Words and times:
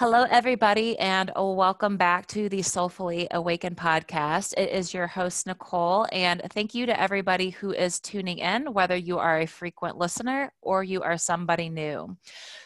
Hello, 0.00 0.24
everybody, 0.30 0.98
and 0.98 1.30
welcome 1.36 1.98
back 1.98 2.26
to 2.28 2.48
the 2.48 2.62
Soulfully 2.62 3.28
Awakened 3.32 3.76
podcast. 3.76 4.54
It 4.56 4.70
is 4.70 4.94
your 4.94 5.06
host, 5.06 5.46
Nicole, 5.46 6.06
and 6.10 6.40
thank 6.54 6.74
you 6.74 6.86
to 6.86 6.98
everybody 6.98 7.50
who 7.50 7.72
is 7.72 8.00
tuning 8.00 8.38
in, 8.38 8.72
whether 8.72 8.96
you 8.96 9.18
are 9.18 9.40
a 9.40 9.46
frequent 9.46 9.98
listener 9.98 10.54
or 10.62 10.82
you 10.82 11.02
are 11.02 11.18
somebody 11.18 11.68
new. 11.68 12.16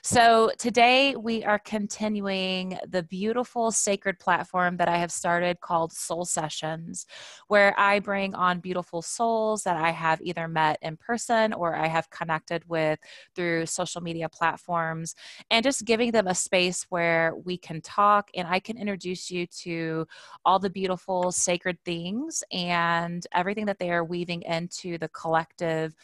So, 0.04 0.52
today 0.58 1.16
we 1.16 1.42
are 1.42 1.58
continuing 1.58 2.78
the 2.86 3.02
beautiful 3.02 3.72
sacred 3.72 4.20
platform 4.20 4.76
that 4.76 4.88
I 4.88 4.98
have 4.98 5.10
started 5.10 5.60
called 5.60 5.92
Soul 5.92 6.24
Sessions, 6.24 7.04
where 7.48 7.74
I 7.76 7.98
bring 7.98 8.36
on 8.36 8.60
beautiful 8.60 9.02
souls 9.02 9.64
that 9.64 9.76
I 9.76 9.90
have 9.90 10.20
either 10.22 10.46
met 10.46 10.78
in 10.82 10.96
person 10.96 11.52
or 11.52 11.74
I 11.74 11.88
have 11.88 12.10
connected 12.10 12.62
with 12.68 13.00
through 13.34 13.66
social 13.66 14.02
media 14.02 14.28
platforms, 14.28 15.16
and 15.50 15.64
just 15.64 15.84
giving 15.84 16.12
them 16.12 16.28
a 16.28 16.34
space 16.36 16.86
where 16.90 17.23
where 17.24 17.42
we 17.44 17.56
can 17.56 17.80
talk 17.80 18.28
and 18.34 18.46
I 18.46 18.60
can 18.60 18.78
introduce 18.78 19.30
you 19.30 19.46
to 19.62 20.06
all 20.44 20.58
the 20.58 20.70
beautiful 20.70 21.32
sacred 21.32 21.78
things 21.84 22.42
and 22.52 23.26
everything 23.34 23.66
that 23.66 23.78
they 23.78 23.90
are 23.90 24.04
weaving 24.04 24.42
into 24.42 24.98
the 24.98 25.08
collective 25.08 25.94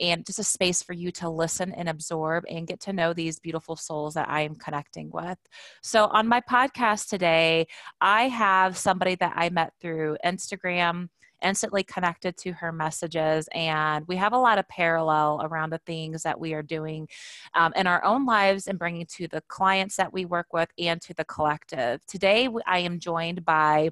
and 0.00 0.26
just 0.26 0.38
a 0.38 0.44
space 0.44 0.82
for 0.82 0.92
you 0.92 1.10
to 1.10 1.28
listen 1.28 1.72
and 1.72 1.88
absorb 1.88 2.44
and 2.50 2.66
get 2.66 2.80
to 2.80 2.92
know 2.92 3.12
these 3.12 3.38
beautiful 3.38 3.76
souls 3.76 4.14
that 4.14 4.28
I 4.28 4.42
am 4.42 4.54
connecting 4.56 5.10
with. 5.10 5.38
So, 5.82 6.06
on 6.06 6.28
my 6.28 6.42
podcast 6.42 7.08
today, 7.08 7.66
I 8.00 8.28
have 8.28 8.76
somebody 8.76 9.14
that 9.16 9.32
I 9.36 9.48
met 9.48 9.72
through 9.80 10.18
Instagram 10.24 11.08
instantly 11.42 11.82
connected 11.82 12.36
to 12.38 12.52
her 12.52 12.72
messages. 12.72 13.48
And 13.52 14.06
we 14.08 14.16
have 14.16 14.32
a 14.32 14.38
lot 14.38 14.58
of 14.58 14.68
parallel 14.68 15.40
around 15.44 15.70
the 15.70 15.80
things 15.86 16.22
that 16.22 16.38
we 16.38 16.54
are 16.54 16.62
doing 16.62 17.08
um, 17.54 17.72
in 17.76 17.86
our 17.86 18.02
own 18.04 18.26
lives 18.26 18.66
and 18.66 18.78
bringing 18.78 19.06
to 19.06 19.28
the 19.28 19.42
clients 19.48 19.96
that 19.96 20.12
we 20.12 20.24
work 20.24 20.52
with 20.52 20.68
and 20.78 21.00
to 21.02 21.14
the 21.14 21.24
collective. 21.24 22.04
Today, 22.06 22.48
I 22.66 22.78
am 22.80 22.98
joined 22.98 23.44
by 23.44 23.90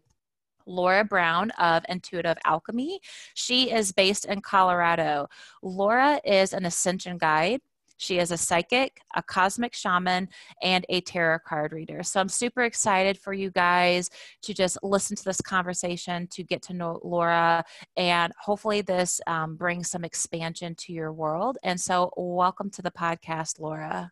Laura 0.66 1.04
Brown 1.04 1.50
of 1.52 1.84
Intuitive 1.88 2.38
Alchemy. 2.44 3.00
She 3.34 3.70
is 3.72 3.92
based 3.92 4.24
in 4.24 4.41
Colorado. 4.41 5.28
Laura 5.62 6.20
is 6.24 6.52
an 6.52 6.64
ascension 6.64 7.19
guide, 7.19 7.60
she 7.97 8.19
is 8.19 8.31
a 8.31 8.37
psychic, 8.37 9.00
a 9.14 9.23
cosmic 9.23 9.75
shaman, 9.75 10.28
and 10.62 10.84
a 10.89 11.00
tarot 11.00 11.41
card 11.41 11.73
reader. 11.73 12.03
So 12.03 12.20
I'm 12.20 12.28
super 12.28 12.62
excited 12.62 13.19
for 13.19 13.33
you 13.33 13.50
guys 13.50 14.11
to 14.42 14.55
just 14.55 14.78
listen 14.83 15.17
to 15.17 15.25
this 15.25 15.41
conversation, 15.41 16.27
to 16.28 16.42
get 16.42 16.62
to 16.62 16.75
know 16.75 17.00
Laura, 17.03 17.65
and 17.97 18.33
hopefully 18.41 18.81
this 18.81 19.20
um, 19.27 19.56
brings 19.56 19.91
some 19.91 20.05
expansion 20.05 20.75
to 20.77 20.92
your 20.92 21.12
world. 21.12 21.59
And 21.62 21.81
so, 21.81 22.12
welcome 22.17 22.70
to 22.70 22.83
the 22.83 22.91
podcast, 22.91 23.61
Laura. 23.61 24.11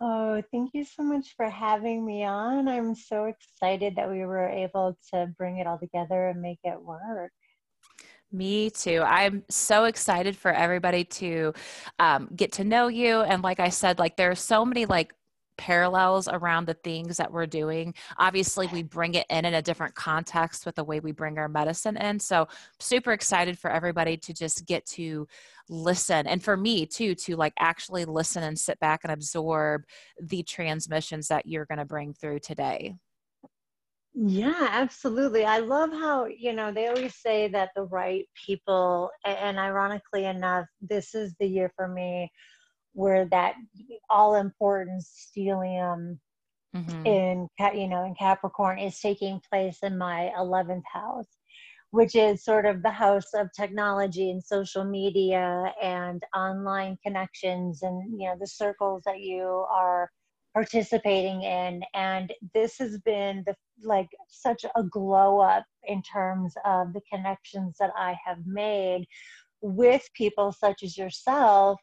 Oh, 0.00 0.40
thank 0.52 0.70
you 0.74 0.84
so 0.84 1.02
much 1.02 1.34
for 1.36 1.50
having 1.50 2.06
me 2.06 2.22
on. 2.24 2.68
I'm 2.68 2.94
so 2.94 3.24
excited 3.24 3.96
that 3.96 4.08
we 4.08 4.24
were 4.24 4.48
able 4.48 4.96
to 5.12 5.26
bring 5.36 5.58
it 5.58 5.66
all 5.66 5.78
together 5.78 6.28
and 6.28 6.40
make 6.40 6.60
it 6.62 6.80
work. 6.80 7.32
Me 8.30 8.68
too. 8.68 9.02
I'm 9.02 9.42
so 9.48 9.84
excited 9.84 10.36
for 10.36 10.52
everybody 10.52 11.04
to 11.04 11.54
um, 11.98 12.28
get 12.36 12.52
to 12.52 12.64
know 12.64 12.88
you. 12.88 13.22
And 13.22 13.42
like 13.42 13.58
I 13.58 13.70
said, 13.70 13.98
like 13.98 14.16
there 14.16 14.30
are 14.30 14.34
so 14.34 14.66
many 14.66 14.84
like 14.84 15.14
parallels 15.56 16.28
around 16.28 16.66
the 16.66 16.74
things 16.74 17.16
that 17.16 17.32
we're 17.32 17.46
doing. 17.46 17.94
Obviously, 18.18 18.66
we 18.68 18.82
bring 18.82 19.14
it 19.14 19.26
in 19.30 19.44
in 19.44 19.54
a 19.54 19.62
different 19.62 19.94
context 19.94 20.66
with 20.66 20.76
the 20.76 20.84
way 20.84 21.00
we 21.00 21.10
bring 21.10 21.38
our 21.38 21.48
medicine 21.48 21.96
in. 21.96 22.20
So, 22.20 22.48
super 22.78 23.12
excited 23.12 23.58
for 23.58 23.70
everybody 23.70 24.16
to 24.18 24.34
just 24.34 24.66
get 24.66 24.86
to 24.86 25.26
listen 25.70 26.26
and 26.26 26.42
for 26.42 26.56
me 26.56 26.86
too 26.86 27.14
to 27.14 27.36
like 27.36 27.52
actually 27.58 28.06
listen 28.06 28.42
and 28.42 28.58
sit 28.58 28.80
back 28.80 29.00
and 29.04 29.12
absorb 29.12 29.82
the 30.20 30.42
transmissions 30.42 31.28
that 31.28 31.46
you're 31.46 31.66
going 31.66 31.78
to 31.78 31.84
bring 31.84 32.14
through 32.14 32.38
today. 32.38 32.94
Yeah, 34.14 34.68
absolutely. 34.70 35.44
I 35.44 35.58
love 35.58 35.90
how, 35.92 36.26
you 36.26 36.52
know, 36.52 36.72
they 36.72 36.88
always 36.88 37.14
say 37.14 37.48
that 37.48 37.70
the 37.76 37.84
right 37.84 38.26
people, 38.46 39.10
and 39.24 39.58
ironically 39.58 40.24
enough, 40.24 40.66
this 40.80 41.14
is 41.14 41.34
the 41.38 41.46
year 41.46 41.70
for 41.76 41.86
me 41.86 42.30
where 42.94 43.26
that 43.26 43.54
all 44.10 44.34
important 44.34 45.04
stellium 45.04 46.18
mm-hmm. 46.74 47.06
in, 47.06 47.48
you 47.74 47.88
know, 47.88 48.04
in 48.04 48.14
Capricorn 48.18 48.78
is 48.78 48.98
taking 48.98 49.40
place 49.50 49.78
in 49.82 49.96
my 49.96 50.32
11th 50.36 50.82
house, 50.92 51.28
which 51.90 52.16
is 52.16 52.44
sort 52.44 52.66
of 52.66 52.82
the 52.82 52.90
house 52.90 53.34
of 53.34 53.48
technology 53.54 54.30
and 54.30 54.42
social 54.42 54.84
media 54.84 55.72
and 55.80 56.24
online 56.34 56.98
connections 57.06 57.82
and, 57.82 58.20
you 58.20 58.26
know, 58.26 58.36
the 58.40 58.46
circles 58.46 59.02
that 59.06 59.20
you 59.20 59.64
are 59.70 60.10
participating 60.54 61.42
in 61.42 61.82
and 61.94 62.32
this 62.54 62.78
has 62.78 62.98
been 63.00 63.42
the 63.46 63.54
like 63.82 64.08
such 64.28 64.64
a 64.76 64.82
glow 64.82 65.38
up 65.38 65.64
in 65.84 66.02
terms 66.02 66.54
of 66.64 66.92
the 66.92 67.00
connections 67.12 67.76
that 67.78 67.90
i 67.96 68.16
have 68.24 68.38
made 68.46 69.06
with 69.60 70.02
people 70.14 70.52
such 70.52 70.82
as 70.82 70.96
yourself 70.96 71.78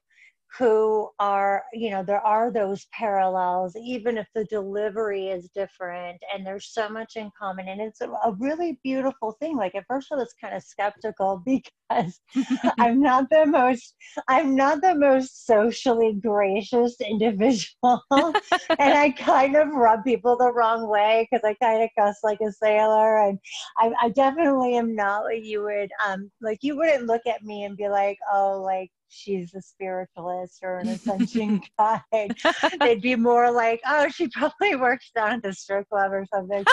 who 0.58 1.10
are 1.20 1.64
you 1.74 1.90
know 1.90 2.04
there 2.04 2.22
are 2.22 2.52
those 2.52 2.86
parallels 2.94 3.76
even 3.76 4.18
if 4.18 4.28
the 4.34 4.46
delivery 4.46 5.28
is 5.28 5.50
different 5.54 6.22
and 6.34 6.46
there's 6.46 6.68
so 6.68 6.90
much 6.90 7.14
in 7.16 7.30
common. 7.38 7.68
And 7.68 7.82
it's 7.82 8.02
a, 8.02 8.10
a 8.10 8.36
really 8.40 8.80
beautiful 8.84 9.36
thing. 9.40 9.58
Like 9.58 9.76
at 9.76 9.86
first 9.88 10.08
i 10.12 10.16
was 10.16 10.34
kind 10.40 10.56
of 10.56 10.64
skeptical 10.64 11.42
because 11.46 12.20
i'm 12.80 13.02
not 13.02 13.30
the 13.30 13.46
most 13.46 13.96
i'm 14.28 14.56
not 14.56 14.82
the 14.82 14.96
most 14.96 15.46
socially 15.46 16.14
gracious 16.14 16.96
individual. 17.02 18.02
And 18.12 18.94
i 18.94 19.14
kind 19.18 19.56
of 19.56 19.70
rub 19.70 20.04
people 20.04 20.38
the 20.38 20.52
wrong 20.54 20.88
way 20.88 21.28
because 21.30 21.44
i 21.44 21.54
kind 21.64 21.84
of 21.84 21.90
cuss 21.98 22.18
like 22.24 22.40
a 22.42 22.52
sailor. 22.52 23.28
And 23.28 23.40
I, 23.78 23.92
I 24.02 24.10
definitely 24.10 24.78
am 24.78 24.96
not 24.96 25.24
like 25.24 25.44
you 25.44 25.64
would 25.64 25.90
um 26.06 26.32
like 26.42 26.60
you 26.62 26.78
wouldn't 26.78 27.08
look 27.08 27.22
at 27.28 27.44
me 27.44 27.64
and 27.64 27.78
be 27.78 27.88
like 27.88 28.18
oh 28.32 28.62
like 28.62 28.90
she's 29.10 29.54
a 29.54 29.62
spiritualist 29.62 30.60
or 30.64 30.80
an 30.80 30.88
ascension 30.90 31.62
guide. 31.78 32.36
They'd 32.80 33.02
be 33.02 33.16
more 33.16 33.52
like, 33.52 33.82
oh, 33.86 34.08
she 34.10 34.28
probably 34.28 34.76
works 34.76 35.12
down 35.16 35.34
at 35.34 35.44
the 35.44 35.54
strip 35.54 35.88
club 35.90 36.12
or 36.12 36.26
something. 36.34 36.64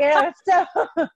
you 0.00 0.08
know, 0.08 0.32
so 0.46 1.08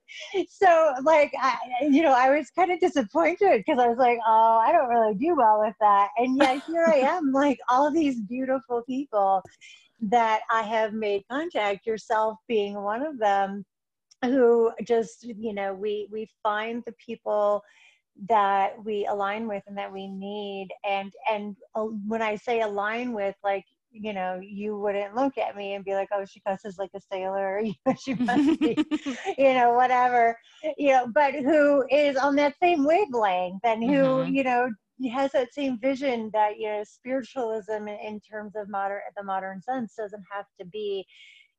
so 0.48 0.92
like 1.03 1.32
I, 1.41 1.56
you 1.82 2.03
know, 2.03 2.12
I 2.12 2.36
was 2.36 2.50
kind 2.50 2.70
of 2.70 2.81
disappointed 2.81 3.62
because 3.66 3.78
I 3.78 3.88
was 3.88 3.98
like, 3.98 4.19
oh, 4.26 4.62
I 4.65 4.72
don't 4.72 4.88
really 4.88 5.15
do 5.15 5.34
well 5.36 5.60
with 5.60 5.75
that. 5.81 6.09
And 6.16 6.36
yet 6.36 6.62
here 6.66 6.86
I 6.86 6.97
am, 7.16 7.32
like 7.32 7.59
all 7.69 7.91
these 7.91 8.20
beautiful 8.20 8.82
people 8.86 9.42
that 10.00 10.41
I 10.50 10.62
have 10.62 10.92
made 10.92 11.25
contact, 11.31 11.86
yourself 11.86 12.36
being 12.48 12.75
one 12.82 13.03
of 13.03 13.19
them, 13.19 13.65
who 14.25 14.72
just, 14.84 15.25
you 15.25 15.53
know, 15.53 15.75
we 15.75 16.09
we 16.10 16.28
find 16.42 16.82
the 16.86 16.94
people 17.04 17.62
that 18.28 18.72
we 18.84 19.06
align 19.06 19.47
with 19.47 19.62
and 19.66 19.77
that 19.77 19.93
we 19.93 20.09
need. 20.09 20.69
And 20.88 21.12
and 21.31 21.56
uh, 21.75 21.82
when 22.06 22.22
i 22.22 22.37
say 22.37 22.60
align 22.60 23.12
with 23.12 23.34
like 23.44 23.65
you 23.91 24.12
know 24.12 24.38
you 24.43 24.78
wouldn't 24.78 25.15
look 25.15 25.38
at 25.38 25.56
me 25.56 25.75
and 25.75 25.84
be 25.84 25.94
like 25.94 26.09
oh 26.12 26.25
she 26.25 26.41
cusses 26.41 26.78
like 26.78 26.91
a 26.94 27.00
sailor. 27.12 27.60
You 27.65 27.75
know, 27.87 27.94
she 27.99 28.15
must 28.15 28.60
be 28.60 28.77
you 29.38 29.54
know 29.54 29.72
whatever. 29.72 30.38
You 30.77 30.93
know 30.93 31.06
but 31.15 31.34
who 31.34 31.84
is 31.91 32.16
on 32.16 32.37
that 32.37 32.54
same 32.62 32.84
wavelength 32.84 33.65
and 33.65 33.82
who 33.82 33.91
mm-hmm. 33.91 34.34
you 34.34 34.44
know 34.44 34.71
has 35.12 35.33
that 35.33 35.53
same 35.53 35.78
vision 35.78 36.31
that 36.33 36.59
you 36.59 36.69
know 36.69 36.83
spiritualism 36.84 37.72
in, 37.72 37.98
in 38.03 38.21
terms 38.21 38.53
of 38.56 38.69
modern 38.69 39.00
the 39.16 39.22
modern 39.22 39.60
sense 39.60 39.94
doesn't 39.97 40.25
have 40.33 40.47
to 40.59 40.66
be 40.66 41.06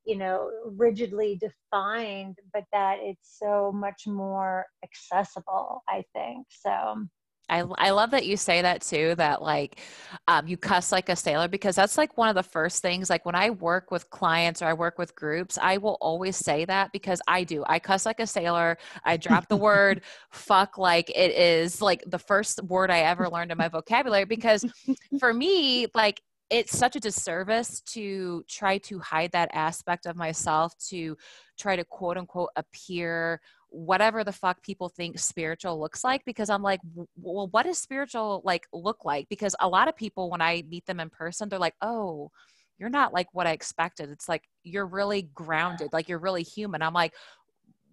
you 0.07 0.15
know 0.15 0.49
rigidly 0.77 1.37
defined 1.39 2.37
but 2.53 2.63
that 2.71 2.97
it's 3.01 3.37
so 3.37 3.71
much 3.73 4.07
more 4.07 4.65
accessible 4.83 5.83
i 5.89 6.03
think 6.13 6.47
so. 6.49 7.05
I, 7.49 7.63
I 7.77 7.91
love 7.91 8.11
that 8.11 8.25
you 8.25 8.35
say 8.35 8.61
that 8.61 8.81
too 8.81 9.15
that 9.15 9.41
like 9.41 9.79
um, 10.27 10.47
you 10.47 10.57
cuss 10.57 10.91
like 10.91 11.07
a 11.07 11.15
sailor 11.15 11.47
because 11.47 11.77
that's 11.77 11.97
like 11.97 12.17
one 12.17 12.27
of 12.27 12.35
the 12.35 12.43
first 12.43 12.81
things 12.81 13.09
like 13.09 13.25
when 13.25 13.35
i 13.35 13.51
work 13.51 13.89
with 13.89 14.09
clients 14.09 14.61
or 14.61 14.65
i 14.65 14.73
work 14.73 14.97
with 14.97 15.15
groups 15.15 15.57
i 15.61 15.77
will 15.77 15.97
always 16.01 16.35
say 16.35 16.65
that 16.65 16.91
because 16.91 17.21
i 17.27 17.45
do. 17.45 17.63
I 17.65 17.79
cuss 17.79 18.05
like 18.05 18.19
a 18.19 18.27
sailor 18.27 18.77
i 19.05 19.15
drop 19.15 19.47
the 19.47 19.55
word 19.55 20.01
fuck 20.31 20.77
like 20.77 21.09
it 21.09 21.31
is 21.31 21.81
like 21.81 22.03
the 22.05 22.19
first 22.19 22.61
word 22.63 22.91
i 22.91 22.99
ever 22.99 23.29
learned 23.29 23.51
in 23.53 23.57
my 23.57 23.69
vocabulary 23.69 24.25
because 24.25 24.65
for 25.19 25.33
me 25.33 25.87
like 25.95 26.21
it's 26.49 26.77
such 26.77 26.95
a 26.95 26.99
disservice 26.99 27.81
to 27.81 28.43
try 28.47 28.77
to 28.77 28.99
hide 28.99 29.31
that 29.33 29.49
aspect 29.53 30.05
of 30.05 30.15
myself 30.15 30.73
to 30.89 31.17
try 31.57 31.75
to 31.75 31.83
quote 31.83 32.17
unquote 32.17 32.49
appear 32.55 33.41
whatever 33.69 34.23
the 34.23 34.31
fuck 34.31 34.61
people 34.63 34.87
think 34.87 35.19
spiritual 35.19 35.79
looks 35.79 36.03
like 36.03 36.23
because 36.25 36.49
i'm 36.49 36.63
like 36.63 36.79
well 37.17 37.49
what 37.51 37.65
does 37.65 37.77
spiritual 37.77 38.41
like 38.45 38.65
look 38.71 39.03
like? 39.03 39.27
Because 39.29 39.55
a 39.59 39.67
lot 39.67 39.87
of 39.87 39.95
people 39.95 40.29
when 40.29 40.41
i 40.41 40.63
meet 40.69 40.85
them 40.85 40.99
in 40.99 41.09
person 41.09 41.49
they're 41.49 41.59
like 41.59 41.75
oh 41.81 42.31
you're 42.79 42.89
not 42.89 43.13
like 43.13 43.27
what 43.33 43.47
i 43.47 43.51
expected. 43.51 44.09
It's 44.09 44.29
like 44.29 44.43
you're 44.63 44.85
really 44.85 45.23
grounded 45.33 45.89
like 45.91 46.07
you're 46.07 46.19
really 46.19 46.43
human. 46.43 46.81
I'm 46.81 46.93
like 46.93 47.13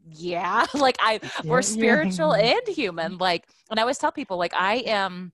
yeah 0.06 0.66
like 0.74 0.96
i 1.00 1.18
we're 1.44 1.62
spiritual 1.62 2.34
and 2.34 2.66
human. 2.68 3.18
Like 3.18 3.46
and 3.70 3.80
i 3.80 3.82
always 3.82 3.98
tell 3.98 4.12
people 4.12 4.36
like 4.36 4.54
i 4.54 4.76
am 4.86 5.32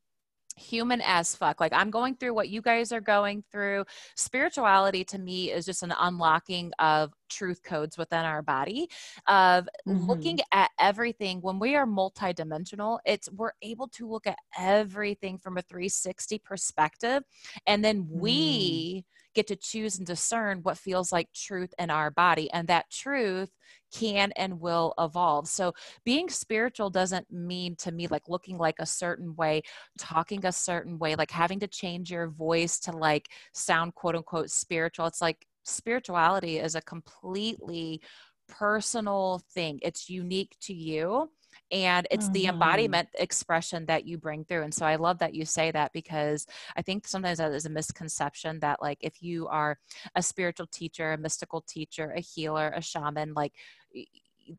human 0.56 1.00
as 1.04 1.34
fuck. 1.34 1.60
Like 1.60 1.72
I'm 1.72 1.90
going 1.90 2.16
through 2.16 2.34
what 2.34 2.48
you 2.48 2.62
guys 2.62 2.92
are 2.92 3.00
going 3.00 3.44
through. 3.50 3.84
Spirituality 4.16 5.04
to 5.04 5.18
me 5.18 5.50
is 5.50 5.64
just 5.64 5.82
an 5.82 5.94
unlocking 5.98 6.72
of 6.78 7.12
truth 7.28 7.62
codes 7.62 7.96
within 7.96 8.24
our 8.24 8.42
body 8.42 8.88
of 9.28 9.68
mm-hmm. 9.86 10.06
looking 10.06 10.38
at 10.52 10.70
everything 10.80 11.40
when 11.40 11.60
we 11.60 11.76
are 11.76 11.86
multidimensional 11.86 12.98
it's 13.04 13.30
we're 13.30 13.52
able 13.62 13.86
to 13.86 14.10
look 14.10 14.26
at 14.26 14.36
everything 14.58 15.38
from 15.38 15.56
a 15.56 15.62
360 15.62 16.40
perspective 16.40 17.22
and 17.68 17.84
then 17.84 18.04
we 18.10 18.96
mm 18.96 19.04
get 19.34 19.46
to 19.46 19.56
choose 19.56 19.98
and 19.98 20.06
discern 20.06 20.60
what 20.62 20.78
feels 20.78 21.12
like 21.12 21.28
truth 21.32 21.72
in 21.78 21.90
our 21.90 22.10
body. 22.10 22.50
And 22.50 22.68
that 22.68 22.90
truth 22.90 23.50
can 23.92 24.32
and 24.36 24.60
will 24.60 24.94
evolve. 24.98 25.48
So 25.48 25.72
being 26.04 26.28
spiritual 26.28 26.90
doesn't 26.90 27.30
mean 27.30 27.76
to 27.76 27.92
me 27.92 28.06
like 28.06 28.28
looking 28.28 28.58
like 28.58 28.76
a 28.78 28.86
certain 28.86 29.34
way, 29.36 29.62
talking 29.98 30.44
a 30.44 30.52
certain 30.52 30.98
way, 30.98 31.14
like 31.14 31.30
having 31.30 31.60
to 31.60 31.68
change 31.68 32.10
your 32.10 32.28
voice 32.28 32.78
to 32.80 32.92
like 32.92 33.28
sound 33.52 33.94
quote 33.94 34.16
unquote 34.16 34.50
spiritual. 34.50 35.06
It's 35.06 35.20
like 35.20 35.46
spirituality 35.64 36.58
is 36.58 36.74
a 36.74 36.82
completely 36.82 38.00
personal 38.48 39.42
thing. 39.54 39.78
It's 39.82 40.08
unique 40.10 40.56
to 40.62 40.74
you 40.74 41.30
and 41.72 42.06
it's 42.10 42.24
mm-hmm. 42.24 42.32
the 42.34 42.46
embodiment 42.46 43.08
expression 43.14 43.86
that 43.86 44.06
you 44.06 44.18
bring 44.18 44.44
through 44.44 44.62
and 44.62 44.74
so 44.74 44.84
i 44.86 44.96
love 44.96 45.18
that 45.18 45.34
you 45.34 45.44
say 45.44 45.70
that 45.70 45.92
because 45.92 46.46
i 46.76 46.82
think 46.82 47.06
sometimes 47.06 47.38
that 47.38 47.52
is 47.52 47.66
a 47.66 47.70
misconception 47.70 48.58
that 48.60 48.80
like 48.82 48.98
if 49.00 49.22
you 49.22 49.46
are 49.48 49.78
a 50.14 50.22
spiritual 50.22 50.66
teacher 50.66 51.12
a 51.12 51.18
mystical 51.18 51.60
teacher 51.62 52.12
a 52.16 52.20
healer 52.20 52.72
a 52.74 52.82
shaman 52.82 53.32
like 53.34 53.52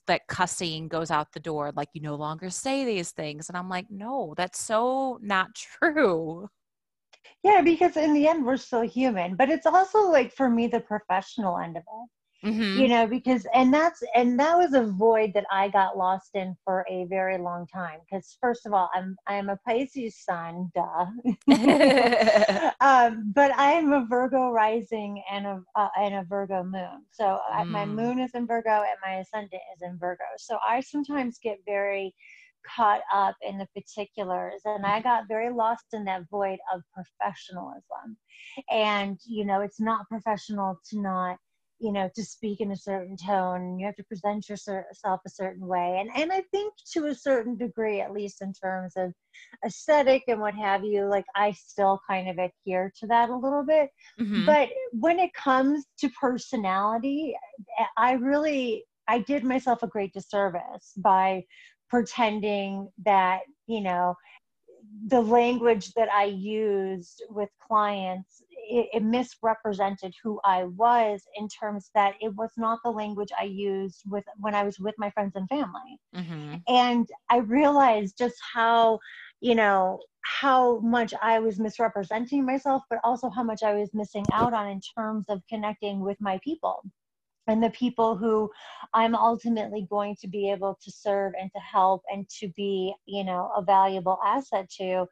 that 0.07 0.25
cussing 0.27 0.87
goes 0.87 1.11
out 1.11 1.31
the 1.33 1.39
door 1.39 1.71
like 1.75 1.89
you 1.93 2.01
no 2.01 2.15
longer 2.15 2.49
say 2.49 2.85
these 2.85 3.11
things 3.11 3.49
and 3.49 3.57
i'm 3.57 3.69
like 3.69 3.85
no 3.89 4.33
that's 4.37 4.59
so 4.59 5.19
not 5.21 5.47
true 5.55 6.47
yeah 7.43 7.61
because 7.61 7.97
in 7.97 8.13
the 8.13 8.27
end 8.27 8.45
we're 8.45 8.57
still 8.57 8.81
human 8.81 9.35
but 9.35 9.49
it's 9.49 9.65
also 9.65 10.09
like 10.09 10.33
for 10.33 10.49
me 10.49 10.67
the 10.67 10.79
professional 10.79 11.57
end 11.57 11.75
of 11.75 11.83
it 11.83 12.09
Mm-hmm. 12.43 12.81
you 12.81 12.87
know 12.87 13.05
because 13.05 13.45
and 13.53 13.71
that's 13.71 14.01
and 14.15 14.39
that 14.39 14.57
was 14.57 14.73
a 14.73 14.81
void 14.81 15.31
that 15.35 15.45
i 15.51 15.69
got 15.69 15.95
lost 15.95 16.31
in 16.33 16.55
for 16.65 16.83
a 16.89 17.05
very 17.05 17.37
long 17.37 17.67
time 17.67 17.99
because 18.03 18.35
first 18.41 18.65
of 18.65 18.73
all 18.73 18.89
i'm 18.95 19.15
i'm 19.27 19.49
a 19.49 19.57
pisces 19.57 20.17
sun 20.17 20.71
duh 20.73 21.05
um, 22.81 23.31
but 23.35 23.51
i 23.59 23.73
am 23.73 23.93
a 23.93 24.07
virgo 24.09 24.49
rising 24.49 25.21
and 25.31 25.45
a 25.45 25.61
uh, 25.75 25.89
and 25.99 26.15
a 26.15 26.23
virgo 26.23 26.63
moon 26.63 27.05
so 27.11 27.39
mm. 27.53 27.67
my 27.67 27.85
moon 27.85 28.17
is 28.17 28.31
in 28.33 28.47
virgo 28.47 28.71
and 28.71 28.97
my 29.05 29.17
ascendant 29.17 29.61
is 29.75 29.83
in 29.83 29.95
virgo 29.99 30.23
so 30.39 30.57
i 30.67 30.79
sometimes 30.79 31.37
get 31.43 31.59
very 31.67 32.11
caught 32.75 33.01
up 33.13 33.35
in 33.47 33.59
the 33.59 33.67
particulars 33.75 34.61
and 34.65 34.83
i 34.83 34.99
got 34.99 35.27
very 35.27 35.53
lost 35.53 35.85
in 35.93 36.03
that 36.03 36.23
void 36.31 36.57
of 36.73 36.81
professionalism 36.91 38.17
and 38.71 39.19
you 39.27 39.45
know 39.45 39.61
it's 39.61 39.79
not 39.79 40.07
professional 40.09 40.75
to 40.89 40.99
not 40.99 41.37
you 41.81 41.91
know 41.91 42.09
to 42.15 42.23
speak 42.23 42.61
in 42.61 42.71
a 42.71 42.77
certain 42.77 43.17
tone 43.17 43.79
you 43.79 43.85
have 43.85 43.95
to 43.95 44.03
present 44.03 44.47
yourself 44.47 44.85
a 45.25 45.29
certain 45.29 45.65
way 45.65 45.97
and 45.99 46.09
and 46.15 46.31
i 46.31 46.41
think 46.51 46.73
to 46.91 47.07
a 47.07 47.15
certain 47.15 47.57
degree 47.57 47.99
at 47.99 48.13
least 48.13 48.41
in 48.41 48.53
terms 48.53 48.93
of 48.95 49.11
aesthetic 49.65 50.23
and 50.27 50.39
what 50.39 50.53
have 50.53 50.83
you 50.83 51.05
like 51.05 51.25
i 51.35 51.51
still 51.51 51.99
kind 52.07 52.29
of 52.29 52.37
adhere 52.37 52.91
to 52.97 53.07
that 53.07 53.29
a 53.29 53.35
little 53.35 53.65
bit 53.65 53.89
mm-hmm. 54.19 54.45
but 54.45 54.69
when 54.91 55.19
it 55.19 55.33
comes 55.33 55.85
to 55.97 56.09
personality 56.09 57.35
i 57.97 58.13
really 58.13 58.83
i 59.07 59.19
did 59.19 59.43
myself 59.43 59.81
a 59.81 59.87
great 59.87 60.13
disservice 60.13 60.93
by 60.97 61.43
pretending 61.89 62.87
that 63.03 63.41
you 63.67 63.81
know 63.81 64.15
the 65.07 65.21
language 65.21 65.93
that 65.93 66.09
I 66.11 66.25
used 66.25 67.23
with 67.29 67.49
clients, 67.59 68.43
it, 68.71 68.89
it, 68.93 69.03
misrepresented 69.03 70.13
who 70.23 70.39
I 70.45 70.63
was 70.63 71.23
in 71.35 71.47
terms 71.47 71.91
that 71.95 72.15
it 72.21 72.33
was 72.35 72.51
not 72.57 72.79
the 72.83 72.91
language 72.91 73.29
I 73.39 73.43
used 73.43 74.03
with 74.05 74.23
when 74.37 74.55
I 74.55 74.63
was 74.63 74.79
with 74.79 74.95
my 74.97 75.09
friends 75.11 75.33
and 75.35 75.47
family. 75.49 75.99
Mm-hmm. 76.15 76.55
And 76.67 77.07
I 77.29 77.37
realized 77.37 78.17
just 78.17 78.35
how, 78.53 78.99
you 79.41 79.55
know, 79.55 79.99
how 80.23 80.79
much 80.79 81.13
I 81.21 81.39
was 81.39 81.59
misrepresenting 81.59 82.45
myself, 82.45 82.83
but 82.89 82.99
also 83.03 83.29
how 83.29 83.43
much 83.43 83.63
I 83.63 83.73
was 83.73 83.93
missing 83.93 84.25
out 84.33 84.53
on 84.53 84.69
in 84.69 84.81
terms 84.97 85.25
of 85.29 85.41
connecting 85.49 85.99
with 85.99 86.19
my 86.21 86.39
people 86.43 86.83
and 87.47 87.63
the 87.63 87.69
people 87.71 88.15
who 88.15 88.49
I'm 88.93 89.15
ultimately 89.15 89.87
going 89.89 90.15
to 90.21 90.27
be 90.27 90.51
able 90.51 90.77
to 90.81 90.91
serve 90.91 91.33
and 91.39 91.51
to 91.53 91.59
help 91.59 92.03
and 92.11 92.27
to 92.39 92.47
be, 92.49 92.93
you 93.05 93.23
know, 93.23 93.51
a 93.55 93.61
valuable 93.61 94.19
asset 94.23 94.69
to 94.77 95.05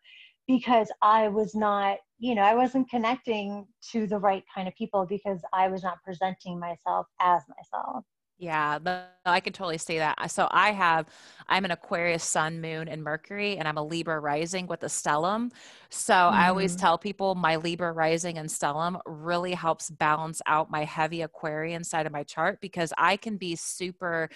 because 0.48 0.92
I 1.02 1.28
was 1.28 1.54
not, 1.54 1.98
you 2.20 2.36
know, 2.36 2.42
I 2.42 2.54
wasn't 2.54 2.90
connecting 2.90 3.66
to 3.92 4.06
the 4.06 4.18
right 4.18 4.44
kind 4.54 4.68
of 4.68 4.76
people 4.76 5.06
because 5.06 5.40
I 5.54 5.70
was 5.70 5.84
not 5.84 6.04
presenting 6.04 6.60
myself 6.60 7.08
as 7.22 7.42
myself. 7.48 8.04
Yeah, 8.38 8.80
I 9.26 9.42
can 9.42 9.52
totally 9.52 9.78
see 9.78 9.98
that. 9.98 10.32
So 10.32 10.48
I 10.50 10.72
have, 10.72 11.08
I'm 11.48 11.66
an 11.66 11.72
Aquarius 11.72 12.24
sun, 12.24 12.62
moon, 12.62 12.88
and 12.88 13.04
Mercury, 13.04 13.58
and 13.58 13.68
I'm 13.68 13.78
a 13.78 13.84
Libra 13.84 14.18
rising 14.22 14.66
with 14.66 14.82
a 14.84 14.88
stellium. 14.88 15.52
So 15.90 16.14
mm-hmm. 16.14 16.38
I 16.38 16.48
always 16.48 16.72
mm-hmm. 16.72 16.82
tell 16.82 16.98
people 16.98 17.36
my 17.36 17.58
Libra 17.58 17.92
rising 17.92 18.38
and 18.38 18.48
stellium 18.48 19.02
really 19.06 19.54
helps 19.54 19.90
balance 19.90 20.42
out 20.46 20.72
my 20.72 20.86
heavy 20.86 21.22
Aquarian 21.22 21.84
side 21.84 22.06
of 22.06 22.14
my 22.14 22.24
chart 22.24 22.60
because 22.62 22.94
I 22.98 23.18
can 23.18 23.36
be 23.36 23.58
super 23.58 24.30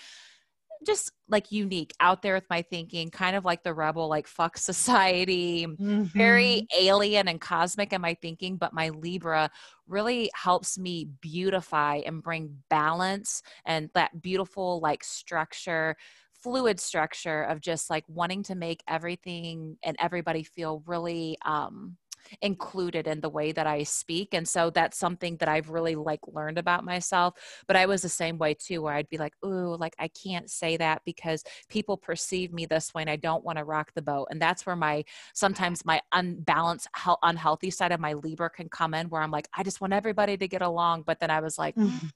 just 0.86 1.12
like 1.28 1.52
unique 1.52 1.94
out 2.00 2.22
there 2.22 2.36
with 2.36 2.50
my 2.50 2.62
thinking, 2.62 3.10
kind 3.10 3.36
of 3.36 3.46
like 3.46 3.64
the 3.64 3.74
rebel, 3.74 4.08
like 4.10 4.28
fuck 4.28 4.58
society, 4.58 5.66
mm-hmm. 5.66 6.04
very 6.04 6.68
alien 6.80 7.28
and 7.28 7.40
cosmic 7.40 7.94
in 7.94 8.02
my 8.02 8.16
thinking. 8.22 8.58
But 8.58 8.74
my 8.74 8.90
Libra 8.90 9.50
really 9.88 10.30
helps 10.36 10.78
me 10.78 11.10
beautify 11.22 12.02
and 12.06 12.22
bring 12.24 12.58
balance 12.70 13.42
and 13.66 13.90
that 13.94 14.22
beautiful, 14.22 14.80
like, 14.80 15.04
structure 15.04 15.96
fluid 16.44 16.78
structure 16.78 17.44
of 17.44 17.62
just 17.62 17.90
like 17.90 18.04
wanting 18.10 18.44
to 18.44 18.54
make 18.54 18.84
everything 18.86 19.78
and 19.82 19.96
everybody 19.98 20.44
feel 20.44 20.84
really 20.86 21.38
um 21.46 21.96
included 22.42 23.08
in 23.08 23.22
the 23.22 23.30
way 23.30 23.52
that 23.52 23.68
I 23.68 23.84
speak. 23.84 24.34
And 24.34 24.48
so 24.48 24.70
that's 24.70 24.98
something 24.98 25.38
that 25.38 25.50
I've 25.50 25.70
really 25.70 25.96
like 25.96 26.22
learned 26.28 26.58
about 26.58 26.84
myself. 26.84 27.36
But 27.68 27.76
I 27.76 27.86
was 27.86 28.02
the 28.02 28.10
same 28.10 28.38
way 28.38 28.54
too, 28.54 28.82
where 28.82 28.94
I'd 28.94 29.10
be 29.10 29.18
like, 29.18 29.34
ooh, 29.46 29.76
like 29.76 29.96
I 30.00 30.08
can't 30.08 30.50
say 30.50 30.78
that 30.78 31.02
because 31.06 31.44
people 31.70 31.98
perceive 31.98 32.54
me 32.54 32.66
this 32.66 32.94
way 32.94 33.02
and 33.04 33.10
I 33.10 33.16
don't 33.16 33.44
want 33.44 33.58
to 33.58 33.64
rock 33.64 33.92
the 33.96 34.02
boat. 34.02 34.28
And 34.30 34.42
that's 34.42 34.66
where 34.66 34.76
my 34.76 35.04
sometimes 35.34 35.86
my 35.86 36.02
unbalanced, 36.12 36.88
unhealthy 37.22 37.70
side 37.70 37.92
of 37.92 38.00
my 38.00 38.14
Libra 38.14 38.50
can 38.50 38.70
come 38.70 38.94
in, 38.94 39.10
where 39.10 39.22
I'm 39.22 39.32
like, 39.32 39.48
I 39.56 39.64
just 39.64 39.82
want 39.82 39.94
everybody 39.94 40.38
to 40.38 40.48
get 40.48 40.62
along. 40.62 41.04
But 41.04 41.20
then 41.20 41.30
I 41.30 41.40
was 41.40 41.58
like, 41.58 41.76
mm, 41.76 42.12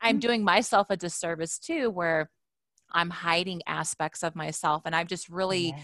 I'm 0.00 0.18
doing 0.20 0.44
myself 0.44 0.88
a 0.90 0.96
disservice 0.96 1.58
too, 1.58 1.90
where 1.90 2.30
I'm 2.90 3.10
hiding 3.10 3.62
aspects 3.66 4.22
of 4.22 4.34
myself. 4.34 4.82
And 4.84 4.94
I've 4.94 5.08
just 5.08 5.28
really. 5.28 5.68
Yeah 5.68 5.78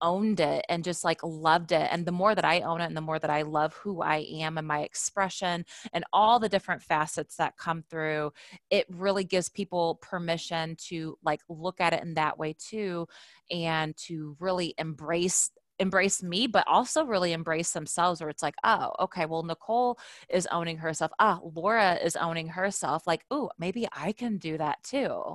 owned 0.00 0.40
it 0.40 0.64
and 0.68 0.84
just 0.84 1.04
like 1.04 1.22
loved 1.22 1.72
it. 1.72 1.88
And 1.90 2.06
the 2.06 2.12
more 2.12 2.34
that 2.34 2.44
I 2.44 2.60
own 2.60 2.80
it 2.80 2.86
and 2.86 2.96
the 2.96 3.00
more 3.00 3.18
that 3.18 3.30
I 3.30 3.42
love 3.42 3.74
who 3.74 4.02
I 4.02 4.26
am 4.40 4.58
and 4.58 4.66
my 4.66 4.80
expression 4.80 5.64
and 5.92 6.04
all 6.12 6.38
the 6.38 6.48
different 6.48 6.82
facets 6.82 7.36
that 7.36 7.56
come 7.56 7.82
through, 7.88 8.32
it 8.70 8.86
really 8.90 9.24
gives 9.24 9.48
people 9.48 9.98
permission 10.02 10.76
to 10.88 11.18
like 11.24 11.40
look 11.48 11.80
at 11.80 11.92
it 11.92 12.02
in 12.02 12.14
that 12.14 12.38
way 12.38 12.54
too 12.58 13.06
and 13.50 13.96
to 13.96 14.36
really 14.40 14.74
embrace 14.78 15.50
embrace 15.78 16.22
me 16.22 16.46
but 16.46 16.66
also 16.66 17.04
really 17.04 17.32
embrace 17.32 17.72
themselves 17.72 18.20
where 18.20 18.30
it's 18.30 18.42
like 18.42 18.54
oh 18.64 18.92
okay 18.98 19.26
well 19.26 19.42
nicole 19.42 19.98
is 20.30 20.48
owning 20.50 20.78
herself 20.78 21.12
ah 21.18 21.38
laura 21.54 21.98
is 22.02 22.16
owning 22.16 22.48
herself 22.48 23.06
like 23.06 23.24
oh 23.30 23.50
maybe 23.58 23.86
i 23.92 24.10
can 24.12 24.38
do 24.38 24.56
that 24.56 24.82
too 24.82 25.34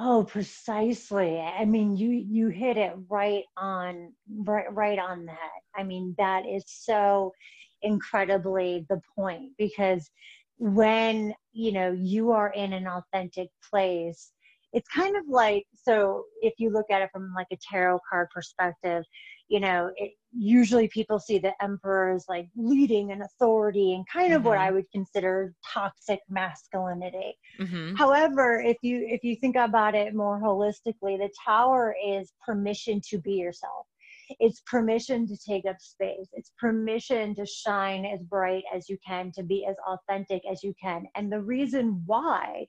Oh, 0.00 0.22
precisely. 0.22 1.40
I 1.40 1.64
mean, 1.64 1.96
you 1.96 2.10
you 2.10 2.48
hit 2.48 2.76
it 2.76 2.94
right 3.08 3.42
on 3.56 4.12
right 4.44 4.72
right 4.72 4.98
on 4.98 5.26
that. 5.26 5.50
I 5.76 5.82
mean, 5.82 6.14
that 6.18 6.46
is 6.46 6.62
so 6.68 7.32
incredibly 7.82 8.86
the 8.88 9.00
point 9.16 9.52
because 9.58 10.08
when, 10.58 11.34
you 11.52 11.72
know, 11.72 11.90
you 11.90 12.30
are 12.30 12.50
in 12.52 12.72
an 12.74 12.86
authentic 12.86 13.48
place, 13.68 14.32
it's 14.72 14.88
kind 14.88 15.16
of 15.16 15.24
like 15.28 15.64
so 15.74 16.24
if 16.42 16.54
you 16.58 16.70
look 16.70 16.86
at 16.92 17.02
it 17.02 17.10
from 17.12 17.32
like 17.34 17.48
a 17.52 17.58
tarot 17.68 17.98
card 18.08 18.28
perspective, 18.32 19.02
you 19.48 19.60
know, 19.60 19.90
it, 19.96 20.12
usually 20.32 20.88
people 20.88 21.18
see 21.18 21.38
the 21.38 21.52
emperor 21.62 22.14
as 22.14 22.26
like 22.28 22.48
leading 22.56 23.12
and 23.12 23.22
authority 23.22 23.94
and 23.94 24.04
kind 24.12 24.32
of 24.32 24.40
mm-hmm. 24.40 24.48
what 24.48 24.58
I 24.58 24.70
would 24.70 24.84
consider 24.92 25.54
toxic 25.66 26.20
masculinity. 26.28 27.34
Mm-hmm. 27.58 27.94
However, 27.96 28.60
if 28.60 28.76
you 28.82 29.06
if 29.08 29.24
you 29.24 29.36
think 29.36 29.56
about 29.56 29.94
it 29.94 30.14
more 30.14 30.40
holistically, 30.40 31.18
the 31.18 31.30
tower 31.44 31.94
is 32.06 32.32
permission 32.44 33.00
to 33.08 33.18
be 33.18 33.32
yourself. 33.32 33.86
It's 34.40 34.60
permission 34.66 35.26
to 35.26 35.36
take 35.38 35.64
up 35.64 35.80
space. 35.80 36.28
It's 36.34 36.52
permission 36.58 37.34
to 37.36 37.46
shine 37.46 38.04
as 38.04 38.20
bright 38.22 38.64
as 38.74 38.86
you 38.86 38.98
can, 39.06 39.32
to 39.32 39.42
be 39.42 39.66
as 39.66 39.76
authentic 39.86 40.42
as 40.50 40.62
you 40.62 40.74
can. 40.80 41.06
And 41.14 41.32
the 41.32 41.40
reason 41.40 42.02
why 42.04 42.66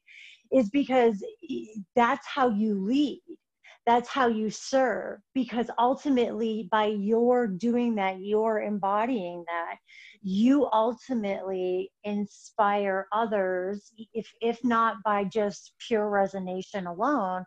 is 0.54 0.70
because 0.70 1.24
that's 1.98 2.26
how 2.26 2.50
you 2.50 2.82
lead 2.82 3.22
that's 3.90 4.08
how 4.08 4.28
you 4.28 4.52
serve 4.52 5.20
because 5.34 5.66
ultimately 5.80 6.68
by 6.72 6.86
your 6.86 7.48
doing 7.48 7.96
that 7.96 8.20
you're 8.20 8.62
embodying 8.62 9.44
that 9.48 9.78
you 10.22 10.70
ultimately 10.72 11.90
inspire 12.04 13.08
others 13.12 13.92
if 14.14 14.32
if 14.42 14.60
not 14.64 14.98
by 15.04 15.24
just 15.24 15.74
pure 15.88 16.06
resonation 16.12 16.86
alone 16.86 17.44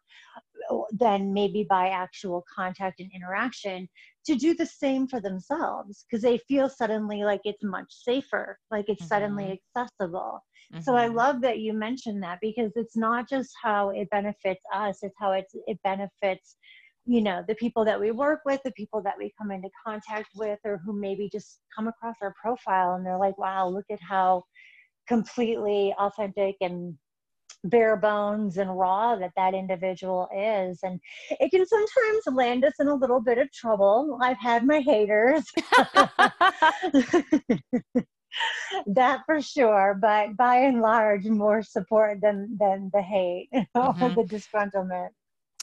then 0.90 1.32
maybe 1.32 1.64
by 1.70 1.90
actual 1.90 2.44
contact 2.52 2.98
and 2.98 3.10
interaction 3.14 3.88
to 4.26 4.34
do 4.34 4.52
the 4.52 4.66
same 4.66 5.06
for 5.06 5.20
themselves 5.20 6.04
because 6.10 6.22
they 6.22 6.38
feel 6.48 6.68
suddenly 6.68 7.22
like 7.22 7.42
it's 7.44 7.62
much 7.62 7.86
safer 7.88 8.58
like 8.72 8.86
it's 8.88 9.02
mm-hmm. 9.02 9.08
suddenly 9.08 9.60
accessible 9.76 10.40
mm-hmm. 10.72 10.82
so 10.82 10.96
i 10.96 11.06
mm-hmm. 11.06 11.16
love 11.16 11.40
that 11.40 11.58
you 11.58 11.72
mentioned 11.72 12.22
that 12.22 12.38
because 12.40 12.72
it's 12.76 12.96
not 12.96 13.28
just 13.28 13.50
how 13.62 13.90
it 13.90 14.08
benefits 14.10 14.64
us 14.74 14.98
it's 15.02 15.16
how 15.18 15.32
it's, 15.32 15.54
it 15.66 15.78
benefits 15.84 16.56
you 17.04 17.20
know 17.20 17.42
the 17.48 17.54
people 17.56 17.84
that 17.84 17.98
we 17.98 18.10
work 18.10 18.40
with 18.44 18.60
the 18.64 18.70
people 18.72 19.02
that 19.02 19.14
we 19.18 19.32
come 19.36 19.50
into 19.50 19.68
contact 19.84 20.28
with 20.36 20.58
or 20.64 20.80
who 20.84 20.92
maybe 20.92 21.28
just 21.30 21.60
come 21.74 21.88
across 21.88 22.16
our 22.22 22.34
profile 22.40 22.94
and 22.94 23.04
they're 23.04 23.18
like 23.18 23.36
wow 23.38 23.66
look 23.66 23.86
at 23.90 24.00
how 24.00 24.42
completely 25.08 25.94
authentic 25.98 26.54
and 26.60 26.96
bare 27.64 27.96
bones 27.96 28.58
and 28.58 28.78
raw 28.78 29.16
that 29.16 29.32
that 29.36 29.54
individual 29.54 30.28
is. 30.34 30.80
And 30.82 31.00
it 31.30 31.50
can 31.50 31.66
sometimes 31.66 32.36
land 32.36 32.64
us 32.64 32.74
in 32.80 32.88
a 32.88 32.94
little 32.94 33.20
bit 33.20 33.38
of 33.38 33.52
trouble. 33.52 34.18
I've 34.20 34.38
had 34.38 34.66
my 34.66 34.80
haters. 34.80 35.44
That 38.86 39.20
for 39.26 39.42
sure. 39.42 39.98
But 40.00 40.36
by 40.36 40.56
and 40.56 40.80
large 40.80 41.26
more 41.26 41.62
support 41.62 42.20
than 42.22 42.56
than 42.58 42.90
the 42.92 43.02
hate 43.02 43.48
mm-hmm. 43.54 44.02
or 44.02 44.08
the 44.08 44.22
disgruntlement 44.22 45.10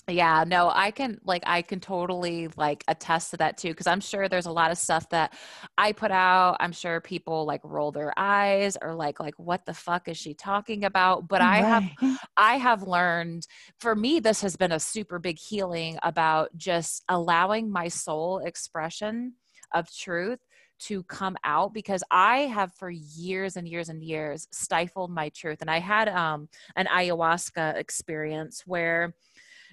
yeah 0.10 0.44
no 0.46 0.72
i 0.74 0.92
can 0.92 1.20
like 1.24 1.44
i 1.46 1.62
can 1.62 1.80
totally 1.80 2.48
like 2.58 2.84
attest 2.88 3.32
to 3.32 3.38
that 3.38 3.58
too 3.58 3.70
because 3.70 3.88
i'm 3.88 4.01
sure 4.01 4.28
there's 4.28 4.46
a 4.46 4.51
lot 4.51 4.72
of 4.72 4.78
stuff 4.78 5.08
that 5.10 5.34
i 5.78 5.92
put 5.92 6.12
out 6.12 6.58
i'm 6.60 6.72
sure 6.72 7.00
people 7.00 7.46
like 7.46 7.62
roll 7.63 7.92
their 7.92 8.13
eyes 8.18 8.78
or 8.82 8.96
like 8.96 9.20
like 9.20 9.38
what 9.38 9.66
the 9.66 9.74
fuck 9.74 10.08
is 10.08 10.18
she 10.18 10.34
talking 10.34 10.86
about 10.86 11.28
but 11.28 11.42
right. 11.42 11.63
i 11.63 11.68
have 11.68 11.84
i 12.38 12.56
have 12.56 12.84
learned 12.84 13.46
for 13.80 13.96
me 13.96 14.20
this 14.20 14.42
has 14.42 14.56
been 14.56 14.72
a 14.72 14.80
super 14.80 15.20
big 15.20 15.38
healing 15.38 15.98
about 16.04 16.50
just 16.58 17.04
allowing 17.10 17.72
my 17.72 17.88
soul 17.88 18.39
expression 18.39 19.34
of 19.74 19.92
truth 19.94 20.39
to 20.80 21.04
come 21.04 21.36
out 21.44 21.74
because 21.74 22.04
I 22.10 22.39
have 22.39 22.74
for 22.74 22.89
years 22.89 23.58
and 23.58 23.68
years 23.68 23.89
and 23.89 24.01
years 24.01 24.48
stifled 24.51 25.12
my 25.12 25.30
truth. 25.30 25.60
And 25.62 25.70
I 25.70 25.80
had 25.80 26.08
um, 26.08 26.48
an 26.75 26.88
ayahuasca 26.88 27.75
experience 27.75 28.63
where 28.66 29.13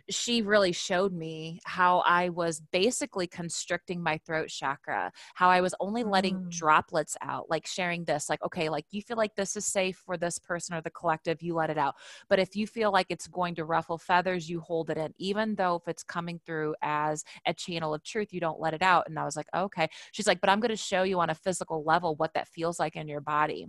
she 0.09 0.43
really 0.43 0.73
showed 0.73 1.13
me 1.13 1.61
how 1.65 1.99
I 2.07 2.29
was 2.29 2.61
basically 2.73 3.27
constricting 3.27 4.03
my 4.03 4.19
throat 4.19 4.49
chakra, 4.49 5.13
how 5.35 5.49
I 5.49 5.61
was 5.61 5.75
only 5.81 6.05
letting 6.05 6.37
mm. 6.37 6.51
droplets 6.51 7.17
out, 7.23 7.51
like 7.51 7.67
sharing 7.67 8.05
this, 8.05 8.29
like, 8.29 8.43
okay, 8.45 8.69
like 8.69 8.85
you 8.91 9.03
feel 9.03 9.17
like 9.17 9.35
this 9.35 9.57
is 9.57 9.67
safe 9.67 10.01
for 10.05 10.17
this 10.17 10.39
person 10.39 10.77
or 10.77 10.81
the 10.81 10.91
collective, 10.91 11.43
you 11.43 11.55
let 11.55 11.71
it 11.71 11.79
out. 11.79 11.95
But 12.29 12.39
if 12.39 12.55
you 12.55 12.67
feel 12.67 12.93
like 12.93 13.07
it's 13.11 13.27
going 13.27 13.55
to 13.57 13.65
ruffle 13.65 13.99
feathers, 13.99 14.49
you 14.49 14.61
hold 14.61 14.91
it 14.91 14.99
in, 14.99 15.13
even 15.19 15.55
though 15.55 15.77
if 15.77 15.89
it's 15.89 16.05
coming 16.05 16.41
through 16.47 16.75
as 16.83 17.25
a 17.47 17.55
channel 17.55 17.95
of 17.95 18.05
truth, 18.05 18.33
you 18.33 18.41
don't 18.41 18.61
let 18.61 18.75
it 18.75 18.83
out. 18.83 19.05
And 19.09 19.19
I 19.19 19.25
was 19.25 19.37
like, 19.37 19.49
okay. 19.55 19.89
She's 20.13 20.27
like, 20.27 20.41
but 20.41 20.51
I'm 20.51 20.61
going 20.61 20.71
to 20.71 20.77
show 20.77 21.03
you 21.03 21.19
on 21.21 21.31
a 21.31 21.35
physical 21.35 21.83
level 21.85 22.15
what 22.17 22.35
that 22.35 22.49
feels 22.49 22.79
like 22.79 22.97
in 22.97 23.09
your 23.09 23.21
body. 23.21 23.67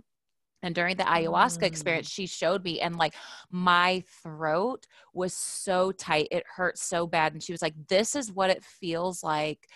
And 0.62 0.74
during 0.74 0.96
the 0.96 1.04
ayahuasca 1.04 1.60
mm. 1.60 1.66
experience, 1.66 2.08
she 2.08 2.26
showed 2.26 2.64
me, 2.64 2.80
and 2.80 2.96
like 2.96 3.14
my 3.50 4.02
throat 4.22 4.86
was 5.14 5.34
so 5.34 5.92
tight. 5.92 6.28
It 6.30 6.44
hurt 6.46 6.78
so 6.78 7.06
bad. 7.06 7.32
And 7.32 7.42
she 7.42 7.52
was 7.52 7.62
like, 7.62 7.74
This 7.88 8.16
is 8.16 8.32
what 8.32 8.50
it 8.50 8.64
feels 8.64 9.22
like 9.22 9.68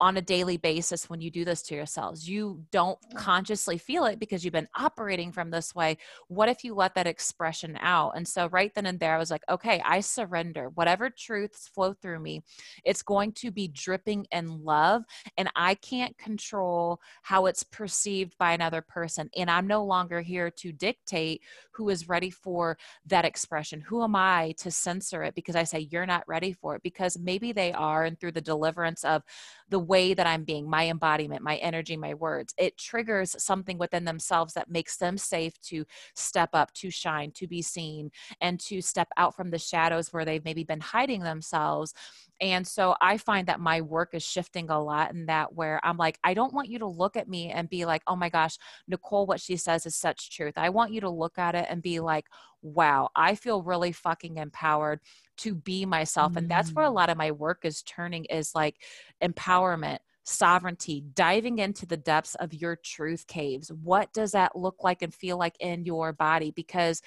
on 0.00 0.16
a 0.16 0.22
daily 0.22 0.56
basis 0.56 1.10
when 1.10 1.20
you 1.20 1.30
do 1.30 1.44
this 1.44 1.62
to 1.62 1.74
yourselves. 1.74 2.28
You 2.28 2.62
don't 2.70 2.98
consciously 3.16 3.78
feel 3.78 4.04
it 4.04 4.20
because 4.20 4.44
you've 4.44 4.52
been 4.52 4.68
operating 4.78 5.32
from 5.32 5.50
this 5.50 5.74
way. 5.74 5.98
What 6.28 6.48
if 6.48 6.62
you 6.62 6.74
let 6.74 6.94
that 6.94 7.06
expression 7.06 7.76
out? 7.80 8.16
And 8.16 8.26
so, 8.26 8.48
right 8.48 8.72
then 8.74 8.86
and 8.86 9.00
there, 9.00 9.14
I 9.14 9.18
was 9.18 9.30
like, 9.30 9.42
okay, 9.48 9.82
I 9.84 10.00
surrender. 10.00 10.70
Whatever 10.74 11.10
truths 11.10 11.68
flow 11.68 11.94
through 11.94 12.20
me, 12.20 12.42
it's 12.84 13.02
going 13.02 13.32
to 13.32 13.50
be 13.50 13.68
dripping 13.68 14.26
in 14.30 14.62
love. 14.64 15.02
And 15.36 15.50
I 15.56 15.74
can't 15.74 16.16
control 16.16 17.00
how 17.22 17.46
it's 17.46 17.64
perceived 17.64 18.36
by 18.38 18.52
another 18.52 18.82
person. 18.82 19.30
And 19.36 19.50
I'm 19.50 19.66
no 19.66 19.84
longer 19.84 20.20
here 20.20 20.50
to 20.50 20.72
dictate 20.72 21.42
who 21.72 21.88
is 21.88 22.08
ready 22.08 22.30
for 22.30 22.78
that 23.06 23.24
expression. 23.24 23.80
Who 23.80 24.02
am 24.02 24.14
I 24.14 24.54
to 24.58 24.70
censor 24.70 25.22
it 25.24 25.34
because 25.34 25.56
I 25.56 25.64
say 25.64 25.88
you're 25.90 26.06
not 26.06 26.26
ready 26.28 26.52
for 26.52 26.76
it? 26.76 26.82
Because 26.82 27.18
maybe 27.18 27.52
they 27.52 27.72
are. 27.72 28.04
And 28.04 28.18
through 28.18 28.32
the 28.32 28.40
deliverance 28.40 29.04
of 29.04 29.22
the 29.68 29.78
way 29.78 30.14
that 30.14 30.26
I'm 30.26 30.44
being, 30.44 30.68
my 30.68 30.88
embodiment, 30.88 31.42
my 31.42 31.56
energy, 31.56 31.96
my 31.96 32.14
words. 32.14 32.54
It 32.58 32.76
triggers 32.78 33.34
something 33.42 33.78
within 33.78 34.04
themselves 34.04 34.54
that 34.54 34.70
makes 34.70 34.96
them 34.96 35.18
safe 35.18 35.60
to 35.62 35.84
step 36.14 36.50
up, 36.52 36.72
to 36.74 36.90
shine, 36.90 37.32
to 37.32 37.46
be 37.46 37.62
seen, 37.62 38.10
and 38.40 38.58
to 38.60 38.80
step 38.80 39.08
out 39.16 39.34
from 39.36 39.50
the 39.50 39.58
shadows 39.58 40.12
where 40.12 40.24
they've 40.24 40.44
maybe 40.44 40.64
been 40.64 40.80
hiding 40.80 41.22
themselves. 41.22 41.94
And 42.40 42.66
so 42.66 42.94
I 43.00 43.16
find 43.16 43.48
that 43.48 43.60
my 43.60 43.80
work 43.80 44.10
is 44.12 44.22
shifting 44.22 44.70
a 44.70 44.80
lot 44.80 45.12
in 45.12 45.26
that 45.26 45.54
where 45.54 45.80
I'm 45.82 45.96
like, 45.96 46.18
I 46.22 46.34
don't 46.34 46.54
want 46.54 46.68
you 46.68 46.78
to 46.80 46.86
look 46.86 47.16
at 47.16 47.28
me 47.28 47.50
and 47.50 47.68
be 47.68 47.84
like, 47.84 48.02
oh 48.06 48.16
my 48.16 48.28
gosh, 48.28 48.58
Nicole, 48.86 49.26
what 49.26 49.40
she 49.40 49.56
says 49.56 49.86
is 49.86 49.96
such 49.96 50.30
truth. 50.30 50.54
I 50.56 50.68
want 50.68 50.92
you 50.92 51.00
to 51.00 51.10
look 51.10 51.38
at 51.38 51.54
it 51.54 51.66
and 51.68 51.82
be 51.82 52.00
like, 52.00 52.26
wow, 52.62 53.08
I 53.16 53.34
feel 53.34 53.62
really 53.62 53.92
fucking 53.92 54.36
empowered 54.36 55.00
to 55.38 55.54
be 55.54 55.84
myself. 55.84 56.36
And 56.36 56.48
that's 56.48 56.72
where 56.72 56.84
a 56.84 56.90
mm. 56.90 56.94
lot 56.94 57.10
of 57.10 57.16
my 57.16 57.30
work 57.30 57.64
is 57.64 57.82
turning 57.82 58.24
is 58.26 58.54
like 58.54 58.76
empowerment, 59.22 59.98
sovereignty, 60.24 61.04
diving 61.14 61.58
into 61.58 61.86
the 61.86 61.96
depths 61.96 62.34
of 62.36 62.54
your 62.54 62.76
truth 62.76 63.26
caves. 63.26 63.70
What 63.72 64.12
does 64.12 64.32
that 64.32 64.56
look 64.56 64.82
like 64.82 65.02
and 65.02 65.14
feel 65.14 65.38
like 65.38 65.56
in 65.60 65.84
your 65.84 66.12
body? 66.12 66.52
Because 66.54 67.02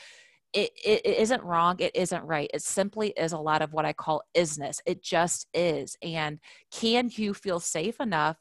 it, 0.54 0.72
it, 0.84 1.06
isn't 1.06 1.44
wrong. 1.44 1.78
It 1.80 1.96
isn't 1.96 2.24
right. 2.24 2.50
It 2.54 2.62
simply 2.62 3.10
is 3.18 3.32
a 3.32 3.38
lot 3.38 3.62
of 3.62 3.74
what 3.74 3.86
I 3.86 3.94
call 3.94 4.24
isness. 4.36 4.80
It 4.86 5.02
just 5.02 5.48
is. 5.54 5.98
And 6.02 6.40
can 6.72 7.10
you 7.14 7.34
feel 7.34 7.60
safe 7.60 8.00
enough 8.00 8.38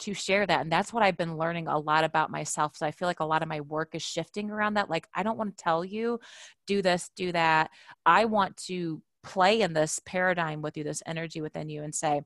to 0.00 0.14
share 0.14 0.46
that. 0.46 0.60
And 0.60 0.72
that's 0.72 0.92
what 0.92 1.02
I've 1.02 1.16
been 1.16 1.36
learning 1.36 1.66
a 1.66 1.78
lot 1.78 2.04
about 2.04 2.30
myself. 2.30 2.76
So 2.76 2.86
I 2.86 2.90
feel 2.90 3.08
like 3.08 3.20
a 3.20 3.24
lot 3.24 3.42
of 3.42 3.48
my 3.48 3.60
work 3.62 3.94
is 3.94 4.02
shifting 4.02 4.50
around 4.50 4.74
that. 4.74 4.90
Like, 4.90 5.08
I 5.14 5.22
don't 5.22 5.36
want 5.36 5.56
to 5.56 5.62
tell 5.62 5.84
you, 5.84 6.20
do 6.66 6.82
this, 6.82 7.10
do 7.16 7.32
that. 7.32 7.70
I 8.06 8.24
want 8.24 8.56
to 8.68 9.02
play 9.24 9.60
in 9.60 9.72
this 9.72 10.00
paradigm 10.06 10.62
with 10.62 10.76
you, 10.76 10.84
this 10.84 11.02
energy 11.06 11.40
within 11.40 11.68
you, 11.68 11.82
and 11.82 11.94
say, 11.94 12.22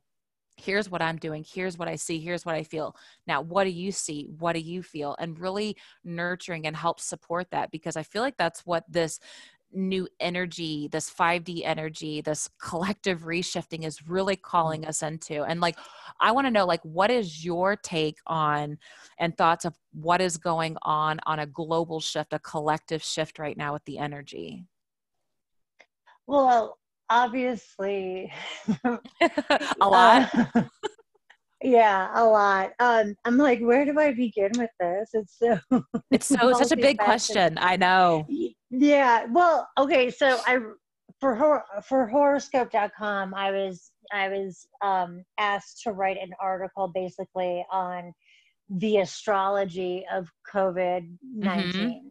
here's 0.57 0.91
what 0.91 1.03
I'm 1.03 1.17
doing, 1.17 1.45
here's 1.47 1.79
what 1.79 1.89
I 1.89 1.97
see, 1.97 2.21
here's 2.21 2.45
what 2.45 2.55
I 2.55 2.63
feel. 2.63 2.95
Now, 3.27 3.41
what 3.41 3.65
do 3.65 3.71
you 3.71 3.93
see? 3.93 4.29
What 4.39 4.55
do 4.55 4.61
you 4.61 4.83
feel? 4.83 5.17
And 5.19 5.39
really 5.39 5.77
nurturing 6.05 6.67
and 6.67 6.77
help 6.77 7.01
support 7.01 7.51
that 7.51 7.71
because 7.71 7.97
I 7.97 8.03
feel 8.03 8.23
like 8.23 8.37
that's 8.37 8.65
what 8.67 8.85
this 8.89 9.19
new 9.75 10.07
energy, 10.21 10.89
this 10.89 11.11
5D 11.11 11.63
energy, 11.65 12.21
this 12.21 12.49
collective 12.63 13.23
reshifting 13.23 13.85
is 13.85 14.07
really 14.07 14.37
calling 14.37 14.83
mm-hmm. 14.83 14.91
us 14.91 15.03
into. 15.03 15.43
And 15.43 15.61
like, 15.61 15.79
I 16.21 16.33
want 16.33 16.47
to 16.47 16.51
know, 16.51 16.67
like, 16.67 16.83
what 16.83 17.11
is 17.11 17.45
your 17.45 17.77
take 17.77 18.19
on 18.27 18.79
and 19.19 19.37
thoughts 19.37 19.65
of 19.65 19.75
what 19.93 20.21
is 20.21 20.37
going 20.37 20.77
on 20.83 21.21
on 21.27 21.39
a 21.39 21.47
global 21.47 22.01
shift, 22.01 22.33
a 22.33 22.39
collective 22.39 23.03
shift 23.03 23.39
right 23.39 23.57
now 23.57 23.73
with 23.73 23.85
the 23.85 23.99
energy? 23.99 24.65
Well, 26.27 26.79
obviously 27.13 28.33
a 28.85 29.89
lot. 29.89 30.31
Uh, 30.35 30.63
yeah 31.63 32.09
a 32.15 32.25
lot. 32.25 32.71
Um 32.81 33.15
i'm 33.25 33.37
like 33.37 33.61
where 33.61 33.85
do 33.85 33.99
i 33.99 34.13
begin 34.13 34.51
with 34.57 34.71
this? 34.81 35.11
It's 35.13 35.39
so 35.39 35.59
it's 36.11 36.27
so 36.27 36.53
such 36.55 36.73
a 36.73 36.77
big 36.77 36.99
question. 36.99 37.59
I 37.59 37.77
know. 37.77 38.27
Yeah 38.71 39.27
well 39.31 39.69
okay 39.79 40.11
so 40.11 40.41
i 40.47 40.59
for 41.21 41.35
hor- 41.37 41.65
for 41.87 42.07
horoscope.com 42.09 43.35
i 43.35 43.51
was 43.53 43.93
i 44.13 44.29
was 44.29 44.67
um 44.83 45.23
asked 45.39 45.83
to 45.85 45.93
write 45.93 46.17
an 46.17 46.33
article 46.41 46.89
basically 46.89 47.65
on 47.71 48.13
the 48.71 48.97
astrology 48.99 50.05
of 50.11 50.27
covid-19 50.53 51.17
mm-hmm 51.45 52.09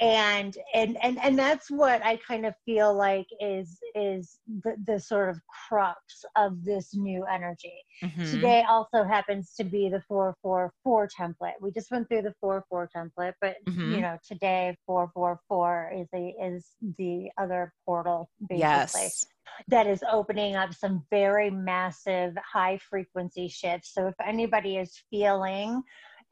and 0.00 0.58
and 0.74 0.98
and 1.02 1.18
and 1.22 1.38
that's 1.38 1.70
what 1.70 2.04
i 2.04 2.16
kind 2.16 2.44
of 2.44 2.54
feel 2.66 2.94
like 2.94 3.26
is 3.40 3.78
is 3.94 4.38
the, 4.62 4.76
the 4.86 5.00
sort 5.00 5.30
of 5.30 5.40
crux 5.68 6.24
of 6.36 6.62
this 6.64 6.94
new 6.94 7.24
energy 7.24 7.72
mm-hmm. 8.02 8.30
today 8.30 8.62
also 8.68 9.02
happens 9.02 9.54
to 9.56 9.64
be 9.64 9.88
the 9.88 10.02
444 10.06 11.08
template 11.18 11.52
we 11.62 11.72
just 11.72 11.90
went 11.90 12.06
through 12.08 12.22
the 12.22 12.34
44 12.40 12.90
template 12.94 13.32
but 13.40 13.56
mm-hmm. 13.66 13.94
you 13.94 14.00
know 14.02 14.18
today 14.26 14.76
444 14.86 15.92
is 15.96 16.08
the 16.12 16.32
is 16.44 16.66
the 16.98 17.30
other 17.38 17.72
portal 17.86 18.28
basically 18.50 18.58
yes. 18.58 19.26
that 19.68 19.86
is 19.86 20.04
opening 20.12 20.56
up 20.56 20.74
some 20.74 21.04
very 21.10 21.48
massive 21.48 22.34
high 22.36 22.78
frequency 22.90 23.48
shifts 23.48 23.94
so 23.94 24.08
if 24.08 24.14
anybody 24.22 24.76
is 24.76 25.02
feeling 25.10 25.82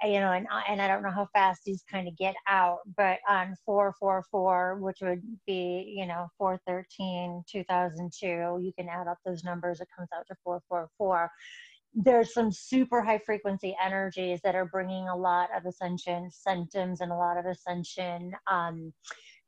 you 0.05 0.21
know, 0.21 0.33
and, 0.33 0.47
and 0.69 0.81
I 0.81 0.89
don't 0.89 1.03
know 1.03 1.11
how 1.11 1.29
fast 1.33 1.63
these 1.65 1.85
kind 1.91 2.09
of 2.09 2.17
get 2.17 2.35
out, 2.49 2.79
but 2.97 3.19
on 3.29 3.55
444, 3.65 4.79
which 4.81 4.99
would 5.03 5.23
be, 5.47 5.95
you 5.97 6.07
know, 6.07 6.29
413, 6.39 7.43
2002, 7.51 8.27
you 8.27 8.73
can 8.79 8.89
add 8.89 9.09
up 9.09 9.19
those 9.25 9.45
numbers, 9.45 9.81
it 9.81 9.89
comes 9.97 10.09
out 10.17 10.27
to 10.29 10.37
444 10.45 11.31
there's 11.97 12.35
some 12.35 12.51
super 12.51 13.01
high 13.01 13.21
frequency 13.25 13.77
energies 13.81 14.41
that 14.43 14.57
are 14.57 14.65
bringing 14.65 15.09
a 15.09 15.17
lot 15.17 15.49
of 15.57 15.65
ascension 15.65 16.29
symptoms 16.29 17.01
and 17.01 17.13
a 17.13 17.17
lot 17.17 17.39
of 17.39 17.47
ascension 17.47 18.33
um, 18.51 18.93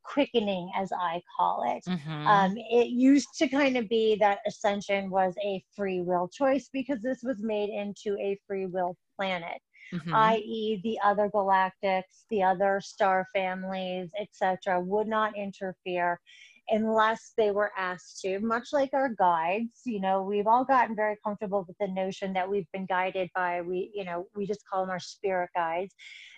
quickening, 0.07 0.71
as 0.75 0.91
I 0.93 1.21
call 1.37 1.63
it. 1.67 1.83
Mm-hmm. 1.89 2.27
Um, 2.27 2.55
it 2.57 2.87
used 2.87 3.27
to 3.37 3.47
kind 3.47 3.77
of 3.77 3.89
be 3.89 4.15
that 4.19 4.39
ascension 4.47 5.09
was 5.09 5.35
a 5.43 5.63
free 5.75 6.01
will 6.01 6.29
choice 6.29 6.69
because 6.71 7.01
this 7.01 7.19
was 7.23 7.41
made 7.41 7.69
into 7.69 8.17
a 8.19 8.37
free 8.47 8.65
will 8.65 8.95
planet. 9.15 9.61
Mm-hmm. 9.93 10.13
i.e., 10.13 10.81
the 10.83 10.99
other 11.03 11.29
galactics, 11.29 12.25
the 12.29 12.43
other 12.43 12.81
star 12.81 13.25
families, 13.33 14.09
etc., 14.19 14.79
would 14.81 15.07
not 15.07 15.37
interfere 15.37 16.19
unless 16.69 17.33
they 17.37 17.51
were 17.51 17.71
asked 17.77 18.21
to, 18.21 18.39
much 18.39 18.69
like 18.73 18.89
our 18.93 19.09
guides. 19.09 19.81
You 19.85 20.01
know, 20.01 20.23
we've 20.23 20.47
all 20.47 20.65
gotten 20.65 20.95
very 20.95 21.15
comfortable 21.23 21.65
with 21.67 21.77
the 21.79 21.87
notion 21.87 22.33
that 22.33 22.49
we've 22.49 22.69
been 22.73 22.85
guided 22.85 23.29
by, 23.35 23.61
we, 23.61 23.91
you 23.93 24.03
know, 24.03 24.27
we 24.35 24.45
just 24.45 24.67
call 24.69 24.81
them 24.81 24.89
our 24.89 24.99
spirit 24.99 25.49
guides. 25.55 25.93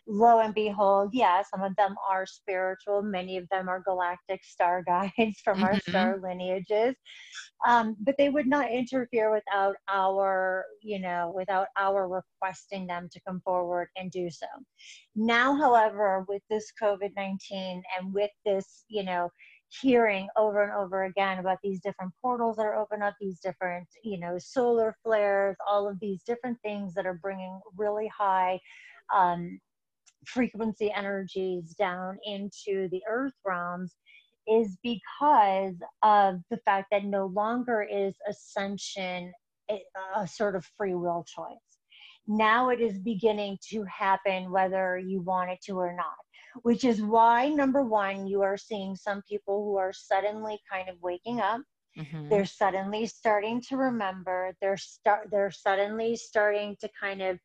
Lo 0.08 0.40
and 0.40 0.56
behold, 0.56 1.12
yeah, 1.14 1.44
some 1.54 1.62
of 1.62 1.76
them 1.76 1.96
are 2.10 2.26
spiritual, 2.26 3.02
many 3.04 3.38
of 3.38 3.48
them 3.50 3.70
are 3.70 3.82
galactic 3.82 4.44
star 4.44 4.84
guides 4.88 5.40
from 5.44 5.58
mm-hmm. 5.58 5.64
our 5.64 5.80
star 5.82 6.20
lineages. 6.22 6.96
Um, 7.68 7.96
but 8.00 8.16
they 8.18 8.30
would 8.30 8.48
not 8.48 8.72
interfere 8.72 9.32
without 9.32 9.76
our, 9.90 10.66
you 10.82 11.00
know, 11.00 11.32
without 11.36 11.68
our 11.78 12.08
requesting 12.08 12.88
them 12.88 13.10
to 13.12 13.20
come 13.28 13.42
forward 13.44 13.90
and 13.98 14.10
do 14.10 14.30
so. 14.30 14.48
Now, 15.16 15.56
however, 15.56 16.26
with 16.28 16.42
this 16.50 16.72
COVID 16.82 17.12
19 17.16 17.84
and 18.00 18.14
with 18.14 18.32
this, 18.46 18.86
you 18.88 19.04
know, 19.04 19.30
hearing 19.70 20.28
over 20.38 20.64
and 20.64 20.74
over 20.74 21.04
again 21.06 21.40
about 21.40 21.60
these 21.64 21.80
different 21.82 22.12
portals 22.22 22.58
that 22.58 22.66
are 22.66 22.76
open 22.76 23.02
up, 23.02 23.14
these 23.20 23.40
different, 23.40 23.88
you 24.04 24.20
know, 24.20 24.38
solar 24.38 24.96
flares, 25.04 25.56
all 25.68 25.88
of 25.88 26.00
these 26.00 26.24
different 26.24 26.58
things 26.64 26.94
that 26.94 27.06
are 27.06 27.20
bringing 27.22 27.60
really 27.78 28.10
high 28.16 28.60
um, 29.16 29.60
frequency 30.26 30.92
energies 30.92 31.74
down 31.76 32.18
into 32.26 32.90
the 32.90 33.02
earth 33.10 33.34
realms 33.46 33.96
is 34.48 34.78
because 34.84 35.76
of 36.02 36.40
the 36.50 36.58
fact 36.66 36.88
that 36.92 37.06
no 37.06 37.28
longer 37.28 37.84
is 37.84 38.16
ascension 38.28 39.32
a, 39.70 39.82
a 40.18 40.28
sort 40.28 40.56
of 40.56 40.66
free 40.78 40.96
will 40.96 41.24
choice. 41.24 41.58
Now 42.28 42.70
it 42.70 42.82
is 42.82 43.00
beginning 43.00 43.58
to 43.70 43.84
happen 43.84 44.52
whether 44.52 44.98
you 44.98 45.22
want 45.22 45.52
it 45.52 45.60
to 45.66 45.74
or 45.74 45.94
not 45.96 46.16
which 46.64 46.84
is 46.84 47.02
why 47.02 47.50
number 47.50 47.84
one 47.84 48.28
you 48.28 48.42
are 48.42 48.58
seeing 48.58 48.96
some 48.96 49.22
people 49.28 49.64
who 49.64 49.78
are 49.78 49.94
suddenly 49.94 50.60
kind 50.72 50.90
of 50.90 50.96
waking 51.02 51.40
up 51.40 51.62
mm-hmm. 51.98 52.30
they're 52.30 52.46
suddenly 52.46 53.06
starting 53.06 53.62
to 53.62 53.78
remember 53.78 54.56
they're 54.62 54.78
start 54.78 55.28
they're 55.32 55.52
suddenly 55.52 56.16
starting 56.16 56.76
to 56.80 56.90
kind 57.00 57.22
of 57.22 57.40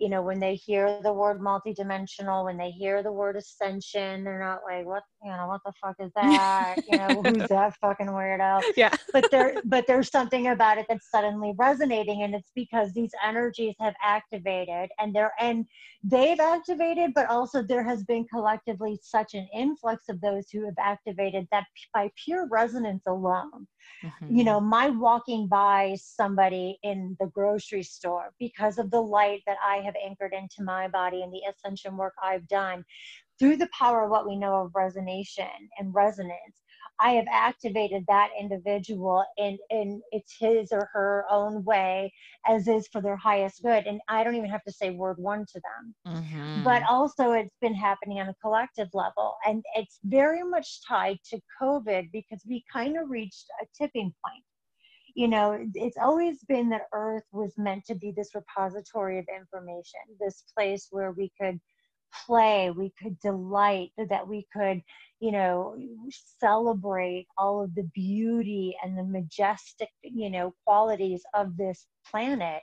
you 0.00 0.08
know, 0.08 0.22
when 0.22 0.40
they 0.40 0.54
hear 0.54 0.98
the 1.02 1.12
word 1.12 1.40
multidimensional, 1.40 2.46
when 2.46 2.56
they 2.56 2.70
hear 2.70 3.02
the 3.02 3.12
word 3.12 3.36
ascension, 3.36 4.24
they're 4.24 4.40
not 4.40 4.60
like, 4.66 4.86
what, 4.86 5.02
you 5.22 5.30
know, 5.30 5.46
what 5.48 5.60
the 5.64 5.72
fuck 5.82 5.96
is 6.00 6.10
that? 6.16 6.76
you 6.88 6.96
know, 6.96 7.22
who's 7.22 7.48
that 7.48 7.76
fucking 7.80 8.06
weirdo? 8.06 8.62
Yeah. 8.76 8.94
but 9.12 9.30
there, 9.30 9.54
but 9.64 9.86
there's 9.86 10.10
something 10.10 10.48
about 10.48 10.78
it 10.78 10.86
that's 10.88 11.10
suddenly 11.10 11.52
resonating, 11.58 12.22
and 12.22 12.34
it's 12.34 12.50
because 12.54 12.92
these 12.92 13.10
energies 13.24 13.74
have 13.80 13.94
activated, 14.02 14.90
and 14.98 15.14
they're 15.14 15.32
and 15.38 15.66
they've 16.02 16.40
activated, 16.40 17.12
but 17.14 17.28
also 17.28 17.62
there 17.62 17.82
has 17.82 18.04
been 18.04 18.24
collectively 18.26 18.98
such 19.02 19.34
an 19.34 19.48
influx 19.54 20.08
of 20.08 20.20
those 20.20 20.50
who 20.50 20.64
have 20.64 20.74
activated 20.78 21.46
that 21.50 21.64
by 21.92 22.10
pure 22.24 22.46
resonance 22.50 23.02
alone, 23.06 23.66
Mm-hmm. 24.02 24.36
You 24.36 24.44
know, 24.44 24.60
my 24.60 24.88
walking 24.88 25.46
by 25.46 25.96
somebody 26.00 26.78
in 26.82 27.16
the 27.20 27.26
grocery 27.26 27.82
store 27.82 28.32
because 28.38 28.78
of 28.78 28.90
the 28.90 29.00
light 29.00 29.42
that 29.46 29.58
I 29.64 29.76
have 29.78 29.94
anchored 30.02 30.32
into 30.32 30.62
my 30.62 30.88
body 30.88 31.22
and 31.22 31.32
the 31.32 31.42
ascension 31.50 31.96
work 31.96 32.14
I've 32.22 32.46
done 32.48 32.84
through 33.40 33.56
the 33.56 33.68
power 33.76 34.04
of 34.04 34.10
what 34.10 34.28
we 34.28 34.36
know 34.36 34.54
of 34.56 34.70
resonance 34.74 35.36
and 35.78 35.92
resonance 35.92 36.60
I 37.00 37.12
have 37.12 37.26
activated 37.32 38.04
that 38.08 38.28
individual 38.38 39.24
in, 39.38 39.58
in 39.70 40.02
it's 40.12 40.36
his 40.38 40.70
or 40.70 40.90
her 40.92 41.24
own 41.30 41.64
way 41.64 42.12
as 42.46 42.68
is 42.68 42.86
for 42.88 43.00
their 43.00 43.16
highest 43.16 43.62
good. 43.62 43.86
And 43.86 44.00
I 44.08 44.22
don't 44.22 44.36
even 44.36 44.50
have 44.50 44.62
to 44.64 44.72
say 44.72 44.90
word 44.90 45.16
one 45.18 45.46
to 45.46 45.60
them. 45.60 46.14
Mm-hmm. 46.14 46.62
But 46.62 46.82
also 46.88 47.32
it's 47.32 47.56
been 47.62 47.74
happening 47.74 48.20
on 48.20 48.28
a 48.28 48.34
collective 48.42 48.88
level. 48.92 49.36
And 49.46 49.64
it's 49.74 49.98
very 50.04 50.42
much 50.42 50.86
tied 50.86 51.18
to 51.30 51.40
COVID 51.60 52.10
because 52.12 52.42
we 52.46 52.62
kind 52.70 52.98
of 52.98 53.08
reached 53.08 53.46
a 53.62 53.66
tipping 53.76 54.12
point. 54.24 54.44
You 55.14 55.26
know, 55.26 55.66
it's 55.74 55.96
always 55.96 56.44
been 56.44 56.68
that 56.70 56.82
Earth 56.92 57.24
was 57.32 57.54
meant 57.56 57.84
to 57.86 57.94
be 57.94 58.12
this 58.14 58.34
repository 58.34 59.18
of 59.18 59.24
information, 59.34 60.00
this 60.20 60.44
place 60.54 60.88
where 60.90 61.12
we 61.12 61.32
could 61.40 61.58
play, 62.26 62.70
we 62.70 62.92
could 63.00 63.18
delight, 63.20 63.90
that 64.08 64.26
we 64.26 64.46
could, 64.54 64.82
you 65.20 65.32
know, 65.32 65.76
celebrate 66.40 67.26
all 67.36 67.62
of 67.62 67.74
the 67.74 67.88
beauty 67.94 68.76
and 68.82 68.96
the 68.96 69.04
majestic, 69.04 69.90
you 70.02 70.30
know, 70.30 70.54
qualities 70.64 71.22
of 71.34 71.56
this 71.56 71.86
planet. 72.10 72.62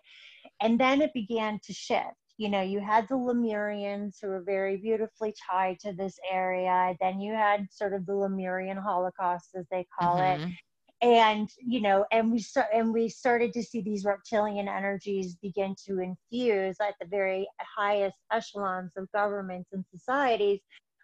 And 0.62 0.80
then 0.80 1.02
it 1.02 1.14
began 1.14 1.60
to 1.66 1.74
shift. 1.74 2.06
You 2.38 2.50
know, 2.50 2.62
you 2.62 2.80
had 2.80 3.08
the 3.08 3.16
Lemurians 3.16 4.18
who 4.22 4.28
were 4.28 4.44
very 4.44 4.78
beautifully 4.78 5.34
tied 5.50 5.80
to 5.80 5.94
this 5.94 6.20
area. 6.32 6.96
Then 7.02 7.20
you 7.20 7.34
had 7.34 7.66
sort 7.72 7.94
of 7.94 8.06
the 8.06 8.14
Lemurian 8.14 8.78
Holocaust, 8.78 9.50
as 9.56 9.66
they 9.72 9.88
call 10.00 10.18
mm-hmm. 10.18 10.44
it 10.44 10.54
and 11.02 11.50
you 11.60 11.80
know 11.80 12.06
and 12.12 12.32
we 12.32 12.40
start 12.40 12.68
and 12.74 12.92
we 12.92 13.08
started 13.08 13.54
to 13.54 13.62
see 13.62 13.82
these 13.82 14.04
reptilian 14.04 14.68
energies 14.68 15.36
begin 15.36 15.76
to 15.86 16.00
infuse 16.00 16.78
at 16.82 16.96
the 17.00 17.06
very 17.06 17.48
highest 17.60 18.18
echelons 18.32 18.92
of 18.98 19.12
governments 19.12 19.70
and 19.74 19.86
societies 19.94 20.60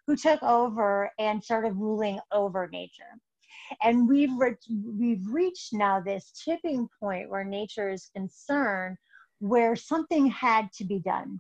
who 0.08 0.16
took 0.16 0.42
over 0.44 1.12
and 1.20 1.44
started 1.44 1.76
ruling 1.76 2.20
over 2.32 2.68
nature. 2.72 3.18
And 3.82 4.08
we've 4.08 4.34
re- 4.38 4.56
we've 4.70 5.26
reached 5.28 5.74
now 5.74 6.02
this 6.02 6.32
tipping 6.44 6.90
point 7.00 7.30
where 7.30 7.46
nature 7.46 7.90
is 7.90 8.10
concerned 8.16 8.98
where 9.40 9.76
something 9.76 10.28
had 10.28 10.72
to 10.74 10.86
be 10.86 11.00
done. 11.00 11.40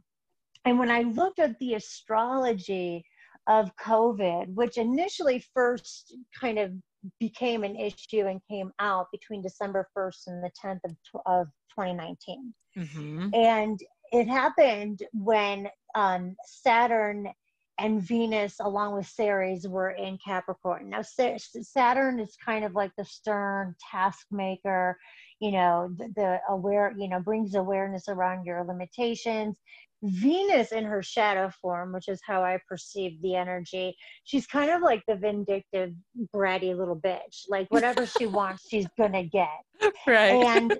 And 0.66 0.80
when 0.80 0.90
i 0.90 1.02
looked 1.02 1.40
at 1.40 1.60
the 1.60 1.74
astrology 1.74 3.06
of 3.48 3.76
covid 3.76 4.54
which 4.54 4.78
initially 4.78 5.44
first 5.54 6.16
kind 6.40 6.58
of 6.58 6.72
became 7.20 7.64
an 7.64 7.76
issue 7.76 8.28
and 8.28 8.42
came 8.50 8.72
out 8.80 9.08
between 9.12 9.42
December 9.42 9.88
1st 9.98 10.28
and 10.28 10.44
the 10.44 10.52
10th 10.64 10.80
of, 10.86 10.96
of 11.26 11.48
2019. 11.78 12.54
Mm-hmm. 12.78 13.30
And 13.34 13.80
it 14.12 14.28
happened 14.28 15.02
when 15.14 15.70
um, 15.96 16.36
Saturn 16.46 17.28
and 17.80 18.02
Venus, 18.02 18.60
along 18.60 18.94
with 18.94 19.08
Ceres, 19.08 19.68
were 19.68 19.92
in 19.92 20.18
Capricorn. 20.24 20.90
Now, 20.90 21.02
Saturn 21.02 22.20
is 22.20 22.36
kind 22.44 22.64
of 22.64 22.76
like 22.76 22.92
the 22.98 23.06
stern 23.06 23.76
taskmaker, 23.94 24.94
you 25.40 25.52
know, 25.52 25.90
the, 25.98 26.14
the 26.16 26.40
aware, 26.50 26.94
you 26.98 27.10
know, 27.10 27.20
brings 27.20 27.56
awareness 27.56 28.08
around 28.08 28.46
your 28.46 28.64
limitations. 28.64 29.58
Venus 30.04 30.74
in 30.74 30.84
her 30.84 31.02
shadow 31.02 31.50
form, 31.62 31.94
which 31.94 32.10
is 32.10 32.20
how 32.26 32.44
I 32.44 32.60
perceive 32.68 33.22
the 33.22 33.36
energy, 33.36 33.96
she's 34.26 34.46
kind 34.46 34.70
of 34.70 34.82
like 34.82 35.02
the 35.08 35.16
vindictive, 35.16 35.94
bratty 36.36 36.78
little 36.78 37.00
bitch. 37.00 37.46
Like 37.48 37.68
whatever 37.70 38.06
she 38.06 38.26
wants, 38.28 38.68
she's 38.68 38.88
gonna 38.98 39.24
get. 39.24 39.48
Right. 40.06 40.46
And 40.46 40.78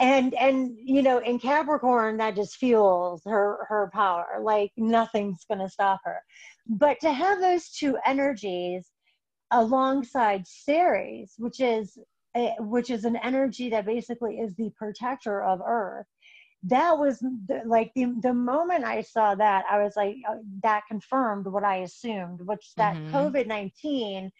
and 0.00 0.34
and 0.34 0.76
you 0.76 1.02
know, 1.02 1.18
in 1.18 1.38
Capricorn, 1.38 2.16
that 2.16 2.34
just 2.34 2.56
fuels 2.56 3.22
her 3.26 3.64
her 3.68 3.90
power. 3.92 4.40
Like 4.42 4.72
nothing's 4.76 5.44
gonna 5.48 5.68
stop 5.68 6.00
her. 6.04 6.18
But 6.66 6.98
to 7.00 7.12
have 7.12 7.40
those 7.40 7.70
two 7.70 7.96
energies 8.04 8.90
alongside 9.52 10.46
Ceres, 10.48 11.34
which 11.38 11.60
is 11.60 11.96
a, 12.36 12.56
which 12.58 12.90
is 12.90 13.04
an 13.04 13.16
energy 13.16 13.70
that 13.70 13.86
basically 13.86 14.38
is 14.38 14.56
the 14.56 14.70
protector 14.76 15.44
of 15.44 15.60
Earth 15.64 16.06
that 16.66 16.98
was 16.98 17.18
the, 17.18 17.62
like 17.66 17.92
the, 17.94 18.14
the 18.22 18.32
moment 18.32 18.84
I 18.84 19.02
saw 19.02 19.34
that, 19.34 19.64
I 19.70 19.82
was 19.82 19.94
like, 19.96 20.16
uh, 20.28 20.36
that 20.62 20.84
confirmed 20.88 21.46
what 21.46 21.62
I 21.62 21.76
assumed, 21.76 22.40
which 22.40 22.72
that 22.76 22.96
mm-hmm. 22.96 23.14
COVID 23.14 23.46
19 23.46 24.30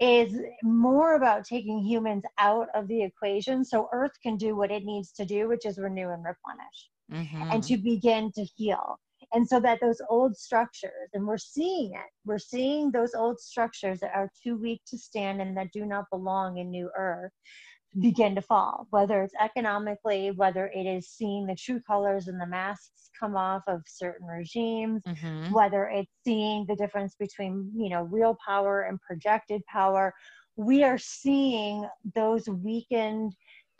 is 0.00 0.40
more 0.64 1.14
about 1.14 1.44
taking 1.44 1.80
humans 1.80 2.24
out 2.38 2.68
of 2.74 2.88
the 2.88 3.02
equation 3.02 3.64
so 3.64 3.88
Earth 3.92 4.18
can 4.22 4.36
do 4.36 4.56
what 4.56 4.72
it 4.72 4.84
needs 4.84 5.12
to 5.12 5.24
do, 5.24 5.48
which 5.48 5.64
is 5.64 5.78
renew 5.78 6.10
and 6.10 6.24
replenish 6.24 6.90
mm-hmm. 7.12 7.52
and 7.52 7.62
to 7.64 7.76
begin 7.76 8.32
to 8.32 8.44
heal. 8.44 8.98
And 9.32 9.46
so 9.46 9.60
that 9.60 9.78
those 9.80 10.00
old 10.08 10.36
structures, 10.36 11.10
and 11.12 11.26
we're 11.26 11.38
seeing 11.38 11.92
it, 11.92 12.10
we're 12.24 12.38
seeing 12.38 12.90
those 12.90 13.14
old 13.14 13.38
structures 13.38 14.00
that 14.00 14.12
are 14.14 14.32
too 14.42 14.56
weak 14.56 14.80
to 14.86 14.98
stand 14.98 15.42
and 15.42 15.56
that 15.56 15.70
do 15.72 15.84
not 15.84 16.06
belong 16.10 16.58
in 16.58 16.70
New 16.70 16.90
Earth 16.96 17.32
begin 18.00 18.34
to 18.34 18.42
fall, 18.42 18.86
whether 18.90 19.22
it's 19.22 19.34
economically, 19.40 20.30
whether 20.32 20.70
it 20.74 20.86
is 20.86 21.08
seeing 21.08 21.46
the 21.46 21.54
true 21.54 21.80
colors 21.86 22.28
and 22.28 22.40
the 22.40 22.46
masks 22.46 23.10
come 23.18 23.36
off 23.36 23.62
of 23.66 23.82
certain 23.86 24.26
regimes, 24.26 25.02
mm-hmm. 25.06 25.52
whether 25.52 25.88
it's 25.88 26.12
seeing 26.24 26.64
the 26.66 26.76
difference 26.76 27.14
between, 27.18 27.70
you 27.74 27.88
know, 27.88 28.02
real 28.02 28.36
power 28.46 28.82
and 28.82 29.00
projected 29.00 29.62
power. 29.66 30.14
We 30.56 30.82
are 30.82 30.98
seeing 30.98 31.86
those 32.14 32.48
weakened 32.48 33.34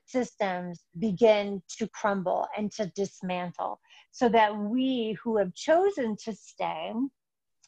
systems 0.06 0.84
begin 0.98 1.62
to 1.78 1.86
crumble 1.88 2.46
and 2.56 2.72
to 2.72 2.90
dismantle 2.96 3.78
so 4.10 4.28
that 4.30 4.56
we 4.56 5.16
who 5.22 5.36
have 5.36 5.54
chosen 5.54 6.16
to 6.24 6.32
stay 6.32 6.92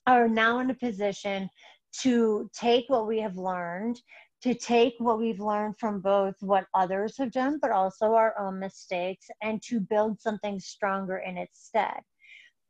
are 0.07 0.29
now 0.29 0.61
in 0.61 0.71
a 0.71 0.75
position 0.75 1.51
to 2.03 2.49
take 2.55 2.87
what 2.89 3.07
we 3.07 3.21
have 3.21 3.37
learned 3.37 4.01
to 4.43 4.55
take 4.55 4.95
what 4.99 5.19
we've 5.19 5.41
learned 5.41 5.75
from 5.79 6.01
both 6.01 6.35
what 6.41 6.67
others 6.75 7.17
have 7.19 7.33
done, 7.33 7.59
but 7.61 7.71
also 7.71 8.15
our 8.15 8.39
own 8.39 8.59
mistakes, 8.59 9.29
and 9.43 9.63
to 9.63 9.81
build 9.81 10.21
something 10.21 10.59
stronger 10.59 11.19
in 11.19 11.37
its 11.37 11.67
stead. 11.67 12.01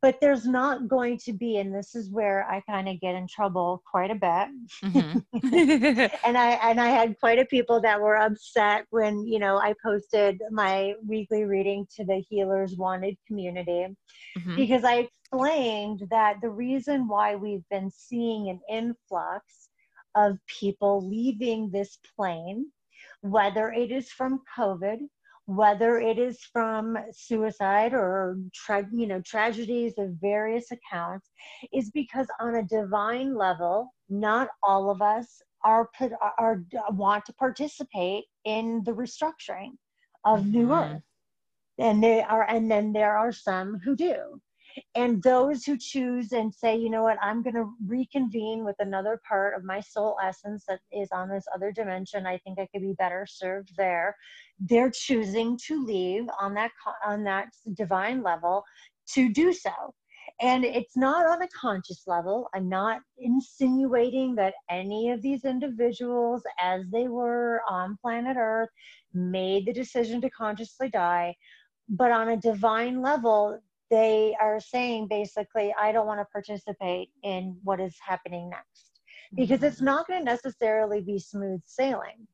But 0.01 0.17
there's 0.19 0.47
not 0.47 0.87
going 0.87 1.19
to 1.25 1.33
be, 1.33 1.57
and 1.57 1.73
this 1.73 1.93
is 1.93 2.09
where 2.09 2.49
I 2.49 2.61
kind 2.61 2.89
of 2.89 2.99
get 2.99 3.13
in 3.13 3.27
trouble 3.27 3.83
quite 3.89 4.09
a 4.09 4.15
bit. 4.15 4.49
Mm-hmm. 4.83 5.19
and 6.25 6.37
I 6.37 6.49
and 6.63 6.81
I 6.81 6.89
had 6.89 7.19
quite 7.19 7.37
a 7.37 7.45
people 7.45 7.79
that 7.81 8.01
were 8.01 8.17
upset 8.17 8.85
when 8.89 9.25
you 9.27 9.37
know 9.37 9.57
I 9.57 9.75
posted 9.85 10.41
my 10.49 10.95
weekly 11.07 11.43
reading 11.43 11.85
to 11.95 12.03
the 12.03 12.23
Healers 12.27 12.75
Wanted 12.77 13.15
community 13.27 13.95
mm-hmm. 14.37 14.55
because 14.55 14.83
I 14.83 15.07
explained 15.31 16.07
that 16.09 16.37
the 16.41 16.49
reason 16.49 17.07
why 17.07 17.35
we've 17.35 17.67
been 17.69 17.91
seeing 17.91 18.49
an 18.49 18.59
influx 18.69 19.69
of 20.15 20.37
people 20.47 21.07
leaving 21.07 21.69
this 21.69 21.97
plane, 22.15 22.67
whether 23.21 23.71
it 23.71 23.91
is 23.91 24.09
from 24.09 24.41
COVID, 24.57 24.99
whether 25.45 25.99
it 25.99 26.17
is 26.17 26.39
from 26.53 26.97
suicide 27.11 27.93
or 27.93 28.37
tra- 28.53 28.87
you 28.91 29.07
know 29.07 29.21
tragedies 29.21 29.93
of 29.97 30.11
various 30.21 30.71
accounts, 30.71 31.29
is 31.73 31.91
because 31.91 32.27
on 32.39 32.55
a 32.55 32.63
divine 32.63 33.35
level, 33.35 33.93
not 34.09 34.49
all 34.63 34.89
of 34.89 35.01
us 35.01 35.41
are, 35.63 35.89
are, 35.99 36.35
are 36.39 36.63
want 36.91 37.25
to 37.25 37.33
participate 37.33 38.25
in 38.45 38.81
the 38.85 38.93
restructuring 38.93 39.71
of 40.25 40.41
mm-hmm. 40.41 40.51
New 40.51 40.73
Earth, 40.73 41.01
and 41.77 42.03
they 42.03 42.21
are, 42.21 42.47
and 42.47 42.69
then 42.69 42.93
there 42.93 43.17
are 43.17 43.31
some 43.31 43.79
who 43.83 43.95
do. 43.95 44.41
And 44.95 45.21
those 45.23 45.63
who 45.63 45.77
choose 45.77 46.31
and 46.31 46.53
say, 46.53 46.75
you 46.75 46.89
know 46.89 47.03
what, 47.03 47.17
I'm 47.21 47.41
going 47.41 47.55
to 47.55 47.71
reconvene 47.85 48.63
with 48.63 48.75
another 48.79 49.21
part 49.27 49.55
of 49.55 49.63
my 49.63 49.79
soul 49.79 50.17
essence 50.23 50.65
that 50.67 50.79
is 50.91 51.09
on 51.11 51.29
this 51.29 51.45
other 51.53 51.71
dimension. 51.71 52.25
I 52.25 52.37
think 52.39 52.59
I 52.59 52.67
could 52.71 52.81
be 52.81 52.93
better 52.93 53.25
served 53.29 53.71
there. 53.77 54.15
They're 54.59 54.91
choosing 54.91 55.57
to 55.67 55.83
leave 55.83 56.25
on 56.39 56.53
that 56.55 56.71
on 57.05 57.23
that 57.23 57.49
divine 57.73 58.21
level 58.23 58.63
to 59.13 59.29
do 59.29 59.53
so. 59.53 59.71
And 60.41 60.65
it's 60.65 60.97
not 60.97 61.27
on 61.27 61.41
a 61.41 61.47
conscious 61.49 62.03
level. 62.07 62.49
I'm 62.55 62.69
not 62.69 63.01
insinuating 63.17 64.35
that 64.35 64.55
any 64.69 65.11
of 65.11 65.21
these 65.21 65.45
individuals, 65.45 66.41
as 66.59 66.83
they 66.91 67.07
were 67.07 67.61
on 67.69 67.97
planet 68.01 68.37
Earth, 68.39 68.69
made 69.13 69.65
the 69.65 69.73
decision 69.73 70.21
to 70.21 70.29
consciously 70.29 70.89
die. 70.89 71.35
But 71.89 72.11
on 72.11 72.29
a 72.29 72.37
divine 72.37 73.01
level, 73.01 73.59
they 73.91 74.35
are 74.41 74.59
saying 74.59 75.07
basically, 75.09 75.75
I 75.79 75.91
don't 75.91 76.07
want 76.07 76.21
to 76.21 76.25
participate 76.31 77.09
in 77.23 77.57
what 77.63 77.79
is 77.79 77.95
happening 78.05 78.49
next 78.49 78.91
because 79.35 79.61
it's 79.61 79.77
mm-hmm. 79.77 79.85
not 79.85 80.07
going 80.07 80.19
to 80.19 80.25
necessarily 80.25 81.01
be 81.01 81.19
smooth 81.19 81.61
sailing, 81.65 82.27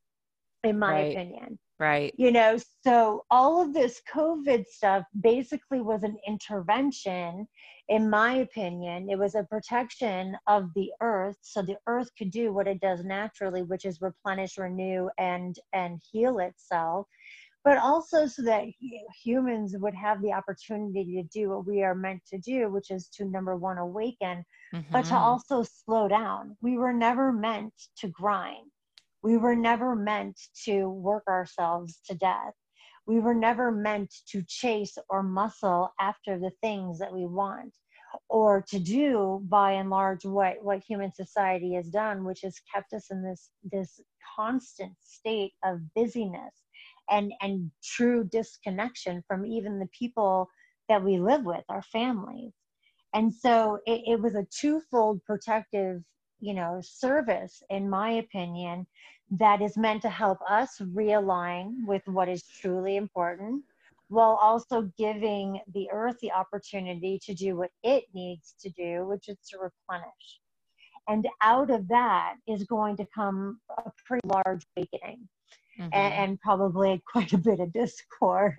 in 0.63 0.79
my 0.79 0.93
right. 0.93 1.11
opinion. 1.11 1.59
Right. 1.79 2.13
You 2.17 2.31
know, 2.31 2.57
so 2.83 3.23
all 3.29 3.61
of 3.61 3.71
this 3.71 4.01
COVID 4.11 4.65
stuff 4.65 5.03
basically 5.21 5.79
was 5.79 6.01
an 6.01 6.17
intervention, 6.27 7.47
in 7.87 8.09
my 8.09 8.37
opinion. 8.37 9.09
It 9.11 9.19
was 9.19 9.35
a 9.35 9.43
protection 9.43 10.35
of 10.47 10.69
the 10.73 10.91
earth 11.01 11.37
so 11.41 11.61
the 11.61 11.77
earth 11.85 12.09
could 12.17 12.31
do 12.31 12.51
what 12.51 12.67
it 12.67 12.81
does 12.81 13.03
naturally, 13.03 13.61
which 13.61 13.85
is 13.85 14.01
replenish, 14.01 14.57
renew, 14.57 15.09
and 15.19 15.55
and 15.73 16.01
heal 16.11 16.39
itself 16.39 17.07
but 17.63 17.77
also 17.77 18.27
so 18.27 18.41
that 18.43 18.65
humans 19.23 19.75
would 19.77 19.93
have 19.93 20.21
the 20.21 20.31
opportunity 20.31 21.21
to 21.21 21.23
do 21.23 21.49
what 21.49 21.67
we 21.67 21.83
are 21.83 21.95
meant 21.95 22.21
to 22.27 22.37
do, 22.37 22.69
which 22.69 22.91
is 22.91 23.07
to 23.09 23.25
number 23.25 23.55
one, 23.55 23.77
awaken, 23.77 24.45
mm-hmm. 24.73 24.91
but 24.91 25.03
to 25.03 25.13
mm-hmm. 25.13 25.23
also 25.23 25.63
slow 25.63 26.07
down. 26.07 26.55
We 26.61 26.77
were 26.77 26.93
never 26.93 27.31
meant 27.31 27.73
to 27.97 28.07
grind. 28.07 28.71
We 29.23 29.37
were 29.37 29.55
never 29.55 29.95
meant 29.95 30.39
to 30.65 30.87
work 30.89 31.23
ourselves 31.27 31.99
to 32.07 32.15
death. 32.15 32.53
We 33.05 33.19
were 33.19 33.35
never 33.35 33.71
meant 33.71 34.13
to 34.29 34.43
chase 34.47 34.97
or 35.09 35.23
muscle 35.23 35.89
after 35.99 36.39
the 36.39 36.51
things 36.61 36.99
that 36.99 37.13
we 37.13 37.25
want 37.25 37.73
or 38.29 38.63
to 38.69 38.79
do 38.79 39.41
by 39.49 39.73
and 39.73 39.89
large 39.89 40.25
what, 40.25 40.63
what 40.63 40.83
human 40.87 41.13
society 41.13 41.73
has 41.73 41.89
done, 41.89 42.23
which 42.23 42.41
has 42.41 42.55
kept 42.73 42.93
us 42.93 43.07
in 43.11 43.23
this, 43.23 43.49
this 43.69 43.99
constant 44.35 44.93
state 45.01 45.53
of 45.63 45.79
busyness 45.95 46.53
and 47.09 47.33
and 47.41 47.71
true 47.83 48.23
disconnection 48.23 49.23
from 49.27 49.45
even 49.45 49.79
the 49.79 49.89
people 49.97 50.49
that 50.89 51.03
we 51.03 51.17
live 51.19 51.43
with 51.43 51.63
our 51.69 51.81
families. 51.81 52.53
And 53.13 53.33
so 53.33 53.79
it, 53.85 54.01
it 54.05 54.21
was 54.21 54.35
a 54.35 54.47
twofold 54.51 55.23
protective 55.25 56.03
you 56.39 56.53
know 56.53 56.79
service 56.83 57.63
in 57.69 57.89
my 57.89 58.11
opinion 58.11 58.85
that 59.31 59.61
is 59.61 59.77
meant 59.77 60.01
to 60.01 60.09
help 60.09 60.39
us 60.49 60.77
realign 60.93 61.73
with 61.85 62.01
what 62.05 62.29
is 62.29 62.43
truly 62.43 62.95
important 62.95 63.63
while 64.09 64.39
also 64.41 64.89
giving 64.97 65.59
the 65.73 65.89
earth 65.91 66.15
the 66.21 66.31
opportunity 66.31 67.19
to 67.21 67.33
do 67.33 67.57
what 67.57 67.71
it 67.83 68.05
needs 68.13 68.55
to 68.61 68.69
do 68.69 69.05
which 69.07 69.27
is 69.27 69.37
to 69.49 69.57
replenish. 69.57 70.39
And 71.09 71.27
out 71.41 71.69
of 71.71 71.87
that 71.87 72.35
is 72.47 72.63
going 72.65 72.97
to 72.97 73.07
come 73.13 73.59
a 73.77 73.91
pretty 74.05 74.27
large 74.27 74.63
awakening 74.75 75.27
mm-hmm. 75.79 75.89
and, 75.93 76.13
and, 76.13 76.39
probably 76.39 77.01
quite 77.11 77.33
a 77.33 77.37
bit 77.37 77.59
of 77.59 77.73
discord 77.73 78.55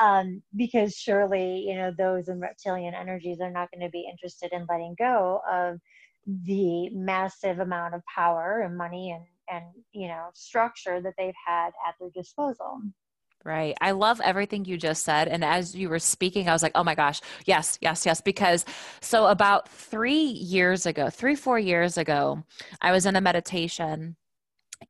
um, 0.00 0.42
because 0.56 0.94
surely 0.94 1.64
you 1.66 1.74
know 1.74 1.92
those 1.96 2.28
in 2.28 2.40
reptilian 2.40 2.94
energies 2.94 3.40
are 3.40 3.50
not 3.50 3.70
going 3.70 3.84
to 3.84 3.90
be 3.90 4.08
interested 4.10 4.52
in 4.52 4.66
letting 4.68 4.94
go 4.98 5.40
of 5.50 5.78
the 6.44 6.90
massive 6.90 7.58
amount 7.58 7.94
of 7.94 8.02
power 8.14 8.62
and 8.62 8.76
money 8.76 9.10
and 9.10 9.24
and 9.50 9.64
you 9.92 10.08
know 10.08 10.28
structure 10.34 11.00
that 11.00 11.14
they've 11.16 11.34
had 11.46 11.68
at 11.86 11.94
their 12.00 12.10
disposal 12.10 12.80
Right. 13.44 13.76
I 13.80 13.92
love 13.92 14.20
everything 14.22 14.64
you 14.64 14.76
just 14.76 15.04
said. 15.04 15.28
And 15.28 15.44
as 15.44 15.74
you 15.74 15.88
were 15.88 16.00
speaking, 16.00 16.48
I 16.48 16.52
was 16.52 16.62
like, 16.62 16.72
oh 16.74 16.84
my 16.84 16.94
gosh, 16.94 17.20
yes, 17.46 17.78
yes, 17.80 18.04
yes. 18.04 18.20
Because 18.20 18.64
so 19.00 19.26
about 19.26 19.68
three 19.68 20.20
years 20.20 20.86
ago, 20.86 21.08
three, 21.08 21.36
four 21.36 21.58
years 21.58 21.96
ago, 21.96 22.42
I 22.82 22.90
was 22.92 23.06
in 23.06 23.16
a 23.16 23.20
meditation 23.20 24.16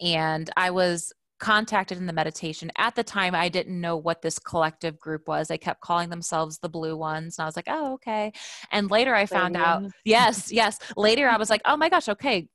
and 0.01 0.51
I 0.57 0.71
was 0.71 1.13
contacted 1.39 1.99
in 1.99 2.07
the 2.07 2.13
meditation. 2.13 2.71
At 2.77 2.95
the 2.95 3.05
time, 3.05 3.35
I 3.35 3.49
didn't 3.49 3.81
know 3.81 3.97
what 3.97 4.23
this 4.23 4.39
collective 4.39 4.99
group 4.99 5.29
was. 5.29 5.49
They 5.49 5.59
kept 5.59 5.81
calling 5.81 6.11
themselves 6.11 6.59
the 6.59 6.69
blue 6.69 6.97
ones. 6.97 7.39
And 7.39 7.45
I 7.45 7.47
was 7.47 7.57
like, 7.57 7.69
oh, 7.69 7.95
okay. 7.95 8.33
And 8.73 8.91
later 8.91 9.15
I 9.15 9.27
found 9.27 9.57
out, 9.57 9.85
yes, 10.05 10.51
yes. 10.53 10.79
Later 10.97 11.29
I 11.29 11.37
was 11.37 11.51
like, 11.51 11.63
oh 11.65 11.77
my 11.77 11.89
gosh, 11.89 12.09
okay, 12.09 12.49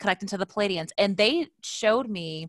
connecting 0.00 0.28
to 0.30 0.38
the 0.38 0.46
Pleiadians. 0.46 0.90
And 0.98 1.16
they 1.16 1.48
showed 1.62 2.08
me 2.08 2.48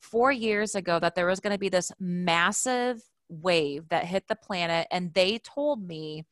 four 0.00 0.32
years 0.32 0.74
ago 0.74 0.98
that 0.98 1.14
there 1.14 1.26
was 1.26 1.40
going 1.40 1.52
to 1.52 1.58
be 1.58 1.68
this 1.68 1.92
massive 1.98 3.00
wave 3.28 3.88
that 3.88 4.04
hit 4.04 4.28
the 4.28 4.36
planet. 4.36 4.86
And 4.90 5.12
they 5.14 5.38
told 5.38 5.86
me 5.86 6.24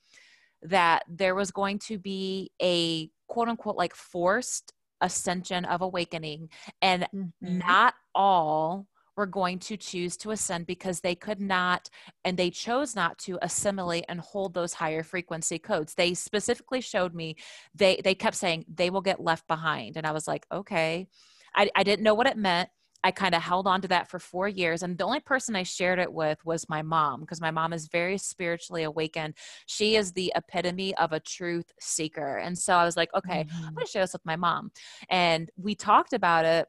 that 0.63 1.05
there 1.09 1.35
was 1.35 1.51
going 1.51 1.79
to 1.79 1.99
be 1.99 2.51
a 2.63 3.09
quote 3.29 3.49
unquote 3.49 3.77
like 3.77 3.95
forced 3.95 4.73
ascension 5.01 5.65
of 5.65 5.81
awakening 5.81 6.51
and 6.83 7.09
mm-hmm. 7.15 7.59
not 7.59 7.95
all 8.15 8.87
were 9.17 9.27
going 9.27 9.59
to 9.59 9.77
choose 9.77 10.17
to 10.17 10.31
ascend 10.31 10.67
because 10.67 11.01
they 11.01 11.15
could 11.15 11.41
not 11.41 11.91
and 12.25 12.37
they 12.37 12.51
chose 12.51 12.97
not 12.97 13.19
to 13.19 13.39
assimilate 13.43 14.05
and 14.09 14.21
hold 14.21 14.55
those 14.55 14.73
higher 14.73 15.03
frequency 15.03 15.59
codes 15.59 15.95
they 15.95 16.15
specifically 16.15 16.81
showed 16.81 17.15
me 17.15 17.37
they 17.75 18.01
they 18.03 18.15
kept 18.15 18.37
saying 18.37 18.65
they 18.73 18.89
will 18.89 19.03
get 19.03 19.21
left 19.21 19.47
behind 19.47 19.97
and 19.97 20.07
i 20.07 20.13
was 20.13 20.27
like 20.27 20.47
okay 20.51 21.07
i, 21.55 21.69
I 21.77 21.83
didn't 21.83 22.05
know 22.05 22.15
what 22.15 22.29
it 22.29 22.37
meant 22.37 22.71
I 23.03 23.11
kind 23.11 23.35
of 23.35 23.43
held 23.43 23.67
on 23.67 23.81
to 23.83 23.89
that 23.89 24.09
for 24.09 24.19
four 24.19 24.49
years. 24.49 24.83
And 24.83 24.99
the 24.99 25.05
only 25.05 25.21
person 25.21 25.57
I 25.57 25.63
shared 25.63 25.99
it 25.99 26.13
with 26.13 26.45
was 26.45 26.69
my 26.69 26.83
mom, 26.83 27.21
because 27.21 27.41
my 27.41 27.51
mom 27.51 27.73
is 27.73 27.89
very 27.89 28.19
spiritually 28.19 28.83
awakened. 28.83 29.35
She 29.67 29.97
is 29.97 30.13
the 30.13 30.33
epitome 30.37 30.95
of 30.97 31.13
a 31.13 31.21
truth 31.21 31.73
seeker. 31.81 32.37
And 32.37 32.59
so 32.59 32.75
I 32.75 32.85
was 32.85 32.97
like, 32.97 33.09
okay, 33.15 33.45
mm-hmm. 33.45 33.67
I'm 33.67 33.75
going 33.75 33.87
to 33.87 33.91
share 33.91 34.03
this 34.03 34.13
with 34.13 34.27
my 34.27 34.37
mom. 34.37 34.71
And 35.09 35.51
we 35.57 35.75
talked 35.75 36.13
about 36.13 36.45
it 36.45 36.69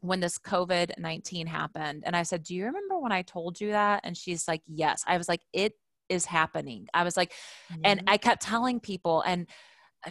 when 0.00 0.20
this 0.20 0.38
COVID 0.38 0.98
19 0.98 1.46
happened. 1.46 2.02
And 2.06 2.16
I 2.16 2.22
said, 2.22 2.42
Do 2.42 2.54
you 2.54 2.64
remember 2.66 2.98
when 2.98 3.12
I 3.12 3.22
told 3.22 3.60
you 3.60 3.70
that? 3.70 4.00
And 4.04 4.16
she's 4.16 4.48
like, 4.48 4.62
Yes. 4.66 5.04
I 5.06 5.18
was 5.18 5.28
like, 5.28 5.42
It 5.52 5.74
is 6.08 6.24
happening. 6.24 6.88
I 6.92 7.04
was 7.04 7.16
like, 7.16 7.32
mm-hmm. 7.72 7.82
and 7.84 8.02
I 8.08 8.16
kept 8.16 8.42
telling 8.42 8.80
people, 8.80 9.22
and 9.22 9.46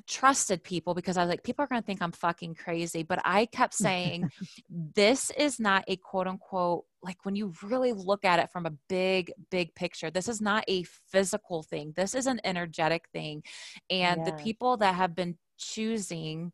trusted 0.08 0.63
people 0.63 0.93
because 0.93 1.17
I 1.17 1.23
was 1.23 1.30
like, 1.30 1.43
people 1.43 1.63
are 1.63 1.67
going 1.67 1.82
to 1.82 1.86
think 1.86 2.02
I'm 2.02 2.12
fucking 2.12 2.56
crazy. 2.56 3.04
But 3.04 3.19
I 3.25 3.45
kept 3.47 3.73
saying, 3.73 4.30
this 4.69 5.32
is 5.32 5.60
not 5.60 5.84
a 5.88 5.95
quote 5.97 6.28
unquote, 6.28 6.86
like 7.02 7.17
when 7.23 7.36
you 7.36 7.54
really 7.63 7.93
look 7.93 8.25
at 8.25 8.39
it 8.39 8.52
from 8.52 8.65
a 8.65 8.73
big, 8.88 9.32
big 9.49 9.73
picture, 9.75 10.12
this 10.12 10.28
is 10.28 10.41
not 10.41 10.63
a 10.67 10.84
physical 10.84 11.63
thing. 11.63 11.93
This 11.95 12.13
is 12.13 12.28
an 12.28 12.39
energetic 12.43 13.06
thing. 13.12 13.43
And 13.89 14.21
yeah. 14.21 14.25
the 14.25 14.43
people 14.43 14.78
that 14.78 14.95
have 14.95 15.15
been 15.15 15.38
choosing 15.58 16.52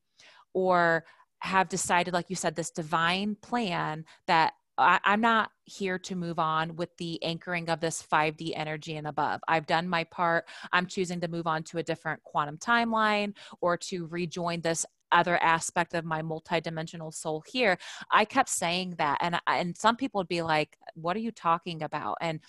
or 0.54 1.04
have 1.46 1.70
decided, 1.70 2.14
like 2.14 2.30
you 2.30 2.36
said, 2.36 2.56
this 2.56 2.72
divine 2.72 3.36
plan 3.42 4.06
that 4.28 4.54
I, 4.78 5.00
am 5.06 5.22
not 5.22 5.52
here 5.64 5.98
to 6.00 6.16
move 6.16 6.38
on 6.38 6.76
with 6.76 6.96
the 6.98 7.22
anchoring 7.24 7.70
of 7.70 7.80
this 7.80 8.04
5D 8.04 8.54
energy 8.56 8.98
and 8.98 9.08
above. 9.08 9.40
I've 9.48 9.66
done 9.66 9.88
my 9.88 10.04
part. 10.06 10.46
I'm 10.74 10.86
choosing 10.86 11.22
to 11.22 11.28
move 11.28 11.48
on 11.48 11.64
to 11.64 11.78
a 11.78 11.84
different 11.84 12.22
quantum 12.24 12.58
timeline 12.58 13.34
or 13.62 13.78
to 13.78 14.08
rejoin 14.08 14.62
this 14.62 14.86
other 15.16 15.42
aspect 15.42 15.94
of 15.94 16.06
my 16.06 16.22
multidimensional 16.22 17.14
soul 17.14 17.44
here. 17.48 17.78
I 18.12 18.26
kept 18.26 18.50
saying 18.50 18.96
that, 18.98 19.18
and 19.22 19.40
and 19.48 19.76
some 19.78 19.96
people 19.96 20.20
would 20.20 20.28
be 20.28 20.42
like, 20.42 20.78
"What 20.96 21.16
are 21.16 21.20
you 21.28 21.32
talking 21.32 21.82
about?" 21.84 22.18
And 22.22 22.40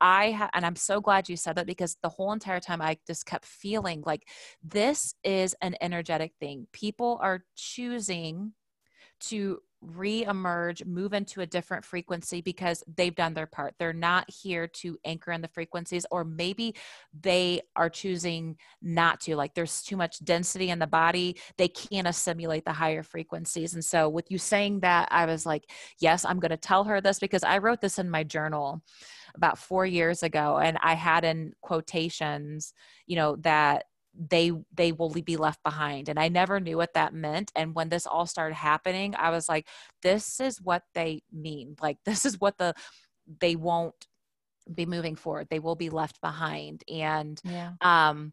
I 0.00 0.32
ha- 0.32 0.50
and 0.54 0.66
I'm 0.66 0.76
so 0.76 1.00
glad 1.00 1.28
you 1.28 1.36
said 1.36 1.56
that 1.56 1.66
because 1.66 1.96
the 2.02 2.08
whole 2.08 2.32
entire 2.32 2.60
time 2.60 2.82
I 2.82 2.98
just 3.06 3.26
kept 3.26 3.44
feeling 3.46 4.02
like 4.06 4.28
this 4.62 5.14
is 5.24 5.54
an 5.60 5.76
energetic 5.80 6.32
thing. 6.40 6.66
People 6.72 7.18
are 7.22 7.44
choosing 7.56 8.52
to 9.20 9.60
re-emerge 9.84 10.84
move 10.84 11.12
into 11.12 11.40
a 11.40 11.46
different 11.46 11.84
frequency 11.84 12.40
because 12.40 12.82
they've 12.96 13.14
done 13.14 13.34
their 13.34 13.46
part. 13.46 13.74
They're 13.78 13.92
not 13.92 14.28
here 14.30 14.66
to 14.66 14.98
anchor 15.04 15.32
in 15.32 15.40
the 15.40 15.48
frequencies 15.48 16.06
or 16.10 16.24
maybe 16.24 16.74
they 17.18 17.60
are 17.76 17.90
choosing 17.90 18.56
not 18.80 19.20
to. 19.22 19.36
Like 19.36 19.54
there's 19.54 19.82
too 19.82 19.96
much 19.96 20.24
density 20.24 20.70
in 20.70 20.78
the 20.78 20.86
body. 20.86 21.36
They 21.58 21.68
can't 21.68 22.08
assimilate 22.08 22.64
the 22.64 22.72
higher 22.72 23.02
frequencies. 23.02 23.74
And 23.74 23.84
so 23.84 24.08
with 24.08 24.30
you 24.30 24.38
saying 24.38 24.80
that 24.80 25.08
i 25.10 25.26
was 25.26 25.44
like 25.44 25.70
yes 26.00 26.24
i'm 26.24 26.38
going 26.38 26.50
to 26.50 26.56
tell 26.56 26.84
her 26.84 27.00
this 27.00 27.18
because 27.18 27.42
i 27.42 27.58
wrote 27.58 27.80
this 27.80 27.98
in 27.98 28.08
my 28.08 28.22
journal 28.22 28.82
about 29.34 29.58
four 29.58 29.84
years 29.84 30.22
ago 30.22 30.58
and 30.58 30.78
i 30.82 30.94
had 30.94 31.24
in 31.24 31.52
quotations 31.60 32.72
you 33.06 33.16
know 33.16 33.36
that 33.36 33.84
they 34.16 34.52
they 34.72 34.92
will 34.92 35.10
be 35.10 35.36
left 35.36 35.62
behind 35.62 36.08
and 36.08 36.18
i 36.18 36.28
never 36.28 36.60
knew 36.60 36.76
what 36.76 36.94
that 36.94 37.12
meant 37.12 37.50
and 37.56 37.74
when 37.74 37.88
this 37.88 38.06
all 38.06 38.26
started 38.26 38.54
happening 38.54 39.14
i 39.18 39.30
was 39.30 39.48
like 39.48 39.66
this 40.02 40.40
is 40.40 40.60
what 40.60 40.82
they 40.94 41.22
mean 41.32 41.74
like 41.80 41.98
this 42.04 42.24
is 42.24 42.40
what 42.40 42.56
the 42.58 42.74
they 43.40 43.56
won't 43.56 44.06
be 44.72 44.86
moving 44.86 45.16
forward 45.16 45.46
they 45.50 45.58
will 45.58 45.74
be 45.74 45.90
left 45.90 46.20
behind 46.20 46.82
and 46.88 47.40
yeah. 47.44 47.72
um 47.80 48.32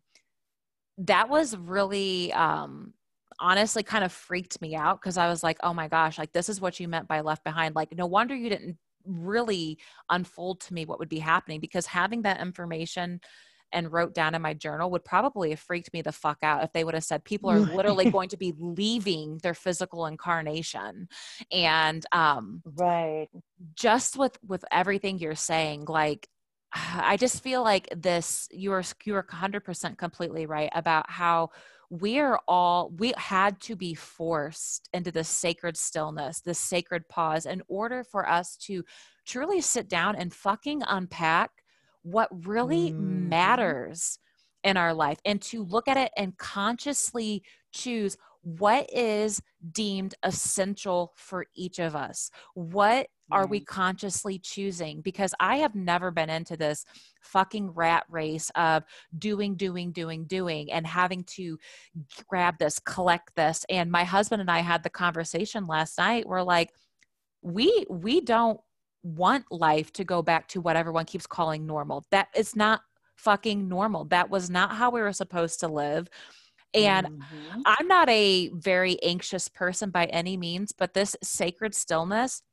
that 0.97 1.29
was 1.29 1.57
really 1.57 2.31
um 2.33 2.93
honestly 3.39 3.81
kind 3.81 4.03
of 4.03 4.11
freaked 4.11 4.61
me 4.61 4.75
out 4.75 5.01
because 5.01 5.17
i 5.17 5.27
was 5.27 5.43
like 5.43 5.57
oh 5.63 5.73
my 5.73 5.87
gosh 5.87 6.17
like 6.17 6.31
this 6.31 6.47
is 6.47 6.61
what 6.61 6.79
you 6.79 6.87
meant 6.87 7.07
by 7.07 7.21
left 7.21 7.43
behind 7.43 7.75
like 7.75 7.89
no 7.97 8.05
wonder 8.05 8.35
you 8.35 8.49
didn't 8.49 8.77
really 9.05 9.79
unfold 10.09 10.59
to 10.59 10.73
me 10.73 10.85
what 10.85 10.99
would 10.99 11.09
be 11.09 11.19
happening 11.19 11.59
because 11.59 11.87
having 11.87 12.21
that 12.21 12.39
information 12.39 13.19
and 13.73 13.91
wrote 13.91 14.13
down 14.13 14.35
in 14.35 14.41
my 14.41 14.53
journal 14.53 14.89
would 14.91 15.05
probably 15.05 15.51
have 15.51 15.59
freaked 15.59 15.93
me 15.93 16.01
the 16.01 16.11
fuck 16.11 16.37
out 16.43 16.63
if 16.63 16.71
they 16.73 16.83
would 16.83 16.93
have 16.93 17.03
said 17.03 17.23
people 17.23 17.49
are 17.49 17.59
literally 17.59 18.09
going 18.09 18.29
to 18.29 18.37
be 18.37 18.53
leaving 18.59 19.39
their 19.43 19.53
physical 19.53 20.05
incarnation. 20.05 21.07
And 21.51 22.05
um 22.11 22.61
right. 22.77 23.29
just 23.75 24.17
with 24.17 24.37
with 24.45 24.65
everything 24.71 25.19
you're 25.19 25.35
saying 25.35 25.85
like 25.87 26.27
i 26.73 27.17
just 27.17 27.43
feel 27.43 27.63
like 27.63 27.87
this 27.95 28.47
you're 28.51 28.83
you're 29.05 29.23
100% 29.23 29.97
completely 29.97 30.45
right 30.45 30.69
about 30.73 31.09
how 31.09 31.49
we're 31.89 32.39
all 32.47 32.89
we 32.97 33.13
had 33.17 33.59
to 33.59 33.75
be 33.75 33.93
forced 33.93 34.87
into 34.93 35.11
this 35.11 35.27
sacred 35.27 35.75
stillness 35.75 36.39
this 36.39 36.57
sacred 36.57 37.07
pause 37.09 37.45
in 37.45 37.61
order 37.67 38.03
for 38.03 38.27
us 38.27 38.55
to 38.55 38.83
truly 39.25 39.59
sit 39.59 39.89
down 39.89 40.15
and 40.15 40.33
fucking 40.33 40.81
unpack 40.87 41.51
what 42.03 42.29
really 42.45 42.91
mm-hmm. 42.91 43.29
matters 43.29 44.19
in 44.63 44.77
our 44.77 44.93
life 44.93 45.19
and 45.25 45.41
to 45.41 45.63
look 45.63 45.87
at 45.87 45.97
it 45.97 46.11
and 46.17 46.37
consciously 46.37 47.43
choose 47.71 48.17
what 48.43 48.89
is 48.91 49.41
deemed 49.71 50.15
essential 50.23 51.13
for 51.15 51.45
each 51.55 51.79
of 51.79 51.95
us. 51.95 52.31
What 52.55 53.07
are 53.31 53.47
we 53.47 53.61
consciously 53.61 54.39
choosing? 54.39 55.01
Because 55.01 55.33
I 55.39 55.57
have 55.57 55.73
never 55.73 56.11
been 56.11 56.29
into 56.29 56.57
this 56.57 56.85
fucking 57.21 57.71
rat 57.71 58.03
race 58.09 58.51
of 58.55 58.83
doing, 59.17 59.55
doing, 59.55 59.91
doing, 59.91 60.25
doing, 60.25 60.71
and 60.71 60.85
having 60.85 61.23
to 61.35 61.57
grab 62.27 62.57
this, 62.57 62.79
collect 62.79 63.33
this. 63.35 63.65
And 63.69 63.89
my 63.91 64.03
husband 64.03 64.41
and 64.41 64.51
I 64.51 64.59
had 64.59 64.83
the 64.83 64.89
conversation 64.89 65.65
last 65.65 65.97
night. 65.97 66.27
We're 66.27 66.41
like, 66.41 66.73
we 67.41 67.85
we 67.89 68.21
don't 68.21 68.59
want 69.03 69.45
life 69.51 69.91
to 69.93 70.03
go 70.03 70.21
back 70.21 70.47
to 70.49 70.61
what 70.61 70.75
everyone 70.75 71.05
keeps 71.05 71.27
calling 71.27 71.65
normal. 71.65 72.05
That 72.11 72.27
is 72.35 72.55
not 72.55 72.81
fucking 73.17 73.67
normal. 73.67 74.05
That 74.05 74.29
was 74.29 74.49
not 74.49 74.75
how 74.75 74.91
we 74.91 75.01
were 75.01 75.13
supposed 75.13 75.59
to 75.61 75.67
live. 75.67 76.07
And 76.73 77.07
mm-hmm. 77.07 77.61
I'm 77.65 77.87
not 77.87 78.09
a 78.09 78.49
very 78.53 79.01
anxious 79.03 79.47
person 79.47 79.89
by 79.89 80.05
any 80.05 80.37
means, 80.37 80.71
but 80.71 80.93
this 80.93 81.15
sacred 81.21 81.75
stillness 81.75 82.43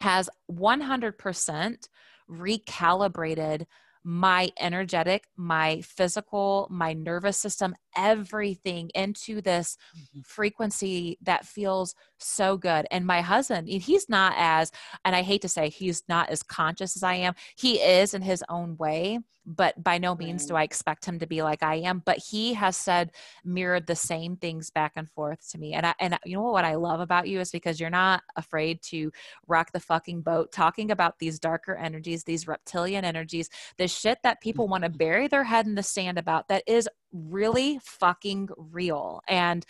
has 0.00 0.30
100% 0.50 1.88
recalibrated 2.30 3.66
my 4.04 4.50
energetic, 4.58 5.24
my 5.36 5.80
physical, 5.82 6.66
my 6.70 6.92
nervous 6.92 7.36
system, 7.36 7.74
everything 7.96 8.90
into 8.94 9.40
this 9.40 9.76
mm-hmm. 9.96 10.20
frequency 10.24 11.18
that 11.22 11.44
feels 11.44 11.94
so 12.18 12.56
good. 12.56 12.86
And 12.90 13.06
my 13.06 13.20
husband, 13.20 13.68
he's 13.68 14.08
not 14.08 14.34
as, 14.36 14.72
and 15.04 15.14
I 15.14 15.22
hate 15.22 15.42
to 15.42 15.48
say 15.48 15.68
he's 15.68 16.02
not 16.08 16.30
as 16.30 16.42
conscious 16.42 16.96
as 16.96 17.02
I 17.02 17.14
am. 17.14 17.34
He 17.56 17.76
is 17.76 18.14
in 18.14 18.22
his 18.22 18.42
own 18.48 18.76
way, 18.76 19.20
but 19.46 19.82
by 19.82 19.98
no 19.98 20.14
means 20.14 20.46
do 20.46 20.54
I 20.54 20.62
expect 20.62 21.04
him 21.04 21.18
to 21.18 21.26
be 21.26 21.42
like 21.42 21.62
I 21.62 21.76
am. 21.76 22.02
But 22.04 22.18
he 22.18 22.54
has 22.54 22.76
said, 22.76 23.12
mirrored 23.44 23.86
the 23.86 23.96
same 23.96 24.36
things 24.36 24.70
back 24.70 24.92
and 24.96 25.08
forth 25.08 25.50
to 25.50 25.58
me. 25.58 25.72
And 25.74 25.86
I, 25.86 25.94
and 25.98 26.18
you 26.24 26.36
know 26.36 26.50
what 26.50 26.64
I 26.64 26.74
love 26.74 27.00
about 27.00 27.28
you 27.28 27.40
is 27.40 27.50
because 27.50 27.80
you're 27.80 27.90
not 27.90 28.22
afraid 28.36 28.82
to 28.82 29.10
rock 29.46 29.72
the 29.72 29.80
fucking 29.80 30.22
boat, 30.22 30.52
talking 30.52 30.90
about 30.90 31.18
these 31.18 31.38
darker 31.38 31.74
energies, 31.74 32.24
these 32.24 32.46
reptilian 32.46 33.04
energies, 33.04 33.48
the 33.78 33.88
shit 33.88 34.18
that 34.22 34.40
people 34.40 34.68
want 34.68 34.84
to 34.84 34.90
bury 35.00 35.28
their 35.28 35.44
head 35.44 35.66
in 35.66 35.74
the 35.74 35.82
sand 35.82 36.18
about 36.18 36.48
that 36.48 36.62
is 36.66 36.88
really 37.12 37.80
fucking 37.82 38.48
real. 38.56 39.20
And 39.28 39.64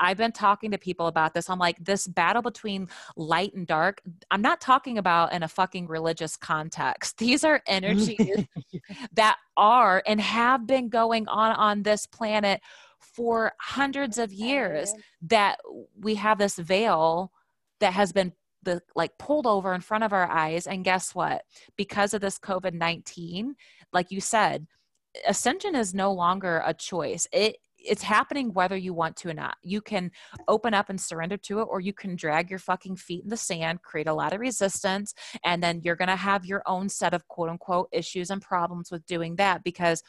I've 0.00 0.16
been 0.16 0.32
talking 0.32 0.70
to 0.70 0.78
people 0.78 1.06
about 1.06 1.34
this. 1.34 1.50
I'm 1.50 1.58
like, 1.58 1.76
this 1.84 2.08
battle 2.08 2.42
between 2.42 2.88
light 3.16 3.52
and 3.54 3.66
dark, 3.66 4.00
I'm 4.30 4.42
not 4.42 4.60
talking 4.60 4.98
about 4.98 5.32
in 5.32 5.42
a 5.42 5.48
fucking 5.48 5.86
religious 5.86 6.36
context. 6.36 7.18
These 7.18 7.44
are 7.44 7.62
energies 7.66 8.46
that 9.12 9.36
are 9.56 10.02
and 10.06 10.20
have 10.20 10.66
been 10.66 10.88
going 10.88 11.28
on 11.28 11.52
on 11.52 11.82
this 11.82 12.06
planet 12.06 12.60
for 12.98 13.52
hundreds 13.60 14.18
of 14.18 14.32
years 14.32 14.92
that 15.22 15.58
we 15.98 16.14
have 16.14 16.38
this 16.38 16.56
veil 16.56 17.32
that 17.80 17.92
has 17.92 18.12
been 18.12 18.32
the 18.62 18.82
like 18.94 19.16
pulled 19.18 19.46
over 19.46 19.74
in 19.74 19.80
front 19.80 20.04
of 20.04 20.12
our 20.12 20.30
eyes 20.30 20.66
and 20.66 20.84
guess 20.84 21.14
what 21.14 21.42
because 21.76 22.12
of 22.12 22.20
this 22.20 22.38
covid-19 22.38 23.54
like 23.92 24.10
you 24.10 24.20
said 24.20 24.66
ascension 25.26 25.74
is 25.74 25.94
no 25.94 26.12
longer 26.12 26.62
a 26.66 26.74
choice 26.74 27.26
it 27.32 27.56
it's 27.84 28.02
happening 28.02 28.52
whether 28.52 28.76
you 28.76 28.92
want 28.92 29.16
to 29.16 29.30
or 29.30 29.34
not. 29.34 29.56
You 29.62 29.80
can 29.80 30.10
open 30.48 30.74
up 30.74 30.90
and 30.90 31.00
surrender 31.00 31.36
to 31.38 31.60
it, 31.60 31.64
or 31.64 31.80
you 31.80 31.92
can 31.92 32.16
drag 32.16 32.50
your 32.50 32.58
fucking 32.58 32.96
feet 32.96 33.24
in 33.24 33.30
the 33.30 33.36
sand, 33.36 33.82
create 33.82 34.08
a 34.08 34.14
lot 34.14 34.32
of 34.32 34.40
resistance, 34.40 35.14
and 35.44 35.62
then 35.62 35.80
you're 35.82 35.96
going 35.96 36.08
to 36.08 36.16
have 36.16 36.44
your 36.44 36.62
own 36.66 36.88
set 36.88 37.14
of 37.14 37.26
quote 37.28 37.48
unquote 37.48 37.88
issues 37.92 38.30
and 38.30 38.42
problems 38.42 38.90
with 38.90 39.04
doing 39.06 39.36
that 39.36 39.64
because 39.64 40.02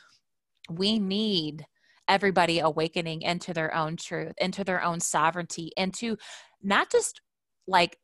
we 0.69 0.99
need 0.99 1.65
everybody 2.07 2.59
awakening 2.59 3.21
into 3.21 3.53
their 3.53 3.73
own 3.73 3.95
truth, 3.95 4.33
into 4.37 4.63
their 4.63 4.83
own 4.83 4.99
sovereignty, 4.99 5.71
into 5.77 6.17
not 6.61 6.91
just 6.91 7.21
like, 7.67 7.97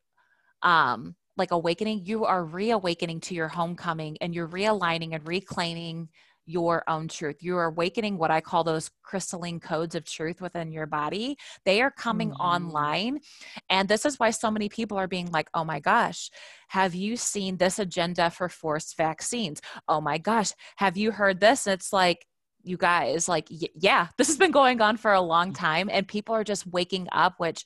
um, 0.62 1.16
like 1.36 1.52
awakening, 1.52 2.06
you 2.06 2.26
are 2.26 2.44
reawakening 2.44 3.20
to 3.22 3.36
your 3.36 3.48
homecoming 3.48 4.18
and 4.22 4.34
you're 4.34 4.48
realigning 4.48 5.14
and 5.14 5.28
reclaiming 5.28 6.10
your 6.48 6.84
own 6.90 7.08
truth. 7.10 7.36
You're 7.42 7.66
awakening 7.66 8.18
what 8.18 8.32
I 8.32 8.42
call 8.42 8.64
those 8.64 8.90
crystalline 9.04 9.60
codes 9.60 9.94
of 9.94 10.06
truth 10.06 10.42
within 10.42 10.72
your 10.72 10.88
body. 10.88 11.38
They 11.66 11.82
are 11.82 11.92
coming 11.92 12.32
mm-hmm. 12.32 12.42
online. 12.42 13.20
And 13.70 13.88
this 13.88 14.06
is 14.06 14.18
why 14.18 14.32
so 14.32 14.50
many 14.50 14.70
people 14.70 14.98
are 14.98 15.08
being 15.08 15.30
like, 15.32 15.50
oh 15.54 15.66
my 15.66 15.80
gosh, 15.80 16.32
have 16.70 16.96
you 16.96 17.18
seen 17.18 17.58
this 17.58 17.80
agenda 17.80 18.32
for 18.32 18.50
forced 18.50 18.96
vaccines? 18.98 19.62
Oh 19.88 20.02
my 20.02 20.18
gosh, 20.18 20.54
have 20.78 20.98
you 20.98 21.12
heard 21.12 21.40
this? 21.40 21.68
it's 21.68 21.92
like, 21.94 22.26
you 22.64 22.78
guys, 22.78 23.30
like, 23.30 23.48
y- 23.52 23.68
yeah, 23.76 24.08
this 24.18 24.28
has 24.28 24.38
been 24.38 24.52
going 24.52 24.82
on 24.82 24.98
for 24.98 25.14
a 25.14 25.22
long 25.22 25.54
time. 25.54 25.90
And 25.92 26.08
people 26.08 26.34
are 26.34 26.44
just 26.44 26.66
waking 26.66 27.08
up, 27.12 27.36
which 27.38 27.66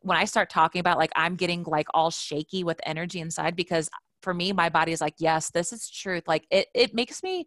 when 0.00 0.18
I 0.18 0.24
start 0.24 0.50
talking 0.50 0.80
about 0.80 0.98
like 0.98 1.12
I'm 1.16 1.34
getting 1.34 1.62
like 1.64 1.86
all 1.94 2.10
shaky 2.10 2.62
with 2.62 2.80
energy 2.84 3.20
inside 3.20 3.56
because 3.56 3.88
for 4.22 4.34
me 4.34 4.52
my 4.52 4.68
body 4.68 4.92
is 4.92 5.00
like 5.00 5.14
yes 5.18 5.50
this 5.50 5.72
is 5.72 5.88
truth 5.88 6.24
like 6.26 6.46
it 6.50 6.66
it 6.74 6.94
makes 6.94 7.22
me 7.22 7.46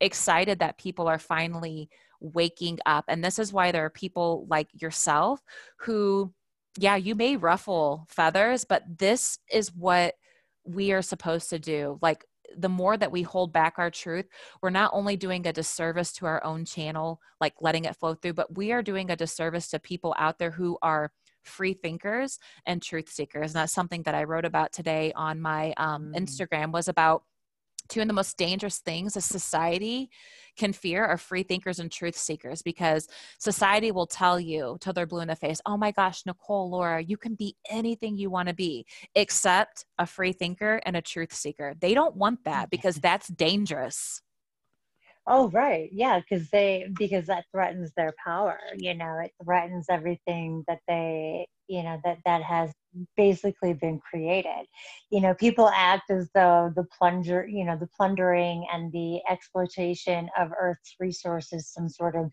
excited 0.00 0.58
that 0.58 0.78
people 0.78 1.08
are 1.08 1.18
finally 1.18 1.88
waking 2.20 2.78
up. 2.86 3.04
And 3.08 3.24
this 3.24 3.38
is 3.38 3.52
why 3.52 3.72
there 3.72 3.84
are 3.84 3.90
people 3.90 4.46
like 4.48 4.68
yourself 4.80 5.40
who, 5.80 6.32
yeah, 6.76 6.96
you 6.96 7.14
may 7.14 7.36
ruffle 7.36 8.06
feathers, 8.08 8.64
but 8.64 8.82
this 8.98 9.38
is 9.50 9.74
what 9.74 10.14
we 10.64 10.92
are 10.92 11.02
supposed 11.02 11.50
to 11.50 11.58
do. 11.58 11.98
Like, 12.02 12.24
the 12.56 12.68
more 12.68 12.96
that 12.96 13.12
we 13.12 13.22
hold 13.22 13.52
back 13.52 13.74
our 13.76 13.90
truth, 13.90 14.26
we're 14.62 14.70
not 14.70 14.90
only 14.94 15.16
doing 15.16 15.46
a 15.46 15.52
disservice 15.52 16.12
to 16.14 16.26
our 16.26 16.42
own 16.44 16.64
channel, 16.64 17.20
like 17.40 17.54
letting 17.60 17.84
it 17.84 17.94
flow 17.96 18.14
through, 18.14 18.32
but 18.32 18.56
we 18.56 18.72
are 18.72 18.82
doing 18.82 19.10
a 19.10 19.16
disservice 19.16 19.68
to 19.68 19.78
people 19.78 20.14
out 20.18 20.38
there 20.38 20.50
who 20.50 20.78
are 20.80 21.12
free 21.44 21.74
thinkers 21.74 22.38
and 22.66 22.82
truth 22.82 23.08
seekers. 23.10 23.50
And 23.50 23.56
that's 23.60 23.72
something 23.72 24.02
that 24.04 24.14
I 24.14 24.24
wrote 24.24 24.44
about 24.44 24.72
today 24.72 25.12
on 25.14 25.40
my 25.40 25.74
um, 25.76 26.12
mm. 26.14 26.20
Instagram 26.20 26.72
was 26.72 26.88
about 26.88 27.22
two 27.88 28.00
of 28.00 28.06
the 28.06 28.12
most 28.12 28.36
dangerous 28.36 28.78
things 28.78 29.16
a 29.16 29.20
society 29.20 30.10
can 30.56 30.72
fear 30.72 31.04
are 31.04 31.16
free 31.16 31.42
thinkers 31.42 31.78
and 31.78 31.90
truth 31.90 32.16
seekers 32.16 32.62
because 32.62 33.08
society 33.38 33.90
will 33.90 34.06
tell 34.06 34.38
you 34.38 34.76
till 34.80 34.92
they're 34.92 35.06
blue 35.06 35.20
in 35.20 35.28
the 35.28 35.36
face 35.36 35.60
oh 35.66 35.76
my 35.76 35.90
gosh 35.92 36.24
nicole 36.26 36.70
laura 36.70 37.00
you 37.02 37.16
can 37.16 37.34
be 37.34 37.56
anything 37.70 38.16
you 38.16 38.30
want 38.30 38.48
to 38.48 38.54
be 38.54 38.84
except 39.14 39.84
a 39.98 40.06
free 40.06 40.32
thinker 40.32 40.80
and 40.84 40.96
a 40.96 41.02
truth 41.02 41.32
seeker 41.32 41.74
they 41.80 41.94
don't 41.94 42.16
want 42.16 42.42
that 42.44 42.64
mm-hmm. 42.64 42.70
because 42.70 42.96
that's 42.96 43.28
dangerous 43.28 44.20
Oh, 45.30 45.50
right. 45.50 45.90
Yeah, 45.92 46.20
because 46.20 46.48
they 46.48 46.86
because 46.98 47.26
that 47.26 47.44
threatens 47.52 47.92
their 47.94 48.14
power. 48.24 48.58
You 48.78 48.94
know, 48.94 49.18
it 49.22 49.32
threatens 49.44 49.84
everything 49.90 50.64
that 50.68 50.78
they, 50.88 51.46
you 51.68 51.82
know, 51.82 52.00
that 52.02 52.16
that 52.24 52.42
has 52.42 52.72
basically 53.16 53.74
been 53.74 54.00
created. 54.00 54.66
You 55.10 55.20
know, 55.20 55.34
people 55.34 55.68
act 55.68 56.10
as 56.10 56.28
though 56.34 56.72
the 56.74 56.86
plunger, 56.98 57.46
you 57.46 57.64
know, 57.64 57.76
the 57.76 57.88
plundering 57.96 58.66
and 58.72 58.92
the 58.92 59.20
exploitation 59.28 60.28
of 60.38 60.50
Earth's 60.58 60.96
resources 61.00 61.68
some 61.68 61.88
sort 61.88 62.16
of 62.16 62.30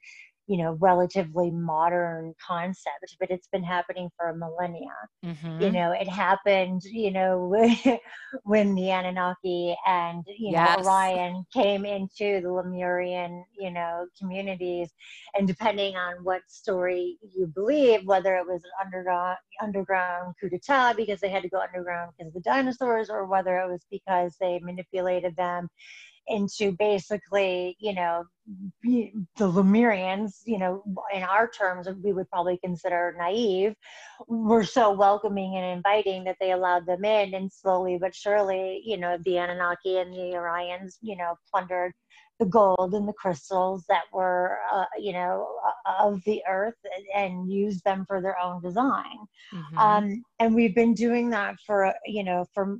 you 0.47 0.57
know 0.57 0.77
relatively 0.79 1.49
modern 1.49 2.33
concept 2.45 3.15
but 3.19 3.29
it's 3.31 3.47
been 3.47 3.63
happening 3.63 4.09
for 4.17 4.33
millennia 4.33 4.93
mm-hmm. 5.23 5.61
you 5.61 5.71
know 5.71 5.91
it 5.91 6.07
happened 6.07 6.81
you 6.83 7.11
know 7.11 7.53
when 8.43 8.75
the 8.75 8.89
anunnaki 8.89 9.75
and 9.87 10.23
you 10.27 10.51
yes. 10.51 10.77
know 10.77 10.85
orion 10.85 11.45
came 11.53 11.85
into 11.85 12.41
the 12.41 12.51
lemurian 12.51 13.43
you 13.57 13.71
know 13.71 14.05
communities 14.19 14.91
and 15.37 15.47
depending 15.47 15.95
on 15.95 16.23
what 16.23 16.41
story 16.47 17.17
you 17.35 17.47
believe 17.47 18.05
whether 18.05 18.35
it 18.35 18.45
was 18.45 18.63
an 18.63 18.71
underground 18.83 19.37
underground 19.61 20.33
coup 20.39 20.49
d'etat 20.49 20.93
because 20.93 21.19
they 21.19 21.29
had 21.29 21.43
to 21.43 21.49
go 21.49 21.59
underground 21.59 22.11
because 22.17 22.27
of 22.27 22.33
the 22.33 22.39
dinosaurs 22.41 23.09
or 23.09 23.25
whether 23.25 23.59
it 23.59 23.71
was 23.71 23.85
because 23.89 24.35
they 24.39 24.59
manipulated 24.59 25.35
them 25.35 25.69
into 26.27 26.71
basically, 26.73 27.75
you 27.79 27.93
know, 27.93 28.23
the 28.83 29.11
Lemurians, 29.39 30.41
you 30.45 30.59
know, 30.59 30.83
in 31.13 31.23
our 31.23 31.47
terms, 31.49 31.87
we 32.03 32.13
would 32.13 32.29
probably 32.29 32.59
consider 32.63 33.15
naive, 33.17 33.75
were 34.27 34.63
so 34.63 34.91
welcoming 34.91 35.55
and 35.55 35.65
inviting 35.65 36.23
that 36.25 36.37
they 36.39 36.51
allowed 36.51 36.85
them 36.85 37.05
in. 37.05 37.33
And 37.33 37.51
slowly 37.51 37.97
but 37.99 38.13
surely, 38.15 38.81
you 38.85 38.97
know, 38.97 39.17
the 39.23 39.37
Anunnaki 39.37 39.97
and 39.97 40.13
the 40.13 40.35
Orions, 40.35 40.97
you 41.01 41.15
know, 41.15 41.35
plundered 41.51 41.93
the 42.39 42.45
gold 42.45 42.93
and 42.93 43.07
the 43.07 43.13
crystals 43.13 43.85
that 43.87 44.03
were, 44.11 44.59
uh, 44.73 44.85
you 44.99 45.13
know, 45.13 45.47
of 45.99 46.21
the 46.25 46.41
earth 46.49 46.75
and 47.15 47.49
use 47.51 47.81
them 47.81 48.05
for 48.05 48.21
their 48.21 48.37
own 48.39 48.61
design. 48.61 49.17
Mm-hmm. 49.53 49.77
Um, 49.77 50.23
and 50.39 50.53
we've 50.53 50.75
been 50.75 50.93
doing 50.93 51.29
that 51.29 51.55
for, 51.65 51.93
you 52.05 52.23
know, 52.23 52.45
for 52.53 52.77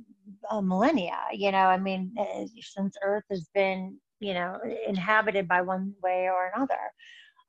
a 0.50 0.60
millennia. 0.60 1.18
You 1.32 1.52
know, 1.52 1.58
I 1.58 1.78
mean, 1.78 2.12
eh, 2.18 2.46
since 2.60 2.96
Earth 3.02 3.24
has 3.30 3.48
been, 3.54 3.96
you 4.20 4.34
know, 4.34 4.58
inhabited 4.86 5.48
by 5.48 5.62
one 5.62 5.94
way 6.02 6.28
or 6.28 6.52
another. 6.54 6.80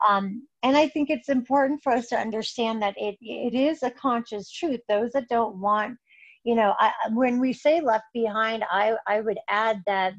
Um, 0.08 0.48
and 0.64 0.78
I 0.78 0.88
think 0.88 1.10
it's 1.10 1.30
important 1.30 1.82
for 1.82 1.92
us 1.92 2.08
to 2.10 2.18
understand 2.18 2.82
that 2.84 2.96
it 2.98 3.18
it 3.20 3.54
is 3.54 3.84
a 3.84 3.90
conscious 3.90 4.50
truth. 4.52 4.80
Those 4.88 5.12
that 5.14 5.28
don't 5.28 5.60
want, 5.60 5.98
you 6.44 6.56
know, 6.56 6.74
I, 6.80 6.92
when 7.14 7.40
we 7.40 7.52
say 7.52 7.82
left 7.82 8.06
behind, 8.14 8.64
I 8.70 8.96
I 9.08 9.22
would 9.22 9.40
add 9.50 9.82
that 9.88 10.14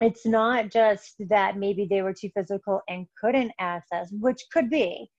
it's 0.00 0.26
not 0.26 0.70
just 0.70 1.16
that 1.28 1.56
maybe 1.56 1.86
they 1.88 2.02
were 2.02 2.14
too 2.14 2.30
physical 2.34 2.80
and 2.88 3.06
couldn't 3.20 3.52
access, 3.60 4.10
which 4.20 4.42
could 4.52 4.70
be, 4.70 5.10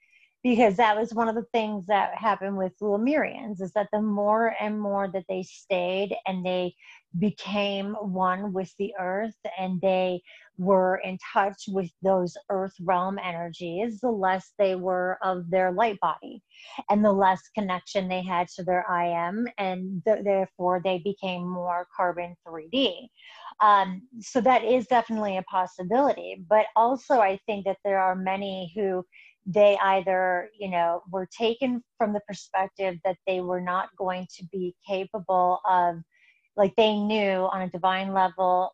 because 0.44 0.78
that 0.78 0.98
was 0.98 1.14
one 1.14 1.30
of 1.30 1.36
the 1.36 1.46
things 1.52 1.86
that 1.88 2.16
happened 2.16 2.58
with 2.58 2.74
Lemurians 2.82 3.62
is 3.62 3.72
that 3.74 3.90
the 3.94 4.02
more 4.02 4.56
and 4.60 4.80
more 4.80 5.08
that 5.14 5.26
they 5.30 5.44
stayed 5.44 6.16
and 6.26 6.46
they 6.46 6.74
became 7.20 7.94
one 7.94 8.54
with 8.54 8.74
the 8.80 8.94
earth 9.00 9.36
and 9.60 9.80
they 9.82 10.22
were 10.58 11.02
in 11.04 11.18
touch 11.34 11.64
with 11.68 11.92
those 12.02 12.36
earth 12.50 12.74
realm 12.80 13.20
energies, 13.24 14.00
the 14.00 14.10
less 14.10 14.54
they 14.58 14.76
were 14.76 15.18
of 15.24 15.50
their 15.50 15.72
light 15.72 16.00
body 16.00 16.42
and 16.90 17.04
the 17.04 17.12
less 17.12 17.42
connection 17.56 18.08
they 18.08 18.24
had 18.24 18.48
to 18.48 18.64
their 18.64 18.86
IM, 18.90 19.48
and 19.58 20.02
th- 20.06 20.24
therefore 20.24 20.82
they 20.84 21.00
became 21.00 21.48
more 21.48 21.88
carbon 21.96 22.36
3D. 22.48 23.08
Um, 23.62 24.02
so 24.20 24.42
that 24.42 24.64
is 24.64 24.88
definitely 24.88 25.38
a 25.38 25.44
possibility. 25.44 26.44
But 26.50 26.66
also, 26.76 27.20
I 27.20 27.40
think 27.46 27.66
that 27.66 27.78
there 27.84 28.00
are 28.00 28.16
many 28.16 28.72
who 28.76 29.06
they 29.46 29.78
either 29.82 30.50
you 30.60 30.70
know 30.70 31.02
were 31.12 31.28
taken 31.38 31.84
from 31.98 32.14
the 32.14 32.22
perspective 32.28 32.96
that 33.04 33.18
they 33.26 33.42
were 33.42 33.62
not 33.62 33.90
going 33.98 34.28
to 34.36 34.46
be 34.52 34.76
capable 34.88 35.60
of 35.70 35.96
like 36.58 36.74
they 36.76 36.96
knew 36.96 37.50
on 37.52 37.62
a 37.62 37.70
divine 37.70 38.14
level 38.14 38.72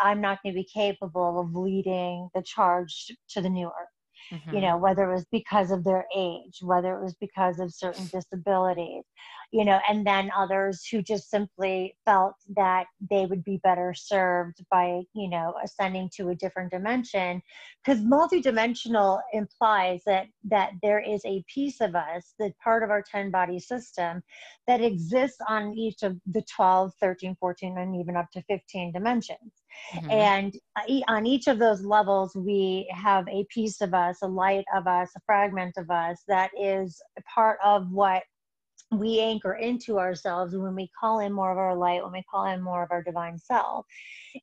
I, 0.00 0.12
am 0.12 0.20
not 0.20 0.42
going 0.42 0.54
to 0.54 0.60
be 0.60 0.68
capable 0.72 1.40
of 1.40 1.54
leading 1.54 2.28
the 2.34 2.42
charge 2.42 3.10
to 3.30 3.40
the 3.40 3.48
new 3.48 3.66
earth 3.66 4.32
mm-hmm. 4.32 4.54
you 4.54 4.60
know 4.60 4.76
whether 4.76 5.10
it 5.10 5.14
was 5.14 5.26
because 5.32 5.70
of 5.70 5.84
their 5.84 6.04
age 6.14 6.58
whether 6.60 6.96
it 6.96 7.02
was 7.02 7.14
because 7.20 7.58
of 7.58 7.72
certain 7.72 8.06
disabilities 8.12 9.04
you 9.52 9.64
know, 9.64 9.80
and 9.88 10.06
then 10.06 10.30
others 10.36 10.86
who 10.86 11.02
just 11.02 11.28
simply 11.28 11.96
felt 12.04 12.34
that 12.56 12.86
they 13.10 13.26
would 13.26 13.42
be 13.42 13.60
better 13.64 13.92
served 13.94 14.64
by, 14.70 15.02
you 15.12 15.28
know, 15.28 15.54
ascending 15.64 16.08
to 16.16 16.28
a 16.28 16.34
different 16.34 16.70
dimension. 16.70 17.42
Because 17.84 18.00
multidimensional 18.02 19.20
implies 19.32 20.02
that 20.06 20.26
that 20.44 20.72
there 20.82 21.00
is 21.00 21.20
a 21.24 21.44
piece 21.52 21.80
of 21.80 21.96
us, 21.96 22.34
that 22.38 22.56
part 22.62 22.82
of 22.82 22.90
our 22.90 23.02
10 23.02 23.30
body 23.30 23.58
system, 23.58 24.22
that 24.66 24.80
exists 24.80 25.38
on 25.48 25.76
each 25.76 26.02
of 26.02 26.16
the 26.26 26.42
12, 26.54 26.92
13, 27.00 27.36
14, 27.40 27.78
and 27.78 27.96
even 27.96 28.16
up 28.16 28.30
to 28.32 28.42
15 28.42 28.92
dimensions. 28.92 29.52
Mm-hmm. 29.94 30.10
And 30.10 30.56
uh, 30.76 31.00
on 31.08 31.26
each 31.26 31.48
of 31.48 31.58
those 31.58 31.84
levels, 31.84 32.34
we 32.36 32.88
have 32.94 33.26
a 33.28 33.44
piece 33.52 33.80
of 33.80 33.94
us, 33.94 34.18
a 34.22 34.28
light 34.28 34.64
of 34.74 34.86
us, 34.86 35.10
a 35.16 35.20
fragment 35.26 35.74
of 35.76 35.90
us 35.90 36.22
that 36.28 36.50
is 36.58 37.00
part 37.34 37.58
of 37.64 37.90
what 37.90 38.22
we 38.90 39.20
anchor 39.20 39.54
into 39.54 39.98
ourselves 39.98 40.56
when 40.56 40.74
we 40.74 40.90
call 40.98 41.20
in 41.20 41.32
more 41.32 41.52
of 41.52 41.58
our 41.58 41.76
light, 41.76 42.02
when 42.02 42.12
we 42.12 42.24
call 42.30 42.46
in 42.46 42.62
more 42.62 42.82
of 42.82 42.90
our 42.90 43.02
divine 43.02 43.38
self. 43.38 43.86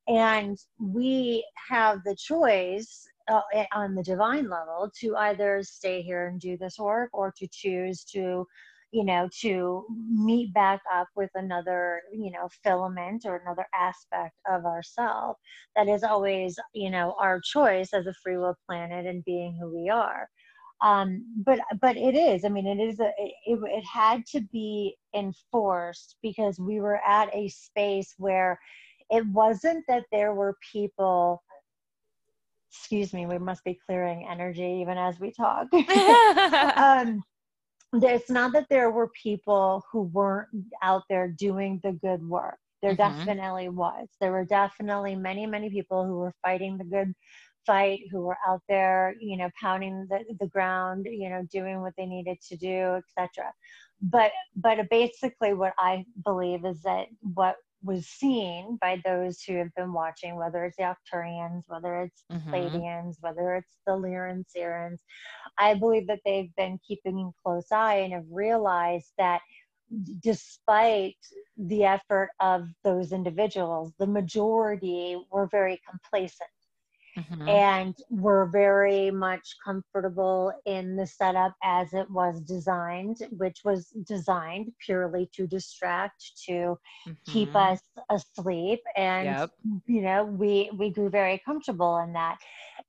And 0.08 0.58
we 0.80 1.46
have 1.70 2.04
the 2.04 2.16
choice 2.16 3.08
uh, 3.28 3.42
on 3.74 3.94
the 3.94 4.04
divine 4.04 4.50
level 4.50 4.90
to 5.02 5.16
either 5.18 5.62
stay 5.64 6.02
here 6.02 6.28
and 6.28 6.40
do 6.40 6.58
this 6.58 6.80
work 6.80 7.10
or 7.14 7.34
to 7.38 7.48
choose 7.52 8.04
to 8.06 8.48
you 8.92 9.04
know 9.04 9.28
to 9.42 9.86
meet 10.10 10.54
back 10.54 10.80
up 10.94 11.08
with 11.16 11.30
another 11.36 12.02
you 12.12 12.32
know 12.32 12.48
filament 12.64 13.24
or 13.26 13.36
another 13.36 13.66
aspect 13.76 14.34
of 14.50 14.66
ourself 14.66 15.38
that 15.76 15.90
is 15.90 16.04
always 16.04 16.58
you 16.74 16.90
know 16.90 17.14
our 17.20 17.42
choice 17.42 17.94
as 17.94 18.08
a 18.08 18.14
free 18.24 18.38
will 18.38 18.56
planet 18.66 19.06
and 19.06 19.26
being 19.26 19.58
who 19.60 19.76
we 19.76 19.90
are 19.90 20.30
um, 20.82 21.26
but 21.46 21.60
but 21.82 21.98
it 21.98 22.16
is 22.16 22.46
i 22.46 22.50
mean 22.50 22.68
it 22.68 22.80
is 22.80 23.00
a 23.00 23.12
it, 23.18 23.60
it 23.64 23.84
had 23.84 24.26
to 24.26 24.42
be 24.42 24.96
enforced 25.16 26.18
because 26.22 26.60
we 26.60 26.80
were 26.80 27.00
at 27.08 27.34
a 27.34 27.48
space 27.50 28.14
where 28.18 28.60
it 29.10 29.26
wasn't 29.28 29.84
that 29.88 30.04
there 30.12 30.34
were 30.34 30.56
people 30.72 31.42
excuse 32.70 33.14
me 33.14 33.26
we 33.26 33.38
must 33.38 33.64
be 33.64 33.80
clearing 33.86 34.28
energy 34.30 34.80
even 34.82 34.98
as 34.98 35.20
we 35.20 35.32
talk. 35.32 35.68
Um, 36.78 37.24
it's 37.94 38.30
not 38.30 38.52
that 38.54 38.68
there 38.70 38.92
were 38.92 39.10
people 39.22 39.84
who 39.92 40.04
weren't 40.04 40.50
out 40.84 41.04
there 41.10 41.30
doing 41.30 41.80
the 41.84 41.94
good 41.94 42.22
work. 42.28 42.58
There 42.82 42.94
mm-hmm. 42.94 43.26
definitely 43.26 43.70
was. 43.70 44.08
There 44.20 44.32
were 44.32 44.46
definitely 44.46 45.16
many 45.16 45.46
many 45.46 45.70
people 45.70 46.06
who 46.06 46.18
were 46.18 46.34
fighting 46.44 46.78
the 46.78 46.84
good 46.84 47.14
fight 47.68 48.00
who 48.10 48.22
were 48.22 48.38
out 48.48 48.62
there 48.68 49.14
you 49.20 49.38
know 49.38 49.50
pounding 49.62 50.08
the, 50.10 50.24
the 50.40 50.48
ground 50.48 51.06
you 51.10 51.30
know 51.30 51.46
doing 51.52 51.82
what 51.82 51.94
they 51.98 52.06
needed 52.06 52.38
to 52.42 52.58
do 52.58 52.96
etc 52.96 53.52
but 54.02 54.32
but 54.56 54.90
basically 54.90 55.54
what 55.54 55.74
i 55.78 56.04
believe 56.24 56.66
is 56.66 56.82
that 56.82 57.08
what 57.22 57.58
was 57.84 58.08
seen 58.08 58.78
by 58.82 59.02
those 59.06 59.42
who 59.42 59.56
have 59.56 59.74
been 59.76 59.94
watching, 59.94 60.36
whether 60.36 60.66
it's 60.66 60.78
the 60.78 60.84
Arcturians, 60.84 61.64
whether 61.68 62.02
it's 62.02 62.24
mm-hmm. 62.32 62.54
Pleiadians, 62.54 63.16
whether 63.22 63.56
it's 63.56 63.78
the 63.86 63.94
Lyran 63.94 64.44
Sirians, 64.56 65.00
I 65.58 65.76
believe 65.76 66.08
that 66.08 66.20
they've 66.26 66.54
been 66.56 66.80
keeping 66.86 67.20
a 67.20 67.32
close 67.44 67.72
eye 67.72 67.98
and 67.98 68.14
have 68.14 68.26
realized 68.30 69.12
that 69.18 69.42
despite 70.22 71.16
the 71.58 71.86
effort 71.86 72.30
of 72.40 72.68
those 72.84 73.12
individuals, 73.12 73.94
the 74.00 74.08
majority 74.08 75.18
were 75.32 75.48
very 75.48 75.80
complacent 75.90 76.50
Mm-hmm. 77.18 77.50
And 77.50 77.96
we're 78.10 78.46
very 78.46 79.10
much 79.10 79.56
comfortable 79.66 80.54
in 80.66 80.96
the 80.96 81.08
setup 81.08 81.56
as 81.64 81.94
it 81.94 82.10
was 82.12 82.42
designed, 82.42 83.18
which 83.32 83.62
was 83.66 83.88
designed 84.06 84.72
purely 84.86 85.30
to 85.34 85.48
distract, 85.48 86.32
to 86.46 86.52
mm-hmm. 86.52 87.12
keep 87.26 87.56
us 87.56 87.82
asleep. 88.12 88.82
And 88.96 89.26
yep. 89.26 89.50
you 89.88 90.02
know, 90.02 90.26
we 90.26 90.70
we 90.78 90.92
grew 90.92 91.10
very 91.10 91.42
comfortable 91.44 91.98
in 91.98 92.14
that. 92.14 92.38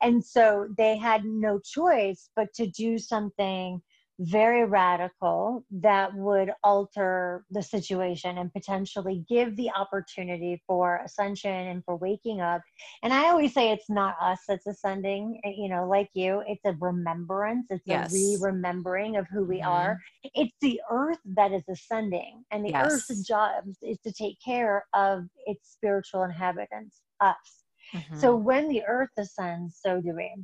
And 0.02 0.24
so 0.24 0.68
they 0.76 0.96
had 0.96 1.24
no 1.24 1.58
choice 1.58 2.28
but 2.36 2.52
to 2.54 2.66
do 2.66 2.98
something 2.98 3.80
very 4.20 4.64
radical 4.64 5.64
that 5.70 6.12
would 6.14 6.50
alter 6.64 7.44
the 7.50 7.62
situation 7.62 8.38
and 8.38 8.52
potentially 8.52 9.24
give 9.28 9.56
the 9.56 9.70
opportunity 9.70 10.60
for 10.66 11.00
ascension 11.04 11.50
and 11.50 11.84
for 11.84 11.96
waking 11.96 12.40
up. 12.40 12.62
And 13.02 13.12
I 13.12 13.28
always 13.28 13.54
say 13.54 13.70
it's 13.70 13.88
not 13.88 14.16
us 14.20 14.40
that's 14.48 14.66
ascending, 14.66 15.40
eh, 15.44 15.52
you 15.56 15.68
know, 15.68 15.86
like 15.86 16.10
you, 16.14 16.42
it's 16.48 16.64
a 16.64 16.76
remembrance, 16.80 17.66
it's 17.70 17.82
yes. 17.86 18.12
a 18.12 18.14
re 18.14 18.38
remembering 18.40 19.16
of 19.16 19.26
who 19.30 19.44
we 19.44 19.58
mm-hmm. 19.58 19.68
are. 19.68 19.98
It's 20.34 20.54
the 20.60 20.80
earth 20.90 21.20
that 21.36 21.52
is 21.52 21.62
ascending, 21.70 22.44
and 22.50 22.64
the 22.64 22.70
yes. 22.70 22.86
earth's 22.90 23.22
job 23.22 23.64
is 23.82 23.98
to 24.00 24.12
take 24.12 24.38
care 24.44 24.84
of 24.94 25.26
its 25.46 25.70
spiritual 25.70 26.24
inhabitants, 26.24 27.02
us. 27.20 27.36
Mm-hmm. 27.94 28.18
So 28.18 28.36
when 28.36 28.68
the 28.68 28.82
earth 28.86 29.10
ascends, 29.16 29.78
so 29.80 30.00
do 30.00 30.14
we. 30.16 30.34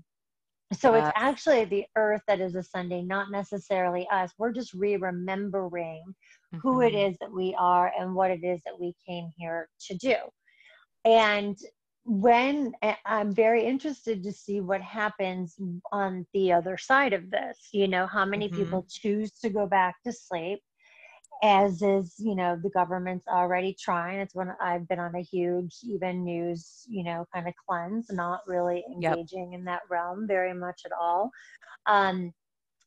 So 0.75 0.95
it's 0.95 1.13
actually 1.17 1.65
the 1.65 1.85
earth 1.97 2.23
that 2.27 2.41
is 2.41 2.55
ascending, 2.55 3.07
not 3.07 3.31
necessarily 3.31 4.07
us. 4.11 4.33
We're 4.39 4.53
just 4.53 4.75
re 4.75 4.97
remembering 4.97 6.05
mm-hmm. 6.55 6.59
who 6.59 6.81
it 6.83 6.93
mm-hmm. 6.93 7.15
that 7.21 7.33
we 7.33 7.55
are 7.59 7.93
and 7.99 8.15
what 8.15 8.31
it 8.31 8.45
is 8.45 8.61
that 8.65 8.79
we 8.79 8.95
came 9.07 9.31
here 9.37 9.69
to 9.89 9.97
do. 9.97 10.17
And 11.05 11.59
when 12.05 12.73
I'm 13.07 13.35
very 13.35 13.65
interested 13.65 14.23
to 14.23 14.33
see 14.33 14.61
what 14.61 14.83
happens 14.83 15.57
on 15.91 16.27
the 16.35 16.53
other 16.53 16.77
side 16.77 17.15
of 17.15 17.31
this, 17.31 17.69
you 17.73 17.89
know, 17.89 18.07
how 18.07 18.25
many 18.25 18.49
mm-hmm. 18.49 18.57
people 18.57 18.87
choose 18.89 19.33
to 19.41 19.49
go 19.49 19.67
back 19.67 19.97
to 20.05 20.13
sleep 20.13 20.61
as 21.43 21.83
is 21.83 22.15
you 22.19 22.35
know 22.35 22.59
the 22.63 22.71
government's 22.71 23.27
already 23.27 23.77
trying. 23.79 24.21
It's 24.21 24.35
when 24.35 24.53
i've 24.61 24.89
been 24.89 24.99
on 24.99 25.15
a 25.15 25.23
huge 25.23 25.77
even 25.83 26.25
news 26.25 26.85
you 26.89 27.05
know 27.05 27.27
kind 27.35 27.49
of 27.49 27.55
cleanse 27.69 28.11
not 28.11 28.41
really 28.47 28.85
engaging 28.91 29.53
yep. 29.53 29.59
in 29.59 29.65
that 29.67 29.83
realm 29.91 30.27
very 30.27 30.55
much 30.55 30.83
at 30.85 30.93
all. 30.93 31.31
Um 31.87 32.33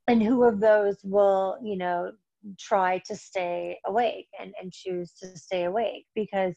and 0.07 0.23
who 0.23 0.43
of 0.43 0.59
those 0.59 0.97
will 1.03 1.57
you 1.61 1.77
know 1.77 2.11
try 2.59 3.01
to 3.05 3.15
stay 3.15 3.77
awake 3.85 4.27
and, 4.39 4.53
and 4.61 4.71
choose 4.71 5.11
to 5.13 5.37
stay 5.37 5.65
awake? 5.65 6.05
Because 6.15 6.53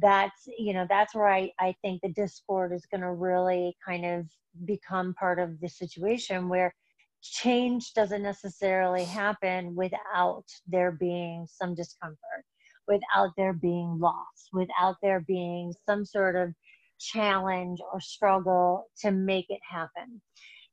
that's 0.00 0.48
you 0.58 0.72
know 0.72 0.86
that's 0.88 1.14
where 1.14 1.28
i 1.28 1.50
i 1.60 1.74
think 1.82 2.00
the 2.00 2.08
discord 2.08 2.72
is 2.72 2.86
going 2.86 3.02
to 3.02 3.12
really 3.12 3.76
kind 3.86 4.06
of 4.06 4.26
become 4.64 5.12
part 5.14 5.38
of 5.38 5.60
the 5.60 5.68
situation 5.68 6.48
where 6.48 6.74
change 7.22 7.92
doesn't 7.94 8.22
necessarily 8.22 9.04
happen 9.04 9.74
without 9.74 10.44
there 10.66 10.92
being 10.92 11.46
some 11.48 11.74
discomfort, 11.74 12.44
without 12.88 13.30
there 13.36 13.52
being 13.52 13.98
loss, 14.00 14.48
without 14.52 14.96
there 15.02 15.24
being 15.26 15.72
some 15.86 16.04
sort 16.04 16.36
of 16.36 16.52
challenge 16.98 17.80
or 17.92 18.00
struggle 18.00 18.86
to 19.00 19.10
make 19.10 19.46
it 19.48 19.60
happen. 19.68 20.20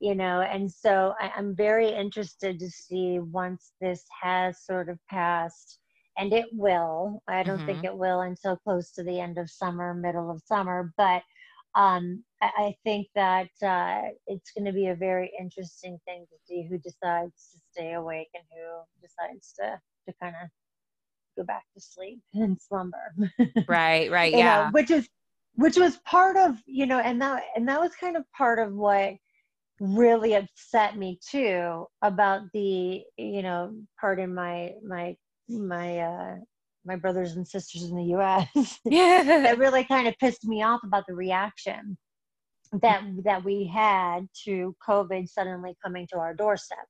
You 0.02 0.16
know, 0.16 0.42
and 0.42 0.72
so 0.72 1.14
I, 1.20 1.32
I'm 1.36 1.56
very 1.56 1.90
interested 1.90 2.58
to 2.60 2.70
see 2.70 3.20
once 3.20 3.74
this 3.82 4.06
has 4.22 4.64
sort 4.66 4.88
of 4.90 4.98
passed, 5.10 5.80
and 6.18 6.32
it 6.34 6.46
will. 6.54 7.22
I 7.28 7.44
don't 7.44 7.58
mm-hmm. 7.58 7.66
think 7.66 7.84
it 7.84 7.98
will 7.98 8.22
until 8.22 8.56
close 8.58 8.92
to 8.92 9.04
the 9.04 9.20
end 9.20 9.38
of 9.38 9.50
summer, 9.50 9.94
middle 9.94 10.32
of 10.32 10.42
summer, 10.46 10.94
but 10.98 11.22
um, 11.76 12.24
I, 12.42 12.52
I, 12.58 12.76
think 12.84 13.08
that 13.16 13.50
uh, 13.62 14.10
it's 14.28 14.52
going 14.52 14.66
to 14.66 14.72
be 14.72 14.88
a 14.88 14.96
very 14.96 15.32
interesting 15.40 16.00
thing 16.06 16.26
to 16.30 16.38
see 16.46 16.68
who 16.68 16.78
decides 16.78 17.50
to 17.52 17.60
stay 17.72 17.94
awake 17.94 18.30
and 18.34 18.44
who 18.52 18.82
decides 19.02 19.54
to 19.60 19.80
to 20.08 20.14
kind 20.22 20.36
of 20.42 20.50
go 21.38 21.44
back 21.44 21.64
to 21.76 21.82
sleep 21.82 22.22
and 22.34 22.60
slumber. 22.60 23.16
Right, 23.68 24.10
right, 24.12 24.34
yeah. 24.34 24.66
Know, 24.66 24.70
which 24.72 24.92
is 24.92 25.08
which 25.56 25.78
was 25.78 25.98
part 26.06 26.38
of 26.38 26.58
you 26.66 26.86
know, 26.86 27.00
and 27.00 27.22
that 27.22 27.44
and 27.56 27.68
that 27.68 27.80
was 27.80 27.96
kind 27.96 28.18
of 28.18 28.24
part 28.36 28.60
of 28.60 28.74
what 28.74 29.16
really 29.80 30.34
upset 30.34 30.98
me 30.98 31.18
too 31.26 31.86
about 32.02 32.42
the 32.54 33.02
you 33.18 33.42
know 33.42 33.74
pardon 34.00 34.34
my 34.34 34.74
my 34.86 35.16
my 35.48 36.00
uh 36.00 36.36
my 36.86 36.96
brothers 36.96 37.34
and 37.34 37.48
sisters 37.48 37.84
in 37.84 37.96
the 37.96 38.16
US. 38.16 38.80
Yeah. 38.86 39.24
that 39.44 39.58
really 39.58 39.84
kind 39.84 40.08
of 40.08 40.18
pissed 40.18 40.46
me 40.46 40.64
off 40.64 40.82
about 40.84 41.06
the 41.08 41.16
reaction 41.16 41.98
that 42.74 43.04
that 43.24 43.44
we 43.44 43.66
had 43.66 44.28
to 44.46 44.76
COVID 44.88 45.28
suddenly 45.28 45.76
coming 45.84 46.08
to 46.12 46.18
our 46.18 46.34
doorstep. 46.34 46.86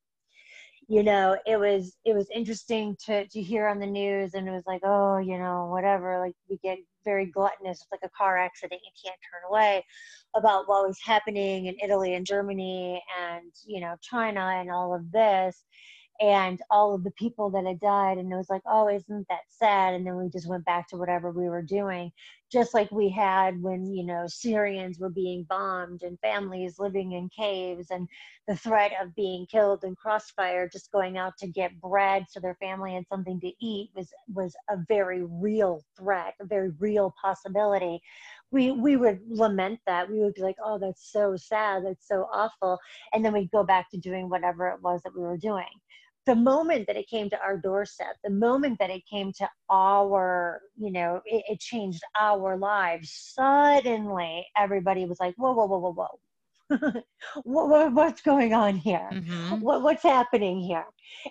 You 0.87 1.03
know, 1.03 1.37
it 1.45 1.57
was 1.57 1.95
it 2.03 2.15
was 2.15 2.27
interesting 2.33 2.97
to 3.05 3.27
to 3.27 3.41
hear 3.41 3.67
on 3.67 3.79
the 3.79 3.85
news 3.85 4.33
and 4.33 4.47
it 4.47 4.51
was 4.51 4.63
like, 4.65 4.81
oh, 4.83 5.17
you 5.19 5.37
know, 5.37 5.69
whatever, 5.71 6.19
like 6.19 6.33
we 6.49 6.57
get 6.63 6.79
very 7.05 7.27
gluttonous, 7.27 7.81
it's 7.81 7.87
like 7.91 8.01
a 8.03 8.09
car 8.17 8.37
accident. 8.37 8.81
You 8.83 8.91
can't 9.05 9.19
turn 9.31 9.49
away 9.49 9.85
about 10.35 10.67
what 10.67 10.87
was 10.87 10.99
happening 11.03 11.67
in 11.67 11.77
Italy 11.83 12.15
and 12.15 12.25
Germany 12.25 13.01
and, 13.21 13.51
you 13.65 13.81
know, 13.81 13.95
China 14.01 14.41
and 14.41 14.71
all 14.71 14.93
of 14.95 15.11
this 15.11 15.63
and 16.21 16.59
all 16.69 16.93
of 16.93 17.03
the 17.03 17.11
people 17.11 17.49
that 17.51 17.65
had 17.65 17.79
died. 17.79 18.17
And 18.17 18.31
it 18.33 18.35
was 18.35 18.49
like 18.49 18.63
oh 18.65 18.89
isn't 18.89 19.27
that 19.29 19.41
sad? 19.49 19.93
And 19.93 20.05
then 20.05 20.17
we 20.17 20.29
just 20.29 20.49
went 20.49 20.65
back 20.65 20.89
to 20.89 20.97
whatever 20.97 21.31
we 21.31 21.47
were 21.49 21.61
doing 21.61 22.11
just 22.51 22.73
like 22.73 22.91
we 22.91 23.09
had 23.09 23.61
when 23.61 23.85
you 23.93 24.03
know 24.03 24.25
syrians 24.27 24.99
were 24.99 25.09
being 25.09 25.45
bombed 25.49 26.01
and 26.03 26.19
families 26.19 26.79
living 26.79 27.13
in 27.13 27.29
caves 27.29 27.87
and 27.91 28.07
the 28.47 28.55
threat 28.55 28.91
of 29.01 29.15
being 29.15 29.45
killed 29.45 29.83
in 29.83 29.95
crossfire 29.95 30.67
just 30.67 30.91
going 30.91 31.17
out 31.17 31.37
to 31.37 31.47
get 31.47 31.79
bread 31.79 32.25
so 32.29 32.39
their 32.39 32.55
family 32.55 32.93
had 32.95 33.07
something 33.07 33.39
to 33.39 33.51
eat 33.61 33.89
was 33.95 34.09
was 34.33 34.55
a 34.69 34.77
very 34.87 35.23
real 35.23 35.83
threat 35.97 36.33
a 36.39 36.45
very 36.45 36.69
real 36.79 37.13
possibility. 37.21 38.01
We 38.51 38.71
we 38.71 38.95
would 38.97 39.19
lament 39.29 39.79
that. 39.85 40.09
We 40.09 40.19
would 40.19 40.33
be 40.33 40.41
like 40.41 40.57
oh 40.63 40.79
that's 40.79 41.11
so 41.11 41.35
sad. 41.35 41.85
That's 41.85 42.07
so 42.07 42.27
awful. 42.33 42.79
And 43.13 43.23
then 43.23 43.33
we'd 43.33 43.51
go 43.51 43.63
back 43.63 43.89
to 43.91 43.97
doing 43.97 44.29
whatever 44.29 44.69
it 44.69 44.81
was 44.81 45.01
that 45.03 45.15
we 45.15 45.21
were 45.21 45.37
doing 45.37 45.65
the 46.25 46.35
moment 46.35 46.87
that 46.87 46.97
it 46.97 47.07
came 47.09 47.29
to 47.29 47.39
our 47.39 47.57
doorstep, 47.57 48.15
the 48.23 48.29
moment 48.29 48.77
that 48.79 48.89
it 48.89 49.01
came 49.09 49.31
to 49.33 49.49
our, 49.69 50.61
you 50.77 50.91
know, 50.91 51.21
it, 51.25 51.43
it 51.49 51.59
changed 51.59 52.01
our 52.19 52.57
lives, 52.57 53.33
suddenly 53.35 54.45
everybody 54.57 55.05
was 55.05 55.19
like, 55.19 55.35
whoa, 55.37 55.53
whoa, 55.53 55.65
whoa, 55.65 55.79
whoa, 55.79 55.93
whoa. 55.93 56.19
what, 57.43 57.69
what, 57.69 57.93
what's 57.93 58.21
going 58.21 58.53
on 58.53 58.75
here? 58.75 59.09
Mm-hmm. 59.11 59.61
What, 59.61 59.81
what's 59.81 60.03
happening 60.03 60.59
here? 60.59 60.85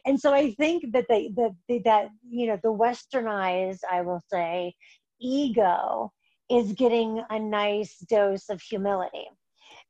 And 0.05 0.19
so 0.19 0.35
I 0.35 0.53
think 0.55 0.93
that 0.93 1.07
the, 1.09 1.31
the, 1.37 1.55
the, 1.69 1.79
that, 1.85 2.09
you 2.29 2.49
know, 2.49 2.59
the 2.63 2.73
westernized, 2.73 3.81
I 3.91 4.01
will 4.01 4.21
say, 4.31 4.75
ego 5.21 6.13
is 6.51 6.73
getting 6.73 7.23
a 7.31 7.39
nice 7.39 7.99
dose 8.09 8.49
of 8.49 8.61
humility 8.61 9.29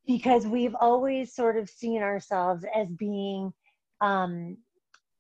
because 0.07 0.47
we've 0.47 0.75
always 0.81 1.35
sort 1.35 1.57
of 1.57 1.69
seen 1.69 2.03
ourselves 2.03 2.65
as 2.75 2.89
being 2.89 3.53
um, 4.01 4.57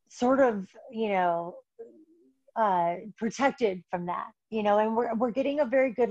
sort 0.08 0.40
of 0.40 0.66
you 0.90 1.08
know 1.08 1.54
uh, 2.56 2.96
protected 3.16 3.82
from 3.90 4.06
that 4.06 4.26
you 4.50 4.62
know 4.62 4.78
and 4.78 4.96
we're, 4.96 5.14
we're 5.14 5.30
getting 5.30 5.60
a 5.60 5.64
very 5.64 5.92
good 5.92 6.10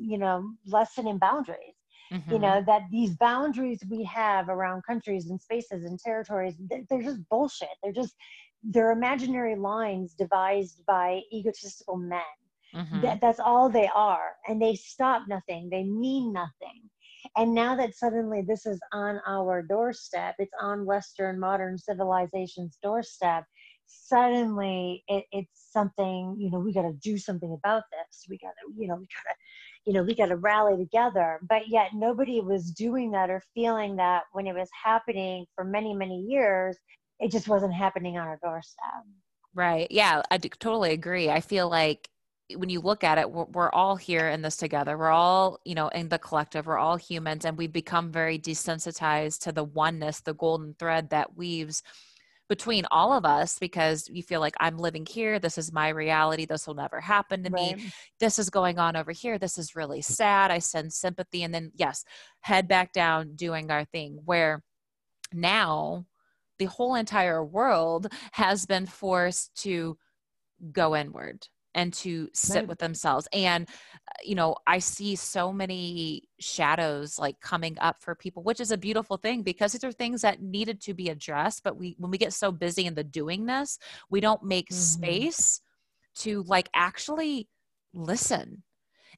you 0.00 0.18
know 0.18 0.44
lesson 0.66 1.06
in 1.06 1.18
boundaries 1.18 1.74
mm-hmm. 2.12 2.32
you 2.32 2.38
know 2.38 2.62
that 2.66 2.82
these 2.90 3.16
boundaries 3.16 3.80
we 3.88 4.04
have 4.04 4.48
around 4.48 4.82
countries 4.86 5.30
and 5.30 5.40
spaces 5.40 5.84
and 5.84 5.98
territories 5.98 6.54
they're 6.90 7.02
just 7.02 7.26
bullshit 7.30 7.68
they're 7.82 7.92
just 7.92 8.14
they're 8.62 8.92
imaginary 8.92 9.56
lines 9.56 10.14
devised 10.14 10.82
by 10.86 11.20
egotistical 11.32 11.96
men 11.96 12.20
mm-hmm. 12.74 13.00
that, 13.00 13.20
that's 13.20 13.40
all 13.40 13.68
they 13.68 13.88
are 13.94 14.32
and 14.48 14.60
they 14.60 14.74
stop 14.74 15.22
nothing 15.28 15.68
they 15.70 15.84
mean 15.84 16.32
nothing 16.32 16.82
and 17.36 17.54
now 17.54 17.76
that 17.76 17.94
suddenly 17.94 18.42
this 18.42 18.66
is 18.66 18.80
on 18.92 19.20
our 19.26 19.62
doorstep, 19.62 20.34
it's 20.38 20.52
on 20.60 20.84
Western 20.84 21.38
modern 21.38 21.78
civilization's 21.78 22.78
doorstep, 22.82 23.44
suddenly 23.86 25.04
it, 25.08 25.24
it's 25.32 25.70
something, 25.72 26.36
you 26.38 26.50
know, 26.50 26.58
we 26.58 26.72
got 26.72 26.82
to 26.82 26.92
do 26.94 27.16
something 27.18 27.52
about 27.52 27.84
this. 27.90 28.26
We 28.28 28.38
got 28.38 28.48
to, 28.50 28.72
you 28.80 28.88
know, 28.88 28.96
we 28.96 29.06
got 29.06 29.30
to, 29.30 29.36
you 29.86 29.92
know, 29.92 30.02
we 30.02 30.14
got 30.14 30.26
to 30.26 30.36
rally 30.36 30.76
together. 30.76 31.40
But 31.48 31.68
yet 31.68 31.90
nobody 31.94 32.40
was 32.40 32.70
doing 32.72 33.10
that 33.12 33.30
or 33.30 33.42
feeling 33.54 33.96
that 33.96 34.24
when 34.32 34.46
it 34.46 34.54
was 34.54 34.68
happening 34.84 35.46
for 35.54 35.64
many, 35.64 35.94
many 35.94 36.20
years, 36.20 36.76
it 37.20 37.30
just 37.30 37.48
wasn't 37.48 37.74
happening 37.74 38.18
on 38.18 38.26
our 38.26 38.38
doorstep. 38.42 39.04
Right. 39.54 39.86
Yeah, 39.90 40.22
I 40.30 40.38
totally 40.38 40.92
agree. 40.92 41.30
I 41.30 41.40
feel 41.40 41.68
like 41.68 42.10
when 42.54 42.68
you 42.68 42.80
look 42.80 43.02
at 43.02 43.18
it 43.18 43.30
we're, 43.30 43.44
we're, 43.44 43.70
all 43.70 43.96
here 43.96 44.28
in 44.28 44.40
this 44.40 44.56
together 44.56 44.96
we're 44.96 45.10
all 45.10 45.58
you 45.64 45.74
know 45.74 45.88
in 45.88 46.08
the 46.08 46.18
collective 46.18 46.66
we're 46.66 46.78
all 46.78 46.96
humans 46.96 47.44
and 47.44 47.58
we've 47.58 47.72
become 47.72 48.12
very 48.12 48.38
desensitized 48.38 49.40
to 49.40 49.52
the 49.52 49.64
oneness 49.64 50.20
the 50.20 50.34
golden 50.34 50.74
thread 50.78 51.10
that 51.10 51.36
weaves 51.36 51.82
between 52.48 52.84
all 52.90 53.12
of 53.12 53.24
us 53.24 53.58
because 53.58 54.08
you 54.08 54.22
feel 54.22 54.40
like 54.40 54.54
I'm 54.60 54.78
living 54.78 55.06
here. 55.06 55.38
This 55.38 55.58
is 55.58 55.72
my 55.72 55.88
reality. 55.88 56.46
This 56.46 56.66
will 56.66 56.74
never 56.74 57.00
happen 57.00 57.42
to 57.44 57.50
right. 57.50 57.76
me. 57.76 57.92
This 58.20 58.38
is 58.38 58.50
going 58.50 58.78
on 58.78 58.96
over 58.96 59.12
here. 59.12 59.38
This 59.38 59.58
is 59.58 59.74
really 59.74 60.02
sad. 60.02 60.50
I 60.50 60.60
send 60.60 60.92
sympathy. 60.92 61.42
And 61.42 61.52
then, 61.52 61.72
yes, 61.74 62.04
head 62.40 62.68
back 62.68 62.92
down 62.92 63.34
doing 63.34 63.70
our 63.70 63.84
thing. 63.84 64.20
Where 64.24 64.62
now 65.32 66.06
the 66.58 66.66
whole 66.66 66.94
entire 66.94 67.44
world 67.44 68.12
has 68.32 68.64
been 68.66 68.86
forced 68.86 69.54
to 69.62 69.98
go 70.72 70.96
inward 70.96 71.48
and 71.76 71.92
to 71.92 72.28
sit 72.32 72.56
right. 72.56 72.68
with 72.68 72.78
themselves 72.78 73.28
and 73.32 73.68
uh, 73.68 74.22
you 74.24 74.34
know 74.34 74.56
i 74.66 74.78
see 74.78 75.14
so 75.14 75.52
many 75.52 76.22
shadows 76.40 77.18
like 77.18 77.38
coming 77.40 77.76
up 77.80 78.00
for 78.00 78.14
people 78.16 78.42
which 78.42 78.60
is 78.60 78.72
a 78.72 78.78
beautiful 78.78 79.16
thing 79.16 79.42
because 79.42 79.72
these 79.72 79.84
are 79.84 79.92
things 79.92 80.22
that 80.22 80.42
needed 80.42 80.80
to 80.80 80.94
be 80.94 81.10
addressed 81.10 81.62
but 81.62 81.76
we 81.76 81.94
when 81.98 82.10
we 82.10 82.18
get 82.18 82.32
so 82.32 82.50
busy 82.50 82.86
in 82.86 82.94
the 82.94 83.04
doingness 83.04 83.78
we 84.10 84.20
don't 84.20 84.42
make 84.42 84.68
mm-hmm. 84.70 84.80
space 84.80 85.60
to 86.16 86.42
like 86.44 86.68
actually 86.74 87.48
listen 87.94 88.62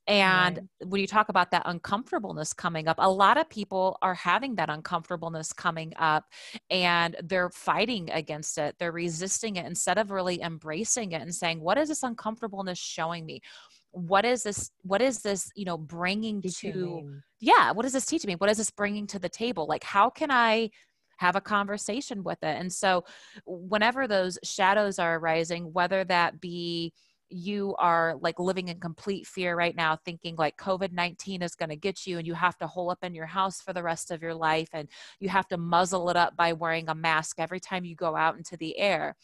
and 0.09 0.57
right. 0.57 0.89
when 0.89 1.01
you 1.03 1.07
talk 1.07 1.29
about 1.29 1.51
that 1.51 1.63
uncomfortableness 1.67 2.55
coming 2.55 2.89
up, 2.89 2.97
a 2.99 3.11
lot 3.11 3.37
of 3.37 3.49
people 3.51 3.99
are 4.01 4.15
having 4.15 4.55
that 4.55 4.71
uncomfortableness 4.71 5.53
coming 5.53 5.93
up 5.97 6.25
and 6.71 7.15
they're 7.23 7.51
fighting 7.51 8.11
against 8.11 8.57
it. 8.57 8.77
They're 8.79 8.91
resisting 8.91 9.57
it 9.57 9.67
instead 9.67 9.99
of 9.99 10.11
really 10.11 10.41
embracing 10.41 11.13
it 11.13 11.21
and 11.21 11.35
saying, 11.35 11.61
what 11.61 11.77
is 11.77 11.91
this 11.91 12.03
uncomfortableness 12.03 12.79
showing 12.79 13.27
me? 13.27 13.43
What 13.91 14.25
is 14.25 14.45
this? 14.45 14.71
What 14.83 15.03
is 15.03 15.21
this, 15.21 15.51
you 15.55 15.67
know, 15.67 15.77
bringing 15.77 16.41
teaching 16.41 16.73
to, 16.73 17.03
me. 17.03 17.09
yeah, 17.41 17.73
what 17.73 17.85
is 17.85 17.93
this 17.93 18.07
teaching 18.07 18.29
me? 18.29 18.37
What 18.37 18.51
is 18.51 18.57
this 18.57 18.71
bringing 18.71 19.07
to 19.09 19.19
the 19.19 19.29
table? 19.29 19.67
Like, 19.67 19.85
how 19.85 20.09
can 20.09 20.31
I 20.31 20.71
have 21.19 21.37
a 21.37 21.41
conversation 21.41 22.23
with 22.23 22.39
it? 22.43 22.57
And 22.57 22.73
so, 22.73 23.05
whenever 23.45 24.07
those 24.07 24.39
shadows 24.43 24.99
are 24.99 25.17
arising, 25.17 25.73
whether 25.73 26.05
that 26.05 26.41
be, 26.41 26.93
you 27.31 27.75
are 27.79 28.17
like 28.21 28.39
living 28.39 28.69
in 28.69 28.81
complete 28.81 29.27
fear 29.27 29.57
right 29.57 29.77
now, 29.77 29.97
thinking 30.05 30.37
like 30.37 30.57
COVID 30.57 30.93
19 30.93 31.43
is 31.43 31.55
going 31.55 31.69
to 31.69 31.77
get 31.77 32.07
you 32.07 32.19
and 32.19 32.27
you 32.27 32.35
have 32.35 32.57
to 32.59 32.67
hole 32.67 32.91
up 32.91 33.03
in 33.03 33.15
your 33.15 33.27
house 33.27 33.61
for 33.61 33.73
the 33.73 33.83
rest 33.83 34.11
of 34.11 34.23
your 34.23 34.35
life 34.35 34.69
and 34.73 34.89
you 35.21 35.29
have 35.29 35.49
to 35.49 35.57
muzzle 35.57 36.09
it 36.11 36.17
up 36.17 36.37
by 36.37 36.53
wearing 36.53 36.89
a 36.89 36.95
mask 36.95 37.37
every 37.39 37.61
time 37.61 37.85
you 37.85 37.95
go 37.95 38.17
out 38.17 38.37
into 38.37 38.57
the 38.57 38.79
air, 38.79 39.17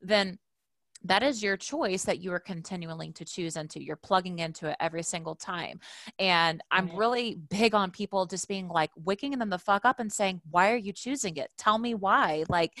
then 0.00 0.38
that 1.04 1.22
is 1.22 1.42
your 1.42 1.56
choice 1.56 2.04
that 2.04 2.20
you 2.20 2.32
are 2.32 2.40
continuing 2.40 3.12
to 3.12 3.24
choose 3.24 3.56
into. 3.56 3.82
You're 3.82 3.96
plugging 3.96 4.40
into 4.40 4.68
it 4.68 4.76
every 4.80 5.02
single 5.02 5.34
time. 5.34 5.80
And 6.18 6.60
I'm 6.70 6.94
really 6.96 7.38
big 7.50 7.74
on 7.74 7.90
people 7.90 8.26
just 8.26 8.48
being 8.48 8.68
like 8.68 8.90
waking 9.04 9.38
them 9.38 9.50
the 9.50 9.58
fuck 9.58 9.84
up 9.84 10.00
and 10.00 10.12
saying, 10.12 10.40
Why 10.50 10.72
are 10.72 10.76
you 10.76 10.92
choosing 10.92 11.36
it? 11.36 11.50
Tell 11.56 11.78
me 11.78 11.94
why. 11.94 12.44
Like, 12.48 12.72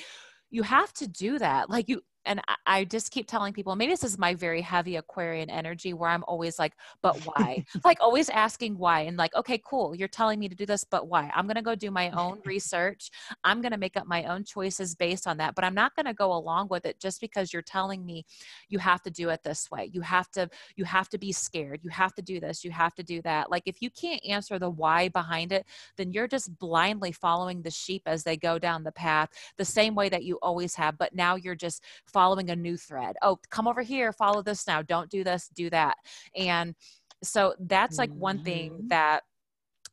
you 0.50 0.62
have 0.62 0.92
to 0.94 1.06
do 1.06 1.38
that. 1.38 1.70
Like, 1.70 1.88
you, 1.88 2.02
and 2.28 2.42
I 2.66 2.84
just 2.84 3.10
keep 3.10 3.26
telling 3.26 3.54
people, 3.54 3.74
maybe 3.74 3.92
this 3.92 4.04
is 4.04 4.18
my 4.18 4.34
very 4.34 4.60
heavy 4.60 4.96
Aquarian 4.96 5.48
energy 5.48 5.94
where 5.94 6.10
I'm 6.10 6.24
always 6.28 6.58
like, 6.58 6.74
but 7.00 7.16
why? 7.24 7.64
like 7.84 7.98
always 8.00 8.28
asking 8.28 8.76
why 8.76 9.00
and 9.00 9.16
like, 9.16 9.34
okay, 9.34 9.60
cool. 9.64 9.96
You're 9.96 10.08
telling 10.08 10.38
me 10.38 10.46
to 10.46 10.54
do 10.54 10.66
this, 10.66 10.84
but 10.84 11.08
why? 11.08 11.30
I'm 11.34 11.46
going 11.46 11.56
to 11.56 11.62
go 11.62 11.74
do 11.74 11.90
my 11.90 12.10
own 12.10 12.40
research. 12.44 13.10
I'm 13.44 13.62
going 13.62 13.72
to 13.72 13.78
make 13.78 13.96
up 13.96 14.06
my 14.06 14.24
own 14.24 14.44
choices 14.44 14.94
based 14.94 15.26
on 15.26 15.38
that, 15.38 15.54
but 15.54 15.64
I'm 15.64 15.74
not 15.74 15.96
going 15.96 16.04
to 16.04 16.12
go 16.12 16.34
along 16.34 16.68
with 16.68 16.84
it 16.84 17.00
just 17.00 17.22
because 17.22 17.50
you're 17.50 17.62
telling 17.62 18.04
me 18.04 18.26
you 18.68 18.78
have 18.78 19.02
to 19.04 19.10
do 19.10 19.30
it 19.30 19.42
this 19.42 19.70
way. 19.70 19.90
You 19.94 20.02
have 20.02 20.30
to, 20.32 20.50
you 20.76 20.84
have 20.84 21.08
to 21.08 21.18
be 21.18 21.32
scared. 21.32 21.80
You 21.82 21.90
have 21.90 22.14
to 22.16 22.22
do 22.22 22.40
this. 22.40 22.62
You 22.62 22.72
have 22.72 22.94
to 22.96 23.02
do 23.02 23.22
that. 23.22 23.50
Like 23.50 23.62
if 23.64 23.80
you 23.80 23.88
can't 23.88 24.20
answer 24.28 24.58
the 24.58 24.68
why 24.68 25.08
behind 25.08 25.50
it, 25.50 25.64
then 25.96 26.12
you're 26.12 26.28
just 26.28 26.58
blindly 26.58 27.10
following 27.10 27.62
the 27.62 27.70
sheep 27.70 28.02
as 28.04 28.22
they 28.22 28.36
go 28.36 28.58
down 28.58 28.84
the 28.84 28.92
path 28.92 29.30
the 29.56 29.64
same 29.64 29.94
way 29.94 30.10
that 30.10 30.24
you 30.24 30.38
always 30.42 30.74
have. 30.74 30.98
But 30.98 31.14
now 31.14 31.36
you're 31.36 31.54
just 31.54 31.82
following 32.18 32.50
a 32.50 32.56
new 32.56 32.76
thread. 32.76 33.14
Oh, 33.22 33.38
come 33.48 33.68
over 33.68 33.80
here, 33.80 34.12
follow 34.12 34.42
this 34.42 34.66
now. 34.66 34.82
Don't 34.82 35.08
do 35.08 35.22
this, 35.22 35.48
do 35.54 35.70
that. 35.70 35.94
And 36.34 36.74
so 37.22 37.54
that's 37.60 37.96
like 37.96 38.10
one 38.10 38.42
thing 38.42 38.72
mm-hmm. 38.72 38.88
that 38.88 39.22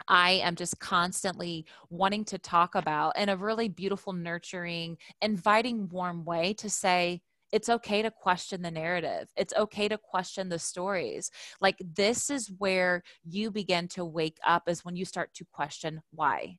I 0.07 0.31
am 0.31 0.55
just 0.55 0.79
constantly 0.79 1.67
wanting 1.91 2.25
to 2.25 2.39
talk 2.39 2.73
about 2.73 3.15
in 3.15 3.29
a 3.29 3.37
really 3.37 3.69
beautiful, 3.69 4.11
nurturing, 4.11 4.97
inviting, 5.21 5.87
warm 5.89 6.25
way 6.25 6.55
to 6.55 6.67
say, 6.67 7.21
it's 7.51 7.69
okay 7.69 8.01
to 8.01 8.09
question 8.09 8.63
the 8.63 8.71
narrative. 8.71 9.27
It's 9.35 9.53
okay 9.53 9.87
to 9.87 9.99
question 9.99 10.49
the 10.49 10.57
stories. 10.57 11.29
Like, 11.61 11.77
this 11.79 12.31
is 12.31 12.51
where 12.57 13.03
you 13.23 13.51
begin 13.51 13.87
to 13.89 14.03
wake 14.03 14.39
up, 14.47 14.63
is 14.67 14.83
when 14.83 14.95
you 14.95 15.05
start 15.05 15.31
to 15.35 15.45
question 15.53 16.01
why 16.09 16.57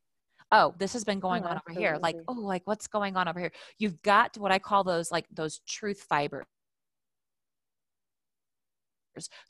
oh 0.53 0.75
this 0.79 0.93
has 0.93 1.05
been 1.05 1.21
going 1.21 1.45
oh, 1.45 1.49
on 1.49 1.61
over 1.67 1.79
here 1.79 1.99
like 2.01 2.17
oh 2.29 2.33
like 2.33 2.63
what's 2.65 2.87
going 2.87 3.17
on 3.17 3.29
over 3.29 3.41
here? 3.41 3.53
You've 3.79 4.01
got 4.03 4.37
what 4.39 4.53
i 4.53 4.59
call 4.59 4.85
those 4.85 5.11
like 5.11 5.27
those 5.33 5.61
truth 5.67 6.05
fibers 6.09 6.45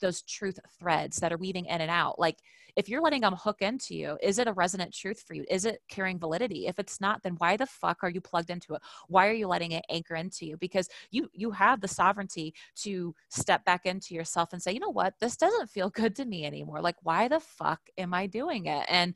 those 0.01 0.21
truth 0.21 0.59
threads 0.79 1.17
that 1.17 1.33
are 1.33 1.37
weaving 1.37 1.65
in 1.65 1.81
and 1.81 1.91
out 1.91 2.17
like 2.17 2.37
if 2.77 2.87
you're 2.87 3.01
letting 3.01 3.21
them 3.21 3.35
hook 3.35 3.61
into 3.61 3.95
you 3.95 4.17
is 4.21 4.37
it 4.37 4.47
a 4.47 4.53
resonant 4.53 4.93
truth 4.93 5.23
for 5.27 5.33
you? 5.33 5.43
Is 5.49 5.65
it 5.65 5.81
carrying 5.89 6.19
validity? 6.19 6.67
If 6.67 6.77
it's 6.77 7.01
not 7.01 7.23
then 7.23 7.33
why 7.39 7.57
the 7.57 7.65
fuck 7.65 7.97
are 8.03 8.09
you 8.09 8.21
plugged 8.21 8.51
into 8.51 8.75
it? 8.75 8.81
Why 9.07 9.27
are 9.27 9.33
you 9.33 9.47
letting 9.47 9.71
it 9.71 9.83
anchor 9.89 10.15
into 10.15 10.45
you? 10.45 10.57
Because 10.57 10.87
you 11.09 11.27
you 11.33 11.51
have 11.51 11.81
the 11.81 11.87
sovereignty 11.87 12.53
to 12.83 13.15
step 13.29 13.65
back 13.65 13.85
into 13.85 14.13
yourself 14.13 14.53
and 14.53 14.61
say 14.61 14.71
you 14.71 14.79
know 14.79 14.91
what? 14.91 15.15
This 15.19 15.35
doesn't 15.35 15.71
feel 15.71 15.89
good 15.89 16.15
to 16.17 16.25
me 16.25 16.45
anymore. 16.45 16.79
Like 16.79 16.97
why 17.01 17.27
the 17.27 17.39
fuck 17.39 17.81
am 17.97 18.13
i 18.13 18.27
doing 18.27 18.67
it? 18.67 18.85
And 18.87 19.15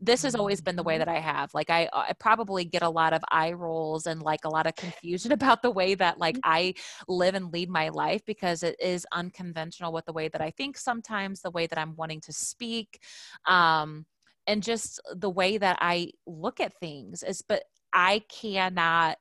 this 0.00 0.22
has 0.22 0.34
always 0.34 0.60
been 0.60 0.76
the 0.76 0.82
way 0.82 0.94
mm-hmm. 0.94 1.00
that 1.00 1.08
I 1.08 1.20
have. 1.20 1.52
Like 1.54 1.70
I, 1.70 1.88
I 1.92 2.12
probably 2.18 2.64
get 2.64 2.82
a 2.82 2.88
lot 2.88 3.12
of 3.12 3.22
eye 3.30 3.52
rolls 3.52 4.06
and 4.06 4.22
like 4.22 4.44
a 4.44 4.48
lot 4.48 4.66
of 4.66 4.76
confusion 4.76 5.32
about 5.38 5.62
the 5.62 5.70
way 5.70 5.94
that 5.94 6.18
like 6.18 6.36
mm-hmm. 6.36 6.50
I 6.50 6.74
live 7.08 7.34
and 7.34 7.52
lead 7.52 7.68
my 7.68 7.88
life 7.88 8.22
because 8.26 8.62
it 8.62 8.76
is 8.80 9.06
unconventional 9.12 9.92
with 9.92 10.06
the 10.06 10.12
way 10.12 10.28
that 10.28 10.40
I 10.40 10.50
think 10.50 10.76
sometimes, 10.76 11.40
the 11.40 11.50
way 11.50 11.66
that 11.66 11.78
I'm 11.78 11.96
wanting 11.96 12.20
to 12.22 12.32
speak, 12.32 13.00
um, 13.46 14.06
and 14.46 14.62
just 14.62 15.00
the 15.14 15.30
way 15.30 15.58
that 15.58 15.78
I 15.80 16.12
look 16.26 16.60
at 16.60 16.78
things 16.80 17.22
is. 17.22 17.42
But 17.42 17.64
I 17.92 18.22
cannot 18.30 19.18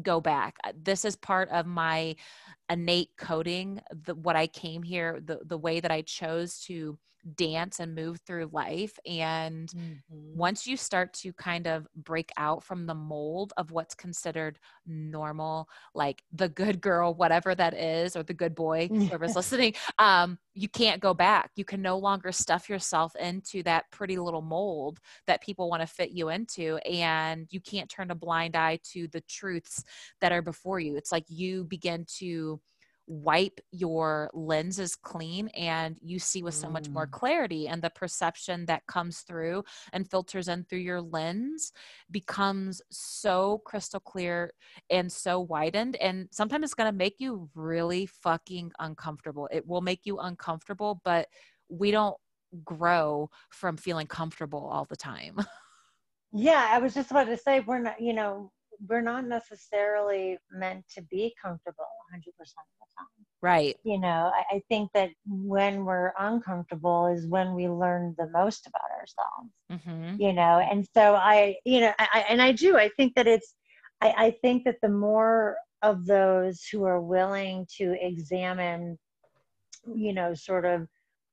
go 0.00 0.20
back. 0.20 0.56
Uh, 0.64 0.72
this 0.80 1.04
is 1.04 1.16
part 1.16 1.50
of 1.50 1.66
my 1.66 2.16
innate 2.70 3.10
coding. 3.18 3.80
The, 4.06 4.14
what 4.14 4.36
I 4.36 4.46
came 4.46 4.82
here, 4.82 5.20
the 5.22 5.40
the 5.44 5.58
way 5.58 5.80
that 5.80 5.90
I 5.90 6.02
chose 6.02 6.60
to 6.60 6.98
dance 7.34 7.80
and 7.80 7.94
move 7.94 8.20
through 8.26 8.50
life. 8.52 8.98
And 9.06 9.68
mm-hmm. 9.68 9.94
once 10.10 10.66
you 10.66 10.76
start 10.76 11.12
to 11.14 11.32
kind 11.32 11.66
of 11.66 11.86
break 11.94 12.30
out 12.36 12.64
from 12.64 12.86
the 12.86 12.94
mold 12.94 13.52
of 13.56 13.70
what's 13.70 13.94
considered 13.94 14.58
normal, 14.86 15.68
like 15.94 16.22
the 16.32 16.48
good 16.48 16.80
girl, 16.80 17.14
whatever 17.14 17.54
that 17.54 17.74
is, 17.74 18.16
or 18.16 18.22
the 18.22 18.34
good 18.34 18.54
boy, 18.54 18.88
whoever's 18.92 19.36
listening, 19.36 19.74
um, 19.98 20.38
you 20.54 20.68
can't 20.68 21.00
go 21.00 21.14
back. 21.14 21.50
You 21.56 21.64
can 21.64 21.80
no 21.80 21.98
longer 21.98 22.32
stuff 22.32 22.68
yourself 22.68 23.14
into 23.16 23.62
that 23.62 23.90
pretty 23.90 24.18
little 24.18 24.42
mold 24.42 24.98
that 25.26 25.42
people 25.42 25.70
want 25.70 25.82
to 25.82 25.86
fit 25.86 26.10
you 26.10 26.28
into. 26.28 26.76
And 26.78 27.46
you 27.50 27.60
can't 27.60 27.88
turn 27.88 28.10
a 28.10 28.14
blind 28.14 28.56
eye 28.56 28.78
to 28.92 29.08
the 29.08 29.22
truths 29.22 29.84
that 30.20 30.32
are 30.32 30.42
before 30.42 30.80
you. 30.80 30.96
It's 30.96 31.12
like 31.12 31.24
you 31.28 31.64
begin 31.64 32.04
to 32.18 32.60
wipe 33.06 33.60
your 33.72 34.30
lenses 34.32 34.94
clean 34.94 35.48
and 35.48 35.98
you 36.00 36.18
see 36.18 36.42
with 36.42 36.54
so 36.54 36.68
much 36.68 36.88
more 36.88 37.06
mm. 37.06 37.10
clarity 37.10 37.66
and 37.68 37.82
the 37.82 37.90
perception 37.90 38.64
that 38.66 38.86
comes 38.86 39.20
through 39.20 39.62
and 39.92 40.08
filters 40.08 40.48
in 40.48 40.64
through 40.64 40.78
your 40.78 41.00
lens 41.00 41.72
becomes 42.10 42.80
so 42.90 43.60
crystal 43.64 44.00
clear 44.00 44.52
and 44.90 45.10
so 45.10 45.40
widened 45.40 45.96
and 45.96 46.28
sometimes 46.30 46.64
it's 46.64 46.74
going 46.74 46.90
to 46.90 46.96
make 46.96 47.16
you 47.18 47.48
really 47.54 48.06
fucking 48.06 48.70
uncomfortable 48.78 49.48
it 49.52 49.66
will 49.66 49.80
make 49.80 50.00
you 50.04 50.18
uncomfortable 50.18 51.00
but 51.04 51.26
we 51.68 51.90
don't 51.90 52.16
grow 52.64 53.28
from 53.50 53.76
feeling 53.76 54.06
comfortable 54.06 54.68
all 54.70 54.84
the 54.84 54.96
time 54.96 55.36
yeah 56.32 56.68
i 56.70 56.78
was 56.78 56.94
just 56.94 57.10
about 57.10 57.24
to 57.24 57.36
say 57.36 57.60
we're 57.60 57.78
not 57.78 58.00
you 58.00 58.12
know 58.12 58.50
we're 58.88 59.02
not 59.02 59.26
necessarily 59.26 60.38
meant 60.50 60.84
to 60.94 61.02
be 61.02 61.34
comfortable 61.40 61.86
100% 62.14 62.18
of 62.18 62.34
the 62.36 62.86
time. 62.96 63.26
Right. 63.40 63.76
You 63.84 63.98
know, 63.98 64.32
I, 64.34 64.56
I, 64.56 64.62
think 64.68 64.90
that 64.94 65.10
when 65.26 65.84
we're 65.84 66.12
uncomfortable 66.18 67.08
is 67.08 67.26
when 67.26 67.54
we 67.54 67.68
learn 67.68 68.14
the 68.16 68.28
most 68.30 68.68
about 68.68 68.90
ourselves. 68.98 69.52
Mm-hmm. 69.72 70.20
You 70.20 70.32
know, 70.32 70.60
and 70.70 70.86
so 70.94 71.14
I, 71.14 71.56
you 71.64 71.80
know, 71.80 71.92
I, 71.98 72.24
and 72.28 72.40
I 72.40 72.52
do. 72.52 72.76
I 72.76 72.88
think 72.96 73.14
that 73.14 73.26
it's. 73.26 73.54
I, 74.00 74.14
I 74.16 74.30
think 74.42 74.64
that 74.64 74.76
the 74.80 74.88
more 74.88 75.56
of 75.82 76.06
those 76.06 76.64
who 76.70 76.84
are 76.84 77.00
willing 77.00 77.66
to 77.78 77.96
examine, 78.00 78.98
you 79.92 80.12
know, 80.12 80.34
sort 80.34 80.64
of 80.64 80.86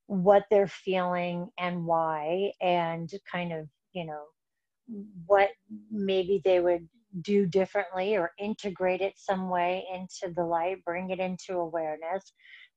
what 0.06 0.44
they're 0.50 0.66
feeling 0.66 1.48
and 1.58 1.84
why, 1.84 2.52
and 2.60 3.08
kind 3.30 3.52
of, 3.52 3.68
you 3.92 4.04
know, 4.04 4.22
what 5.26 5.50
maybe 5.92 6.40
they 6.44 6.58
would 6.58 6.88
do 7.22 7.46
differently 7.46 8.16
or 8.16 8.32
integrate 8.38 9.00
it 9.00 9.14
some 9.16 9.48
way 9.48 9.84
into 9.92 10.32
the 10.34 10.44
light, 10.44 10.84
bring 10.84 11.10
it 11.10 11.18
into 11.18 11.54
awareness, 11.54 12.32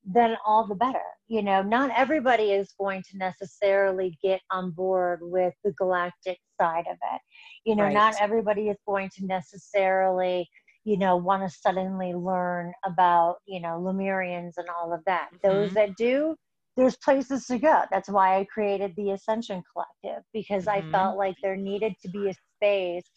then 0.06 0.36
all 0.46 0.68
the 0.68 0.76
better. 0.76 1.00
You 1.28 1.42
know, 1.44 1.62
not 1.62 1.92
everybody 1.96 2.52
is 2.52 2.74
going 2.78 3.04
to 3.12 3.18
necessarily 3.18 4.18
get 4.22 4.42
on 4.52 4.72
board 4.72 5.20
with 5.22 5.54
the 5.64 5.72
galactic 5.74 6.40
side 6.60 6.86
of 6.90 6.98
it. 7.14 7.22
You 7.66 7.76
know, 7.76 7.84
right. 7.84 7.94
not 7.94 8.16
everybody 8.20 8.70
is 8.70 8.78
going 8.88 9.10
to 9.18 9.26
necessarily, 9.26 10.48
you 10.84 10.98
know, 10.98 11.16
want 11.16 11.44
to 11.44 11.58
suddenly 11.58 12.14
learn 12.14 12.74
about, 12.86 13.38
you 13.46 13.62
know, 13.62 13.80
Lemurians 13.80 14.54
and 14.58 14.68
all 14.70 14.94
of 14.94 15.02
that. 15.06 15.30
Mm-hmm. 15.34 15.48
Those 15.48 15.74
that 15.74 15.96
do, 15.96 16.36
there's 16.76 16.98
places 16.98 17.46
to 17.48 17.58
go. 17.58 17.84
That's 17.92 18.10
why 18.10 18.38
I 18.40 18.46
created 18.46 18.94
the 18.96 19.12
Ascension 19.12 19.64
Collective 19.72 20.24
because 20.34 20.66
mm-hmm. 20.66 20.88
I 20.88 20.92
felt 20.92 21.18
like 21.18 21.36
there 21.42 21.56
needed 21.56 21.94
to 22.02 22.10
be 22.10 22.30
a 22.30 22.34
space 22.58 23.10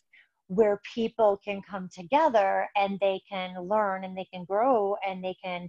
where 0.49 0.81
people 0.95 1.41
can 1.45 1.61
come 1.63 1.89
together 1.93 2.69
and 2.77 2.99
they 3.01 3.21
can 3.29 3.59
learn 3.61 4.05
and 4.05 4.17
they 4.17 4.27
can 4.33 4.45
grow 4.45 4.97
and 5.07 5.23
they 5.23 5.37
can 5.43 5.69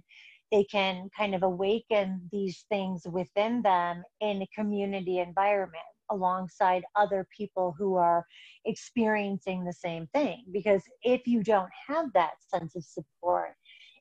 they 0.50 0.64
can 0.64 1.10
kind 1.14 1.34
of 1.34 1.42
awaken 1.42 2.26
these 2.32 2.64
things 2.70 3.02
within 3.06 3.60
them 3.60 4.02
in 4.22 4.40
a 4.40 4.46
community 4.54 5.18
environment 5.18 5.84
alongside 6.10 6.82
other 6.96 7.26
people 7.36 7.74
who 7.78 7.96
are 7.96 8.24
experiencing 8.64 9.62
the 9.62 9.72
same 9.74 10.06
thing. 10.14 10.42
Because 10.50 10.82
if 11.02 11.26
you 11.26 11.42
don't 11.42 11.68
have 11.86 12.06
that 12.14 12.32
sense 12.50 12.74
of 12.76 12.82
support 12.82 13.50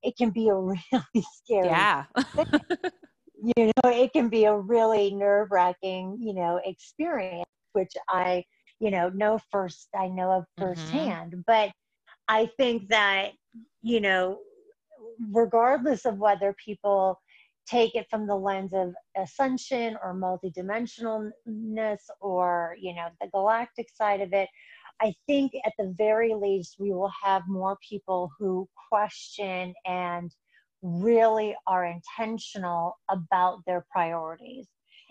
it 0.03 0.17
can 0.17 0.29
be 0.29 0.49
a 0.49 0.55
really 0.55 1.25
scary 1.33 1.67
yeah. 1.67 2.05
you 2.35 3.65
know 3.65 3.89
it 3.89 4.11
can 4.13 4.29
be 4.29 4.45
a 4.45 4.55
really 4.55 5.13
nerve-wracking 5.13 6.17
you 6.19 6.33
know 6.33 6.59
experience 6.65 7.45
which 7.73 7.93
i 8.09 8.43
you 8.79 8.91
know 8.91 9.09
know 9.09 9.39
first 9.51 9.87
i 9.95 10.07
know 10.07 10.31
of 10.31 10.43
mm-hmm. 10.43 10.63
firsthand 10.63 11.31
mm-hmm. 11.31 11.41
but 11.47 11.71
i 12.27 12.49
think 12.57 12.87
that 12.89 13.31
you 13.81 13.99
know 13.99 14.39
regardless 15.31 16.05
of 16.05 16.17
whether 16.17 16.55
people 16.63 17.19
take 17.67 17.95
it 17.95 18.07
from 18.09 18.27
the 18.27 18.35
lens 18.35 18.71
of 18.73 18.93
ascension 19.17 19.97
or 20.01 20.13
multidimensionalness 20.13 21.99
or 22.21 22.75
you 22.79 22.93
know 22.93 23.07
the 23.21 23.27
galactic 23.33 23.87
side 23.93 24.21
of 24.21 24.31
it 24.33 24.47
i 25.01 25.13
think 25.25 25.51
at 25.65 25.73
the 25.77 25.93
very 25.97 26.33
least 26.33 26.75
we 26.79 26.91
will 26.91 27.11
have 27.23 27.43
more 27.47 27.77
people 27.87 28.31
who 28.37 28.67
question 28.89 29.73
and 29.85 30.33
really 30.81 31.55
are 31.65 31.85
intentional 31.85 32.97
about 33.09 33.59
their 33.65 33.85
priorities 33.91 34.67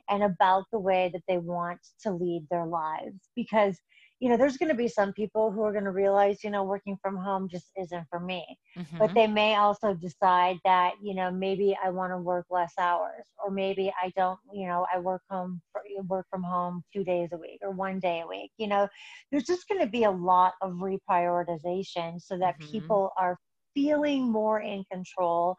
and 0.08 0.22
about 0.22 0.64
the 0.72 0.78
way 0.78 1.10
that 1.12 1.22
they 1.28 1.38
want 1.38 1.80
to 2.02 2.10
lead 2.12 2.46
their 2.50 2.66
lives 2.66 3.30
because 3.34 3.78
you 4.20 4.30
know 4.30 4.36
there's 4.36 4.56
going 4.56 4.70
to 4.70 4.74
be 4.74 4.88
some 4.88 5.12
people 5.12 5.50
who 5.50 5.62
are 5.62 5.72
going 5.72 5.84
to 5.84 5.90
realize 5.90 6.42
you 6.42 6.50
know 6.50 6.64
working 6.64 6.96
from 7.02 7.16
home 7.16 7.48
just 7.48 7.70
isn't 7.76 8.06
for 8.08 8.18
me 8.18 8.44
mm-hmm. 8.76 8.98
but 8.98 9.12
they 9.14 9.26
may 9.26 9.56
also 9.56 9.94
decide 9.94 10.58
that 10.64 10.92
you 11.02 11.14
know 11.14 11.30
maybe 11.30 11.76
i 11.84 11.90
want 11.90 12.12
to 12.12 12.16
work 12.16 12.46
less 12.50 12.72
hours 12.78 13.26
or 13.44 13.50
maybe 13.50 13.92
i 14.02 14.10
don't 14.16 14.38
you 14.52 14.66
know 14.66 14.86
i 14.94 14.98
work 14.98 15.22
home 15.28 15.60
for, 15.72 15.82
work 16.08 16.26
from 16.30 16.42
home 16.42 16.82
two 16.94 17.04
days 17.04 17.28
a 17.32 17.36
week 17.36 17.58
or 17.62 17.70
one 17.70 17.98
day 17.98 18.22
a 18.24 18.26
week 18.26 18.50
you 18.56 18.66
know 18.66 18.88
there's 19.30 19.44
just 19.44 19.68
going 19.68 19.80
to 19.80 19.86
be 19.86 20.04
a 20.04 20.10
lot 20.10 20.54
of 20.62 20.72
reprioritization 20.72 22.20
so 22.20 22.38
that 22.38 22.58
mm-hmm. 22.58 22.72
people 22.72 23.10
are 23.18 23.36
feeling 23.74 24.32
more 24.32 24.60
in 24.60 24.82
control 24.90 25.54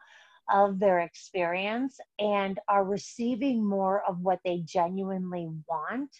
of 0.52 0.78
their 0.78 1.00
experience 1.00 1.98
and 2.18 2.58
are 2.68 2.84
receiving 2.84 3.66
more 3.66 4.02
of 4.08 4.20
what 4.20 4.40
they 4.44 4.62
genuinely 4.64 5.48
want, 5.68 6.10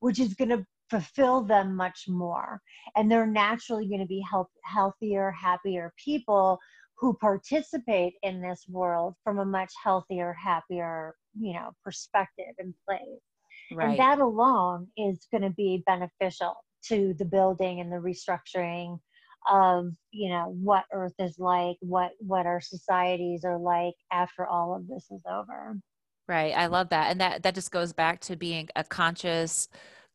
which 0.00 0.18
is 0.18 0.34
going 0.34 0.50
to 0.50 0.66
fulfill 0.90 1.42
them 1.42 1.74
much 1.74 2.04
more. 2.08 2.60
And 2.96 3.10
they're 3.10 3.26
naturally 3.26 3.88
going 3.88 4.00
to 4.00 4.06
be 4.06 4.24
health, 4.30 4.50
healthier, 4.64 5.30
happier 5.30 5.92
people 6.02 6.58
who 6.98 7.14
participate 7.14 8.14
in 8.22 8.40
this 8.40 8.64
world 8.68 9.14
from 9.24 9.38
a 9.38 9.44
much 9.44 9.72
healthier, 9.82 10.32
happier, 10.34 11.14
you 11.38 11.54
know, 11.54 11.70
perspective 11.82 12.54
and 12.58 12.74
place. 12.86 13.20
Right. 13.72 13.90
And 13.90 13.98
that 13.98 14.18
alone 14.18 14.86
is 14.96 15.26
going 15.32 15.42
to 15.42 15.50
be 15.50 15.82
beneficial 15.86 16.54
to 16.84 17.14
the 17.18 17.24
building 17.24 17.80
and 17.80 17.90
the 17.90 17.96
restructuring 17.96 18.98
of 19.50 19.92
you 20.10 20.28
know 20.28 20.54
what 20.62 20.84
earth 20.92 21.14
is 21.18 21.38
like 21.38 21.76
what 21.80 22.12
what 22.18 22.46
our 22.46 22.60
societies 22.60 23.44
are 23.44 23.58
like 23.58 23.94
after 24.12 24.46
all 24.46 24.74
of 24.74 24.86
this 24.86 25.10
is 25.10 25.20
over 25.30 25.76
right 26.28 26.52
i 26.56 26.66
love 26.66 26.88
that 26.90 27.10
and 27.10 27.20
that 27.20 27.42
that 27.42 27.54
just 27.54 27.72
goes 27.72 27.92
back 27.92 28.20
to 28.20 28.36
being 28.36 28.68
a 28.76 28.84
conscious 28.84 29.68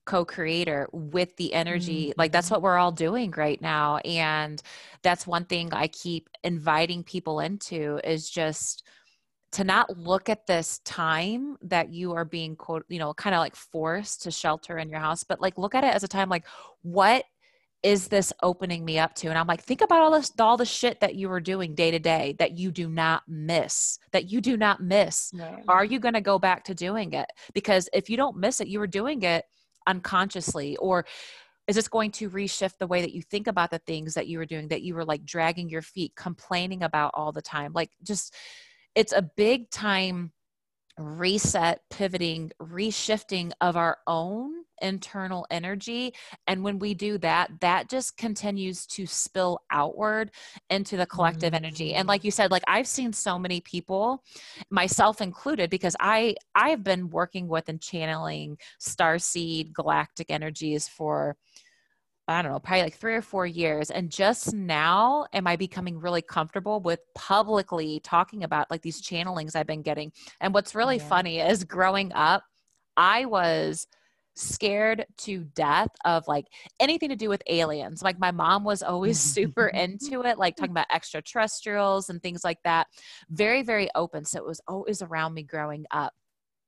co-creator 0.05 0.87
with 0.93 1.35
the 1.35 1.53
energy 1.53 2.09
mm-hmm. 2.09 2.19
like 2.19 2.31
that's 2.31 2.49
what 2.49 2.61
we're 2.61 2.77
all 2.77 2.93
doing 2.93 3.31
right 3.35 3.61
now 3.61 3.97
and 3.97 4.61
that's 5.03 5.27
one 5.27 5.43
thing 5.45 5.73
i 5.73 5.87
keep 5.87 6.29
inviting 6.43 7.03
people 7.03 7.41
into 7.41 7.99
is 8.05 8.29
just 8.29 8.87
to 9.51 9.63
not 9.63 9.97
look 9.97 10.29
at 10.29 10.45
this 10.47 10.79
time 10.79 11.57
that 11.61 11.91
you 11.91 12.13
are 12.13 12.25
being 12.25 12.55
quote 12.55 12.85
you 12.87 12.99
know 12.99 13.13
kind 13.13 13.35
of 13.35 13.39
like 13.39 13.55
forced 13.55 14.21
to 14.23 14.31
shelter 14.31 14.77
in 14.77 14.89
your 14.89 14.99
house 14.99 15.23
but 15.23 15.41
like 15.41 15.57
look 15.57 15.75
at 15.75 15.83
it 15.83 15.93
as 15.93 16.03
a 16.03 16.07
time 16.07 16.29
like 16.29 16.45
what 16.83 17.25
is 17.83 18.07
this 18.07 18.33
opening 18.41 18.83
me 18.83 18.99
up 18.99 19.13
to? 19.15 19.27
And 19.27 19.37
I'm 19.37 19.47
like, 19.47 19.63
think 19.63 19.81
about 19.81 20.01
all 20.01 20.11
this, 20.11 20.31
all 20.39 20.57
the 20.57 20.65
shit 20.65 20.99
that 21.01 21.15
you 21.15 21.29
were 21.29 21.39
doing 21.39 21.75
day 21.75 21.91
to 21.91 21.99
day 21.99 22.35
that 22.39 22.57
you 22.57 22.71
do 22.71 22.89
not 22.89 23.23
miss, 23.27 23.99
that 24.11 24.29
you 24.31 24.41
do 24.41 24.57
not 24.57 24.81
miss. 24.81 25.31
Are 25.67 25.85
you 25.85 25.99
going 25.99 26.15
to 26.15 26.21
go 26.21 26.39
back 26.39 26.63
to 26.65 26.75
doing 26.75 27.13
it? 27.13 27.27
Because 27.53 27.87
if 27.93 28.09
you 28.09 28.17
don't 28.17 28.37
miss 28.37 28.61
it, 28.61 28.67
you 28.67 28.79
were 28.79 28.87
doing 28.87 29.21
it 29.23 29.45
unconsciously 29.87 30.75
or 30.77 31.05
is 31.67 31.75
this 31.75 31.87
going 31.87 32.11
to 32.11 32.29
reshift 32.29 32.77
the 32.79 32.87
way 32.87 33.01
that 33.01 33.13
you 33.13 33.21
think 33.21 33.47
about 33.47 33.71
the 33.71 33.79
things 33.79 34.13
that 34.13 34.27
you 34.27 34.37
were 34.37 34.45
doing 34.45 34.67
that 34.67 34.81
you 34.81 34.93
were 34.93 35.05
like 35.05 35.25
dragging 35.25 35.69
your 35.69 35.81
feet 35.81 36.13
complaining 36.15 36.83
about 36.83 37.11
all 37.13 37.31
the 37.31 37.41
time 37.41 37.71
like 37.73 37.91
just 38.03 38.35
it's 38.95 39.13
a 39.13 39.21
big 39.21 39.69
time 39.69 40.31
reset 40.99 41.81
pivoting 41.89 42.51
reshifting 42.61 43.51
of 43.61 43.77
our 43.77 43.97
own 44.07 44.56
internal 44.81 45.45
energy. 45.51 46.13
And 46.47 46.63
when 46.63 46.79
we 46.79 46.93
do 46.93 47.17
that, 47.19 47.51
that 47.61 47.89
just 47.89 48.17
continues 48.17 48.85
to 48.87 49.05
spill 49.05 49.59
outward 49.71 50.31
into 50.69 50.97
the 50.97 51.05
collective 51.05 51.53
mm-hmm. 51.53 51.65
energy. 51.65 51.93
And 51.93 52.07
like 52.07 52.23
you 52.23 52.31
said, 52.31 52.51
like 52.51 52.63
I've 52.67 52.87
seen 52.87 53.13
so 53.13 53.37
many 53.37 53.61
people, 53.61 54.23
myself 54.69 55.21
included, 55.21 55.69
because 55.69 55.95
I 55.99 56.35
I've 56.55 56.83
been 56.83 57.09
working 57.09 57.47
with 57.47 57.69
and 57.69 57.81
channeling 57.81 58.57
star 58.79 59.19
seed 59.19 59.73
galactic 59.73 60.27
energies 60.29 60.87
for 60.87 61.35
I 62.29 62.41
don't 62.41 62.51
know, 62.51 62.59
probably 62.59 62.83
like 62.83 62.95
three 62.95 63.15
or 63.15 63.21
four 63.21 63.45
years. 63.45 63.89
And 63.89 64.11
just 64.11 64.53
now 64.53 65.27
am 65.31 65.47
I 65.47 65.55
becoming 65.55 65.97
really 65.97 66.21
comfortable 66.21 66.81
with 66.81 66.99
publicly 67.15 68.01
talking 68.03 68.43
about 68.43 68.69
like 68.69 68.81
these 68.81 69.01
channelings 69.01 69.55
I've 69.55 69.67
been 69.67 69.81
getting. 69.81 70.11
And 70.41 70.53
what's 70.53 70.75
really 70.75 70.97
yeah. 70.97 71.07
funny 71.07 71.39
is 71.39 71.63
growing 71.63 72.11
up, 72.13 72.43
I 72.97 73.25
was 73.25 73.87
scared 74.37 75.05
to 75.17 75.43
death 75.55 75.89
of 76.05 76.27
like 76.27 76.45
anything 76.79 77.09
to 77.09 77.15
do 77.15 77.29
with 77.29 77.41
aliens. 77.47 78.01
Like 78.01 78.19
my 78.19 78.31
mom 78.31 78.63
was 78.63 78.83
always 78.83 79.19
mm-hmm. 79.19 79.33
super 79.33 79.67
into 79.67 80.23
it, 80.23 80.37
like 80.37 80.55
talking 80.55 80.71
about 80.71 80.87
extraterrestrials 80.91 82.09
and 82.09 82.21
things 82.21 82.43
like 82.43 82.59
that. 82.63 82.87
Very, 83.29 83.63
very 83.63 83.89
open. 83.95 84.25
So 84.25 84.39
it 84.39 84.45
was 84.45 84.61
always 84.67 85.01
around 85.01 85.33
me 85.33 85.43
growing 85.43 85.85
up. 85.91 86.13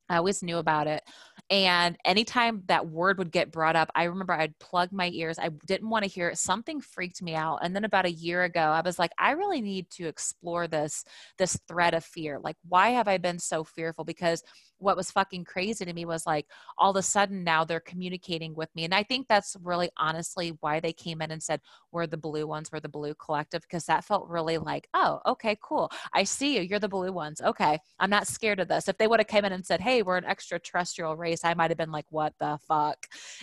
I 0.10 0.18
always 0.18 0.42
knew 0.42 0.58
about 0.58 0.88
it. 0.88 1.04
And 1.52 1.98
anytime 2.04 2.64
that 2.66 2.88
word 2.88 3.20
would 3.20 3.32
get 3.32 3.52
brought 3.52 3.76
up, 3.76 3.92
I 3.94 4.06
remember 4.06 4.34
I'd 4.34 4.58
plug 4.60 4.92
my 4.92 5.10
ears. 5.14 5.38
I 5.38 5.50
didn't 5.68 5.90
want 5.90 6.04
to 6.04 6.10
hear 6.10 6.30
it. 6.30 6.38
Something 6.38 6.82
freaked 6.82 7.22
me 7.22 7.36
out. 7.36 7.60
And 7.62 7.76
then 7.76 7.86
about 7.86 8.06
a 8.06 8.12
year 8.12 8.44
ago, 8.44 8.60
I 8.60 8.82
was 8.82 8.98
like, 8.98 9.12
I 9.20 9.32
really 9.32 9.62
need 9.62 9.90
to 9.92 10.08
explore 10.08 10.68
this 10.68 11.06
this 11.38 11.60
thread 11.68 11.94
of 11.94 12.04
fear. 12.04 12.40
Like, 12.40 12.58
why 12.68 12.90
have 12.90 13.08
I 13.08 13.20
been 13.20 13.40
so 13.40 13.64
fearful? 13.64 14.04
Because 14.04 14.44
what 14.80 14.98
was 14.98 15.12
fucking 15.12 15.44
crazy 15.46 15.86
to 15.86 15.94
me 15.94 16.06
was 16.06 16.26
like 16.26 16.46
all 16.78 16.92
of 16.92 16.96
a 16.96 17.02
sudden 17.02 17.44
now 17.44 17.64
they're 17.64 17.80
communicating 17.80 18.56
with 18.56 18.70
me. 18.76 18.86
And 18.86 18.94
I 18.94 19.04
think 19.04 19.28
that's 19.28 19.56
really 19.62 19.90
honestly 19.98 20.58
why 20.62 20.80
they 20.80 20.94
came 20.94 21.22
in 21.22 21.32
and 21.32 21.44
said, 21.44 21.62
We're 21.92 22.08
the 22.08 22.18
blue 22.18 22.48
ones, 22.48 22.72
we're 22.72 22.80
the 22.80 22.90
blue 22.90 23.14
collective, 23.16 23.62
because 23.62 23.86
that 23.86 24.06
felt 24.06 24.28
really 24.28 24.58
like, 24.58 24.88
oh, 24.94 25.20
okay, 25.26 25.58
cool. 25.62 25.92
I 26.14 26.24
see 26.24 26.56
you. 26.56 26.62
You're 26.62 26.80
the 26.80 26.90
blue 26.90 27.12
ones. 27.12 27.42
Okay. 27.42 27.80
I'm 28.00 28.10
not 28.10 28.28
scared 28.28 28.60
of 28.60 28.68
this. 28.68 28.88
If 28.88 28.98
they 28.98 29.08
would 29.08 29.20
have 29.20 29.28
come 29.28 29.46
in 29.46 29.54
and 29.54 29.66
said, 29.66 29.82
Hey, 29.82 30.02
we're 30.02 30.18
an 30.18 30.26
extraterrestrial 30.26 31.16
race, 31.16 31.44
I 31.44 31.54
might 31.54 31.72
have 31.72 31.78
been 31.78 31.92
like, 31.92 32.06
What 32.10 32.34
the 32.40 32.58
fuck? 32.68 32.98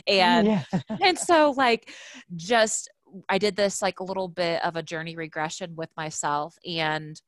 Mm, 0.09 0.13
and 0.13 0.47
yeah. 0.47 0.63
and 1.03 1.19
so 1.19 1.55
like 1.57 1.91
just 2.35 2.91
I 3.29 3.39
did 3.39 3.57
this 3.57 3.83
like 3.83 4.01
a 4.01 4.05
little 4.05 4.29
bit 4.29 4.65
of 4.65 4.77
a 4.77 4.83
journey 4.83 5.17
regression 5.17 5.77
with 5.77 5.91
myself 5.97 6.57
and 6.67 7.21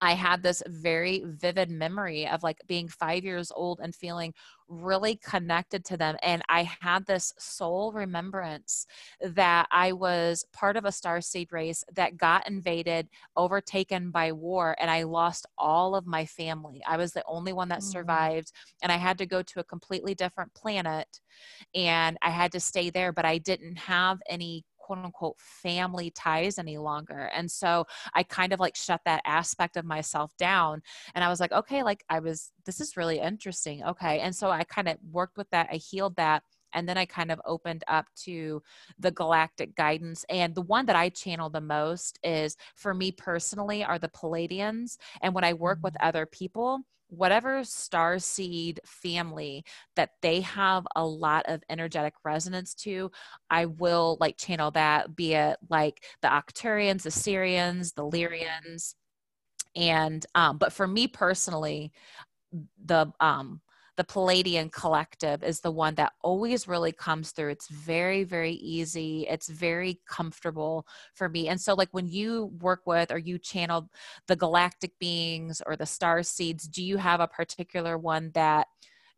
I 0.00 0.12
had 0.12 0.42
this 0.42 0.62
very 0.66 1.24
vivid 1.24 1.70
memory 1.70 2.26
of 2.26 2.42
like 2.42 2.58
being 2.66 2.88
five 2.88 3.24
years 3.24 3.52
old 3.54 3.80
and 3.82 3.94
feeling 3.94 4.34
really 4.68 5.16
connected 5.16 5.84
to 5.84 5.96
them. 5.96 6.16
And 6.22 6.42
I 6.48 6.68
had 6.80 7.06
this 7.06 7.32
soul 7.38 7.92
remembrance 7.92 8.86
that 9.20 9.68
I 9.70 9.92
was 9.92 10.44
part 10.52 10.76
of 10.76 10.84
a 10.84 10.92
star 10.92 11.20
seed 11.20 11.52
race 11.52 11.84
that 11.94 12.16
got 12.16 12.48
invaded, 12.48 13.08
overtaken 13.36 14.10
by 14.10 14.32
war, 14.32 14.76
and 14.80 14.90
I 14.90 15.04
lost 15.04 15.46
all 15.56 15.94
of 15.94 16.06
my 16.06 16.26
family. 16.26 16.82
I 16.86 16.96
was 16.96 17.12
the 17.12 17.24
only 17.26 17.52
one 17.52 17.68
that 17.68 17.80
mm. 17.80 17.92
survived, 17.92 18.52
and 18.82 18.90
I 18.90 18.96
had 18.96 19.18
to 19.18 19.26
go 19.26 19.42
to 19.42 19.60
a 19.60 19.64
completely 19.64 20.14
different 20.14 20.52
planet 20.54 21.20
and 21.74 22.16
I 22.22 22.30
had 22.30 22.52
to 22.52 22.60
stay 22.60 22.90
there, 22.90 23.12
but 23.12 23.24
I 23.24 23.38
didn't 23.38 23.76
have 23.76 24.20
any 24.28 24.64
quote 24.86 25.04
unquote 25.04 25.36
family 25.40 26.10
ties 26.10 26.58
any 26.58 26.78
longer. 26.78 27.28
And 27.34 27.50
so 27.50 27.86
I 28.14 28.22
kind 28.22 28.52
of 28.52 28.60
like 28.60 28.76
shut 28.76 29.00
that 29.04 29.22
aspect 29.26 29.76
of 29.76 29.84
myself 29.84 30.30
down. 30.36 30.80
And 31.14 31.24
I 31.24 31.28
was 31.28 31.40
like, 31.40 31.50
okay, 31.50 31.82
like 31.82 32.04
I 32.08 32.20
was, 32.20 32.52
this 32.66 32.80
is 32.80 32.96
really 32.96 33.18
interesting. 33.18 33.82
Okay. 33.84 34.20
And 34.20 34.34
so 34.34 34.50
I 34.50 34.62
kind 34.62 34.88
of 34.88 34.96
worked 35.10 35.36
with 35.36 35.50
that. 35.50 35.68
I 35.72 35.76
healed 35.76 36.16
that. 36.16 36.42
and 36.72 36.88
then 36.88 36.98
I 36.98 37.06
kind 37.06 37.30
of 37.32 37.40
opened 37.44 37.84
up 37.88 38.06
to 38.24 38.62
the 38.98 39.10
galactic 39.10 39.74
guidance. 39.74 40.24
And 40.28 40.54
the 40.54 40.62
one 40.62 40.86
that 40.86 40.96
I 40.96 41.08
channel 41.08 41.48
the 41.50 41.60
most 41.60 42.18
is 42.22 42.56
for 42.74 42.92
me 42.94 43.10
personally 43.12 43.82
are 43.82 43.98
the 43.98 44.08
Pleiadians. 44.08 44.98
And 45.22 45.34
when 45.34 45.44
I 45.44 45.54
work 45.54 45.78
with 45.82 45.94
mm-hmm. 45.94 46.08
other 46.08 46.26
people, 46.26 46.80
whatever 47.08 47.64
star 47.64 48.18
seed 48.18 48.80
family 48.84 49.64
that 49.94 50.10
they 50.22 50.40
have 50.40 50.86
a 50.96 51.04
lot 51.04 51.44
of 51.46 51.62
energetic 51.70 52.14
resonance 52.24 52.74
to, 52.74 53.10
I 53.50 53.66
will 53.66 54.16
like 54.20 54.36
channel 54.36 54.70
that, 54.72 55.14
be 55.14 55.34
it 55.34 55.58
like 55.70 56.04
the 56.22 56.28
Arcturians, 56.28 57.02
the 57.02 57.10
Sirians, 57.10 57.94
the 57.94 58.04
Lyrians. 58.04 58.94
And 59.74 60.24
um, 60.34 60.58
but 60.58 60.72
for 60.72 60.86
me 60.86 61.06
personally, 61.06 61.92
the 62.84 63.12
um 63.20 63.60
the 63.96 64.04
Pleiadian 64.04 64.70
collective 64.70 65.42
is 65.42 65.60
the 65.60 65.70
one 65.70 65.94
that 65.94 66.12
always 66.22 66.68
really 66.68 66.92
comes 66.92 67.30
through. 67.30 67.50
It's 67.50 67.68
very, 67.68 68.24
very 68.24 68.52
easy. 68.52 69.26
It's 69.28 69.48
very 69.48 70.00
comfortable 70.06 70.86
for 71.14 71.28
me. 71.28 71.48
And 71.48 71.60
so, 71.60 71.74
like 71.74 71.88
when 71.92 72.06
you 72.06 72.52
work 72.60 72.82
with 72.86 73.10
or 73.10 73.18
you 73.18 73.38
channel 73.38 73.88
the 74.28 74.36
galactic 74.36 74.98
beings 74.98 75.62
or 75.66 75.76
the 75.76 75.86
star 75.86 76.22
seeds, 76.22 76.68
do 76.68 76.82
you 76.82 76.98
have 76.98 77.20
a 77.20 77.28
particular 77.28 77.96
one 77.96 78.30
that 78.34 78.66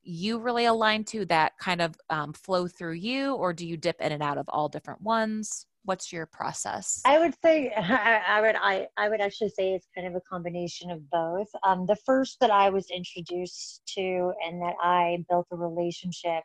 you 0.03 0.39
really 0.39 0.65
align 0.65 1.05
to 1.05 1.25
that 1.27 1.59
kind 1.59 1.83
of 1.83 1.95
um, 2.09 2.33
flow 2.33 2.67
through 2.69 2.95
you, 2.95 3.35
or 3.35 3.53
do 3.53 3.67
you 3.67 3.77
dip 3.77 4.01
in 4.01 4.13
and 4.13 4.23
out 4.23 4.39
of 4.39 4.49
all 4.49 4.69
different 4.69 5.03
ones? 5.03 5.67
What's 5.89 6.13
your 6.13 6.27
process? 6.27 7.01
I 7.07 7.19
would 7.19 7.35
say 7.43 7.73
I, 7.77 8.21
I, 8.29 8.41
would 8.43 8.57
I, 8.57 8.87
I 8.99 9.09
would 9.09 9.23
actually 9.23 9.49
say 9.49 9.73
it's 9.73 9.89
kind 9.95 10.07
of 10.07 10.15
a 10.15 10.21
combination 10.21 10.91
of 10.91 11.09
both. 11.11 11.49
Um, 11.67 11.87
the 11.87 11.97
first 12.05 12.39
that 12.41 12.51
i 12.51 12.69
was 12.69 12.91
introduced 12.91 13.83
to 13.95 14.33
and 14.47 14.61
that 14.61 14.75
i 14.83 15.25
built 15.31 15.47
a 15.51 15.57
relationship 15.57 16.45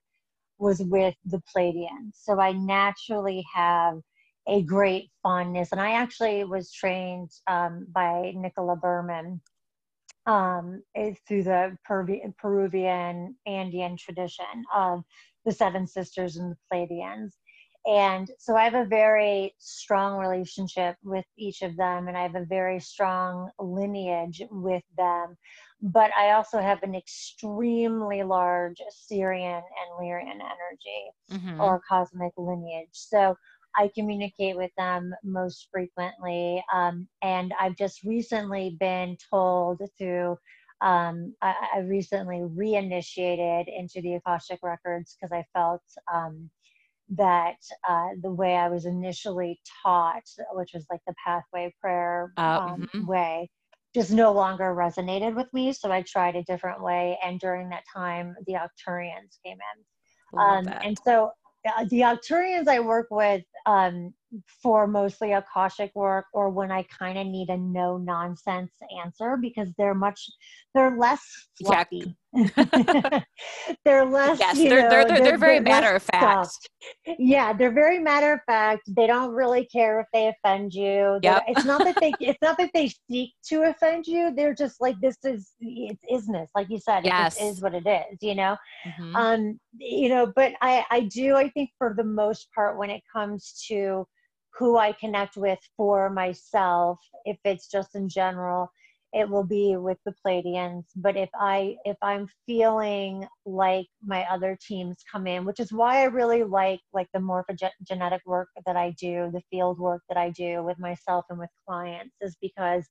was 0.59 0.81
with 0.81 1.15
the 1.25 1.41
pleiadians. 1.53 2.13
So 2.13 2.39
i 2.39 2.53
naturally 2.53 3.45
have 3.53 3.99
a 4.47 4.61
great 4.63 5.09
fondness 5.21 5.71
and 5.71 5.79
i 5.79 5.91
actually 5.91 6.43
was 6.43 6.71
trained 6.71 7.29
um, 7.47 7.87
by 7.93 8.33
nicola 8.35 8.75
berman 8.75 9.41
um, 10.25 10.81
through 11.27 11.43
the 11.43 11.77
peruvian 11.85 13.35
andean 13.45 13.95
tradition 13.97 14.63
of 14.73 15.03
the 15.45 15.51
seven 15.51 15.87
sisters 15.87 16.37
and 16.37 16.51
the 16.51 16.57
pleiadians 16.71 17.33
and 17.85 18.29
so 18.39 18.55
I 18.55 18.63
have 18.63 18.75
a 18.75 18.85
very 18.85 19.55
strong 19.59 20.17
relationship 20.17 20.95
with 21.03 21.25
each 21.37 21.61
of 21.61 21.75
them, 21.75 22.07
and 22.07 22.17
I 22.17 22.23
have 22.23 22.35
a 22.35 22.45
very 22.45 22.79
strong 22.79 23.49
lineage 23.59 24.41
with 24.49 24.83
them. 24.97 25.35
But 25.81 26.11
I 26.17 26.31
also 26.31 26.59
have 26.59 26.81
an 26.83 26.95
extremely 26.95 28.23
large 28.23 28.77
Sirian 28.89 29.61
and 29.61 29.99
Lyrian 29.99 30.39
energy 30.39 31.11
mm-hmm. 31.31 31.59
or 31.59 31.81
cosmic 31.87 32.31
lineage. 32.37 32.87
So 32.91 33.35
I 33.75 33.89
communicate 33.93 34.55
with 34.55 34.71
them 34.77 35.13
most 35.23 35.67
frequently. 35.71 36.63
Um, 36.73 37.07
and 37.21 37.53
I've 37.59 37.75
just 37.75 38.03
recently 38.03 38.77
been 38.79 39.17
told 39.29 39.81
through 39.97 40.37
um, 40.81 41.33
I, 41.41 41.55
I, 41.75 41.79
recently 41.79 42.39
reinitiated 42.39 43.65
into 43.73 44.01
the 44.01 44.15
Akashic 44.15 44.59
Records 44.61 45.15
because 45.15 45.31
I 45.31 45.45
felt 45.53 45.81
um, 46.13 46.49
that 47.15 47.57
uh, 47.87 48.09
the 48.21 48.31
way 48.31 48.55
I 48.55 48.69
was 48.69 48.85
initially 48.85 49.59
taught, 49.83 50.23
which 50.53 50.71
was 50.73 50.85
like 50.89 51.01
the 51.07 51.13
pathway 51.25 51.73
prayer 51.79 52.33
uh, 52.37 52.41
um, 52.59 52.81
mm-hmm. 52.81 53.05
way, 53.05 53.49
just 53.93 54.11
no 54.11 54.31
longer 54.31 54.73
resonated 54.75 55.35
with 55.35 55.51
me. 55.53 55.73
So 55.73 55.91
I 55.91 56.01
tried 56.01 56.35
a 56.35 56.43
different 56.43 56.81
way. 56.81 57.17
And 57.23 57.39
during 57.39 57.69
that 57.69 57.83
time, 57.93 58.35
the 58.47 58.53
Arcturians 58.53 59.37
came 59.45 59.57
in. 59.57 60.39
Um, 60.39 60.67
and 60.67 60.97
so 61.05 61.31
uh, 61.65 61.85
the 61.85 62.01
Arcturians 62.01 62.67
I 62.67 62.79
work 62.79 63.07
with 63.11 63.43
um, 63.65 64.13
for 64.61 64.87
mostly 64.87 65.33
Akashic 65.33 65.91
work 65.95 66.25
or 66.33 66.49
when 66.49 66.71
I 66.71 66.83
kind 66.83 67.17
of 67.17 67.27
need 67.27 67.49
a 67.49 67.57
no 67.57 67.97
nonsense 67.97 68.73
answer 69.03 69.37
because 69.39 69.69
they're 69.77 69.93
much, 69.93 70.27
they're 70.73 70.97
less 70.97 71.21
fluffy. 71.63 71.97
Yeah. 71.97 72.11
they're 73.85 74.05
less. 74.05 74.39
Yes, 74.39 74.57
they're, 74.57 74.83
know, 74.83 74.89
they're, 74.89 75.05
they're, 75.05 75.21
they're, 75.21 75.37
very 75.37 75.59
matter 75.59 75.95
of 75.95 76.01
fact. 76.01 76.67
Yeah, 77.19 77.53
they're 77.53 77.71
very 77.71 77.99
matter 77.99 78.33
of 78.33 78.39
fact. 78.47 78.81
They 78.87 79.05
don't 79.05 79.31
really 79.31 79.65
care 79.65 79.99
if 79.99 80.07
they 80.13 80.29
offend 80.29 80.73
you. 80.73 81.19
Yep. 81.21 81.43
It's 81.47 81.65
not 81.65 81.83
that 81.83 81.97
they. 81.99 82.11
it's 82.19 82.41
not 82.41 82.57
that 82.57 82.71
they 82.73 82.91
seek 83.09 83.33
to 83.49 83.63
offend 83.63 84.07
you. 84.07 84.33
They're 84.35 84.55
just 84.55 84.81
like 84.81 84.99
this 84.99 85.17
is 85.23 85.51
it's 85.59 86.03
isness, 86.11 86.47
like 86.55 86.69
you 86.69 86.79
said. 86.79 87.05
Yes. 87.05 87.39
It 87.39 87.45
is 87.45 87.61
what 87.61 87.75
it 87.75 87.85
is. 87.85 88.17
You 88.21 88.35
know, 88.35 88.57
mm-hmm. 88.87 89.15
um, 89.15 89.59
you 89.77 90.09
know. 90.09 90.31
But 90.35 90.53
I 90.61 90.85
I 90.89 91.01
do 91.01 91.35
I 91.35 91.49
think 91.49 91.69
for 91.77 91.93
the 91.95 92.03
most 92.03 92.47
part 92.55 92.79
when 92.79 92.89
it 92.89 93.03
comes 93.13 93.63
to 93.67 94.07
who 94.57 94.77
I 94.77 94.93
connect 94.93 95.37
with 95.37 95.59
for 95.77 96.09
myself, 96.09 96.99
if 97.25 97.37
it's 97.43 97.67
just 97.67 97.95
in 97.95 98.09
general, 98.09 98.71
it 99.13 99.29
will 99.29 99.43
be 99.43 99.77
with 99.77 99.99
the 100.05 100.13
Pleiadians. 100.25 100.85
But 100.95 101.15
if 101.15 101.29
I 101.35 101.77
if 101.85 101.97
I'm 102.01 102.27
feeling 102.45 103.27
like 103.45 103.87
my 104.03 104.25
other 104.29 104.57
teams 104.59 104.97
come 105.09 105.27
in, 105.27 105.45
which 105.45 105.59
is 105.59 105.71
why 105.71 106.01
I 106.01 106.05
really 106.05 106.43
like 106.43 106.81
like 106.93 107.07
the 107.13 107.19
morphogenetic 107.19 108.19
work 108.25 108.49
that 108.65 108.75
I 108.75 108.95
do, 108.99 109.29
the 109.31 109.43
field 109.51 109.79
work 109.79 110.01
that 110.09 110.17
I 110.17 110.31
do 110.31 110.63
with 110.63 110.79
myself 110.79 111.25
and 111.29 111.39
with 111.39 111.49
clients, 111.67 112.15
is 112.21 112.35
because 112.41 112.85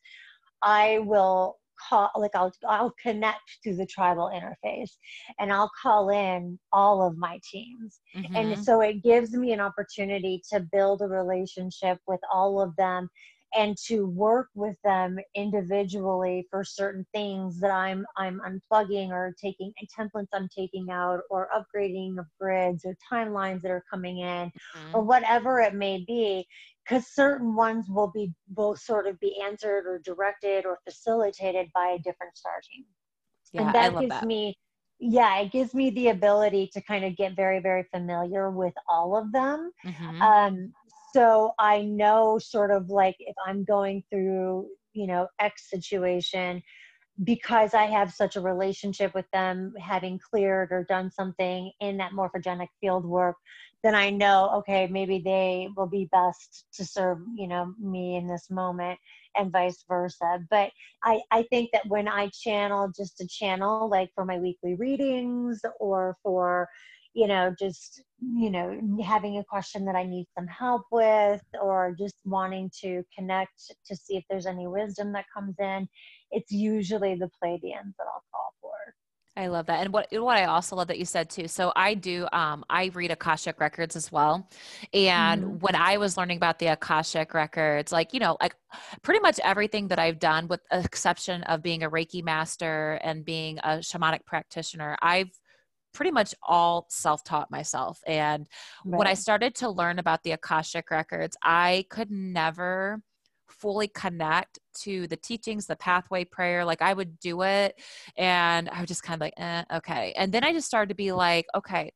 I 0.62 1.00
will 1.00 1.56
call 1.88 2.10
like 2.16 2.34
I'll 2.34 2.52
I'll 2.68 2.94
connect 3.02 3.58
to 3.64 3.74
the 3.74 3.86
tribal 3.86 4.30
interface 4.32 4.92
and 5.40 5.52
I'll 5.52 5.72
call 5.80 6.10
in 6.10 6.58
all 6.72 7.04
of 7.04 7.16
my 7.16 7.40
teams. 7.50 8.00
Mm-hmm. 8.16 8.36
And 8.36 8.64
so 8.64 8.80
it 8.80 9.02
gives 9.02 9.32
me 9.32 9.52
an 9.52 9.60
opportunity 9.60 10.40
to 10.52 10.60
build 10.72 11.02
a 11.02 11.06
relationship 11.06 11.98
with 12.06 12.20
all 12.32 12.60
of 12.60 12.76
them 12.76 13.08
and 13.54 13.76
to 13.86 14.06
work 14.06 14.48
with 14.54 14.76
them 14.84 15.18
individually 15.34 16.46
for 16.50 16.64
certain 16.64 17.06
things 17.12 17.60
that 17.60 17.70
I'm 17.70 18.06
I'm 18.16 18.40
unplugging 18.40 19.10
or 19.10 19.34
taking 19.40 19.72
and 19.78 19.88
templates 19.88 20.28
I'm 20.32 20.48
taking 20.48 20.90
out 20.90 21.20
or 21.30 21.48
upgrading 21.54 22.18
of 22.18 22.26
grids 22.40 22.84
or 22.84 22.96
timelines 23.12 23.62
that 23.62 23.70
are 23.70 23.84
coming 23.90 24.18
in 24.18 24.50
mm-hmm. 24.50 24.94
or 24.94 25.02
whatever 25.02 25.60
it 25.60 25.74
may 25.74 26.04
be 26.06 26.46
because 26.84 27.06
certain 27.14 27.54
ones 27.54 27.86
will 27.88 28.10
be 28.14 28.32
will 28.56 28.76
sort 28.76 29.06
of 29.06 29.18
be 29.20 29.40
answered 29.44 29.86
or 29.86 30.00
directed 30.04 30.64
or 30.64 30.78
facilitated 30.84 31.68
by 31.74 31.96
a 31.98 32.02
different 32.02 32.36
star 32.36 32.60
team 32.70 32.84
yeah, 33.52 33.62
and 33.62 33.74
that 33.74 34.00
gives 34.00 34.10
that. 34.10 34.26
me 34.26 34.56
yeah 34.98 35.38
it 35.40 35.52
gives 35.52 35.74
me 35.74 35.90
the 35.90 36.08
ability 36.08 36.70
to 36.72 36.80
kind 36.82 37.04
of 37.04 37.16
get 37.16 37.36
very 37.36 37.60
very 37.60 37.84
familiar 37.94 38.50
with 38.50 38.74
all 38.88 39.16
of 39.16 39.30
them 39.32 39.70
mm-hmm. 39.84 40.22
um, 40.22 40.72
so 41.14 41.52
i 41.58 41.82
know 41.82 42.38
sort 42.38 42.70
of 42.70 42.88
like 42.88 43.16
if 43.20 43.34
i'm 43.46 43.64
going 43.64 44.02
through 44.10 44.66
you 44.92 45.06
know 45.06 45.26
x 45.38 45.70
situation 45.70 46.62
because 47.24 47.74
I 47.74 47.84
have 47.84 48.12
such 48.12 48.36
a 48.36 48.40
relationship 48.40 49.14
with 49.14 49.26
them, 49.32 49.74
having 49.78 50.18
cleared 50.18 50.72
or 50.72 50.84
done 50.84 51.10
something 51.10 51.70
in 51.80 51.98
that 51.98 52.12
morphogenic 52.12 52.68
field 52.80 53.04
work, 53.04 53.36
then 53.82 53.94
I 53.94 54.10
know, 54.10 54.50
okay, 54.58 54.86
maybe 54.86 55.18
they 55.18 55.68
will 55.76 55.86
be 55.86 56.08
best 56.10 56.66
to 56.74 56.84
serve, 56.84 57.18
you 57.36 57.48
know, 57.48 57.74
me 57.78 58.16
in 58.16 58.26
this 58.26 58.50
moment 58.50 58.98
and 59.36 59.52
vice 59.52 59.84
versa. 59.88 60.40
But 60.50 60.70
I, 61.04 61.20
I 61.30 61.42
think 61.44 61.70
that 61.72 61.86
when 61.86 62.08
I 62.08 62.28
channel 62.28 62.90
just 62.96 63.20
a 63.20 63.26
channel, 63.26 63.88
like 63.88 64.10
for 64.14 64.24
my 64.24 64.38
weekly 64.38 64.74
readings 64.74 65.60
or 65.80 66.16
for, 66.22 66.68
you 67.14 67.26
know, 67.26 67.54
just, 67.58 68.02
you 68.20 68.50
know, 68.50 68.78
having 69.04 69.38
a 69.38 69.44
question 69.44 69.84
that 69.84 69.94
I 69.94 70.04
need 70.04 70.26
some 70.36 70.46
help 70.46 70.82
with 70.90 71.42
or 71.60 71.94
just 71.98 72.16
wanting 72.24 72.70
to 72.80 73.02
connect 73.16 73.74
to 73.86 73.96
see 73.96 74.16
if 74.16 74.24
there's 74.30 74.46
any 74.46 74.66
wisdom 74.66 75.12
that 75.12 75.26
comes 75.32 75.54
in, 75.58 75.88
it's 76.30 76.50
usually 76.50 77.14
the 77.14 77.30
Pleiadians 77.42 77.94
that 77.98 78.06
I'll 78.06 78.24
call 78.32 78.54
for. 78.60 78.70
I 79.34 79.46
love 79.46 79.66
that. 79.66 79.80
And 79.82 79.94
what 79.94 80.08
what 80.12 80.36
I 80.36 80.44
also 80.44 80.76
love 80.76 80.88
that 80.88 80.98
you 80.98 81.06
said 81.06 81.30
too. 81.30 81.48
So 81.48 81.72
I 81.74 81.94
do 81.94 82.26
um 82.32 82.64
I 82.68 82.90
read 82.92 83.10
Akashic 83.10 83.60
records 83.60 83.96
as 83.96 84.12
well. 84.12 84.48
And 84.92 85.42
mm-hmm. 85.42 85.58
when 85.58 85.74
I 85.74 85.96
was 85.96 86.18
learning 86.18 86.36
about 86.36 86.58
the 86.58 86.66
Akashic 86.66 87.32
records, 87.32 87.92
like, 87.92 88.12
you 88.12 88.20
know, 88.20 88.36
like 88.40 88.54
pretty 89.02 89.20
much 89.20 89.40
everything 89.42 89.88
that 89.88 89.98
I've 89.98 90.18
done 90.18 90.48
with 90.48 90.60
exception 90.70 91.44
of 91.44 91.62
being 91.62 91.82
a 91.82 91.90
Reiki 91.90 92.22
master 92.22 93.00
and 93.02 93.24
being 93.24 93.58
a 93.60 93.78
shamanic 93.78 94.26
practitioner, 94.26 94.98
I've 95.00 95.30
pretty 95.92 96.10
much 96.10 96.34
all 96.42 96.86
self-taught 96.90 97.50
myself. 97.50 98.00
And 98.06 98.46
right. 98.84 98.98
when 98.98 99.06
I 99.06 99.14
started 99.14 99.54
to 99.56 99.70
learn 99.70 99.98
about 99.98 100.22
the 100.22 100.32
Akashic 100.32 100.90
records, 100.90 101.36
I 101.42 101.84
could 101.90 102.10
never 102.10 103.02
fully 103.48 103.88
connect 103.88 104.58
to 104.80 105.06
the 105.06 105.16
teachings, 105.16 105.66
the 105.66 105.76
pathway 105.76 106.24
prayer. 106.24 106.64
Like 106.64 106.82
I 106.82 106.94
would 106.94 107.18
do 107.20 107.42
it 107.42 107.80
and 108.16 108.68
I 108.70 108.80
was 108.80 108.88
just 108.88 109.02
kind 109.02 109.20
of 109.20 109.20
like, 109.20 109.34
eh, 109.36 109.64
okay. 109.74 110.12
And 110.16 110.32
then 110.32 110.44
I 110.44 110.52
just 110.52 110.66
started 110.66 110.88
to 110.88 110.94
be 110.94 111.12
like, 111.12 111.46
okay, 111.54 111.92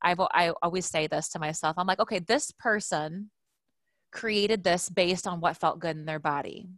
I've, 0.00 0.20
I 0.20 0.52
always 0.62 0.86
say 0.86 1.06
this 1.06 1.28
to 1.30 1.38
myself. 1.38 1.74
I'm 1.78 1.86
like, 1.86 2.00
okay, 2.00 2.20
this 2.20 2.52
person 2.52 3.30
created 4.12 4.62
this 4.62 4.88
based 4.88 5.26
on 5.26 5.40
what 5.40 5.56
felt 5.56 5.80
good 5.80 5.96
in 5.96 6.04
their 6.04 6.20
body. 6.20 6.68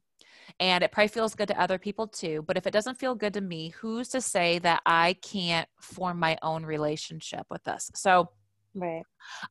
And 0.60 0.84
it 0.84 0.92
probably 0.92 1.08
feels 1.08 1.34
good 1.34 1.48
to 1.48 1.60
other 1.60 1.78
people 1.78 2.06
too. 2.06 2.44
But 2.46 2.56
if 2.56 2.66
it 2.66 2.72
doesn't 2.72 2.98
feel 2.98 3.14
good 3.14 3.34
to 3.34 3.40
me, 3.40 3.70
who's 3.80 4.08
to 4.10 4.20
say 4.20 4.58
that 4.60 4.82
I 4.86 5.14
can't 5.22 5.68
form 5.80 6.18
my 6.18 6.38
own 6.42 6.64
relationship 6.64 7.46
with 7.50 7.64
this? 7.64 7.90
So 7.94 8.30
Right. 8.76 9.04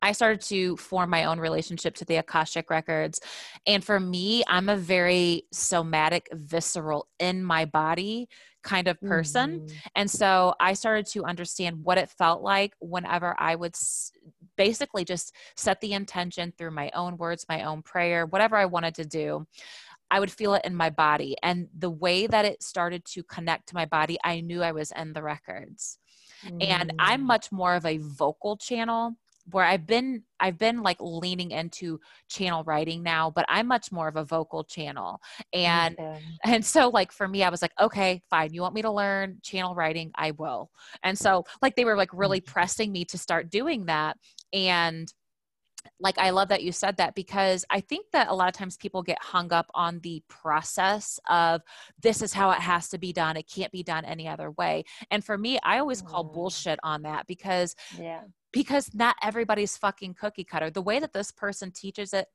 I 0.03 0.11
started 0.11 0.41
to 0.41 0.77
form 0.77 1.09
my 1.09 1.25
own 1.25 1.39
relationship 1.39 1.95
to 1.95 2.05
the 2.05 2.17
Akashic 2.17 2.69
records. 2.69 3.19
And 3.65 3.83
for 3.83 3.99
me, 3.99 4.43
I'm 4.47 4.69
a 4.69 4.77
very 4.77 5.43
somatic, 5.51 6.29
visceral, 6.31 7.07
in 7.19 7.43
my 7.43 7.65
body 7.65 8.29
kind 8.63 8.87
of 8.87 9.01
person. 9.01 9.61
Mm-hmm. 9.61 9.77
And 9.95 10.09
so 10.09 10.53
I 10.59 10.73
started 10.73 11.07
to 11.07 11.25
understand 11.25 11.83
what 11.83 11.97
it 11.97 12.09
felt 12.09 12.41
like 12.43 12.73
whenever 12.79 13.35
I 13.39 13.55
would 13.55 13.75
s- 13.75 14.11
basically 14.57 15.05
just 15.05 15.33
set 15.55 15.81
the 15.81 15.93
intention 15.93 16.53
through 16.57 16.71
my 16.71 16.91
own 16.93 17.17
words, 17.17 17.45
my 17.49 17.63
own 17.63 17.81
prayer, 17.81 18.25
whatever 18.25 18.55
I 18.55 18.65
wanted 18.65 18.95
to 18.95 19.05
do. 19.05 19.45
I 20.11 20.19
would 20.19 20.31
feel 20.31 20.53
it 20.53 20.65
in 20.65 20.75
my 20.75 20.89
body. 20.89 21.35
And 21.41 21.67
the 21.77 21.89
way 21.89 22.27
that 22.27 22.45
it 22.45 22.63
started 22.63 23.05
to 23.05 23.23
connect 23.23 23.69
to 23.69 23.75
my 23.75 23.85
body, 23.85 24.17
I 24.23 24.41
knew 24.41 24.63
I 24.63 24.71
was 24.71 24.91
in 24.95 25.13
the 25.13 25.23
records. 25.23 25.99
Mm. 26.45 26.63
And 26.63 26.93
I'm 26.99 27.23
mm. 27.23 27.27
much 27.27 27.51
more 27.51 27.75
of 27.75 27.85
a 27.85 27.97
vocal 27.97 28.57
channel 28.57 29.15
where 29.51 29.63
I've 29.63 29.85
been 29.85 30.23
I've 30.39 30.57
been 30.57 30.81
like 30.81 30.97
leaning 30.99 31.51
into 31.51 31.99
channel 32.29 32.63
writing 32.63 33.03
now, 33.03 33.29
but 33.29 33.45
I'm 33.47 33.67
much 33.67 33.91
more 33.91 34.07
of 34.07 34.15
a 34.15 34.23
vocal 34.23 34.63
channel. 34.63 35.21
And 35.53 35.97
okay. 35.99 36.19
and 36.43 36.65
so 36.65 36.89
like 36.89 37.11
for 37.11 37.27
me 37.27 37.43
I 37.43 37.49
was 37.49 37.61
like, 37.61 37.73
okay, 37.79 38.21
fine. 38.29 38.53
You 38.53 38.61
want 38.61 38.73
me 38.73 38.81
to 38.81 38.91
learn 38.91 39.37
channel 39.43 39.75
writing? 39.75 40.11
I 40.15 40.31
will. 40.31 40.71
And 41.03 41.17
so 41.17 41.45
like 41.61 41.75
they 41.75 41.85
were 41.85 41.95
like 41.95 42.09
really 42.11 42.41
mm. 42.41 42.45
pressing 42.45 42.91
me 42.91 43.05
to 43.05 43.17
start 43.17 43.51
doing 43.51 43.85
that 43.85 44.17
and 44.51 45.11
like 45.99 46.17
I 46.17 46.31
love 46.31 46.49
that 46.49 46.63
you 46.63 46.71
said 46.71 46.97
that 46.97 47.15
because 47.15 47.65
I 47.69 47.79
think 47.79 48.07
that 48.11 48.27
a 48.27 48.35
lot 48.35 48.47
of 48.47 48.53
times 48.53 48.77
people 48.77 49.03
get 49.03 49.21
hung 49.21 49.51
up 49.53 49.69
on 49.73 49.99
the 49.99 50.23
process 50.27 51.19
of 51.29 51.61
this 52.01 52.21
is 52.21 52.33
how 52.33 52.51
it 52.51 52.59
has 52.59 52.89
to 52.89 52.97
be 52.97 53.13
done. 53.13 53.37
It 53.37 53.49
can't 53.49 53.71
be 53.71 53.83
done 53.83 54.05
any 54.05 54.27
other 54.27 54.51
way. 54.51 54.83
And 55.11 55.23
for 55.23 55.37
me, 55.37 55.59
I 55.63 55.79
always 55.79 56.01
call 56.01 56.25
mm. 56.25 56.33
bullshit 56.33 56.79
on 56.83 57.03
that 57.03 57.27
because 57.27 57.75
yeah 57.97 58.21
because 58.55 58.89
not 58.93 59.17
everybody's 59.21 59.75
fucking 59.75 60.13
cookie 60.13 60.45
cutter. 60.45 60.69
The 60.69 60.81
way 60.81 60.99
that 60.99 61.11
this 61.11 61.29
person 61.29 61.71
teaches 61.71 62.13
it 62.13 62.27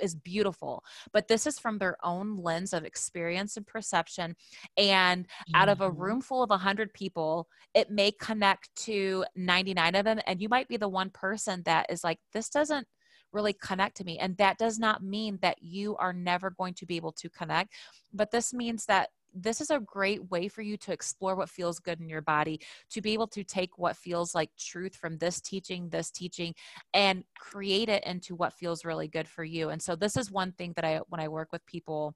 is 0.00 0.14
beautiful, 0.14 0.82
but 1.12 1.28
this 1.28 1.46
is 1.46 1.58
from 1.58 1.78
their 1.78 1.96
own 2.02 2.36
lens 2.36 2.72
of 2.72 2.84
experience 2.84 3.56
and 3.56 3.66
perception. 3.66 4.36
And 4.76 5.26
out 5.54 5.68
of 5.68 5.80
a 5.80 5.90
mm-hmm. 5.90 6.00
room 6.00 6.20
full 6.20 6.42
of 6.42 6.50
100 6.50 6.92
people, 6.92 7.48
it 7.74 7.90
may 7.90 8.12
connect 8.12 8.74
to 8.84 9.24
99 9.36 9.94
of 9.94 10.04
them. 10.04 10.20
And 10.26 10.40
you 10.40 10.48
might 10.48 10.68
be 10.68 10.76
the 10.76 10.88
one 10.88 11.10
person 11.10 11.62
that 11.64 11.86
is 11.90 12.04
like, 12.04 12.18
this 12.32 12.48
doesn't 12.48 12.86
really 13.32 13.52
connect 13.52 13.96
to 13.96 14.04
me. 14.04 14.18
And 14.18 14.36
that 14.38 14.58
does 14.58 14.78
not 14.78 15.02
mean 15.02 15.38
that 15.42 15.62
you 15.62 15.96
are 15.96 16.12
never 16.12 16.50
going 16.50 16.74
to 16.74 16.86
be 16.86 16.96
able 16.96 17.12
to 17.12 17.30
connect, 17.30 17.72
but 18.12 18.30
this 18.30 18.52
means 18.52 18.86
that 18.86 19.10
this 19.34 19.60
is 19.60 19.70
a 19.70 19.80
great 19.80 20.30
way 20.30 20.48
for 20.48 20.62
you 20.62 20.76
to 20.78 20.92
explore 20.92 21.36
what 21.36 21.48
feels 21.48 21.78
good 21.78 22.00
in 22.00 22.08
your 22.08 22.22
body, 22.22 22.60
to 22.90 23.00
be 23.00 23.12
able 23.12 23.28
to 23.28 23.44
take 23.44 23.78
what 23.78 23.96
feels 23.96 24.34
like 24.34 24.50
truth 24.58 24.94
from 24.96 25.18
this 25.18 25.40
teaching, 25.40 25.88
this 25.88 26.10
teaching, 26.10 26.54
and 26.94 27.24
create 27.38 27.88
it 27.88 28.04
into 28.04 28.34
what 28.34 28.52
feels 28.52 28.84
really 28.84 29.08
good 29.08 29.28
for 29.28 29.44
you. 29.44 29.70
And 29.70 29.80
so, 29.80 29.96
this 29.96 30.16
is 30.16 30.30
one 30.30 30.52
thing 30.52 30.72
that 30.76 30.84
I, 30.84 31.00
when 31.08 31.20
I 31.20 31.28
work 31.28 31.48
with 31.52 31.64
people, 31.66 32.14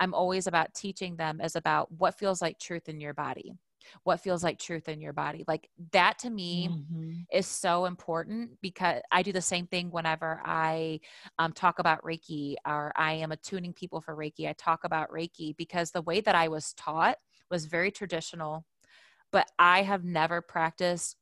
I'm 0.00 0.14
always 0.14 0.46
about 0.46 0.74
teaching 0.74 1.16
them 1.16 1.40
is 1.40 1.56
about 1.56 1.90
what 1.92 2.18
feels 2.18 2.40
like 2.42 2.58
truth 2.58 2.88
in 2.88 3.00
your 3.00 3.14
body 3.14 3.54
what 4.04 4.20
feels 4.20 4.42
like 4.42 4.58
truth 4.58 4.88
in 4.88 5.00
your 5.00 5.12
body. 5.12 5.44
Like 5.46 5.68
that 5.92 6.18
to 6.20 6.30
me 6.30 6.68
mm-hmm. 6.68 7.12
is 7.32 7.46
so 7.46 7.84
important 7.86 8.50
because 8.60 9.00
I 9.10 9.22
do 9.22 9.32
the 9.32 9.40
same 9.40 9.66
thing 9.66 9.90
whenever 9.90 10.40
I 10.44 11.00
um, 11.38 11.52
talk 11.52 11.78
about 11.78 12.02
Reiki 12.02 12.54
or 12.66 12.92
I 12.96 13.12
am 13.14 13.32
attuning 13.32 13.72
people 13.72 14.00
for 14.00 14.16
Reiki. 14.16 14.48
I 14.48 14.54
talk 14.54 14.84
about 14.84 15.10
Reiki 15.10 15.56
because 15.56 15.90
the 15.90 16.02
way 16.02 16.20
that 16.20 16.34
I 16.34 16.48
was 16.48 16.72
taught 16.74 17.16
was 17.50 17.66
very 17.66 17.90
traditional, 17.90 18.64
but 19.32 19.50
I 19.58 19.82
have 19.82 20.04
never 20.04 20.40
practiced 20.40 21.16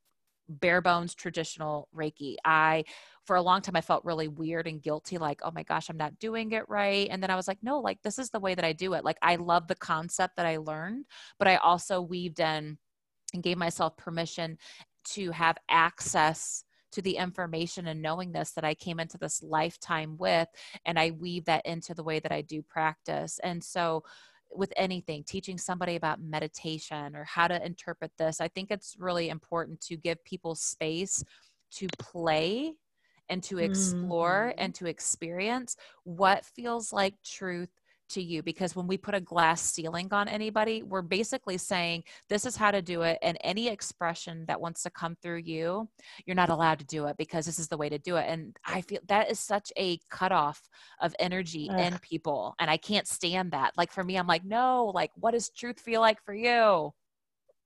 bare 0.48 0.80
bones 0.80 1.14
traditional 1.14 1.88
Reiki. 1.94 2.36
I, 2.44 2.84
for 3.26 3.36
a 3.36 3.42
long 3.42 3.60
time, 3.60 3.76
I 3.76 3.80
felt 3.80 4.04
really 4.04 4.28
weird 4.28 4.66
and 4.66 4.80
guilty, 4.80 5.18
like, 5.18 5.40
oh 5.42 5.50
my 5.50 5.64
gosh, 5.64 5.90
I'm 5.90 5.96
not 5.96 6.18
doing 6.18 6.52
it 6.52 6.68
right. 6.68 7.08
And 7.10 7.22
then 7.22 7.30
I 7.30 7.36
was 7.36 7.48
like, 7.48 7.58
no, 7.62 7.80
like, 7.80 8.00
this 8.02 8.18
is 8.18 8.30
the 8.30 8.40
way 8.40 8.54
that 8.54 8.64
I 8.64 8.72
do 8.72 8.94
it. 8.94 9.04
Like, 9.04 9.18
I 9.20 9.36
love 9.36 9.66
the 9.66 9.74
concept 9.74 10.36
that 10.36 10.46
I 10.46 10.58
learned, 10.58 11.06
but 11.38 11.48
I 11.48 11.56
also 11.56 12.00
weaved 12.00 12.38
in 12.38 12.78
and 13.34 13.42
gave 13.42 13.58
myself 13.58 13.96
permission 13.96 14.58
to 15.14 15.32
have 15.32 15.58
access 15.68 16.64
to 16.92 17.02
the 17.02 17.16
information 17.16 17.88
and 17.88 18.00
knowing 18.00 18.32
this 18.32 18.52
that 18.52 18.64
I 18.64 18.74
came 18.74 19.00
into 19.00 19.18
this 19.18 19.42
lifetime 19.42 20.16
with. 20.18 20.48
And 20.84 20.98
I 20.98 21.10
weave 21.10 21.44
that 21.46 21.66
into 21.66 21.94
the 21.94 22.04
way 22.04 22.20
that 22.20 22.32
I 22.32 22.42
do 22.42 22.62
practice. 22.62 23.40
And 23.42 23.62
so, 23.62 24.04
with 24.54 24.72
anything, 24.76 25.24
teaching 25.24 25.58
somebody 25.58 25.96
about 25.96 26.22
meditation 26.22 27.16
or 27.16 27.24
how 27.24 27.48
to 27.48 27.66
interpret 27.66 28.12
this, 28.16 28.40
I 28.40 28.46
think 28.46 28.70
it's 28.70 28.94
really 28.98 29.28
important 29.28 29.80
to 29.82 29.96
give 29.96 30.24
people 30.24 30.54
space 30.54 31.24
to 31.72 31.88
play 31.98 32.74
and 33.28 33.42
to 33.44 33.58
explore 33.58 34.50
mm-hmm. 34.50 34.64
and 34.64 34.74
to 34.76 34.86
experience 34.86 35.76
what 36.04 36.44
feels 36.44 36.92
like 36.92 37.14
truth 37.24 37.70
to 38.08 38.22
you 38.22 38.42
because 38.42 38.76
when 38.76 38.86
we 38.86 38.96
put 38.96 39.14
a 39.14 39.20
glass 39.20 39.60
ceiling 39.60 40.08
on 40.12 40.28
anybody, 40.28 40.82
we're 40.82 41.02
basically 41.02 41.58
saying 41.58 42.04
this 42.28 42.46
is 42.46 42.56
how 42.56 42.70
to 42.70 42.82
do 42.82 43.02
it. 43.02 43.18
And 43.22 43.36
any 43.42 43.68
expression 43.68 44.44
that 44.46 44.60
wants 44.60 44.82
to 44.84 44.90
come 44.90 45.16
through 45.22 45.38
you, 45.38 45.88
you're 46.24 46.36
not 46.36 46.50
allowed 46.50 46.78
to 46.80 46.86
do 46.86 47.06
it 47.06 47.16
because 47.16 47.46
this 47.46 47.58
is 47.58 47.68
the 47.68 47.76
way 47.76 47.88
to 47.88 47.98
do 47.98 48.16
it. 48.16 48.26
And 48.28 48.56
I 48.64 48.80
feel 48.82 49.00
that 49.08 49.30
is 49.30 49.40
such 49.40 49.72
a 49.76 49.98
cutoff 50.10 50.60
of 51.00 51.14
energy 51.18 51.68
Ugh. 51.70 51.80
in 51.80 51.98
people. 51.98 52.54
And 52.58 52.70
I 52.70 52.76
can't 52.76 53.08
stand 53.08 53.52
that. 53.52 53.72
Like 53.76 53.92
for 53.92 54.04
me, 54.04 54.16
I'm 54.16 54.26
like, 54.26 54.44
no, 54.44 54.92
like 54.94 55.10
what 55.16 55.32
does 55.32 55.50
truth 55.50 55.80
feel 55.80 56.00
like 56.00 56.22
for 56.22 56.34
you? 56.34 56.92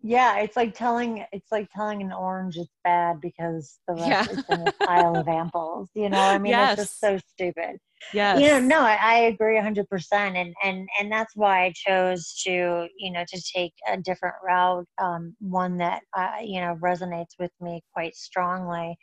Yeah, 0.03 0.39
it's 0.39 0.57
like 0.57 0.75
telling 0.75 1.27
it's 1.31 1.53
like 1.53 1.69
telling 1.75 2.01
an 2.03 2.13
orange 2.13 2.57
it's 2.57 2.71
bad 2.85 3.21
because 3.21 3.79
the 3.87 3.95
rest 3.95 4.09
yeah. 4.09 4.27
is 4.31 4.45
in 4.49 4.69
a 4.69 4.73
pile 4.73 5.17
of 5.17 5.29
apples. 5.29 5.91
You 5.95 6.09
know, 6.09 6.19
I 6.19 6.39
mean, 6.39 6.53
yes. 6.53 6.79
it's 6.79 6.89
just 6.89 7.01
so 7.01 7.19
stupid. 7.19 7.79
Yeah. 8.15 8.39
You 8.39 8.47
know, 8.49 8.61
no, 8.61 8.81
I, 8.81 8.99
I 9.01 9.19
agree 9.25 9.59
hundred 9.59 9.89
percent. 9.89 10.37
And, 10.37 10.55
and, 10.65 10.89
and 10.99 11.13
that's 11.13 11.37
why 11.37 11.65
I 11.67 11.73
chose 11.77 12.41
to, 12.45 12.89
you 12.97 13.13
know, 13.13 13.25
to 13.29 13.43
take 13.55 13.75
a 13.87 13.99
different 13.99 14.37
route. 14.45 14.87
Um, 14.99 15.37
one 15.39 15.77
that, 15.79 16.03
uh, 16.17 16.37
you 16.43 16.61
know, 16.61 16.79
resonates 16.81 17.39
with 17.39 17.53
me 17.61 17.83
quite 17.93 18.17
strongly. 18.17 18.97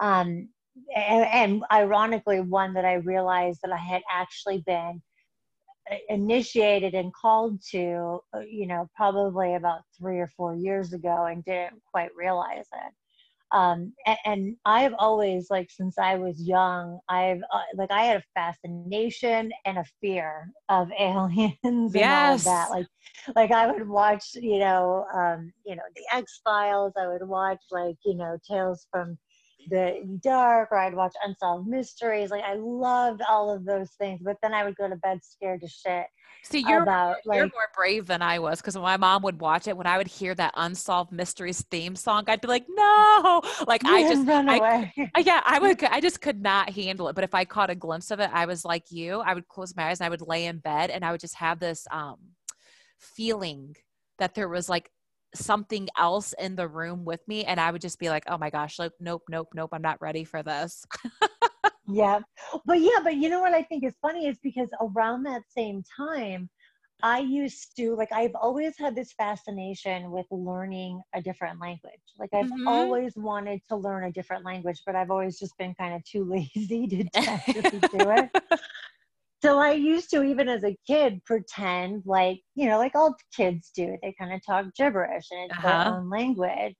Um, 0.00 0.48
and, 0.96 1.26
and 1.26 1.64
ironically, 1.70 2.40
one 2.40 2.72
that 2.74 2.86
I 2.86 2.94
realized 2.94 3.60
that 3.62 3.72
I 3.72 3.76
had 3.76 4.02
actually 4.10 4.62
been 4.66 5.02
initiated 6.08 6.94
and 6.94 7.12
called 7.12 7.60
to, 7.70 8.20
uh, 8.34 8.40
you 8.40 8.66
know, 8.66 8.88
probably 8.94 9.54
about 9.54 9.80
three 9.98 10.18
or 10.18 10.30
four 10.36 10.54
years 10.54 10.92
ago 10.92 11.26
and 11.26 11.44
didn't 11.44 11.80
quite 11.92 12.10
realize 12.16 12.66
it 12.72 12.92
um, 13.52 13.92
and, 14.06 14.18
and, 14.24 14.56
I've 14.64 14.94
always 14.98 15.50
like 15.50 15.70
since 15.70 15.98
I 15.98 16.14
was 16.14 16.40
young, 16.40 17.00
I've 17.08 17.40
uh, 17.52 17.62
like 17.74 17.90
I 17.90 18.04
had 18.04 18.18
a 18.18 18.24
fascination 18.34 19.50
and 19.64 19.78
a 19.78 19.84
fear 20.00 20.50
of 20.68 20.88
aliens 20.98 21.56
and 21.64 21.94
yes. 21.94 22.28
all 22.28 22.34
of 22.34 22.44
that. 22.44 22.70
Like, 22.70 22.86
like 23.34 23.50
I 23.50 23.70
would 23.70 23.88
watch, 23.88 24.34
you 24.34 24.58
know, 24.58 25.04
um, 25.12 25.52
you 25.66 25.74
know, 25.74 25.82
the 25.96 26.16
X 26.16 26.40
Files. 26.44 26.92
I 26.96 27.08
would 27.08 27.26
watch 27.26 27.60
like 27.72 27.96
you 28.04 28.14
know 28.14 28.38
Tales 28.48 28.86
from 28.92 29.18
the 29.68 30.18
dark 30.22 30.70
or 30.72 30.78
I'd 30.78 30.94
watch 30.94 31.14
unsolved 31.24 31.68
mysteries. 31.68 32.30
Like 32.30 32.44
I 32.44 32.54
loved 32.54 33.22
all 33.28 33.52
of 33.54 33.64
those 33.64 33.90
things, 33.98 34.20
but 34.22 34.36
then 34.42 34.54
I 34.54 34.64
would 34.64 34.76
go 34.76 34.88
to 34.88 34.96
bed 34.96 35.20
scared 35.22 35.60
to 35.62 35.68
shit. 35.68 36.06
See, 36.42 36.64
you're 36.66 36.82
about, 36.82 37.16
like, 37.26 37.36
you're 37.36 37.46
more 37.46 37.68
brave 37.76 38.06
than 38.06 38.22
I 38.22 38.38
was 38.38 38.60
because 38.60 38.74
my 38.76 38.96
mom 38.96 39.22
would 39.22 39.40
watch 39.40 39.68
it 39.68 39.76
when 39.76 39.86
I 39.86 39.98
would 39.98 40.06
hear 40.06 40.34
that 40.36 40.54
unsolved 40.56 41.12
mysteries 41.12 41.62
theme 41.70 41.94
song, 41.94 42.24
I'd 42.28 42.40
be 42.40 42.48
like, 42.48 42.64
no, 42.68 43.42
like 43.66 43.84
I 43.84 44.02
just 44.02 44.26
run 44.26 44.48
away. 44.48 44.92
I, 45.14 45.20
yeah, 45.20 45.42
I 45.44 45.58
would, 45.58 45.84
I 45.90 46.00
just 46.00 46.22
could 46.22 46.40
not 46.40 46.70
handle 46.70 47.08
it. 47.08 47.14
But 47.14 47.24
if 47.24 47.34
I 47.34 47.44
caught 47.44 47.68
a 47.68 47.74
glimpse 47.74 48.10
of 48.10 48.20
it, 48.20 48.30
I 48.32 48.46
was 48.46 48.64
like 48.64 48.90
you. 48.90 49.20
I 49.20 49.34
would 49.34 49.48
close 49.48 49.76
my 49.76 49.90
eyes 49.90 50.00
and 50.00 50.06
I 50.06 50.10
would 50.10 50.22
lay 50.22 50.46
in 50.46 50.58
bed 50.58 50.88
and 50.90 51.04
I 51.04 51.12
would 51.12 51.20
just 51.20 51.36
have 51.36 51.58
this 51.58 51.86
um 51.90 52.16
feeling 52.98 53.76
that 54.18 54.34
there 54.34 54.48
was 54.48 54.68
like 54.68 54.90
something 55.34 55.88
else 55.96 56.34
in 56.38 56.56
the 56.56 56.66
room 56.66 57.04
with 57.04 57.20
me 57.28 57.44
and 57.44 57.60
i 57.60 57.70
would 57.70 57.80
just 57.80 57.98
be 57.98 58.08
like 58.08 58.24
oh 58.28 58.38
my 58.38 58.50
gosh 58.50 58.78
like 58.78 58.92
nope 59.00 59.22
nope 59.28 59.48
nope 59.54 59.70
i'm 59.72 59.82
not 59.82 60.00
ready 60.00 60.24
for 60.24 60.42
this. 60.42 60.84
Yeah. 61.92 62.20
But 62.66 62.80
yeah 62.80 62.98
but 63.02 63.16
you 63.16 63.28
know 63.28 63.40
what 63.40 63.52
i 63.52 63.62
think 63.62 63.84
is 63.84 63.94
funny 64.00 64.26
is 64.26 64.38
because 64.42 64.68
around 64.80 65.24
that 65.24 65.42
same 65.48 65.82
time 65.96 66.48
i 67.02 67.18
used 67.18 67.76
to 67.76 67.94
like 67.96 68.12
i've 68.12 68.34
always 68.34 68.78
had 68.78 68.94
this 68.94 69.12
fascination 69.12 70.10
with 70.10 70.26
learning 70.30 71.00
a 71.14 71.22
different 71.22 71.60
language. 71.60 72.00
Like 72.18 72.30
i've 72.32 72.46
mm-hmm. 72.46 72.68
always 72.68 73.14
wanted 73.16 73.60
to 73.70 73.76
learn 73.76 74.04
a 74.04 74.12
different 74.12 74.44
language 74.44 74.82
but 74.86 74.94
i've 74.94 75.10
always 75.10 75.38
just 75.38 75.56
been 75.58 75.74
kind 75.74 75.94
of 75.94 76.04
too 76.04 76.24
lazy 76.56 76.86
to 76.86 77.04
actually 77.16 77.80
do 77.80 78.10
it 78.10 78.30
so 79.42 79.58
I 79.58 79.72
used 79.72 80.10
to, 80.10 80.22
even 80.22 80.48
as 80.48 80.64
a 80.64 80.76
kid, 80.86 81.24
pretend 81.24 82.02
like, 82.04 82.40
you 82.54 82.68
know, 82.68 82.78
like 82.78 82.94
all 82.94 83.16
kids 83.34 83.70
do. 83.74 83.96
They 84.02 84.14
kind 84.18 84.34
of 84.34 84.44
talk 84.44 84.66
gibberish 84.76 85.26
and 85.30 85.50
it's 85.50 85.58
uh-huh. 85.58 85.84
their 85.84 85.94
own 85.94 86.10
language. 86.10 86.74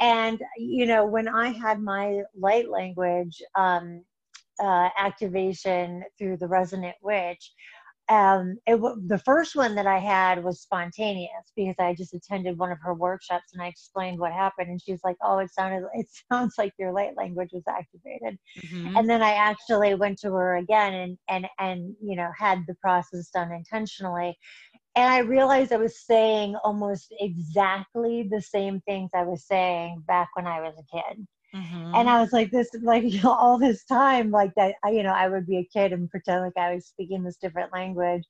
And, 0.00 0.40
you 0.56 0.86
know, 0.86 1.04
when 1.04 1.28
I 1.28 1.48
had 1.48 1.80
my 1.80 2.22
light 2.36 2.68
language 2.68 3.40
um, 3.56 4.04
uh, 4.60 4.88
activation 4.98 6.02
through 6.18 6.38
the 6.38 6.48
resonant 6.48 6.96
witch, 7.00 7.52
um, 8.10 8.56
it 8.66 8.80
the 9.06 9.22
first 9.24 9.54
one 9.54 9.76
that 9.76 9.86
I 9.86 9.98
had 9.98 10.42
was 10.42 10.60
spontaneous 10.60 11.52
because 11.54 11.76
I 11.78 11.94
just 11.94 12.12
attended 12.12 12.58
one 12.58 12.72
of 12.72 12.78
her 12.82 12.92
workshops 12.92 13.52
and 13.52 13.62
I 13.62 13.68
explained 13.68 14.18
what 14.18 14.32
happened, 14.32 14.68
and 14.68 14.82
she's 14.82 15.00
like, 15.04 15.16
"Oh, 15.22 15.38
it 15.38 15.50
sounded 15.52 15.84
it 15.94 16.08
sounds 16.30 16.54
like 16.58 16.72
your 16.76 16.92
light 16.92 17.16
language 17.16 17.50
was 17.52 17.62
activated." 17.68 18.36
Mm-hmm. 18.58 18.96
And 18.96 19.08
then 19.08 19.22
I 19.22 19.34
actually 19.34 19.94
went 19.94 20.18
to 20.20 20.32
her 20.32 20.56
again 20.56 20.92
and 20.92 21.18
and 21.28 21.46
and 21.60 21.94
you 22.02 22.16
know 22.16 22.30
had 22.36 22.64
the 22.66 22.74
process 22.82 23.30
done 23.30 23.52
intentionally, 23.52 24.36
and 24.96 25.08
I 25.08 25.18
realized 25.18 25.72
I 25.72 25.76
was 25.76 26.04
saying 26.04 26.56
almost 26.64 27.14
exactly 27.20 28.28
the 28.28 28.42
same 28.42 28.80
things 28.80 29.10
I 29.14 29.22
was 29.22 29.46
saying 29.46 30.02
back 30.08 30.30
when 30.34 30.48
I 30.48 30.60
was 30.60 30.74
a 30.74 30.96
kid. 30.96 31.26
Mm-hmm. 31.54 31.94
And 31.94 32.08
I 32.08 32.20
was 32.20 32.32
like, 32.32 32.50
this, 32.50 32.68
like, 32.82 33.04
all 33.24 33.58
this 33.58 33.84
time, 33.84 34.30
like 34.30 34.54
that, 34.56 34.74
I, 34.84 34.90
you 34.90 35.02
know, 35.02 35.12
I 35.12 35.28
would 35.28 35.46
be 35.46 35.58
a 35.58 35.64
kid 35.64 35.92
and 35.92 36.08
pretend 36.08 36.42
like 36.42 36.56
I 36.56 36.74
was 36.74 36.86
speaking 36.86 37.22
this 37.22 37.36
different 37.36 37.72
language. 37.72 38.24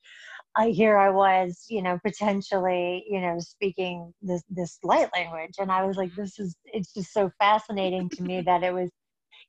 I 0.55 0.69
here 0.69 0.97
I 0.97 1.09
was, 1.09 1.65
you 1.69 1.81
know, 1.81 1.99
potentially, 2.03 3.05
you 3.07 3.21
know, 3.21 3.39
speaking 3.39 4.13
this 4.21 4.43
this 4.49 4.79
light 4.83 5.09
language, 5.15 5.55
and 5.59 5.71
I 5.71 5.85
was 5.85 5.97
like, 5.97 6.13
this 6.15 6.39
is, 6.39 6.55
it's 6.65 6.93
just 6.93 7.13
so 7.13 7.31
fascinating 7.39 8.09
to 8.09 8.23
me 8.23 8.41
that 8.41 8.63
it 8.63 8.73
was, 8.73 8.89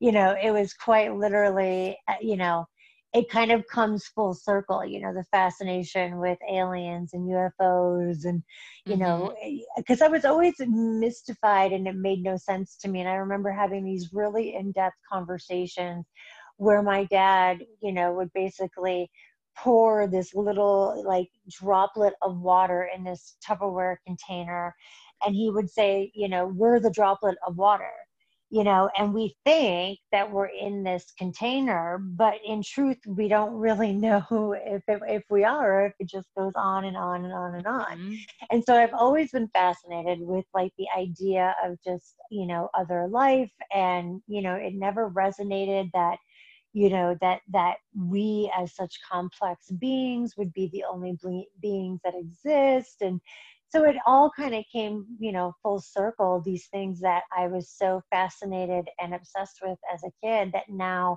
you 0.01 0.13
know, 0.13 0.37
it 0.41 0.53
was 0.53 0.75
quite 0.75 1.15
literally, 1.17 1.99
uh, 2.09 2.15
you 2.21 2.37
know, 2.37 2.67
it 3.15 3.29
kind 3.29 3.53
of 3.53 3.67
comes 3.67 4.07
full 4.07 4.35
circle 4.35 4.85
you 4.85 5.01
know 5.01 5.13
the 5.13 5.25
fascination 5.31 6.19
with 6.19 6.39
aliens 6.51 7.13
and 7.13 7.29
ufos 7.29 8.25
and 8.25 8.43
you 8.87 8.97
mm-hmm. 8.97 9.03
know 9.03 9.35
because 9.77 10.01
i 10.03 10.09
was 10.09 10.25
always 10.25 10.55
mystified 10.61 11.73
and 11.73 11.87
it 11.87 11.97
made 11.97 12.23
no 12.23 12.37
sense 12.37 12.77
to 12.77 12.89
me 12.89 13.01
and 13.01 13.09
i 13.09 13.15
remember 13.15 13.51
having 13.51 13.85
these 13.85 14.11
really 14.13 14.55
in-depth 14.55 14.97
conversations 15.11 16.07
where 16.57 16.83
my 16.83 17.05
dad 17.05 17.59
you 17.81 17.93
know 17.93 18.13
would 18.13 18.33
basically 18.35 19.11
pour 19.57 20.07
this 20.07 20.35
little 20.35 21.03
like 21.07 21.29
droplet 21.51 22.15
of 22.23 22.41
water 22.41 22.89
in 22.95 23.05
this 23.05 23.37
tupperware 23.47 23.97
container 24.07 24.75
and 25.25 25.35
he 25.35 25.51
would 25.51 25.69
say 25.69 26.11
you 26.15 26.29
know 26.29 26.47
we're 26.47 26.81
the 26.81 26.91
droplet 26.91 27.37
of 27.47 27.57
water 27.57 27.91
you 28.53 28.65
know, 28.65 28.91
and 28.99 29.15
we 29.15 29.35
think 29.47 29.99
that 30.13 30.31
we're 30.31 30.45
in 30.45 30.85
this 30.85 31.11
container, 31.19 31.97
but 31.99 32.35
in 32.47 32.63
truth, 32.63 32.99
we 33.07 33.27
don't 33.27 33.55
really 33.55 33.93
know 33.95 34.55
if 34.63 34.83
it, 34.87 35.01
if 35.09 35.23
we 35.31 35.43
are, 35.43 35.87
if 35.87 35.95
it 35.99 36.11
just 36.11 36.29
goes 36.37 36.53
on 36.55 36.85
and 36.85 36.95
on 36.97 37.25
and 37.25 37.33
on 37.33 37.55
and 37.55 37.67
on. 37.67 37.99
Mm-hmm. 37.99 38.15
And 38.51 38.63
so 38.63 38.77
I've 38.77 38.93
always 38.93 39.31
been 39.31 39.49
fascinated 39.55 40.19
with 40.21 40.45
like 40.53 40.71
the 40.77 40.87
idea 40.95 41.57
of 41.65 41.79
just 41.83 42.15
you 42.31 42.47
know 42.47 42.69
other 42.75 43.09
life, 43.09 43.51
and 43.75 44.21
you 44.27 44.43
know, 44.43 44.55
it 44.55 44.75
never 44.75 45.09
resonated 45.09 45.91
that 45.95 46.19
you 46.75 46.91
know 46.91 47.17
that 47.23 47.41
that 47.53 47.77
we 47.97 48.53
as 48.55 48.75
such 48.75 49.01
complex 49.11 49.71
beings 49.71 50.35
would 50.37 50.53
be 50.53 50.69
the 50.75 50.85
only 50.85 51.17
ble- 51.23 51.47
beings 51.63 52.01
that 52.05 52.15
exist 52.15 53.01
and 53.01 53.19
so 53.73 53.85
it 53.85 53.97
all 54.07 54.31
kind 54.37 54.55
of 54.55 54.65
came 54.71 55.07
you 55.19 55.33
know 55.33 55.55
full 55.63 55.81
circle 55.81 56.43
these 56.45 56.67
things 56.67 57.01
that 57.01 57.23
i 57.37 57.47
was 57.47 57.71
so 57.71 58.03
fascinated 58.11 58.89
and 59.01 59.15
obsessed 59.15 59.61
with 59.63 59.79
as 59.93 60.03
a 60.05 60.13
kid 60.25 60.53
that 60.53 60.69
now 60.69 61.17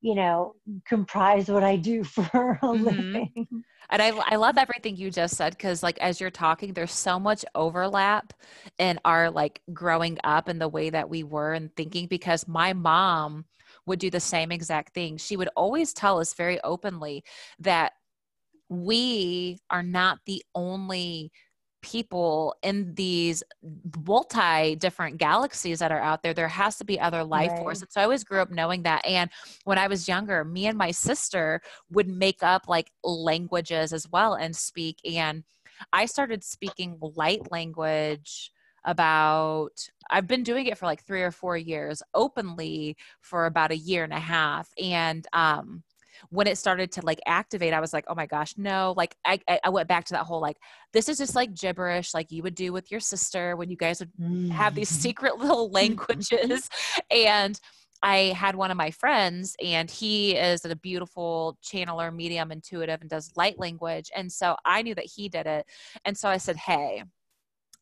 you 0.00 0.14
know 0.14 0.54
comprise 0.86 1.48
what 1.48 1.64
i 1.64 1.76
do 1.76 2.04
for 2.04 2.22
a 2.62 2.66
mm-hmm. 2.66 2.84
living 2.84 3.64
and 3.88 4.02
I, 4.02 4.08
I 4.08 4.34
love 4.34 4.58
everything 4.58 4.96
you 4.96 5.12
just 5.12 5.36
said 5.36 5.52
because 5.52 5.82
like 5.82 5.98
as 5.98 6.20
you're 6.20 6.30
talking 6.30 6.72
there's 6.72 6.92
so 6.92 7.18
much 7.18 7.44
overlap 7.54 8.32
in 8.78 8.98
our 9.04 9.30
like 9.30 9.60
growing 9.72 10.18
up 10.24 10.48
and 10.48 10.60
the 10.60 10.68
way 10.68 10.90
that 10.90 11.08
we 11.08 11.22
were 11.22 11.52
and 11.52 11.74
thinking 11.76 12.06
because 12.06 12.48
my 12.48 12.72
mom 12.72 13.44
would 13.86 14.00
do 14.00 14.10
the 14.10 14.20
same 14.20 14.50
exact 14.50 14.92
thing 14.92 15.16
she 15.16 15.36
would 15.36 15.48
always 15.56 15.92
tell 15.92 16.20
us 16.20 16.34
very 16.34 16.60
openly 16.62 17.22
that 17.58 17.92
we 18.68 19.58
are 19.70 19.82
not 19.82 20.18
the 20.26 20.42
only 20.54 21.30
people 21.86 22.56
in 22.64 22.92
these 22.94 23.44
multi 24.04 24.74
different 24.74 25.18
galaxies 25.18 25.78
that 25.78 25.92
are 25.92 26.00
out 26.00 26.20
there 26.20 26.34
there 26.34 26.48
has 26.48 26.76
to 26.76 26.84
be 26.84 26.98
other 26.98 27.22
life 27.22 27.52
right. 27.52 27.60
force 27.60 27.80
and 27.80 27.90
so 27.92 28.00
i 28.00 28.04
always 28.04 28.24
grew 28.24 28.40
up 28.40 28.50
knowing 28.50 28.82
that. 28.82 29.06
And 29.06 29.30
when 29.62 29.78
i 29.78 29.86
was 29.86 30.08
younger 30.08 30.44
me 30.44 30.66
and 30.66 30.76
my 30.76 30.90
sister 30.90 31.60
would 31.92 32.08
make 32.08 32.42
up 32.42 32.66
like 32.66 32.90
languages 33.04 33.92
as 33.92 34.10
well 34.10 34.34
and 34.34 34.54
speak. 34.56 34.98
And 35.04 35.44
i 35.92 36.06
started 36.06 36.42
speaking 36.42 36.98
light 37.00 37.52
language 37.52 38.50
about 38.84 39.88
I've 40.10 40.26
been 40.26 40.42
doing 40.42 40.66
it 40.66 40.78
for 40.78 40.86
like 40.86 41.04
3 41.04 41.22
or 41.22 41.30
4 41.30 41.56
years 41.56 42.02
openly 42.14 42.96
for 43.20 43.46
about 43.46 43.70
a 43.72 43.76
year 43.76 44.02
and 44.04 44.12
a 44.12 44.20
half. 44.20 44.70
And 44.82 45.24
um 45.32 45.84
when 46.30 46.46
it 46.46 46.58
started 46.58 46.92
to 46.92 47.02
like 47.04 47.20
activate, 47.26 47.72
I 47.72 47.80
was 47.80 47.92
like, 47.92 48.04
oh 48.08 48.14
my 48.14 48.26
gosh, 48.26 48.54
no. 48.56 48.94
Like 48.96 49.16
I, 49.24 49.40
I 49.62 49.68
went 49.68 49.88
back 49.88 50.04
to 50.06 50.14
that 50.14 50.24
whole 50.24 50.40
like, 50.40 50.56
this 50.92 51.08
is 51.08 51.18
just 51.18 51.34
like 51.34 51.54
gibberish, 51.54 52.14
like 52.14 52.30
you 52.30 52.42
would 52.42 52.54
do 52.54 52.72
with 52.72 52.90
your 52.90 53.00
sister 53.00 53.56
when 53.56 53.70
you 53.70 53.76
guys 53.76 54.00
would 54.00 54.52
have 54.52 54.74
these 54.74 54.90
mm. 54.90 55.00
secret 55.00 55.38
little 55.38 55.70
languages. 55.70 56.68
and 57.10 57.58
I 58.02 58.34
had 58.36 58.56
one 58.56 58.70
of 58.70 58.76
my 58.76 58.90
friends, 58.90 59.56
and 59.64 59.90
he 59.90 60.36
is 60.36 60.64
a 60.66 60.76
beautiful 60.76 61.56
channeler, 61.64 62.14
medium, 62.14 62.52
intuitive, 62.52 63.00
and 63.00 63.08
does 63.08 63.32
light 63.36 63.58
language. 63.58 64.10
And 64.14 64.30
so 64.30 64.54
I 64.66 64.82
knew 64.82 64.94
that 64.94 65.06
he 65.06 65.30
did 65.30 65.46
it. 65.46 65.64
And 66.04 66.16
so 66.16 66.28
I 66.28 66.36
said, 66.36 66.56
Hey, 66.56 67.02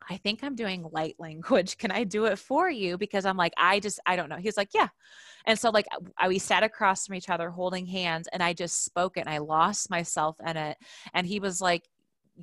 I 0.09 0.17
think 0.19 0.43
I'm 0.43 0.55
doing 0.55 0.87
light 0.93 1.17
language. 1.19 1.79
Can 1.79 1.91
I 1.91 2.05
do 2.05 2.27
it 2.27 2.39
for 2.39 2.71
you? 2.71 2.99
Because 2.99 3.25
I'm 3.27 3.37
like, 3.37 3.53
I 3.57 3.81
just, 3.81 4.01
I 4.07 4.17
don't 4.17 4.29
know. 4.29 4.37
He's 4.37 4.57
like, 4.57 4.71
yeah. 4.75 4.89
And 5.47 5.59
so 5.59 5.71
like 5.71 5.87
I, 6.19 6.29
we 6.29 6.39
sat 6.39 6.63
across 6.63 7.07
from 7.07 7.17
each 7.17 7.29
other 7.31 7.51
holding 7.51 7.87
hands 7.87 8.29
and 8.33 8.43
I 8.43 8.53
just 8.53 8.85
spoke 8.85 9.17
it 9.17 9.21
and 9.21 9.31
I 9.31 9.39
lost 9.39 9.91
myself 9.91 10.37
in 10.47 10.57
it. 10.57 10.77
And 11.13 11.27
he 11.27 11.41
was 11.41 11.61
like, 11.61 11.89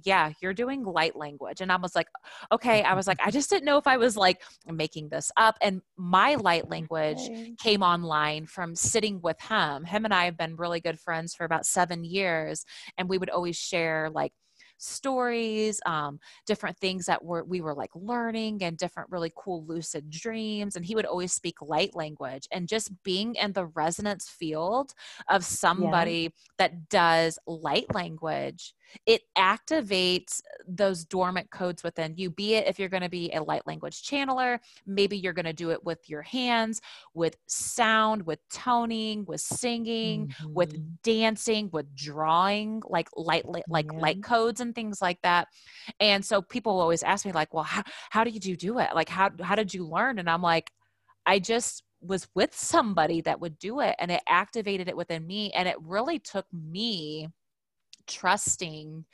yeah, 0.04 0.32
you're 0.42 0.54
doing 0.54 0.84
light 0.84 1.16
language. 1.16 1.62
And 1.62 1.72
I 1.72 1.76
was 1.76 1.96
like, 1.96 2.08
okay. 2.52 2.82
I 2.84 2.94
was 2.94 3.08
like, 3.08 3.20
I 3.26 3.32
just 3.32 3.50
didn't 3.50 3.66
know 3.66 3.78
if 3.78 3.88
I 3.88 3.98
was 3.98 4.16
like 4.16 4.42
making 4.66 5.10
this 5.10 5.32
up. 5.38 5.58
And 5.62 5.82
my 5.98 6.36
light 6.36 6.70
language 6.70 7.20
okay. 7.20 7.54
came 7.62 7.84
online 7.84 8.46
from 8.46 8.76
sitting 8.76 9.20
with 9.22 9.40
him. 9.42 9.84
Him 9.84 10.06
and 10.06 10.14
I 10.14 10.26
have 10.26 10.38
been 10.38 10.56
really 10.56 10.80
good 10.80 11.00
friends 11.00 11.34
for 11.34 11.46
about 11.46 11.66
seven 11.66 12.04
years. 12.04 12.66
And 12.98 13.10
we 13.10 13.18
would 13.18 13.30
always 13.30 13.58
share 13.58 14.10
like 14.14 14.34
stories, 14.82 15.80
um, 15.86 16.20
different 16.46 16.78
things 16.78 17.06
that 17.06 17.24
were 17.24 17.44
we 17.44 17.62
were 17.62 17.74
like 17.74 17.92
learning, 17.96 18.64
and 18.64 18.78
different 18.78 19.10
really 19.12 19.32
cool 19.36 19.66
lucid 19.66 20.10
dreams. 20.10 20.76
And 20.76 20.86
he 20.86 20.96
would 20.96 21.06
always 21.06 21.34
speak 21.34 21.62
light 21.62 21.96
language, 21.96 22.48
and 22.52 22.68
just 22.68 22.92
being 23.04 23.36
in 23.36 23.54
the 23.54 23.66
resonance 23.66 24.30
field 24.30 24.94
of 25.30 25.44
somebody 25.44 26.22
yeah. 26.22 26.30
that 26.58 26.90
does 26.90 27.40
light 27.46 27.94
language 27.94 28.74
it 29.06 29.22
activates 29.38 30.42
those 30.68 31.06
dormant 31.06 31.50
codes 31.52 31.84
within 31.84 32.14
you 32.18 32.30
be 32.30 32.56
it 32.56 32.68
if 32.68 32.80
you're 32.80 32.90
going 32.90 33.04
to 33.04 33.10
be 33.10 33.32
a 33.34 33.42
light 33.42 33.66
language 33.66 34.04
channeler 34.04 34.60
maybe 34.86 35.18
you're 35.18 35.34
going 35.34 35.46
to 35.46 35.54
do 35.54 35.72
it 35.72 35.84
with 35.84 36.10
your 36.10 36.22
hands 36.22 36.82
with 37.14 37.36
sound 37.48 38.26
with 38.26 38.40
toning 38.50 39.26
with 39.26 39.42
singing 39.42 40.28
mm-hmm. 40.28 40.54
with 40.54 41.02
dancing 41.04 41.70
with 41.72 41.94
drawing 41.96 42.82
like 42.88 43.10
light 43.16 43.46
like 43.68 43.86
yeah. 43.92 44.00
light 44.00 44.24
codes 44.24 44.62
and 44.62 44.76
things 44.76 45.02
like 45.02 45.20
that 45.22 45.48
and 46.00 46.24
so 46.24 46.42
people 46.42 46.80
always 46.80 47.04
ask 47.04 47.26
me 47.26 47.32
like 47.32 47.54
well 47.54 47.64
how, 47.64 47.84
how 48.10 48.24
did 48.24 48.46
you 48.46 48.56
do 48.56 48.80
it 48.80 48.90
like 48.96 49.10
how, 49.10 49.30
how 49.42 49.56
did 49.56 49.74
you 49.74 49.88
learn 49.88 50.20
and 50.20 50.30
i'm 50.30 50.42
like 50.42 50.72
i 51.26 51.40
just 51.40 51.84
was 52.02 52.28
with 52.34 52.56
somebody 52.56 53.22
that 53.22 53.40
would 53.40 53.58
do 53.60 53.80
it 53.80 53.96
and 54.00 54.12
it 54.12 54.22
activated 54.28 54.88
it 54.88 54.98
within 54.98 55.26
me 55.26 55.52
and 55.52 55.68
it 55.68 55.76
really 55.82 56.18
took 56.18 56.46
me 56.52 57.28
trusting 58.12 59.06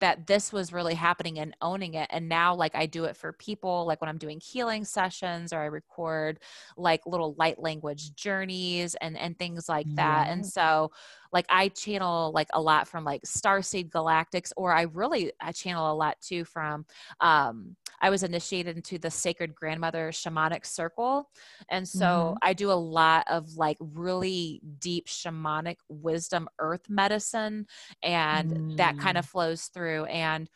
that 0.00 0.26
this 0.26 0.52
was 0.52 0.74
really 0.74 0.94
happening 0.94 1.38
and 1.38 1.56
owning 1.62 1.94
it. 1.94 2.06
And 2.10 2.28
now 2.28 2.54
like 2.54 2.74
i 2.74 2.86
do 2.86 3.04
it 3.04 3.16
for 3.16 3.32
people 3.32 3.86
like 3.86 4.00
when 4.00 4.10
i'm 4.10 4.18
doing 4.18 4.40
healing 4.40 4.84
sessions 4.84 5.52
or 5.52 5.60
i 5.60 5.66
record 5.66 6.38
like 6.76 7.00
little 7.06 7.34
light 7.38 7.58
language 7.58 8.14
journeys 8.14 8.94
and 8.96 9.16
and 9.16 9.38
things 9.38 9.68
like 9.68 9.86
that. 9.96 10.28
And 10.28 10.44
so 10.44 10.90
like 11.32 11.46
I 11.48 11.68
channel 11.68 12.32
like 12.32 12.48
a 12.54 12.60
lot 12.60 12.88
from 12.88 13.04
like 13.04 13.22
Starseed 13.22 13.90
Galactics, 13.90 14.52
or 14.56 14.72
I 14.72 14.82
really 14.82 15.32
I 15.40 15.52
channel 15.52 15.92
a 15.92 15.94
lot 15.94 16.16
too 16.20 16.44
from 16.44 16.86
um 17.20 17.76
I 18.00 18.10
was 18.10 18.22
initiated 18.22 18.76
into 18.76 18.98
the 18.98 19.10
Sacred 19.10 19.54
Grandmother 19.54 20.10
Shamanic 20.10 20.66
Circle. 20.66 21.28
And 21.70 21.86
so 21.86 22.06
mm-hmm. 22.06 22.36
I 22.42 22.52
do 22.52 22.70
a 22.70 22.74
lot 22.74 23.24
of 23.28 23.56
like 23.56 23.76
really 23.80 24.60
deep 24.78 25.06
shamanic 25.06 25.76
wisdom 25.88 26.48
earth 26.58 26.88
medicine 26.88 27.66
and 28.02 28.50
mm. 28.50 28.76
that 28.76 28.98
kind 28.98 29.18
of 29.18 29.26
flows 29.26 29.64
through 29.66 30.04
and 30.06 30.48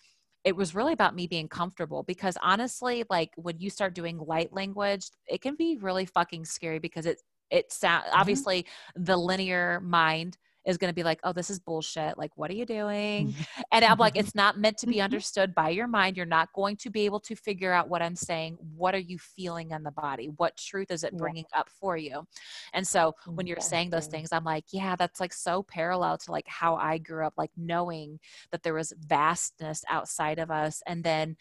it 0.44 0.56
was 0.56 0.74
really 0.74 0.92
about 0.92 1.14
me 1.14 1.26
being 1.26 1.48
comfortable 1.48 2.02
because 2.02 2.36
honestly 2.42 3.04
like 3.10 3.30
when 3.36 3.58
you 3.58 3.68
start 3.68 3.94
doing 3.94 4.18
light 4.18 4.52
language 4.52 5.10
it 5.26 5.40
can 5.40 5.54
be 5.54 5.76
really 5.80 6.06
fucking 6.06 6.44
scary 6.44 6.78
because 6.78 7.06
it 7.06 7.20
it 7.50 7.72
sound 7.72 8.04
mm-hmm. 8.04 8.18
obviously 8.18 8.66
the 8.96 9.16
linear 9.16 9.80
mind 9.80 10.36
is 10.66 10.76
going 10.76 10.90
to 10.90 10.94
be 10.94 11.02
like, 11.02 11.20
oh, 11.24 11.32
this 11.32 11.50
is 11.50 11.58
bullshit. 11.58 12.18
Like, 12.18 12.30
what 12.36 12.50
are 12.50 12.54
you 12.54 12.66
doing? 12.66 13.34
and 13.72 13.84
I'm 13.84 13.98
like, 13.98 14.16
it's 14.16 14.34
not 14.34 14.58
meant 14.58 14.78
to 14.78 14.86
be 14.86 15.00
understood 15.00 15.54
by 15.54 15.70
your 15.70 15.86
mind. 15.86 16.16
You're 16.16 16.26
not 16.26 16.52
going 16.54 16.76
to 16.78 16.90
be 16.90 17.04
able 17.04 17.20
to 17.20 17.34
figure 17.34 17.72
out 17.72 17.88
what 17.88 18.02
I'm 18.02 18.16
saying. 18.16 18.58
What 18.76 18.94
are 18.94 18.98
you 18.98 19.18
feeling 19.18 19.70
in 19.70 19.82
the 19.82 19.90
body? 19.90 20.30
What 20.36 20.56
truth 20.56 20.90
is 20.90 21.04
it 21.04 21.16
bringing 21.16 21.44
yeah. 21.52 21.60
up 21.60 21.68
for 21.80 21.96
you? 21.96 22.24
And 22.72 22.86
so 22.86 23.14
when 23.26 23.46
you're 23.46 23.60
saying 23.60 23.90
those 23.90 24.06
things, 24.06 24.30
I'm 24.32 24.44
like, 24.44 24.64
yeah, 24.72 24.96
that's 24.96 25.20
like 25.20 25.32
so 25.32 25.62
parallel 25.62 26.18
to 26.18 26.32
like 26.32 26.46
how 26.48 26.76
I 26.76 26.98
grew 26.98 27.26
up, 27.26 27.34
like 27.36 27.52
knowing 27.56 28.20
that 28.52 28.62
there 28.62 28.74
was 28.74 28.92
vastness 28.98 29.84
outside 29.88 30.38
of 30.38 30.50
us. 30.50 30.82
And 30.86 31.02
then 31.02 31.36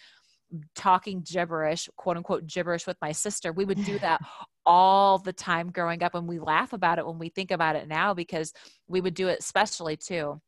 talking 0.75 1.21
gibberish, 1.21 1.89
quote 1.95 2.17
unquote 2.17 2.47
gibberish 2.47 2.87
with 2.87 2.97
my 3.01 3.11
sister. 3.11 3.51
We 3.51 3.65
would 3.65 3.83
do 3.83 3.99
that 3.99 4.21
all 4.69 5.17
the 5.17 5.33
time 5.33 5.71
growing 5.71 6.03
up 6.03 6.13
and 6.13 6.27
we 6.27 6.37
laugh 6.37 6.73
about 6.73 6.99
it 6.99 7.05
when 7.07 7.17
we 7.17 7.29
think 7.29 7.49
about 7.49 7.75
it 7.75 7.87
now 7.87 8.13
because 8.13 8.53
we 8.87 9.01
would 9.01 9.15
do 9.15 9.27
it 9.27 9.39
especially 9.39 9.97
too 9.97 10.39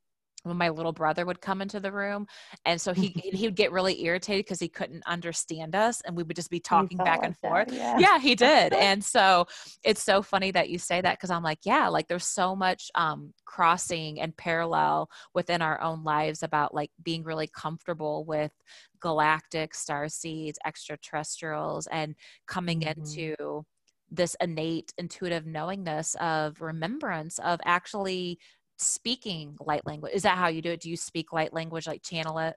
when 0.43 0.57
my 0.57 0.69
little 0.69 0.91
brother 0.91 1.25
would 1.25 1.41
come 1.41 1.59
into 1.59 1.79
the 1.79 1.91
room 1.91 2.27
and 2.65 2.79
so 2.79 2.93
he 2.93 3.07
he 3.33 3.47
would 3.47 3.55
get 3.55 3.71
really 3.71 4.03
irritated 4.05 4.45
because 4.45 4.59
he 4.59 4.67
couldn't 4.67 5.01
understand 5.07 5.75
us 5.75 6.01
and 6.01 6.15
we 6.15 6.21
would 6.21 6.35
just 6.35 6.51
be 6.51 6.59
talking 6.59 6.99
back 6.99 7.17
like 7.17 7.25
and 7.25 7.35
that, 7.41 7.49
forth 7.49 7.73
yeah. 7.73 7.97
yeah. 7.97 8.19
he 8.19 8.35
did 8.49 8.73
and 8.73 9.03
so 9.03 9.47
it's 9.83 10.03
so 10.03 10.21
funny 10.21 10.51
that 10.51 10.69
you 10.69 10.77
say 10.77 11.01
that 11.01 11.17
because 11.17 11.31
i'm 11.31 11.43
like 11.43 11.59
yeah 11.63 11.87
like 11.87 12.07
there's 12.07 12.27
so 12.27 12.55
much 12.55 12.91
um 12.93 13.33
crossing 13.45 14.21
and 14.21 14.37
parallel 14.37 15.09
within 15.33 15.63
our 15.63 15.81
own 15.81 16.03
lives 16.03 16.43
about 16.43 16.75
like 16.75 16.91
being 17.01 17.23
really 17.23 17.47
comfortable 17.47 18.23
with 18.25 18.51
galactic 18.99 19.73
star 19.73 20.07
seeds 20.07 20.59
extraterrestrials 20.63 21.87
and 21.87 22.13
coming 22.45 22.81
mm-hmm. 22.81 23.01
into 23.01 23.65
this 24.11 24.35
innate 24.41 24.93
intuitive 24.97 25.45
knowingness 25.45 26.15
of 26.19 26.61
remembrance 26.61 27.39
of 27.39 27.59
actually 27.63 28.37
speaking 28.77 29.55
light 29.59 29.85
language. 29.85 30.11
Is 30.13 30.23
that 30.23 30.37
how 30.37 30.47
you 30.49 30.61
do 30.61 30.71
it? 30.71 30.81
Do 30.81 30.89
you 30.89 30.97
speak 30.97 31.31
light 31.31 31.53
language, 31.53 31.87
like 31.87 32.03
channel 32.03 32.37
it? 32.39 32.55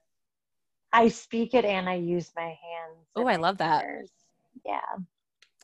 I 0.92 1.08
speak 1.08 1.54
it 1.54 1.64
and 1.64 1.88
I 1.88 1.94
use 1.94 2.30
my 2.36 2.42
hands. 2.42 3.06
Oh, 3.16 3.26
I 3.26 3.36
love 3.36 3.58
that. 3.58 3.84
Yeah. 4.64 4.80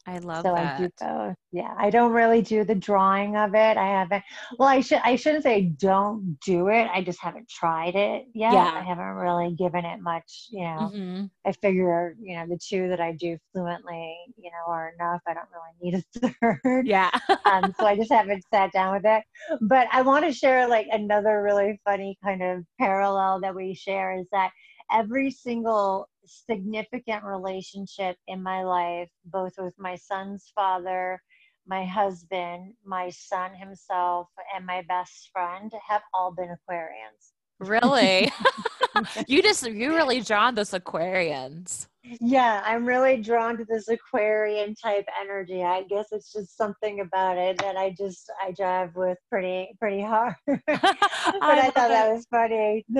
I 0.06 0.18
love 0.18 0.42
so 0.42 0.54
that. 0.54 0.76
I 0.76 0.82
do 0.82 0.90
both. 0.98 1.36
Yeah, 1.52 1.74
I 1.76 1.90
don't 1.90 2.12
really 2.12 2.40
do 2.40 2.64
the 2.64 2.74
drawing 2.74 3.36
of 3.36 3.54
it. 3.54 3.76
I 3.76 3.86
haven't. 3.86 4.24
Well, 4.58 4.68
I 4.68 4.80
should. 4.80 5.00
I 5.04 5.16
shouldn't 5.16 5.42
say 5.42 5.72
don't 5.78 6.38
do 6.44 6.68
it. 6.68 6.88
I 6.92 7.02
just 7.02 7.20
haven't 7.20 7.48
tried 7.48 7.94
it 7.96 8.24
yet. 8.32 8.52
Yeah. 8.52 8.72
I 8.74 8.82
haven't 8.82 9.04
really 9.04 9.54
given 9.54 9.84
it 9.84 10.00
much. 10.00 10.48
You 10.50 10.64
know, 10.64 10.90
mm-hmm. 10.94 11.24
I 11.46 11.52
figure 11.52 12.16
you 12.20 12.36
know 12.36 12.46
the 12.46 12.58
two 12.58 12.88
that 12.88 13.00
I 13.00 13.12
do 13.12 13.36
fluently, 13.52 14.16
you 14.36 14.50
know, 14.50 14.72
are 14.72 14.94
enough. 14.98 15.20
I 15.28 15.34
don't 15.34 15.48
really 15.52 15.92
need 15.92 16.04
a 16.22 16.30
third. 16.62 16.86
Yeah. 16.86 17.10
um, 17.44 17.74
so 17.78 17.84
I 17.86 17.94
just 17.94 18.10
haven't 18.10 18.44
sat 18.52 18.72
down 18.72 18.94
with 18.94 19.04
it. 19.04 19.22
But 19.60 19.86
I 19.92 20.00
want 20.00 20.24
to 20.24 20.32
share 20.32 20.66
like 20.66 20.86
another 20.90 21.42
really 21.42 21.78
funny 21.84 22.18
kind 22.24 22.42
of 22.42 22.64
parallel 22.78 23.40
that 23.40 23.54
we 23.54 23.74
share 23.74 24.18
is 24.18 24.26
that 24.32 24.50
every 24.90 25.30
single 25.30 26.08
significant 26.30 27.24
relationship 27.24 28.16
in 28.28 28.42
my 28.42 28.62
life, 28.62 29.10
both 29.24 29.52
with 29.58 29.74
my 29.78 29.96
son's 29.96 30.50
father, 30.54 31.20
my 31.66 31.84
husband, 31.84 32.74
my 32.84 33.10
son 33.10 33.54
himself, 33.54 34.28
and 34.54 34.66
my 34.66 34.82
best 34.88 35.30
friend, 35.32 35.70
have 35.88 36.02
all 36.14 36.32
been 36.32 36.48
Aquarians. 36.48 37.32
Really? 37.58 38.32
you 39.26 39.42
just, 39.42 39.66
you 39.68 39.94
really 39.94 40.20
drawn 40.20 40.54
this 40.54 40.72
Aquarians. 40.72 41.86
Yeah, 42.02 42.62
I'm 42.64 42.86
really 42.86 43.20
drawn 43.20 43.58
to 43.58 43.64
this 43.64 43.88
Aquarian 43.88 44.74
type 44.74 45.06
energy. 45.20 45.62
I 45.62 45.82
guess 45.82 46.06
it's 46.12 46.32
just 46.32 46.56
something 46.56 47.00
about 47.00 47.36
it 47.36 47.58
that 47.58 47.76
I 47.76 47.94
just 47.96 48.30
I 48.42 48.52
drive 48.52 48.96
with 48.96 49.18
pretty 49.28 49.76
pretty 49.78 50.00
hard. 50.00 50.34
but 50.46 50.60
I, 50.72 51.66
I 51.66 51.70
thought 51.70 51.88
that 51.88 52.10
was 52.10 52.26
funny. 52.30 52.86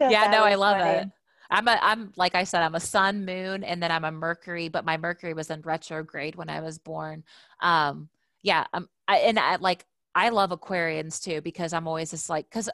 yeah, 0.00 0.30
no, 0.30 0.42
I 0.42 0.56
love 0.56 0.78
funny. 0.78 0.98
it. 0.98 1.08
I'm 1.50 1.68
a 1.68 1.78
I'm 1.82 2.12
like 2.16 2.34
I 2.34 2.44
said, 2.44 2.62
I'm 2.62 2.74
a 2.74 2.80
sun, 2.80 3.24
moon, 3.24 3.64
and 3.64 3.82
then 3.82 3.90
I'm 3.90 4.04
a 4.04 4.12
Mercury, 4.12 4.68
but 4.68 4.84
my 4.84 4.96
Mercury 4.96 5.34
was 5.34 5.50
in 5.50 5.62
retrograde 5.62 6.36
when 6.36 6.48
I 6.48 6.60
was 6.60 6.78
born. 6.78 7.24
Um, 7.60 8.08
yeah, 8.42 8.64
um, 8.72 8.88
I, 9.08 9.18
and 9.18 9.38
I 9.38 9.56
like 9.56 9.84
I 10.14 10.30
love 10.30 10.50
Aquarians 10.50 11.22
too 11.22 11.40
because 11.40 11.72
I'm 11.72 11.88
always 11.88 12.10
just 12.10 12.30
like 12.30 12.48
because 12.48 12.70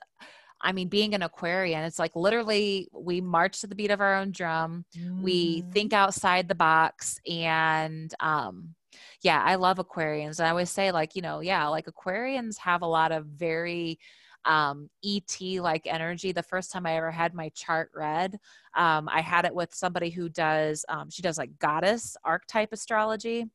I 0.60 0.72
mean, 0.72 0.88
being 0.88 1.14
an 1.14 1.22
Aquarian, 1.22 1.84
it's 1.84 1.98
like 1.98 2.16
literally 2.16 2.88
we 2.92 3.20
march 3.20 3.60
to 3.60 3.66
the 3.66 3.74
beat 3.74 3.90
of 3.90 4.00
our 4.00 4.16
own 4.16 4.32
drum. 4.32 4.84
Mm. 4.96 5.22
We 5.22 5.62
think 5.72 5.92
outside 5.92 6.48
the 6.48 6.54
box, 6.54 7.20
and 7.28 8.12
um, 8.20 8.74
yeah, 9.22 9.42
I 9.42 9.56
love 9.56 9.78
Aquarians. 9.78 10.38
And 10.38 10.46
I 10.46 10.50
always 10.50 10.70
say, 10.70 10.92
like, 10.92 11.14
you 11.14 11.22
know, 11.22 11.40
yeah, 11.40 11.66
like 11.68 11.86
Aquarians 11.86 12.58
have 12.58 12.82
a 12.82 12.86
lot 12.86 13.12
of 13.12 13.26
very 13.26 13.98
um, 14.46 14.88
ET 15.04 15.60
like 15.60 15.86
energy. 15.86 16.32
The 16.32 16.42
first 16.42 16.72
time 16.72 16.86
I 16.86 16.96
ever 16.96 17.10
had 17.10 17.34
my 17.34 17.50
chart 17.50 17.90
read, 17.94 18.38
um, 18.76 19.08
I 19.12 19.20
had 19.20 19.44
it 19.44 19.54
with 19.54 19.74
somebody 19.74 20.10
who 20.10 20.28
does, 20.28 20.84
um, 20.88 21.10
she 21.10 21.22
does 21.22 21.38
like 21.38 21.58
goddess 21.58 22.16
archetype 22.24 22.72
astrology. 22.72 23.46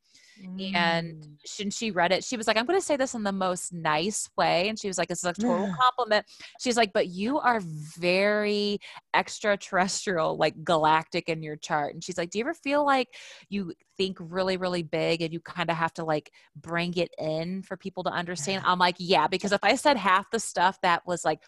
Mm. 0.42 0.76
And 0.76 1.28
she, 1.46 1.70
she 1.70 1.92
read 1.92 2.12
it. 2.12 2.24
She 2.24 2.38
was 2.38 2.48
like, 2.48 2.58
I'm 2.58 2.66
going 2.66 2.80
to 2.80 2.86
say 2.86 2.98
this 2.98 3.14
in 3.14 3.24
the 3.24 3.32
most 3.32 3.74
nice 3.74 4.30
way. 4.38 4.70
And 4.70 4.80
she 4.80 4.88
was 4.88 4.98
like, 4.98 5.08
This 5.08 5.20
is 5.20 5.26
a 5.26 5.34
total 5.34 5.74
compliment. 5.82 6.26
She's 6.60 6.78
like, 6.78 6.94
But 6.94 7.08
you 7.08 7.40
are 7.40 7.62
very 7.62 8.80
extraterrestrial, 9.14 10.38
like 10.38 10.64
galactic 10.64 11.30
in 11.30 11.44
your 11.44 11.56
chart. 11.56 11.94
And 11.94 12.04
she's 12.04 12.18
like, 12.18 12.30
Do 12.30 12.40
you 12.40 12.46
ever 12.46 12.54
feel 12.54 12.86
like 12.86 13.08
you 13.50 13.74
think 13.98 14.18
really, 14.20 14.58
really 14.58 14.84
big 14.84 15.22
and 15.22 15.34
you 15.34 15.40
kind 15.40 15.70
of 15.70 15.76
have 15.76 15.94
to 15.96 16.04
like 16.04 16.32
bring 16.56 16.96
it 16.96 17.14
in 17.18 17.64
for 17.64 17.78
people 17.78 18.04
to 18.04 18.12
understand? 18.12 18.64
I'm 18.66 18.80
like, 18.80 18.96
Yeah, 18.98 19.28
because 19.28 19.52
if 19.52 19.64
I 19.64 19.76
said 19.76 19.98
half 19.98 20.30
the 20.32 20.40
stuff 20.40 20.78
that 20.82 21.06
was 21.06 21.26
like, 21.26 21.40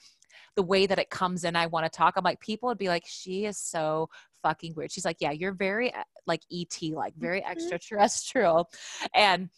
the 0.56 0.64
way 0.64 0.86
that 0.86 1.00
it 1.00 1.10
comes 1.10 1.44
in, 1.44 1.56
I 1.56 1.68
want 1.68 1.86
to 1.86 1.90
talk. 1.90 2.14
I'm 2.16 2.24
like, 2.24 2.40
people 2.40 2.68
would 2.70 2.78
be 2.78 2.88
like, 2.88 3.06
she 3.08 3.46
is 3.46 3.58
so 3.58 4.10
fucking 4.44 4.74
weird. 4.76 4.92
She's 4.92 5.06
like, 5.06 5.18
yeah, 5.20 5.32
you're 5.32 5.54
very 5.54 5.94
uh, 5.94 6.04
like 6.28 6.42
ET, 6.52 6.78
like 6.94 7.16
very 7.18 7.42
mm-hmm. 7.42 7.52
extraterrestrial. 7.52 8.70
And 9.16 9.50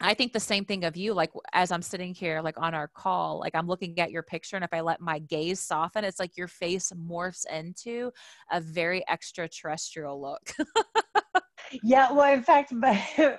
I 0.00 0.14
think 0.14 0.32
the 0.32 0.40
same 0.40 0.64
thing 0.64 0.84
of 0.84 0.96
you, 0.96 1.12
like 1.12 1.30
as 1.52 1.70
I'm 1.70 1.82
sitting 1.82 2.14
here, 2.14 2.40
like 2.40 2.58
on 2.58 2.74
our 2.74 2.88
call, 2.88 3.40
like 3.40 3.54
I'm 3.54 3.66
looking 3.66 3.98
at 4.00 4.10
your 4.10 4.22
picture, 4.22 4.56
and 4.56 4.64
if 4.64 4.72
I 4.72 4.80
let 4.80 5.00
my 5.00 5.18
gaze 5.18 5.60
soften, 5.60 6.04
it's 6.04 6.18
like 6.18 6.38
your 6.38 6.48
face 6.48 6.90
morphs 6.96 7.44
into 7.52 8.10
a 8.50 8.60
very 8.60 9.04
extraterrestrial 9.10 10.20
look. 10.20 10.54
yeah 11.82 12.10
well 12.12 12.32
in 12.32 12.42
fact 12.42 12.72
my 12.72 13.36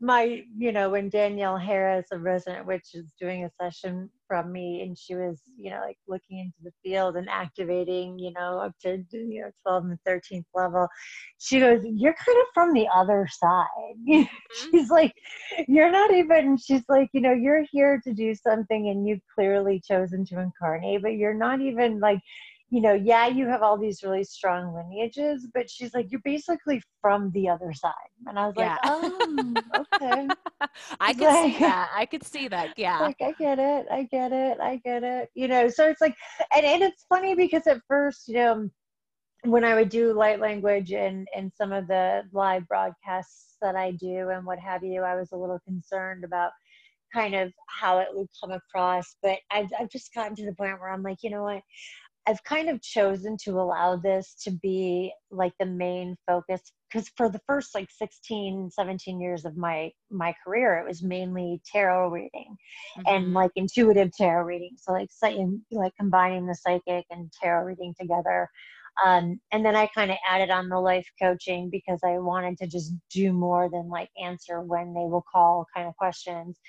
my 0.00 0.42
you 0.56 0.70
know 0.72 0.90
when 0.90 1.08
danielle 1.08 1.58
harris 1.58 2.06
a 2.12 2.18
resident 2.18 2.66
witch 2.66 2.90
is 2.94 3.12
doing 3.18 3.44
a 3.44 3.50
session 3.60 4.08
from 4.32 4.50
me 4.50 4.80
and 4.80 4.96
she 4.96 5.14
was 5.14 5.42
you 5.58 5.68
know 5.68 5.78
like 5.80 5.98
looking 6.08 6.38
into 6.38 6.56
the 6.64 6.72
field 6.82 7.16
and 7.16 7.28
activating 7.28 8.18
you 8.18 8.32
know 8.32 8.56
up 8.60 8.72
to 8.80 9.04
you 9.10 9.42
know 9.42 9.50
12 9.62 9.84
and 9.84 9.98
13th 10.08 10.46
level 10.54 10.88
she 11.36 11.60
goes 11.60 11.82
you're 11.84 12.14
kind 12.14 12.38
of 12.38 12.46
from 12.54 12.72
the 12.72 12.88
other 12.94 13.28
side 13.30 13.66
mm-hmm. 14.08 14.70
she's 14.70 14.88
like 14.88 15.12
you're 15.68 15.92
not 15.92 16.14
even 16.14 16.56
she's 16.56 16.84
like 16.88 17.10
you 17.12 17.20
know 17.20 17.34
you're 17.34 17.66
here 17.70 18.00
to 18.02 18.14
do 18.14 18.34
something 18.34 18.88
and 18.88 19.06
you've 19.06 19.20
clearly 19.34 19.82
chosen 19.86 20.24
to 20.24 20.40
incarnate 20.40 21.02
but 21.02 21.12
you're 21.12 21.34
not 21.34 21.60
even 21.60 22.00
like 22.00 22.20
you 22.72 22.80
know, 22.80 22.94
yeah, 22.94 23.26
you 23.26 23.46
have 23.48 23.62
all 23.62 23.76
these 23.76 24.02
really 24.02 24.24
strong 24.24 24.74
lineages, 24.74 25.46
but 25.52 25.68
she's 25.68 25.92
like, 25.92 26.10
you're 26.10 26.22
basically 26.24 26.82
from 27.02 27.30
the 27.32 27.46
other 27.46 27.70
side. 27.74 27.92
And 28.26 28.38
I 28.38 28.46
was 28.46 28.54
yeah. 28.56 28.78
like, 28.82 29.02
oh, 29.04 29.54
okay. 29.94 30.28
I 30.98 31.12
could 31.12 31.22
like, 31.22 31.52
see 31.52 31.58
that. 31.58 31.90
I 31.94 32.06
could 32.06 32.24
see 32.24 32.48
that. 32.48 32.72
Yeah. 32.78 32.98
Like, 32.98 33.20
I 33.20 33.34
get 33.38 33.58
it. 33.58 33.86
I 33.90 34.04
get 34.04 34.32
it. 34.32 34.58
I 34.58 34.80
get 34.86 35.04
it. 35.04 35.28
You 35.34 35.48
know, 35.48 35.68
so 35.68 35.86
it's 35.86 36.00
like, 36.00 36.16
and, 36.56 36.64
and 36.64 36.82
it's 36.82 37.04
funny 37.10 37.34
because 37.34 37.66
at 37.66 37.82
first, 37.86 38.26
you 38.26 38.36
know, 38.36 38.70
when 39.44 39.64
I 39.64 39.74
would 39.74 39.90
do 39.90 40.14
light 40.14 40.40
language 40.40 40.92
and, 40.92 41.28
and 41.36 41.52
some 41.54 41.72
of 41.72 41.86
the 41.88 42.22
live 42.32 42.66
broadcasts 42.68 43.58
that 43.60 43.76
I 43.76 43.90
do 43.90 44.30
and 44.30 44.46
what 44.46 44.58
have 44.60 44.82
you, 44.82 45.02
I 45.02 45.14
was 45.14 45.32
a 45.32 45.36
little 45.36 45.60
concerned 45.66 46.24
about 46.24 46.52
kind 47.12 47.34
of 47.34 47.52
how 47.66 47.98
it 47.98 48.08
would 48.12 48.28
come 48.42 48.52
across. 48.52 49.16
But 49.22 49.38
I've, 49.50 49.68
I've 49.78 49.90
just 49.90 50.14
gotten 50.14 50.34
to 50.36 50.46
the 50.46 50.54
point 50.54 50.80
where 50.80 50.90
I'm 50.90 51.02
like, 51.02 51.18
you 51.22 51.28
know 51.28 51.42
what? 51.42 51.60
I've 52.26 52.42
kind 52.44 52.68
of 52.68 52.80
chosen 52.82 53.36
to 53.44 53.52
allow 53.52 53.96
this 53.96 54.34
to 54.44 54.50
be 54.50 55.12
like 55.30 55.52
the 55.58 55.66
main 55.66 56.16
focus 56.26 56.60
because 56.88 57.10
for 57.16 57.28
the 57.28 57.40
first 57.46 57.74
like 57.74 57.88
16 57.90 58.70
17 58.70 59.20
years 59.20 59.44
of 59.44 59.56
my 59.56 59.90
my 60.10 60.34
career 60.44 60.78
it 60.78 60.86
was 60.86 61.02
mainly 61.02 61.60
tarot 61.70 62.10
reading 62.10 62.56
mm-hmm. 62.98 63.02
and 63.06 63.34
like 63.34 63.50
intuitive 63.56 64.10
tarot 64.16 64.44
reading. 64.44 64.76
So 64.76 64.92
like 64.92 65.08
like 65.70 65.92
combining 65.98 66.46
the 66.46 66.54
psychic 66.54 67.04
and 67.10 67.32
tarot 67.42 67.64
reading 67.64 67.94
together. 68.00 68.48
Um, 69.02 69.40
and 69.52 69.64
then 69.64 69.74
i 69.74 69.88
kind 69.94 70.10
of 70.10 70.18
added 70.28 70.50
on 70.50 70.68
the 70.68 70.78
life 70.78 71.08
coaching 71.18 71.70
because 71.70 72.00
i 72.04 72.18
wanted 72.18 72.58
to 72.58 72.66
just 72.66 72.92
do 73.10 73.32
more 73.32 73.70
than 73.70 73.88
like 73.88 74.10
answer 74.22 74.60
when 74.60 74.92
they 74.92 75.00
will 75.00 75.24
call 75.32 75.64
kind 75.74 75.88
of 75.88 75.96
questions 75.96 76.60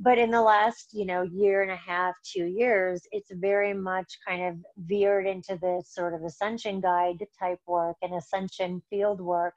but 0.00 0.18
in 0.18 0.30
the 0.30 0.40
last 0.40 0.88
you 0.92 1.04
know 1.04 1.22
year 1.22 1.62
and 1.62 1.70
a 1.70 1.76
half 1.76 2.14
two 2.24 2.46
years 2.46 3.02
it's 3.12 3.30
very 3.34 3.74
much 3.74 4.18
kind 4.26 4.42
of 4.42 4.56
veered 4.86 5.26
into 5.26 5.58
this 5.62 5.92
sort 5.94 6.14
of 6.14 6.22
ascension 6.22 6.80
guide 6.80 7.22
type 7.38 7.58
work 7.66 7.96
and 8.02 8.14
ascension 8.14 8.82
field 8.90 9.20
work 9.20 9.54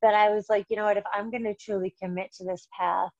that 0.00 0.14
i 0.14 0.30
was 0.30 0.46
like 0.48 0.64
you 0.70 0.76
know 0.76 0.84
what 0.84 0.96
if 0.96 1.04
i'm 1.12 1.30
going 1.30 1.44
to 1.44 1.54
truly 1.54 1.94
commit 2.02 2.32
to 2.32 2.44
this 2.44 2.68
path 2.78 3.10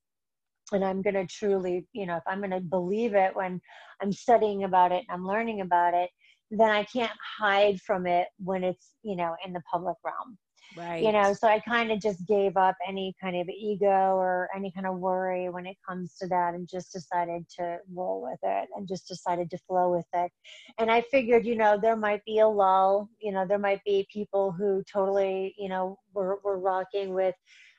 and 0.73 0.85
i'm 0.85 1.03
going 1.03 1.15
to 1.15 1.27
truly 1.27 1.87
you 1.93 2.07
know 2.07 2.17
if 2.17 2.23
i'm 2.27 2.39
going 2.39 2.51
to 2.51 2.61
believe 2.61 3.15
it 3.15 3.35
when 3.35 3.61
i'm 4.01 4.13
studying 4.13 4.65
about 4.65 4.93
it 4.93 5.05
and 5.09 5.11
i'm 5.11 5.27
learning 5.27 5.61
about 5.61 5.93
it 5.93 6.09
then 6.53 6.71
i 6.71 6.85
can't 6.85 7.19
hide 7.39 7.81
from 7.81 8.07
it 8.07 8.29
when 8.39 8.63
it's 8.63 8.95
you 9.03 9.17
know 9.17 9.35
in 9.45 9.53
the 9.53 9.63
public 9.71 9.97
realm 10.05 10.39
right. 10.77 11.03
You 11.03 11.13
know 11.13 11.33
so 11.33 11.49
i 11.49 11.59
kind 11.61 11.91
of 11.91 12.01
just 12.01 12.27
gave 12.27 12.57
up 12.57 12.77
any 12.87 13.15
kind 13.21 13.37
of 13.37 13.49
ego 13.49 14.17
or 14.17 14.49
any 14.55 14.71
kind 14.73 14.87
of 14.87 14.99
worry 14.99 15.49
when 15.49 15.67
it 15.67 15.77
comes 15.87 16.17
to 16.19 16.29
that 16.29 16.55
and 16.55 16.69
just 16.69 16.93
decided 16.93 17.49
to 17.59 17.79
roll 17.93 18.23
with 18.23 18.39
it 18.43 18.69
and 18.77 18.87
just 18.89 19.09
decided 19.09 19.51
to 19.51 19.59
flow 19.59 19.91
with 19.91 20.07
it. 20.15 20.31
And 20.79 20.91
i 20.91 21.01
figured 21.03 21.47
you 21.47 21.57
know 21.57 21.79
there 21.81 21.97
might 21.97 22.25
be 22.25 22.39
a 22.41 22.49
lull 22.49 23.09
you 23.21 23.33
know 23.33 23.47
there 23.47 23.59
might 23.59 23.83
be 23.85 24.07
people 24.13 24.53
who 24.53 24.83
totally 24.91 25.55
you 25.59 25.69
know 25.69 25.99
were, 26.15 26.41
were 26.45 26.59
rocking 26.59 27.15
with 27.15 27.35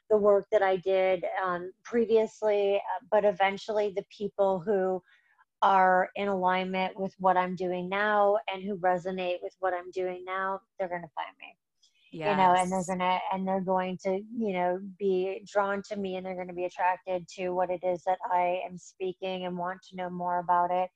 the 0.09 0.18
work 0.18 0.45
that 0.51 0.61
i 0.61 0.76
did 0.77 1.23
um, 1.43 1.72
previously 1.84 2.76
uh, 2.76 3.05
but 3.11 3.23
eventually 3.26 3.93
the 3.95 4.05
people 4.15 4.59
who 4.59 5.01
are 5.61 6.09
in 6.15 6.27
alignment 6.27 6.97
with 6.99 7.13
what 7.19 7.38
i'm 7.38 7.55
doing 7.55 7.88
now 7.88 8.38
and 8.53 8.63
who 8.63 8.77
resonate 8.77 9.38
with 9.41 9.55
what 9.59 9.73
i'm 9.73 9.91
doing 9.91 10.23
now 10.26 10.59
they're 10.77 10.89
going 10.89 11.01
to 11.01 11.07
find 11.15 11.35
me 11.39 11.55
yes. 12.11 12.31
you 12.31 12.38
know 12.38 12.53
and 12.53 12.71
they're 12.71 12.83
gonna 12.88 13.19
and 13.31 13.47
they're 13.47 13.61
going 13.61 13.97
to 13.97 14.19
you 14.38 14.53
know 14.53 14.79
be 14.99 15.41
drawn 15.51 15.81
to 15.81 15.95
me 15.95 16.15
and 16.15 16.25
they're 16.25 16.35
going 16.35 16.47
to 16.47 16.53
be 16.53 16.65
attracted 16.65 17.27
to 17.27 17.49
what 17.49 17.69
it 17.69 17.81
is 17.83 18.03
that 18.05 18.17
i 18.31 18.59
am 18.69 18.77
speaking 18.77 19.45
and 19.45 19.57
want 19.57 19.79
to 19.81 19.95
know 19.95 20.09
more 20.09 20.39
about 20.39 20.71
it 20.71 20.89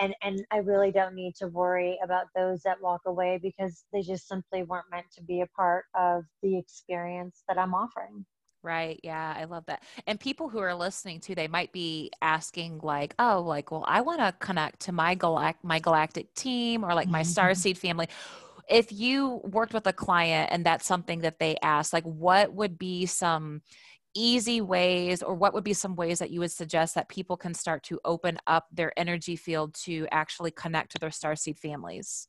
and 0.00 0.14
and 0.22 0.44
i 0.50 0.58
really 0.58 0.90
don't 0.90 1.14
need 1.14 1.34
to 1.34 1.48
worry 1.48 1.98
about 2.02 2.26
those 2.34 2.62
that 2.62 2.80
walk 2.80 3.02
away 3.06 3.38
because 3.42 3.84
they 3.92 4.02
just 4.02 4.26
simply 4.28 4.62
weren't 4.62 4.90
meant 4.90 5.06
to 5.14 5.22
be 5.22 5.42
a 5.42 5.46
part 5.48 5.84
of 5.94 6.24
the 6.42 6.56
experience 6.56 7.42
that 7.48 7.58
i'm 7.58 7.74
offering 7.74 8.24
Right. 8.62 8.98
Yeah. 9.02 9.34
I 9.36 9.44
love 9.44 9.66
that. 9.66 9.82
And 10.06 10.18
people 10.18 10.48
who 10.48 10.58
are 10.58 10.74
listening 10.74 11.20
too, 11.20 11.34
they 11.34 11.48
might 11.48 11.70
be 11.70 12.10
asking 12.22 12.80
like, 12.82 13.14
oh, 13.18 13.42
like, 13.46 13.70
well, 13.70 13.84
I 13.86 14.00
want 14.00 14.20
to 14.20 14.32
connect 14.38 14.80
to 14.80 14.92
my 14.92 15.14
galact 15.14 15.56
my 15.62 15.78
galactic 15.78 16.32
team 16.34 16.82
or 16.82 16.94
like 16.94 17.06
my 17.06 17.20
mm-hmm. 17.20 17.52
seed 17.52 17.76
family 17.76 18.08
if 18.68 18.92
you 18.92 19.40
worked 19.44 19.74
with 19.74 19.86
a 19.86 19.92
client 19.92 20.50
and 20.52 20.64
that's 20.64 20.86
something 20.86 21.20
that 21.20 21.38
they 21.38 21.56
asked, 21.62 21.92
like 21.92 22.04
what 22.04 22.52
would 22.52 22.78
be 22.78 23.06
some 23.06 23.62
easy 24.14 24.60
ways 24.60 25.22
or 25.22 25.34
what 25.34 25.52
would 25.52 25.64
be 25.64 25.72
some 25.72 25.96
ways 25.96 26.20
that 26.20 26.30
you 26.30 26.40
would 26.40 26.52
suggest 26.52 26.94
that 26.94 27.08
people 27.08 27.36
can 27.36 27.52
start 27.52 27.82
to 27.82 28.00
open 28.04 28.38
up 28.46 28.66
their 28.72 28.96
energy 28.98 29.36
field 29.36 29.74
to 29.74 30.06
actually 30.12 30.50
connect 30.50 30.92
to 30.92 30.98
their 30.98 31.10
starseed 31.10 31.58
families? 31.58 32.28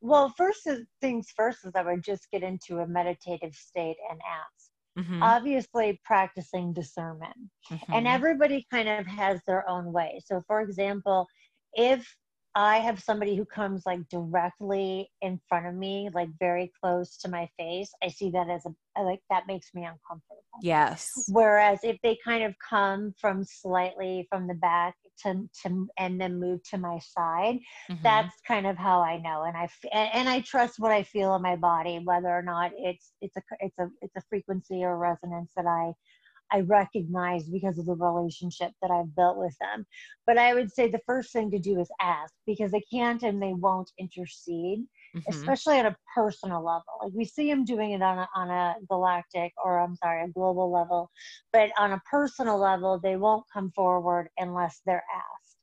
Well, 0.00 0.34
first 0.36 0.68
things 1.00 1.28
first 1.34 1.64
is 1.64 1.72
I 1.76 1.82
would 1.82 2.02
just 2.02 2.28
get 2.32 2.42
into 2.42 2.78
a 2.78 2.86
meditative 2.86 3.54
state 3.54 3.96
and 4.10 4.20
ask. 4.28 4.72
Mm-hmm. 4.98 5.22
Obviously, 5.22 6.00
practicing 6.04 6.72
discernment. 6.72 7.36
Mm-hmm. 7.70 7.92
And 7.92 8.08
everybody 8.08 8.66
kind 8.70 8.88
of 8.88 9.06
has 9.06 9.40
their 9.46 9.66
own 9.70 9.92
way. 9.92 10.20
So, 10.26 10.42
for 10.46 10.60
example, 10.60 11.26
if 11.74 12.04
I 12.54 12.78
have 12.78 13.00
somebody 13.00 13.34
who 13.34 13.44
comes 13.44 13.86
like 13.86 14.06
directly 14.10 15.08
in 15.22 15.40
front 15.48 15.66
of 15.66 15.74
me, 15.74 16.10
like 16.12 16.28
very 16.38 16.70
close 16.82 17.16
to 17.18 17.30
my 17.30 17.48
face. 17.58 17.90
I 18.02 18.08
see 18.08 18.30
that 18.30 18.50
as 18.50 18.66
a 18.66 19.02
like 19.02 19.20
that 19.30 19.46
makes 19.46 19.68
me 19.74 19.82
uncomfortable. 19.82 20.42
Yes. 20.60 21.08
Whereas 21.28 21.78
if 21.82 21.96
they 22.02 22.18
kind 22.22 22.44
of 22.44 22.54
come 22.68 23.14
from 23.18 23.42
slightly 23.44 24.26
from 24.28 24.46
the 24.46 24.54
back 24.54 24.94
to 25.22 25.48
to 25.62 25.88
and 25.98 26.20
then 26.20 26.38
move 26.38 26.60
to 26.70 26.78
my 26.78 26.98
side, 26.98 27.58
mm-hmm. 27.90 28.02
that's 28.02 28.34
kind 28.46 28.66
of 28.66 28.76
how 28.76 29.00
I 29.00 29.18
know. 29.18 29.44
And 29.44 29.56
I 29.56 29.68
and, 29.92 30.10
and 30.12 30.28
I 30.28 30.40
trust 30.40 30.74
what 30.78 30.92
I 30.92 31.04
feel 31.04 31.34
in 31.34 31.42
my 31.42 31.56
body, 31.56 32.00
whether 32.04 32.28
or 32.28 32.42
not 32.42 32.72
it's 32.76 33.12
it's 33.22 33.36
a 33.36 33.42
it's 33.60 33.78
a 33.78 33.88
it's 34.02 34.16
a 34.16 34.22
frequency 34.28 34.84
or 34.84 34.98
resonance 34.98 35.52
that 35.56 35.66
I 35.66 35.92
I 36.52 36.60
recognize 36.60 37.48
because 37.48 37.78
of 37.78 37.86
the 37.86 37.94
relationship 37.94 38.72
that 38.82 38.90
I've 38.90 39.14
built 39.16 39.38
with 39.38 39.56
them. 39.60 39.86
But 40.26 40.38
I 40.38 40.54
would 40.54 40.70
say 40.70 40.90
the 40.90 41.00
first 41.06 41.32
thing 41.32 41.50
to 41.50 41.58
do 41.58 41.80
is 41.80 41.88
ask 42.00 42.32
because 42.46 42.70
they 42.70 42.84
can't 42.92 43.22
and 43.22 43.42
they 43.42 43.54
won't 43.54 43.90
intercede, 43.98 44.80
mm-hmm. 45.16 45.20
especially 45.28 45.78
at 45.78 45.86
a 45.86 45.96
personal 46.14 46.64
level. 46.64 46.84
Like 47.02 47.12
we 47.14 47.24
see 47.24 47.50
them 47.50 47.64
doing 47.64 47.92
it 47.92 48.02
on 48.02 48.18
a, 48.18 48.28
on 48.34 48.50
a 48.50 48.74
galactic 48.88 49.52
or 49.64 49.80
I'm 49.80 49.96
sorry, 49.96 50.24
a 50.24 50.28
global 50.28 50.70
level, 50.70 51.10
but 51.52 51.70
on 51.78 51.92
a 51.92 52.02
personal 52.10 52.58
level, 52.58 53.00
they 53.02 53.16
won't 53.16 53.44
come 53.52 53.72
forward 53.74 54.28
unless 54.38 54.80
they're 54.84 55.04
asked. 55.14 55.56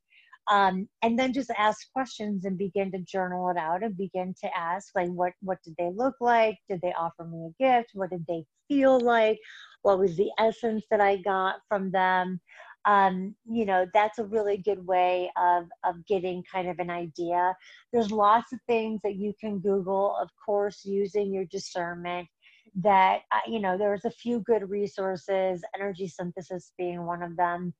Um, 0.49 0.89
and 1.03 1.17
then 1.17 1.31
just 1.31 1.51
ask 1.57 1.91
questions 1.93 2.45
and 2.45 2.57
begin 2.57 2.91
to 2.93 2.99
journal 2.99 3.51
it 3.51 3.57
out 3.57 3.83
and 3.83 3.95
begin 3.95 4.33
to 4.41 4.57
ask 4.57 4.87
like 4.95 5.09
what 5.09 5.33
what 5.41 5.59
did 5.63 5.75
they 5.77 5.91
look 5.93 6.15
like 6.19 6.57
did 6.67 6.81
they 6.81 6.91
offer 6.93 7.23
me 7.23 7.51
a 7.51 7.63
gift 7.63 7.91
what 7.93 8.09
did 8.09 8.25
they 8.27 8.43
feel 8.67 8.99
like 8.99 9.37
what 9.81 9.99
was 9.99 10.15
the 10.15 10.29
essence 10.37 10.83
that 10.91 11.01
I 11.01 11.17
got 11.17 11.55
from 11.67 11.91
them. 11.91 12.39
Um, 12.85 13.35
you 13.45 13.65
know, 13.65 13.85
that's 13.93 14.19
a 14.19 14.25
really 14.25 14.57
good 14.57 14.85
way 14.85 15.29
of, 15.37 15.65
of 15.83 16.05
getting 16.07 16.43
kind 16.51 16.69
of 16.69 16.79
an 16.79 16.89
idea. 16.89 17.55
There's 17.91 18.11
lots 18.11 18.53
of 18.53 18.59
things 18.67 19.01
that 19.03 19.15
you 19.15 19.33
can 19.39 19.59
Google, 19.59 20.15
of 20.19 20.29
course, 20.45 20.85
using 20.85 21.33
your 21.33 21.45
discernment 21.45 22.27
that, 22.75 23.21
uh, 23.33 23.39
you 23.47 23.59
know, 23.59 23.77
there's 23.77 24.05
a 24.05 24.11
few 24.11 24.39
good 24.41 24.69
resources, 24.69 25.61
energy 25.75 26.07
synthesis 26.07 26.71
being 26.77 27.05
one 27.05 27.21
of 27.21 27.35
them 27.35 27.73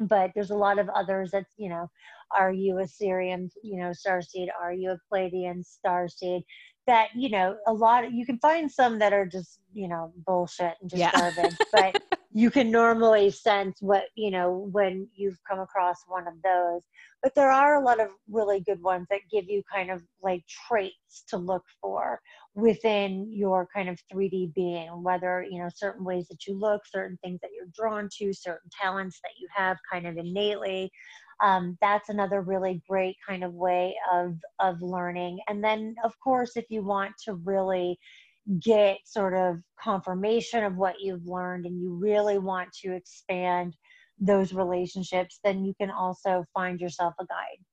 but 0.00 0.30
there's 0.34 0.50
a 0.50 0.56
lot 0.56 0.78
of 0.78 0.88
others 0.90 1.30
that 1.32 1.44
you 1.56 1.68
know 1.68 1.90
are 2.36 2.52
you 2.52 2.78
a 2.78 2.82
Sirian 2.82 3.50
you 3.62 3.80
know 3.80 3.92
star 3.92 4.22
seed 4.22 4.48
are 4.60 4.72
you 4.72 4.90
a 4.90 4.98
Pleiadian 5.12 5.64
star 5.64 6.08
seed 6.08 6.42
that 6.88 7.10
you 7.14 7.28
know 7.28 7.54
a 7.66 7.72
lot 7.72 8.04
of, 8.04 8.12
you 8.12 8.26
can 8.26 8.38
find 8.38 8.70
some 8.70 8.98
that 8.98 9.12
are 9.12 9.26
just 9.26 9.60
you 9.72 9.86
know 9.86 10.10
bullshit 10.26 10.74
and 10.80 10.90
just 10.90 10.98
yeah. 10.98 11.12
garbage 11.12 11.56
but 11.70 12.02
you 12.32 12.50
can 12.50 12.70
normally 12.70 13.30
sense 13.30 13.76
what 13.80 14.04
you 14.16 14.30
know 14.30 14.68
when 14.72 15.06
you've 15.14 15.38
come 15.48 15.60
across 15.60 15.96
one 16.08 16.26
of 16.26 16.34
those 16.42 16.80
but 17.22 17.34
there 17.34 17.50
are 17.50 17.76
a 17.76 17.84
lot 17.84 18.00
of 18.00 18.08
really 18.30 18.60
good 18.60 18.82
ones 18.82 19.06
that 19.10 19.20
give 19.30 19.44
you 19.48 19.62
kind 19.72 19.90
of 19.90 20.02
like 20.22 20.42
traits 20.66 21.24
to 21.28 21.36
look 21.36 21.64
for 21.80 22.20
within 22.54 23.30
your 23.30 23.68
kind 23.74 23.90
of 23.90 24.00
3d 24.12 24.54
being 24.54 24.88
whether 25.02 25.46
you 25.48 25.58
know 25.58 25.68
certain 25.74 26.04
ways 26.04 26.26
that 26.28 26.46
you 26.46 26.58
look 26.58 26.82
certain 26.86 27.18
things 27.22 27.38
that 27.42 27.50
you're 27.54 27.68
drawn 27.74 28.08
to 28.18 28.32
certain 28.32 28.70
talents 28.80 29.20
that 29.22 29.32
you 29.38 29.46
have 29.54 29.76
kind 29.92 30.06
of 30.06 30.16
innately 30.16 30.90
um, 31.42 31.78
that's 31.80 32.08
another 32.08 32.40
really 32.40 32.82
great 32.88 33.16
kind 33.26 33.44
of 33.44 33.54
way 33.54 33.94
of 34.12 34.36
of 34.60 34.82
learning. 34.82 35.38
And 35.48 35.62
then 35.62 35.94
of 36.04 36.18
course 36.20 36.56
if 36.56 36.64
you 36.68 36.82
want 36.82 37.12
to 37.24 37.34
really 37.34 37.98
get 38.60 38.98
sort 39.04 39.34
of 39.34 39.58
confirmation 39.82 40.64
of 40.64 40.76
what 40.76 41.00
you've 41.00 41.26
learned 41.26 41.66
and 41.66 41.80
you 41.80 41.94
really 41.94 42.38
want 42.38 42.72
to 42.72 42.94
expand 42.94 43.76
those 44.20 44.52
relationships 44.52 45.38
then 45.44 45.64
you 45.64 45.74
can 45.80 45.90
also 45.90 46.44
find 46.54 46.80
yourself 46.80 47.14
a 47.20 47.26
guide. 47.26 47.64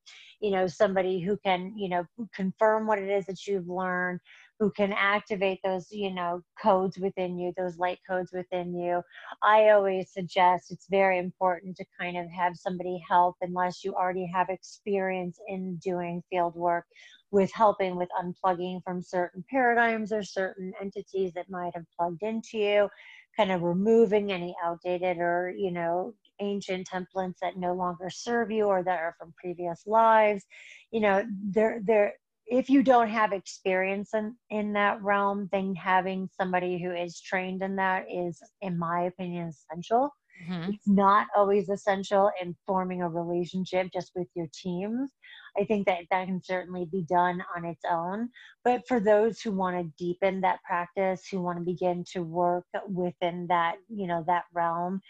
You 0.42 0.52
know 0.52 0.68
somebody 0.68 1.22
who 1.22 1.38
can 1.44 1.74
you 1.78 1.90
know 1.90 2.04
confirm 2.36 2.88
what 2.88 3.00
it 3.00 3.10
is 3.10 3.26
that 3.26 3.48
you've 3.48 3.68
learned 3.68 4.20
who 4.60 4.72
can 4.72 4.94
activate 4.94 5.60
those 5.64 5.88
you 5.92 6.14
know 6.14 6.42
codes 6.62 6.98
within 6.98 7.38
you 7.38 7.54
those 7.58 7.78
light 7.78 8.00
codes 8.10 8.32
within 8.34 8.74
you. 8.74 9.02
I 9.44 9.70
always 9.70 10.12
suggest 10.12 10.72
it's 10.72 10.88
very 10.90 11.20
important 11.20 11.76
to 11.78 11.86
kind 12.00 12.18
of 12.18 12.30
have 12.32 12.56
somebody 12.56 13.02
help 13.08 13.36
unless 13.42 13.84
you 13.84 13.94
already 13.94 14.30
have 14.34 14.50
experience 14.50 15.40
in 15.48 15.78
doing 15.78 16.24
field 16.30 16.56
work 16.56 16.86
with 17.32 17.52
helping 17.52 17.96
with 17.98 18.10
unplugging 18.22 18.82
from 18.84 19.02
certain 19.02 19.44
paradigms 19.50 20.14
or 20.14 20.24
certain 20.24 20.72
entities 20.82 21.34
that 21.34 21.50
might 21.50 21.74
have 21.76 21.86
plugged 21.98 22.24
into 22.24 22.58
you 22.58 22.90
kind 23.36 23.52
of 23.52 23.62
removing 23.64 24.32
any 24.32 24.56
outdated 24.64 25.18
or 25.18 25.54
you 25.56 25.72
know 25.72 26.14
ancient 26.42 26.88
templates 26.88 27.38
that 27.42 27.58
no 27.58 27.74
longer 27.74 28.10
serve 28.10 28.52
you 28.52 28.66
or 28.66 28.84
that 28.84 29.00
are 29.00 29.16
from 29.18 29.34
previous 29.42 29.84
lives. 29.86 30.44
You 30.92 31.02
know 31.02 31.26
there 31.44 31.82
there 31.84 32.14
if 32.48 32.70
you 32.70 32.84
don't 32.84 33.10
have 33.10 33.34
experience 33.34 34.14
in, 34.14 34.36
in 34.50 34.74
that 34.74 35.02
realm, 35.02 35.50
then 35.52 35.76
having 35.76 36.30
somebody 36.40 36.82
who 36.82 36.92
is 36.92 37.20
trained 37.20 37.62
in 37.64 37.76
that 37.78 38.06
is, 38.12 38.40
in 38.62 38.78
my 38.78 39.04
opinion, 39.04 39.50
essential. 39.50 40.10
Mm-hmm. 40.48 40.72
It's 40.74 40.88
not 40.88 41.28
always 41.36 41.70
essential 41.70 42.30
in 42.42 42.56
forming 42.68 43.02
a 43.02 43.10
relationship 43.10 43.90
just 43.94 44.12
with 44.16 44.28
your 44.36 44.48
teams. 44.54 45.12
I 45.58 45.66
think 45.66 45.86
that 45.88 46.00
that 46.12 46.26
can 46.28 46.42
certainly 46.44 46.86
be 46.86 47.04
done 47.04 47.44
on 47.56 47.66
its 47.66 47.84
own. 47.90 48.30
But 48.64 48.88
for 48.88 49.00
those 49.00 49.42
who 49.42 49.52
want 49.52 49.78
to 49.78 50.04
deepen 50.04 50.42
that 50.42 50.64
practice, 50.64 51.28
who 51.28 51.42
want 51.42 51.58
to 51.60 51.64
begin 51.64 52.04
to 52.12 52.24
work 52.24 52.66
within 52.88 53.48
that, 53.48 53.76
you 53.90 54.08
know, 54.08 54.24
that 54.28 54.46
realm, 54.54 55.02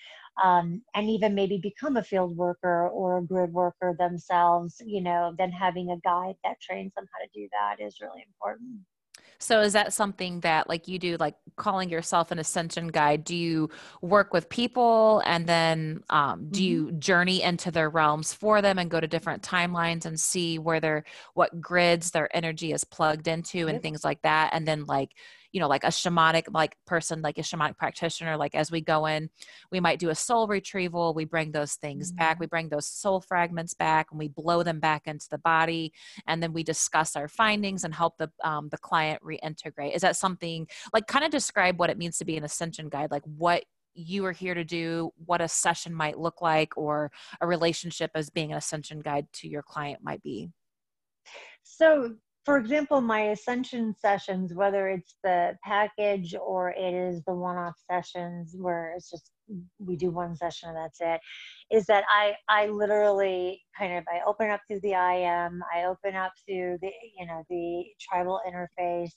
um, 0.43 0.81
and 0.93 1.09
even 1.09 1.33
maybe 1.33 1.57
become 1.57 1.97
a 1.97 2.03
field 2.03 2.35
worker 2.35 2.89
or 2.89 3.17
a 3.17 3.23
grid 3.23 3.53
worker 3.53 3.95
themselves, 3.97 4.81
you 4.85 5.01
know, 5.01 5.33
then 5.37 5.51
having 5.51 5.91
a 5.91 5.99
guide 5.99 6.35
that 6.43 6.61
trains 6.61 6.93
them 6.95 7.07
how 7.13 7.23
to 7.23 7.29
do 7.33 7.47
that 7.51 7.83
is 7.83 8.01
really 8.01 8.25
important. 8.27 8.79
So 9.39 9.61
is 9.61 9.73
that 9.73 9.93
something 9.93 10.39
that 10.41 10.69
like 10.69 10.87
you 10.87 10.99
do 10.99 11.17
like 11.17 11.35
calling 11.55 11.89
yourself 11.89 12.31
an 12.31 12.39
ascension 12.39 12.87
guide? 12.87 13.23
Do 13.23 13.35
you 13.35 13.69
work 14.01 14.33
with 14.33 14.49
people 14.49 15.21
and 15.25 15.47
then 15.47 16.03
um, 16.09 16.49
do 16.49 16.59
mm-hmm. 16.59 16.63
you 16.63 16.91
journey 16.93 17.41
into 17.41 17.71
their 17.71 17.89
realms 17.89 18.33
for 18.33 18.61
them 18.61 18.79
and 18.79 18.89
go 18.89 18.99
to 18.99 19.07
different 19.07 19.43
timelines 19.43 20.05
and 20.05 20.19
see 20.19 20.59
where 20.59 20.79
their 20.79 21.03
what 21.33 21.61
grids 21.61 22.11
their 22.11 22.35
energy 22.35 22.71
is 22.71 22.83
plugged 22.83 23.27
into 23.27 23.67
and 23.67 23.75
yep. 23.75 23.81
things 23.81 24.03
like 24.03 24.21
that 24.21 24.51
and 24.53 24.67
then 24.67 24.85
like 24.85 25.11
you 25.55 25.61
know 25.61 25.69
like 25.69 25.85
a 25.85 25.87
shamanic 25.87 26.43
like 26.53 26.75
person 26.85 27.21
like 27.21 27.37
a 27.37 27.41
shamanic 27.41 27.77
practitioner 27.77 28.35
like 28.35 28.53
as 28.53 28.69
we 28.69 28.81
go 28.81 29.05
in 29.05 29.29
we 29.71 29.79
might 29.79 29.99
do 29.99 30.09
a 30.09 30.15
soul 30.15 30.47
retrieval 30.47 31.13
we 31.13 31.23
bring 31.23 31.53
those 31.53 31.75
things 31.75 32.11
mm-hmm. 32.11 32.17
back 32.17 32.39
we 32.41 32.45
bring 32.45 32.67
those 32.67 32.85
soul 32.85 33.21
fragments 33.21 33.73
back 33.73 34.07
and 34.11 34.19
we 34.19 34.27
blow 34.27 34.63
them 34.63 34.81
back 34.81 35.03
into 35.07 35.27
the 35.31 35.37
body 35.37 35.93
and 36.27 36.43
then 36.43 36.51
we 36.51 36.61
discuss 36.61 37.15
our 37.15 37.29
findings 37.29 37.85
and 37.85 37.95
help 37.95 38.17
the 38.17 38.29
um, 38.43 38.67
the 38.69 38.77
client 38.77 39.21
reintegrate 39.23 39.95
is 39.95 40.01
that 40.01 40.17
something 40.17 40.67
like 40.93 41.07
kind 41.07 41.23
of 41.23 41.31
describe 41.31 41.79
what 41.79 41.89
it 41.89 41.97
means 41.97 42.17
to 42.17 42.25
be 42.25 42.35
an 42.35 42.43
ascension 42.43 42.89
guide 42.89 43.09
like 43.09 43.23
what 43.23 43.63
you 43.97 44.25
are 44.25 44.33
here 44.33 44.53
to 44.53 44.65
do, 44.65 45.09
what 45.25 45.39
a 45.39 45.47
session 45.47 45.93
might 45.93 46.19
look 46.19 46.41
like, 46.41 46.75
or 46.75 47.09
a 47.39 47.47
relationship 47.47 48.11
as 48.13 48.29
being 48.29 48.51
an 48.51 48.57
ascension 48.57 48.99
guide 48.99 49.25
to 49.31 49.47
your 49.47 49.63
client 49.63 49.99
might 50.03 50.21
be? 50.21 50.49
So, 51.63 52.15
for 52.45 52.57
example, 52.57 53.01
my 53.01 53.21
ascension 53.31 53.95
sessions, 53.99 54.53
whether 54.53 54.87
it's 54.87 55.15
the 55.23 55.57
package 55.63 56.35
or 56.35 56.69
it 56.69 56.93
is 56.93 57.23
the 57.25 57.33
one 57.33 57.57
off 57.57 57.73
sessions 57.89 58.55
where 58.57 58.93
it's 58.95 59.09
just 59.09 59.31
we 59.79 59.95
do 59.95 60.11
one 60.11 60.35
session 60.35 60.69
and 60.69 60.77
that's 60.77 60.99
it, 61.01 61.19
is 61.75 61.85
that 61.87 62.03
I, 62.09 62.35
I 62.47 62.67
literally 62.67 63.61
kind 63.77 63.97
of 63.97 64.03
I 64.11 64.21
open 64.27 64.51
up 64.51 64.61
through 64.67 64.81
the 64.81 64.93
IM, 64.93 65.63
I 65.75 65.85
open 65.85 66.15
up 66.15 66.33
through 66.47 66.77
the 66.81 66.91
you 67.17 67.25
know 67.25 67.43
the 67.49 67.85
tribal 67.99 68.39
interface, 68.47 69.11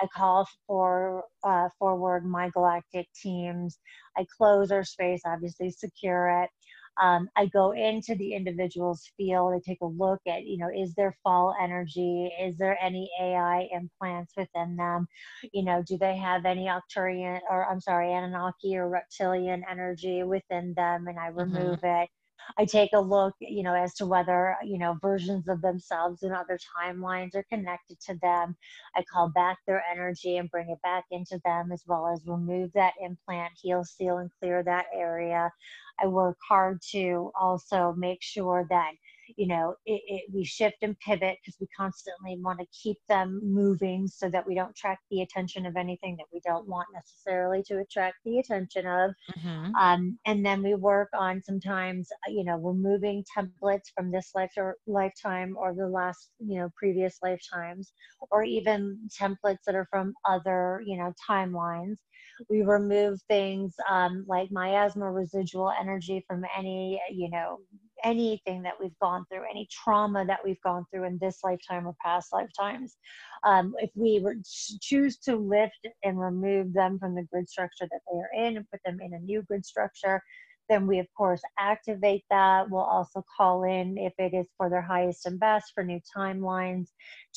I 0.00 0.06
call 0.16 0.48
for 0.66 1.24
uh, 1.44 1.68
forward 1.78 2.24
my 2.24 2.48
galactic 2.50 3.06
teams. 3.20 3.78
I 4.16 4.24
close 4.36 4.70
our 4.70 4.84
space, 4.84 5.20
obviously 5.26 5.70
secure 5.70 6.42
it. 6.42 6.50
Um, 7.00 7.28
I 7.36 7.46
go 7.46 7.72
into 7.72 8.14
the 8.14 8.34
individual's 8.34 9.10
field. 9.16 9.54
I 9.54 9.60
take 9.64 9.80
a 9.80 9.86
look 9.86 10.20
at, 10.26 10.44
you 10.44 10.58
know, 10.58 10.68
is 10.74 10.94
there 10.94 11.16
fall 11.22 11.54
energy? 11.60 12.30
Is 12.40 12.56
there 12.58 12.76
any 12.82 13.10
AI 13.20 13.68
implants 13.72 14.34
within 14.36 14.76
them? 14.76 15.06
You 15.52 15.64
know, 15.64 15.82
do 15.82 15.96
they 15.96 16.16
have 16.16 16.44
any 16.44 16.66
Arcturian 16.66 17.40
or 17.50 17.66
I'm 17.70 17.80
sorry, 17.80 18.12
Anunnaki 18.12 18.76
or 18.76 18.88
reptilian 18.88 19.64
energy 19.70 20.22
within 20.22 20.74
them? 20.74 21.08
And 21.08 21.18
I 21.18 21.28
mm-hmm. 21.28 21.38
remove 21.38 21.80
mm-hmm. 21.80 22.02
it. 22.02 22.10
I 22.58 22.64
take 22.64 22.90
a 22.94 23.00
look, 23.00 23.34
you 23.40 23.62
know, 23.62 23.74
as 23.74 23.94
to 23.94 24.06
whether, 24.06 24.56
you 24.64 24.78
know, 24.78 24.98
versions 25.00 25.48
of 25.48 25.60
themselves 25.62 26.22
in 26.22 26.32
other 26.32 26.58
timelines 26.76 27.34
are 27.34 27.44
connected 27.44 28.00
to 28.02 28.14
them. 28.16 28.56
I 28.96 29.02
call 29.02 29.28
back 29.28 29.58
their 29.66 29.82
energy 29.90 30.36
and 30.38 30.50
bring 30.50 30.70
it 30.70 30.80
back 30.82 31.04
into 31.10 31.40
them, 31.44 31.72
as 31.72 31.84
well 31.86 32.08
as 32.12 32.26
remove 32.26 32.72
that 32.72 32.94
implant, 33.00 33.52
heal, 33.60 33.84
seal, 33.84 34.18
and 34.18 34.30
clear 34.40 34.62
that 34.62 34.86
area. 34.94 35.52
I 36.02 36.06
work 36.06 36.38
hard 36.48 36.80
to 36.92 37.30
also 37.38 37.94
make 37.96 38.22
sure 38.22 38.66
that 38.70 38.92
you 39.36 39.46
know 39.46 39.74
it, 39.86 40.00
it, 40.06 40.22
we 40.32 40.44
shift 40.44 40.76
and 40.82 40.98
pivot 41.00 41.38
because 41.40 41.58
we 41.60 41.66
constantly 41.76 42.36
want 42.40 42.58
to 42.58 42.66
keep 42.66 42.96
them 43.08 43.40
moving 43.42 44.06
so 44.06 44.28
that 44.28 44.46
we 44.46 44.54
don't 44.54 44.70
attract 44.70 45.02
the 45.10 45.22
attention 45.22 45.66
of 45.66 45.76
anything 45.76 46.16
that 46.16 46.26
we 46.32 46.40
don't 46.44 46.66
want 46.68 46.86
necessarily 46.94 47.62
to 47.62 47.78
attract 47.78 48.16
the 48.24 48.38
attention 48.38 48.86
of 48.86 49.12
mm-hmm. 49.36 49.74
um, 49.76 50.18
and 50.26 50.44
then 50.44 50.62
we 50.62 50.74
work 50.74 51.08
on 51.18 51.42
sometimes 51.42 52.08
uh, 52.26 52.30
you 52.30 52.44
know 52.44 52.56
removing 52.56 53.24
templates 53.36 53.90
from 53.94 54.10
this 54.10 54.32
life 54.34 54.52
or 54.56 54.76
lifetime 54.86 55.56
or 55.58 55.74
the 55.74 55.86
last 55.86 56.30
you 56.38 56.58
know 56.58 56.70
previous 56.76 57.18
lifetimes 57.22 57.92
or 58.30 58.42
even 58.42 58.98
templates 59.08 59.62
that 59.66 59.74
are 59.74 59.88
from 59.90 60.14
other 60.24 60.82
you 60.84 60.96
know 60.96 61.12
timelines 61.28 61.96
we 62.48 62.62
remove 62.62 63.20
things 63.28 63.74
um, 63.88 64.24
like 64.26 64.50
miasma 64.50 65.10
residual 65.10 65.72
energy 65.80 66.24
from 66.26 66.44
any 66.56 67.00
you 67.10 67.30
know 67.30 67.58
anything 68.04 68.62
that 68.62 68.74
we've 68.80 68.98
gone 69.00 69.24
through, 69.28 69.42
any 69.50 69.68
trauma 69.70 70.24
that 70.26 70.40
we've 70.44 70.60
gone 70.62 70.84
through 70.90 71.04
in 71.04 71.18
this 71.20 71.38
lifetime 71.44 71.86
or 71.86 71.94
past 72.04 72.32
lifetimes. 72.32 72.96
Um, 73.44 73.74
if 73.78 73.90
we 73.94 74.20
were 74.20 74.36
choose 74.80 75.16
to 75.18 75.36
lift 75.36 75.86
and 76.04 76.20
remove 76.20 76.72
them 76.72 76.98
from 76.98 77.14
the 77.14 77.26
grid 77.32 77.48
structure 77.48 77.88
that 77.90 78.00
they 78.10 78.18
are 78.18 78.46
in 78.46 78.56
and 78.56 78.70
put 78.70 78.80
them 78.84 78.98
in 79.00 79.14
a 79.14 79.18
new 79.18 79.42
grid 79.42 79.64
structure, 79.64 80.22
then 80.70 80.86
we 80.86 81.00
of 81.00 81.06
course 81.14 81.42
activate 81.58 82.22
that. 82.30 82.70
We'll 82.70 82.80
also 82.80 83.24
call 83.36 83.64
in 83.64 83.98
if 83.98 84.14
it 84.18 84.32
is 84.32 84.46
for 84.56 84.70
their 84.70 84.80
highest 84.80 85.26
and 85.26 85.38
best 85.38 85.72
for 85.74 85.84
new 85.84 86.00
timelines 86.16 86.86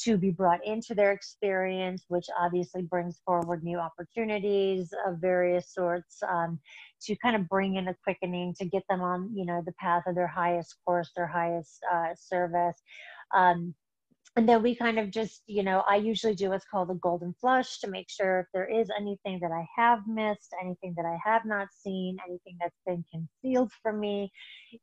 to 0.03 0.17
be 0.17 0.29
brought 0.29 0.65
into 0.65 0.93
their 0.93 1.11
experience, 1.11 2.05
which 2.07 2.27
obviously 2.39 2.83
brings 2.83 3.19
forward 3.25 3.63
new 3.63 3.79
opportunities 3.79 4.93
of 5.07 5.17
various 5.17 5.73
sorts 5.73 6.21
um, 6.29 6.59
to 7.01 7.15
kind 7.17 7.35
of 7.35 7.49
bring 7.49 7.75
in 7.75 7.87
a 7.87 7.95
quickening 8.03 8.53
to 8.59 8.65
get 8.65 8.83
them 8.87 9.01
on, 9.01 9.35
you 9.35 9.45
know, 9.45 9.63
the 9.65 9.73
path 9.73 10.03
of 10.05 10.13
their 10.13 10.27
highest 10.27 10.75
course, 10.85 11.11
their 11.15 11.27
highest 11.27 11.83
uh, 11.91 12.13
service. 12.15 12.81
Um, 13.33 13.73
and 14.35 14.49
then 14.49 14.63
we 14.63 14.75
kind 14.75 14.97
of 14.97 15.11
just 15.11 15.43
you 15.47 15.63
know 15.63 15.83
i 15.87 15.95
usually 15.95 16.33
do 16.35 16.49
what's 16.49 16.65
called 16.65 16.89
a 16.89 16.95
golden 16.95 17.33
flush 17.39 17.79
to 17.79 17.87
make 17.87 18.09
sure 18.09 18.39
if 18.39 18.45
there 18.53 18.67
is 18.67 18.89
anything 18.97 19.39
that 19.39 19.51
i 19.51 19.65
have 19.75 19.99
missed 20.07 20.53
anything 20.61 20.93
that 20.95 21.05
i 21.05 21.17
have 21.23 21.45
not 21.45 21.67
seen 21.71 22.17
anything 22.27 22.57
that's 22.59 22.79
been 22.85 23.03
concealed 23.11 23.71
from 23.81 23.99
me 23.99 24.31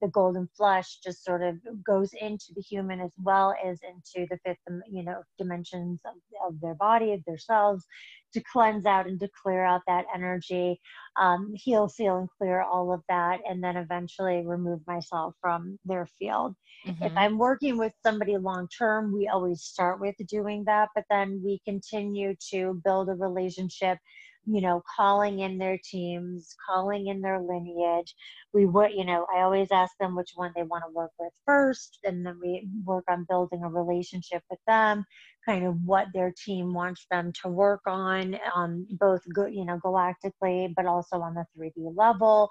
the 0.00 0.08
golden 0.08 0.48
flush 0.56 0.98
just 1.02 1.24
sort 1.24 1.42
of 1.42 1.56
goes 1.84 2.10
into 2.20 2.46
the 2.54 2.62
human 2.62 3.00
as 3.00 3.10
well 3.22 3.54
as 3.64 3.78
into 3.82 4.26
the 4.30 4.38
fifth 4.44 4.58
you 4.90 5.02
know 5.02 5.22
dimensions 5.38 6.00
of, 6.04 6.14
of 6.46 6.60
their 6.60 6.74
body 6.74 7.12
of 7.12 7.20
their 7.26 7.38
cells 7.38 7.84
to 8.32 8.42
cleanse 8.52 8.86
out 8.86 9.06
and 9.06 9.18
to 9.20 9.28
clear 9.42 9.64
out 9.64 9.82
that 9.86 10.06
energy, 10.14 10.80
um, 11.18 11.52
heal, 11.54 11.88
seal, 11.88 12.18
and 12.18 12.28
clear 12.38 12.62
all 12.62 12.92
of 12.92 13.02
that, 13.08 13.40
and 13.48 13.62
then 13.62 13.76
eventually 13.76 14.42
remove 14.46 14.80
myself 14.86 15.34
from 15.40 15.78
their 15.84 16.06
field. 16.18 16.54
Mm-hmm. 16.86 17.04
If 17.04 17.12
I'm 17.16 17.38
working 17.38 17.76
with 17.76 17.92
somebody 18.02 18.36
long 18.36 18.68
term, 18.76 19.12
we 19.12 19.28
always 19.28 19.62
start 19.62 20.00
with 20.00 20.14
doing 20.28 20.64
that, 20.66 20.88
but 20.94 21.04
then 21.10 21.42
we 21.44 21.60
continue 21.64 22.34
to 22.52 22.80
build 22.84 23.08
a 23.08 23.14
relationship 23.14 23.98
you 24.46 24.60
know, 24.60 24.82
calling 24.96 25.40
in 25.40 25.58
their 25.58 25.78
teams, 25.82 26.54
calling 26.68 27.08
in 27.08 27.20
their 27.20 27.40
lineage. 27.40 28.14
We 28.52 28.66
would, 28.66 28.92
you 28.92 29.04
know, 29.04 29.26
I 29.34 29.42
always 29.42 29.68
ask 29.70 29.92
them 29.98 30.16
which 30.16 30.32
one 30.34 30.52
they 30.56 30.62
want 30.62 30.84
to 30.86 30.92
work 30.92 31.12
with 31.18 31.32
first, 31.46 31.98
and 32.04 32.24
then 32.24 32.38
we 32.42 32.68
work 32.84 33.04
on 33.08 33.26
building 33.28 33.62
a 33.62 33.68
relationship 33.68 34.42
with 34.50 34.60
them, 34.66 35.04
kind 35.46 35.66
of 35.66 35.76
what 35.84 36.08
their 36.14 36.32
team 36.44 36.72
wants 36.74 37.06
them 37.10 37.32
to 37.42 37.48
work 37.48 37.82
on, 37.86 38.38
um, 38.54 38.86
both, 38.98 39.20
you 39.26 39.64
know, 39.64 39.78
galactically, 39.84 40.72
but 40.74 40.86
also 40.86 41.20
on 41.20 41.34
the 41.34 41.44
3D 41.56 41.94
level 41.96 42.48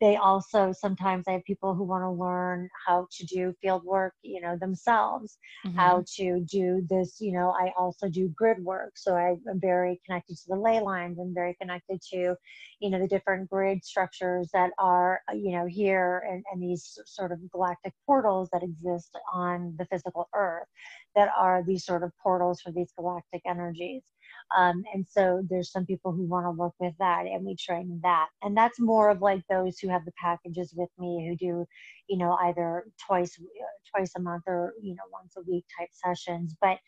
they 0.00 0.16
also 0.16 0.72
sometimes 0.72 1.24
i 1.28 1.32
have 1.32 1.44
people 1.44 1.74
who 1.74 1.84
want 1.84 2.02
to 2.02 2.10
learn 2.10 2.68
how 2.86 3.06
to 3.10 3.24
do 3.26 3.52
field 3.60 3.82
work 3.84 4.14
you 4.22 4.40
know 4.40 4.56
themselves 4.56 5.38
mm-hmm. 5.66 5.76
how 5.76 6.04
to 6.06 6.40
do 6.50 6.84
this 6.88 7.16
you 7.20 7.32
know 7.32 7.54
i 7.60 7.72
also 7.76 8.08
do 8.08 8.28
grid 8.36 8.62
work 8.62 8.92
so 8.96 9.14
i'm 9.14 9.40
very 9.54 10.00
connected 10.06 10.36
to 10.36 10.44
the 10.48 10.56
ley 10.56 10.80
lines 10.80 11.18
and 11.18 11.34
very 11.34 11.56
connected 11.60 12.00
to 12.00 12.34
you 12.80 12.90
know 12.90 12.98
the 12.98 13.08
different 13.08 13.48
grid 13.48 13.84
structures 13.84 14.48
that 14.52 14.70
are 14.78 15.20
uh, 15.30 15.34
you 15.34 15.52
know 15.52 15.66
here 15.66 16.22
and, 16.30 16.44
and 16.52 16.62
these 16.62 16.98
sort 17.06 17.32
of 17.32 17.38
galactic 17.50 17.92
portals 18.06 18.48
that 18.52 18.62
exist 18.62 19.16
on 19.32 19.74
the 19.78 19.86
physical 19.86 20.28
earth 20.34 20.66
that 21.14 21.28
are 21.36 21.62
these 21.66 21.84
sort 21.84 22.02
of 22.02 22.12
portals 22.22 22.60
for 22.60 22.72
these 22.72 22.92
galactic 22.96 23.42
energies 23.46 24.02
um, 24.56 24.82
and 24.94 25.04
so 25.08 25.42
there's 25.48 25.70
some 25.70 25.84
people 25.84 26.12
who 26.12 26.24
want 26.24 26.46
to 26.46 26.50
work 26.50 26.72
with 26.80 26.94
that 26.98 27.26
and 27.26 27.44
we 27.44 27.54
train 27.56 28.00
that. 28.02 28.28
And 28.42 28.56
that's 28.56 28.80
more 28.80 29.10
of 29.10 29.20
like 29.20 29.42
those 29.48 29.78
who 29.78 29.88
have 29.88 30.04
the 30.04 30.12
packages 30.20 30.72
with 30.76 30.88
me 30.98 31.26
who 31.28 31.36
do, 31.36 31.66
you 32.08 32.16
know, 32.16 32.32
either 32.42 32.86
twice, 33.06 33.38
twice 33.94 34.12
a 34.16 34.20
month 34.20 34.44
or, 34.46 34.74
you 34.80 34.94
know, 34.94 35.02
once 35.12 35.34
a 35.36 35.42
week 35.50 35.64
type 35.78 35.90
sessions. 35.92 36.56
But 36.60 36.78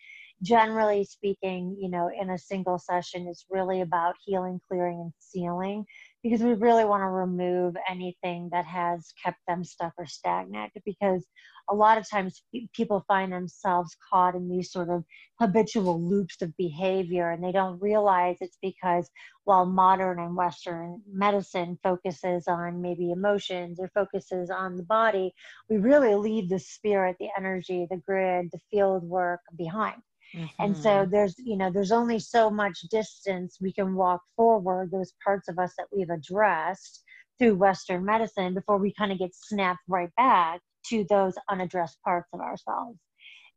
generally 0.42 1.04
speaking, 1.04 1.76
you 1.78 1.90
know, 1.90 2.10
in 2.18 2.30
a 2.30 2.38
single 2.38 2.78
session, 2.78 3.26
it's 3.28 3.44
really 3.50 3.82
about 3.82 4.14
healing, 4.24 4.60
clearing, 4.66 5.00
and 5.00 5.12
sealing 5.18 5.84
because 6.22 6.42
we 6.42 6.52
really 6.54 6.84
want 6.84 7.02
to 7.02 7.08
remove 7.08 7.74
anything 7.88 8.48
that 8.52 8.66
has 8.66 9.12
kept 9.22 9.38
them 9.48 9.64
stuck 9.64 9.92
or 9.98 10.06
stagnant 10.06 10.72
because 10.84 11.24
a 11.70 11.74
lot 11.74 11.98
of 11.98 12.08
times 12.08 12.42
people 12.74 13.04
find 13.06 13.32
themselves 13.32 13.96
caught 14.10 14.34
in 14.34 14.48
these 14.48 14.72
sort 14.72 14.90
of 14.90 15.04
habitual 15.38 16.02
loops 16.02 16.42
of 16.42 16.56
behavior 16.56 17.30
and 17.30 17.42
they 17.42 17.52
don't 17.52 17.80
realize 17.80 18.36
it's 18.40 18.58
because 18.60 19.08
while 19.44 19.64
modern 19.64 20.18
and 20.18 20.36
western 20.36 21.00
medicine 21.10 21.78
focuses 21.82 22.46
on 22.48 22.82
maybe 22.82 23.10
emotions 23.12 23.78
or 23.80 23.90
focuses 23.94 24.50
on 24.50 24.76
the 24.76 24.82
body 24.82 25.32
we 25.68 25.76
really 25.76 26.14
leave 26.14 26.48
the 26.48 26.58
spirit 26.58 27.16
the 27.20 27.28
energy 27.38 27.86
the 27.90 27.96
grid 27.96 28.48
the 28.52 28.60
field 28.70 29.02
work 29.04 29.40
behind 29.56 30.02
Mm-hmm. 30.34 30.62
And 30.62 30.76
so 30.76 31.06
there's, 31.10 31.34
you 31.38 31.56
know, 31.56 31.70
there's 31.70 31.92
only 31.92 32.18
so 32.18 32.50
much 32.50 32.80
distance 32.90 33.58
we 33.60 33.72
can 33.72 33.94
walk 33.94 34.20
forward, 34.36 34.90
those 34.90 35.12
parts 35.24 35.48
of 35.48 35.58
us 35.58 35.72
that 35.76 35.86
we've 35.92 36.10
addressed 36.10 37.02
through 37.38 37.56
Western 37.56 38.04
medicine 38.04 38.54
before 38.54 38.78
we 38.78 38.92
kind 38.92 39.12
of 39.12 39.18
get 39.18 39.34
snapped 39.34 39.80
right 39.88 40.14
back 40.16 40.60
to 40.86 41.04
those 41.08 41.34
unaddressed 41.48 41.98
parts 42.04 42.28
of 42.32 42.40
ourselves. 42.40 42.98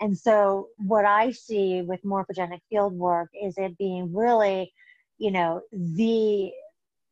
And 0.01 0.17
so 0.17 0.69
what 0.77 1.05
I 1.05 1.31
see 1.31 1.81
with 1.81 2.01
morphogenic 2.03 2.59
field 2.69 2.93
work 2.93 3.29
is 3.41 3.53
it 3.57 3.77
being 3.77 4.13
really, 4.13 4.73
you 5.17 5.31
know, 5.31 5.61
the 5.71 6.51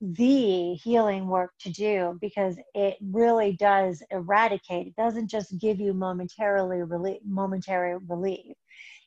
the 0.01 0.73
healing 0.73 1.27
work 1.27 1.51
to 1.59 1.69
do 1.69 2.17
because 2.19 2.57
it 2.73 2.97
really 3.11 3.53
does 3.53 4.01
eradicate 4.09 4.87
it 4.87 4.95
doesn't 4.95 5.29
just 5.29 5.55
give 5.59 5.79
you 5.79 5.93
momentarily 5.93 6.81
relief 6.81 7.19
momentary 7.23 7.95
relief 8.09 8.55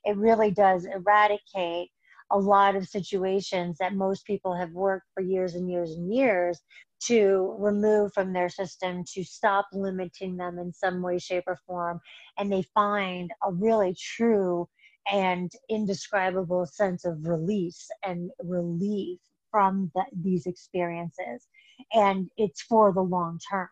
it 0.05 0.16
really 0.16 0.51
does 0.51 0.86
eradicate 0.86 1.90
a 2.31 2.39
lot 2.39 2.74
of 2.74 2.89
situations 2.89 3.76
that 3.78 3.94
most 3.94 4.26
people 4.26 4.55
have 4.55 4.72
worked 4.72 5.06
for 5.14 5.22
years 5.22 5.55
and 5.55 5.70
years 5.70 5.90
and 5.90 6.12
years 6.12 6.60
to 7.06 7.55
remove 7.59 8.12
from 8.12 8.32
their 8.32 8.48
system 8.48 9.05
to 9.12 9.22
stop 9.22 9.66
limiting 9.72 10.36
them 10.36 10.59
in 10.59 10.72
some 10.72 11.02
way 11.02 11.18
shape 11.18 11.44
or 11.47 11.59
form. 11.66 12.01
And 12.39 12.51
they 12.51 12.62
find 12.74 13.31
a 13.47 13.52
really 13.52 13.94
true 13.94 14.68
and 15.10 15.52
indescribable 15.68 16.66
sense 16.66 17.05
of 17.05 17.26
release 17.26 17.89
and 18.05 18.31
relief 18.43 19.20
from 19.51 19.90
the, 19.94 20.05
these 20.22 20.47
experiences. 20.47 21.47
And 21.93 22.31
it's 22.39 22.62
for 22.62 22.93
the 22.93 23.02
long 23.02 23.39
term 23.51 23.68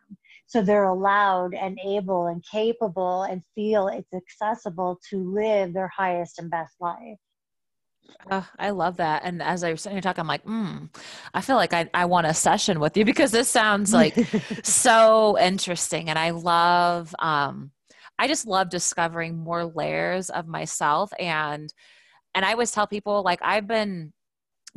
so 0.53 0.61
they're 0.61 0.85
allowed 0.85 1.55
and 1.55 1.79
able 1.83 2.27
and 2.27 2.45
capable 2.45 3.23
and 3.23 3.43
feel 3.55 3.89
it's 3.89 4.13
accessible 4.13 5.01
to 5.09 5.33
live 5.33 5.73
their 5.73 5.89
highest 5.89 6.39
and 6.39 6.51
best 6.51 6.75
life 6.79 7.19
uh, 8.29 8.43
I 8.59 8.71
love 8.71 8.99
that. 8.99 9.23
And 9.25 9.41
as 9.41 9.65
I 9.65 9.71
was 9.71 9.81
sitting 9.81 9.97
here 9.97 10.03
talking, 10.03 10.21
I'm 10.21 10.27
like, 10.27 10.45
mm, 10.45 10.95
I 11.33 11.41
feel 11.41 11.57
like 11.57 11.73
I, 11.73 11.89
I 11.95 12.05
want 12.05 12.27
a 12.27 12.35
session 12.35 12.81
with 12.81 12.97
you 12.97 13.05
because 13.05 13.31
this 13.31 13.49
sounds 13.49 13.93
like 13.93 14.19
so 14.65 15.39
interesting. 15.39 16.11
And 16.11 16.19
I 16.19 16.31
love, 16.31 17.15
um, 17.21 17.71
I 18.19 18.29
just 18.29 18.47
love 18.47 18.71
discovering 18.71 19.39
more 19.39 19.65
layers 19.65 20.31
of 20.31 20.47
myself. 20.47 21.11
And, 21.19 21.73
and 22.35 22.45
I 22.45 22.53
always 22.53 22.73
tell 22.73 22.87
people 22.87 23.23
like, 23.23 23.41
I've 23.41 23.67
been 23.67 24.13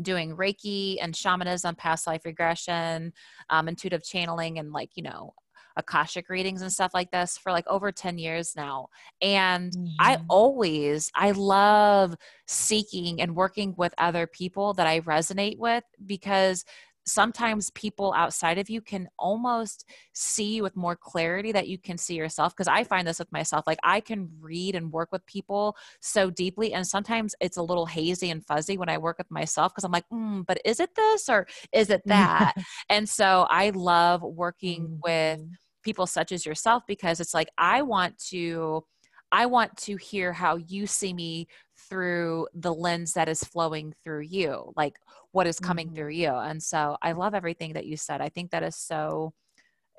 doing 0.02 0.38
Reiki 0.38 0.98
and 1.02 1.16
shamanism, 1.16 1.76
past 1.76 2.08
life 2.08 2.22
regression, 2.26 3.12
um, 3.50 3.68
intuitive 3.68 4.04
channeling, 4.04 4.60
and 4.60 4.72
like, 4.72 4.92
you 4.96 5.04
know, 5.04 5.34
akashic 5.78 6.30
readings 6.30 6.62
and 6.62 6.72
stuff 6.72 6.94
like 6.94 7.12
this 7.12 7.38
for 7.38 7.52
like 7.52 7.66
over 7.68 7.92
10 7.92 8.18
years 8.18 8.54
now 8.56 8.88
and 9.22 9.72
mm-hmm. 9.74 9.88
i 10.00 10.18
always 10.30 11.12
i 11.16 11.32
love 11.32 12.16
seeking 12.48 13.22
and 13.22 13.36
working 13.36 13.74
with 13.78 13.94
other 13.98 14.28
people 14.28 14.74
that 14.74 14.88
i 14.88 15.00
resonate 15.02 15.58
with 15.58 15.84
because 16.06 16.66
sometimes 17.08 17.70
people 17.72 18.14
outside 18.14 18.58
of 18.58 18.70
you 18.70 18.82
can 18.82 19.08
almost 19.20 19.88
see 20.14 20.56
you 20.56 20.64
with 20.64 20.76
more 20.76 20.96
clarity 20.96 21.52
that 21.52 21.68
you 21.68 21.78
can 21.78 21.98
see 21.98 22.16
yourself 22.16 22.56
because 22.56 22.68
i 22.68 22.84
find 22.84 23.08
this 23.08 23.20
with 23.20 23.32
myself 23.32 23.66
like 23.68 23.78
i 23.84 24.00
can 24.00 24.28
read 24.40 24.76
and 24.76 24.92
work 24.92 25.12
with 25.12 25.26
people 25.28 25.76
so 26.02 26.30
deeply 26.32 26.74
and 26.74 26.86
sometimes 26.86 27.36
it's 27.40 27.58
a 27.58 27.64
little 27.64 27.86
hazy 27.86 28.32
and 28.32 28.44
fuzzy 28.46 28.78
when 28.78 28.90
i 28.90 28.98
work 28.98 29.18
with 29.18 29.30
myself 29.30 29.72
because 29.72 29.84
i'm 29.84 29.92
like 29.92 30.08
mm, 30.12 30.44
but 30.48 30.60
is 30.66 30.80
it 30.80 30.90
this 30.96 31.30
or 31.30 31.46
is 31.72 31.90
it 31.90 32.02
that 32.06 32.54
and 32.90 33.08
so 33.08 33.46
i 33.50 33.70
love 33.70 34.22
working 34.24 35.00
with 35.04 35.40
mm-hmm 35.40 35.54
people 35.86 36.06
such 36.08 36.34
as 36.34 36.46
yourself 36.46 36.84
because 36.88 37.22
it's 37.22 37.34
like 37.34 37.50
I 37.58 37.84
want 37.84 38.18
to 38.30 38.84
I 39.32 39.46
want 39.46 39.76
to 39.78 39.96
hear 39.96 40.34
how 40.34 40.58
you 40.58 40.88
see 40.88 41.14
me 41.14 41.48
through 41.90 42.48
the 42.54 42.74
lens 42.74 43.14
that 43.14 43.28
is 43.30 43.44
flowing 43.44 43.94
through 44.04 44.22
you, 44.22 44.72
like 44.76 44.98
what 45.32 45.48
is 45.48 45.60
coming 45.60 45.88
mm-hmm. 45.88 45.96
through 45.96 46.12
you. 46.12 46.34
And 46.34 46.62
so 46.62 46.98
I 47.02 47.12
love 47.14 47.34
everything 47.34 47.74
that 47.74 47.86
you 47.86 47.98
said. 47.98 48.22
I 48.22 48.30
think 48.30 48.52
that 48.52 48.64
is 48.64 48.76
so 48.76 49.34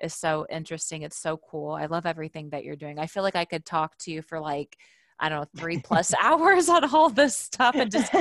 is 0.03 0.15
so 0.15 0.47
interesting. 0.51 1.03
It's 1.03 1.19
so 1.19 1.39
cool. 1.39 1.73
I 1.73 1.87
love 1.87 2.07
everything 2.07 2.51
that 2.51 2.65
you're 2.65 2.77
doing. 2.77 2.99
I 2.99 3.07
feel 3.07 3.23
like 3.23 3.37
I 3.37 3.47
could 3.47 3.65
talk 3.65 3.97
to 4.01 4.11
you 4.11 4.23
for 4.23 4.41
like 4.41 4.77
I 5.19 5.29
don't 5.29 5.41
know, 5.41 5.61
three 5.61 5.81
plus 5.81 6.13
hours 6.23 6.69
on 6.69 6.85
all 6.95 7.09
this 7.09 7.37
stuff 7.37 7.75
and 7.75 7.91
just 7.91 8.13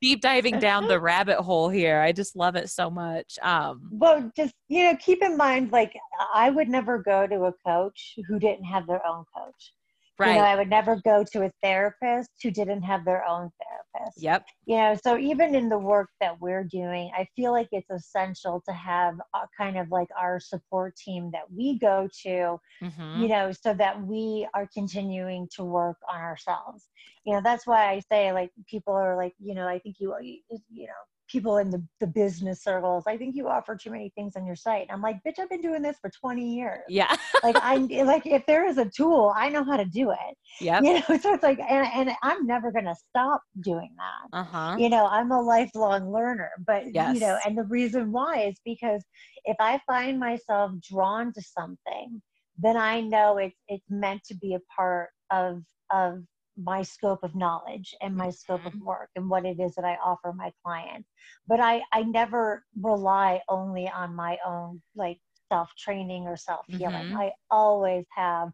deep 0.00 0.20
diving 0.20 0.58
down 0.58 0.88
the 0.88 1.00
rabbit 1.10 1.38
hole 1.38 1.68
here. 1.68 2.00
I 2.00 2.12
just 2.12 2.36
love 2.36 2.56
it 2.56 2.70
so 2.70 2.90
much. 2.90 3.38
Um, 3.42 3.88
well, 3.90 4.30
just 4.36 4.54
you 4.68 4.84
know, 4.84 4.96
keep 4.96 5.22
in 5.22 5.36
mind, 5.36 5.72
like 5.72 5.92
I 6.34 6.50
would 6.50 6.68
never 6.68 6.98
go 6.98 7.26
to 7.26 7.44
a 7.44 7.52
coach 7.66 8.18
who 8.28 8.38
didn't 8.38 8.64
have 8.64 8.86
their 8.86 9.04
own 9.06 9.24
coach. 9.36 9.72
Right. 10.18 10.34
You 10.34 10.38
know, 10.38 10.44
I 10.44 10.56
would 10.56 10.68
never 10.68 10.96
go 10.96 11.24
to 11.32 11.44
a 11.44 11.50
therapist 11.62 12.30
who 12.42 12.50
didn't 12.50 12.82
have 12.82 13.04
their 13.04 13.24
own 13.24 13.50
therapist. 13.94 14.20
Yep. 14.20 14.46
You 14.66 14.76
know, 14.76 14.96
so 15.00 15.16
even 15.16 15.54
in 15.54 15.68
the 15.68 15.78
work 15.78 16.08
that 16.20 16.40
we're 16.40 16.64
doing, 16.64 17.12
I 17.16 17.28
feel 17.36 17.52
like 17.52 17.68
it's 17.70 17.90
essential 17.90 18.60
to 18.66 18.72
have 18.72 19.14
a 19.34 19.46
kind 19.56 19.78
of 19.78 19.90
like 19.92 20.08
our 20.18 20.40
support 20.40 20.96
team 20.96 21.30
that 21.32 21.50
we 21.52 21.78
go 21.78 22.08
to, 22.22 22.58
mm-hmm. 22.82 23.22
you 23.22 23.28
know, 23.28 23.52
so 23.52 23.74
that 23.74 24.02
we 24.02 24.48
are 24.54 24.68
continuing 24.74 25.48
to 25.54 25.62
work 25.62 25.98
on 26.12 26.20
ourselves. 26.20 26.88
You 27.24 27.34
know, 27.34 27.40
that's 27.40 27.64
why 27.64 27.88
I 27.88 28.00
say 28.10 28.32
like 28.32 28.50
people 28.68 28.94
are 28.94 29.16
like, 29.16 29.34
you 29.38 29.54
know, 29.54 29.68
I 29.68 29.78
think 29.78 29.96
you, 30.00 30.14
you 30.20 30.86
know, 30.86 30.92
people 31.28 31.58
in 31.58 31.70
the, 31.70 31.82
the 32.00 32.06
business 32.06 32.62
circles 32.62 33.04
i 33.06 33.16
think 33.16 33.36
you 33.36 33.48
offer 33.48 33.76
too 33.76 33.90
many 33.90 34.10
things 34.14 34.34
on 34.36 34.46
your 34.46 34.56
site. 34.56 34.86
I'm 34.90 35.02
like 35.02 35.16
bitch 35.24 35.38
i've 35.38 35.50
been 35.50 35.60
doing 35.60 35.82
this 35.82 35.96
for 36.00 36.10
20 36.10 36.54
years. 36.54 36.80
Yeah. 36.88 37.14
Like 37.42 37.56
i'm 37.62 37.88
like 37.88 38.26
if 38.26 38.44
there 38.46 38.66
is 38.66 38.78
a 38.78 38.84
tool 38.84 39.32
i 39.36 39.48
know 39.48 39.64
how 39.64 39.76
to 39.76 39.84
do 39.84 40.10
it. 40.10 40.36
Yeah 40.60 40.80
you 40.82 40.94
know 40.94 41.02
so 41.22 41.34
it's 41.34 41.42
like 41.42 41.60
and, 41.60 41.86
and 41.94 42.16
i'm 42.22 42.46
never 42.46 42.72
gonna 42.72 42.96
stop 43.08 43.42
doing 43.60 43.90
that. 43.96 44.38
Uh-huh. 44.38 44.76
you 44.78 44.88
know 44.88 45.06
i'm 45.06 45.30
a 45.30 45.40
lifelong 45.40 46.12
learner 46.12 46.50
but 46.66 46.92
yes. 46.92 47.14
you 47.14 47.20
know 47.20 47.38
and 47.44 47.56
the 47.56 47.64
reason 47.64 48.12
why 48.12 48.42
is 48.42 48.56
because 48.64 49.04
if 49.44 49.56
i 49.60 49.80
find 49.86 50.18
myself 50.18 50.72
drawn 50.80 51.32
to 51.32 51.42
something 51.42 52.20
then 52.58 52.76
i 52.76 53.00
know 53.00 53.38
it's 53.38 53.56
it's 53.68 53.84
meant 53.88 54.22
to 54.24 54.34
be 54.34 54.54
a 54.54 54.60
part 54.74 55.10
of 55.30 55.62
of 55.90 56.22
my 56.62 56.82
scope 56.82 57.22
of 57.22 57.34
knowledge 57.34 57.94
and 58.02 58.16
my 58.16 58.30
scope 58.30 58.64
of 58.66 58.72
mm-hmm. 58.72 58.86
work 58.86 59.10
and 59.16 59.30
what 59.30 59.46
it 59.46 59.60
is 59.60 59.74
that 59.74 59.84
I 59.84 59.96
offer 60.04 60.32
my 60.32 60.52
clients. 60.64 61.08
But 61.46 61.60
I, 61.60 61.82
I 61.92 62.02
never 62.02 62.64
rely 62.80 63.40
only 63.48 63.88
on 63.88 64.14
my 64.14 64.38
own 64.44 64.82
like 64.96 65.20
self 65.50 65.70
training 65.78 66.26
or 66.26 66.36
self 66.36 66.66
healing. 66.66 67.06
Mm-hmm. 67.06 67.16
I 67.16 67.32
always 67.50 68.06
have 68.14 68.50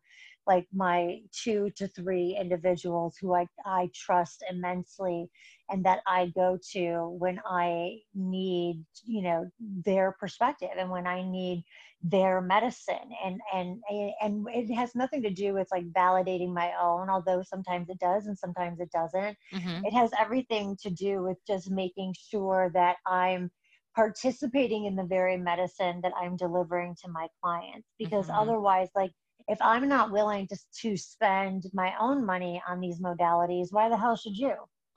like 0.46 0.66
my 0.74 1.20
two 1.32 1.70
to 1.76 1.88
three 1.88 2.36
individuals 2.38 3.16
who 3.20 3.34
I, 3.34 3.46
I 3.64 3.88
trust 3.94 4.44
immensely 4.50 5.30
and 5.70 5.84
that 5.84 6.00
I 6.06 6.32
go 6.34 6.58
to 6.72 7.16
when 7.18 7.40
I 7.46 8.00
need, 8.14 8.84
you 9.04 9.22
know, 9.22 9.50
their 9.60 10.12
perspective 10.18 10.70
and 10.76 10.90
when 10.90 11.06
I 11.06 11.22
need 11.22 11.64
their 12.06 12.42
medicine 12.42 13.08
and 13.24 13.40
and 13.54 13.82
and 14.20 14.46
it 14.50 14.72
has 14.74 14.94
nothing 14.94 15.22
to 15.22 15.30
do 15.30 15.54
with 15.54 15.66
like 15.72 15.90
validating 15.92 16.52
my 16.52 16.70
own 16.80 17.08
although 17.08 17.42
sometimes 17.42 17.88
it 17.88 17.98
does 17.98 18.26
and 18.26 18.38
sometimes 18.38 18.78
it 18.78 18.90
doesn't 18.92 19.34
mm-hmm. 19.54 19.84
it 19.86 19.92
has 19.92 20.10
everything 20.20 20.76
to 20.82 20.90
do 20.90 21.22
with 21.22 21.38
just 21.46 21.70
making 21.70 22.14
sure 22.30 22.70
that 22.74 22.96
i'm 23.06 23.50
participating 23.96 24.84
in 24.84 24.94
the 24.94 25.04
very 25.04 25.38
medicine 25.38 25.98
that 26.02 26.12
i'm 26.20 26.36
delivering 26.36 26.94
to 27.02 27.10
my 27.10 27.26
clients 27.42 27.88
because 27.98 28.26
mm-hmm. 28.26 28.38
otherwise 28.38 28.88
like 28.94 29.12
if 29.48 29.58
i'm 29.62 29.88
not 29.88 30.12
willing 30.12 30.46
to, 30.46 30.58
to 30.78 30.98
spend 30.98 31.64
my 31.72 31.94
own 31.98 32.24
money 32.24 32.62
on 32.68 32.80
these 32.80 33.00
modalities 33.00 33.68
why 33.70 33.88
the 33.88 33.96
hell 33.96 34.14
should 34.14 34.36
you 34.36 34.52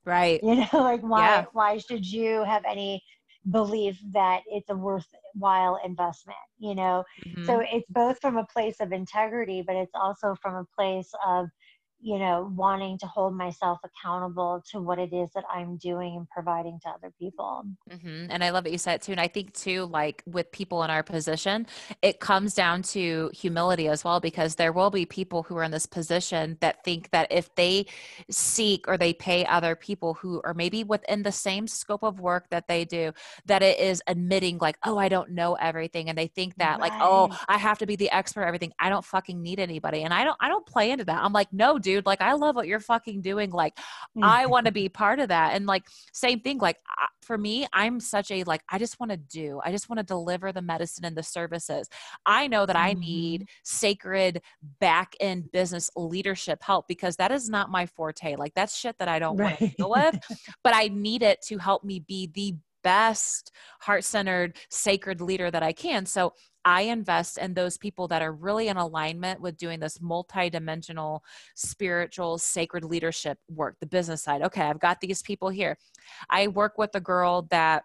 right 0.07 0.39
you 0.41 0.55
know 0.55 0.67
like 0.73 1.01
why 1.01 1.19
yeah. 1.19 1.45
why 1.53 1.77
should 1.77 2.05
you 2.05 2.43
have 2.45 2.63
any 2.67 3.03
belief 3.51 3.99
that 4.13 4.41
it's 4.47 4.69
a 4.69 4.75
worthwhile 4.75 5.79
investment 5.85 6.37
you 6.57 6.73
know 6.73 7.03
mm-hmm. 7.25 7.45
so 7.45 7.61
it's 7.71 7.85
both 7.89 8.19
from 8.19 8.37
a 8.37 8.45
place 8.45 8.77
of 8.79 8.91
integrity 8.91 9.61
but 9.65 9.75
it's 9.75 9.93
also 9.93 10.35
from 10.41 10.55
a 10.55 10.65
place 10.75 11.11
of 11.25 11.47
you 11.99 12.19
know, 12.19 12.51
wanting 12.55 12.97
to 12.99 13.07
hold 13.07 13.35
myself 13.35 13.79
accountable 13.83 14.63
to 14.71 14.79
what 14.79 14.99
it 14.99 15.13
is 15.13 15.31
that 15.33 15.43
I'm 15.51 15.77
doing 15.77 16.15
and 16.15 16.29
providing 16.29 16.79
to 16.83 16.89
other 16.89 17.11
people. 17.19 17.63
Mm-hmm. 17.89 18.27
And 18.29 18.43
I 18.43 18.51
love 18.51 18.65
what 18.65 18.71
you 18.71 18.77
said 18.77 18.95
it 18.95 19.01
too. 19.01 19.13
And 19.13 19.21
I 19.21 19.27
think 19.27 19.53
too, 19.53 19.85
like 19.85 20.21
with 20.25 20.51
people 20.51 20.83
in 20.83 20.89
our 20.89 21.03
position, 21.03 21.65
it 22.01 22.19
comes 22.19 22.53
down 22.53 22.81
to 22.83 23.31
humility 23.33 23.87
as 23.87 24.03
well, 24.03 24.19
because 24.19 24.55
there 24.55 24.71
will 24.71 24.91
be 24.91 25.05
people 25.05 25.43
who 25.43 25.57
are 25.57 25.63
in 25.63 25.71
this 25.71 25.85
position 25.85 26.57
that 26.61 26.83
think 26.83 27.09
that 27.11 27.31
if 27.31 27.53
they 27.55 27.85
seek 28.29 28.87
or 28.87 28.97
they 28.97 29.13
pay 29.13 29.45
other 29.45 29.75
people 29.75 30.13
who 30.13 30.41
are 30.43 30.53
maybe 30.53 30.83
within 30.83 31.23
the 31.23 31.31
same 31.31 31.67
scope 31.67 32.03
of 32.03 32.19
work 32.19 32.49
that 32.49 32.67
they 32.67 32.85
do, 32.85 33.11
that 33.45 33.63
it 33.63 33.79
is 33.79 34.01
admitting 34.07 34.57
like, 34.59 34.77
oh, 34.83 34.97
I 34.97 35.09
don't 35.09 35.31
know 35.31 35.55
everything. 35.55 36.09
And 36.09 36.17
they 36.17 36.27
think 36.27 36.55
that 36.57 36.79
right. 36.79 36.91
like, 36.91 36.93
oh, 37.01 37.35
I 37.47 37.57
have 37.57 37.79
to 37.79 37.85
be 37.85 37.95
the 37.95 38.11
expert 38.11 38.43
everything. 38.43 38.71
I 38.79 38.89
don't 38.89 39.05
fucking 39.05 39.41
need 39.41 39.59
anybody. 39.59 40.03
And 40.03 40.13
I 40.13 40.23
don't, 40.23 40.37
I 40.39 40.47
don't 40.47 40.65
play 40.65 40.91
into 40.91 41.05
that. 41.05 41.23
I'm 41.23 41.33
like, 41.33 41.51
no, 41.51 41.79
dude, 41.87 42.05
like 42.05 42.19
I 42.19 42.33
love 42.33 42.57
what 42.57 42.67
you're 42.67 42.81
fucking 42.81 43.21
doing. 43.21 43.49
Like 43.49 43.77
mm. 44.17 44.21
I 44.21 44.45
want 44.45 44.65
to 44.65 44.73
be 44.73 44.89
part 44.89 45.19
of 45.19 45.29
that. 45.29 45.55
And 45.55 45.65
like 45.65 45.83
same 46.11 46.41
thing, 46.41 46.57
like 46.57 46.75
for 47.21 47.37
me, 47.37 47.65
I'm 47.71 48.01
such 48.01 48.29
a 48.29 48.43
like 48.43 48.61
I 48.67 48.77
just 48.77 48.99
want 48.99 49.11
to 49.13 49.17
do. 49.17 49.61
I 49.63 49.71
just 49.71 49.87
want 49.87 49.99
to 49.99 50.03
deliver 50.03 50.51
the 50.51 50.61
medicine 50.61 51.05
and 51.05 51.15
the 51.15 51.23
services. 51.23 51.87
I 52.25 52.47
know 52.47 52.65
that 52.65 52.75
I 52.75 52.91
need 52.91 53.43
mm-hmm. 53.43 53.59
sacred 53.63 54.41
back 54.81 55.15
end 55.21 55.49
business 55.53 55.89
leadership 55.95 56.61
help 56.61 56.89
because 56.89 57.15
that 57.15 57.31
is 57.31 57.47
not 57.49 57.71
my 57.71 57.85
forte. 57.85 58.35
Like 58.35 58.53
that's 58.53 58.77
shit 58.77 58.97
that 58.97 59.07
I 59.07 59.19
don't 59.19 59.37
right. 59.37 59.57
want 59.61 59.71
to 59.71 59.77
deal 59.77 59.89
with, 59.89 60.19
but 60.65 60.75
I 60.75 60.89
need 60.89 61.23
it 61.23 61.41
to 61.43 61.57
help 61.57 61.85
me 61.85 61.99
be 62.05 62.29
the 62.33 62.55
best 62.83 63.51
heart 63.79 64.03
centered, 64.03 64.57
sacred 64.69 65.21
leader 65.21 65.51
that 65.51 65.63
I 65.63 65.73
can. 65.73 66.05
So 66.05 66.33
I 66.65 66.81
invest 66.81 67.37
in 67.37 67.53
those 67.53 67.77
people 67.77 68.09
that 68.09 68.21
are 68.21 68.33
really 68.33 68.67
in 68.67 68.75
alignment 68.75 69.39
with 69.39 69.57
doing 69.57 69.79
this 69.79 70.01
multi-dimensional 70.01 71.23
spiritual 71.55 72.37
sacred 72.37 72.83
leadership 72.83 73.37
work, 73.49 73.77
the 73.79 73.85
business 73.87 74.21
side. 74.23 74.41
Okay, 74.41 74.63
I've 74.63 74.79
got 74.79 74.99
these 74.99 75.21
people 75.21 75.49
here. 75.49 75.77
I 76.29 76.47
work 76.47 76.77
with 76.77 76.93
a 76.93 76.99
girl 76.99 77.47
that 77.51 77.83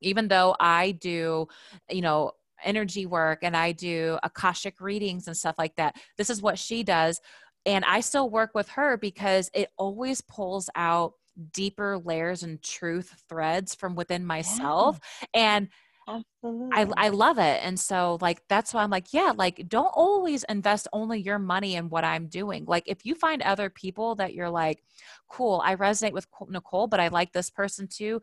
even 0.00 0.28
though 0.28 0.56
I 0.58 0.92
do, 0.92 1.48
you 1.90 2.00
know, 2.00 2.32
energy 2.62 3.04
work 3.04 3.40
and 3.42 3.56
I 3.56 3.72
do 3.72 4.18
Akashic 4.22 4.80
readings 4.80 5.26
and 5.26 5.36
stuff 5.36 5.56
like 5.58 5.76
that, 5.76 5.96
this 6.16 6.30
is 6.30 6.40
what 6.40 6.58
she 6.58 6.82
does. 6.82 7.20
And 7.66 7.84
I 7.84 8.00
still 8.00 8.30
work 8.30 8.50
with 8.54 8.68
her 8.70 8.96
because 8.96 9.50
it 9.54 9.68
always 9.76 10.20
pulls 10.20 10.70
out 10.76 11.12
deeper 11.52 11.98
layers 11.98 12.42
and 12.42 12.62
truth 12.62 13.22
threads 13.28 13.74
from 13.74 13.94
within 13.94 14.24
myself 14.24 15.00
yeah. 15.34 15.40
and 15.42 15.68
Absolutely. 16.06 16.70
I, 16.72 17.06
I 17.06 17.08
love 17.08 17.38
it. 17.38 17.60
And 17.62 17.78
so, 17.80 18.18
like, 18.20 18.42
that's 18.48 18.74
why 18.74 18.82
I'm 18.82 18.90
like, 18.90 19.12
yeah, 19.12 19.32
like, 19.34 19.64
don't 19.68 19.92
always 19.94 20.44
invest 20.48 20.86
only 20.92 21.20
your 21.20 21.38
money 21.38 21.76
in 21.76 21.88
what 21.88 22.04
I'm 22.04 22.26
doing. 22.26 22.64
Like, 22.66 22.84
if 22.86 23.06
you 23.06 23.14
find 23.14 23.40
other 23.42 23.70
people 23.70 24.14
that 24.16 24.34
you're 24.34 24.50
like, 24.50 24.82
cool, 25.28 25.62
I 25.64 25.76
resonate 25.76 26.12
with 26.12 26.26
Nicole, 26.48 26.86
but 26.86 27.00
I 27.00 27.08
like 27.08 27.32
this 27.32 27.48
person 27.50 27.88
too, 27.88 28.20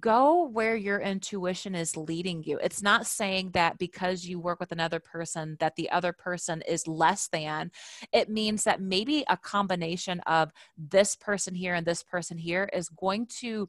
go 0.00 0.48
where 0.48 0.76
your 0.76 1.00
intuition 1.00 1.74
is 1.74 1.96
leading 1.96 2.42
you. 2.42 2.58
It's 2.62 2.82
not 2.82 3.06
saying 3.06 3.50
that 3.52 3.78
because 3.78 4.24
you 4.24 4.40
work 4.40 4.60
with 4.60 4.72
another 4.72 5.00
person 5.00 5.56
that 5.60 5.76
the 5.76 5.90
other 5.90 6.12
person 6.12 6.62
is 6.66 6.86
less 6.86 7.28
than. 7.28 7.70
It 8.12 8.28
means 8.28 8.64
that 8.64 8.80
maybe 8.80 9.24
a 9.28 9.36
combination 9.36 10.20
of 10.20 10.52
this 10.78 11.16
person 11.16 11.54
here 11.54 11.74
and 11.74 11.86
this 11.86 12.02
person 12.02 12.38
here 12.38 12.68
is 12.72 12.88
going 12.88 13.26
to 13.40 13.68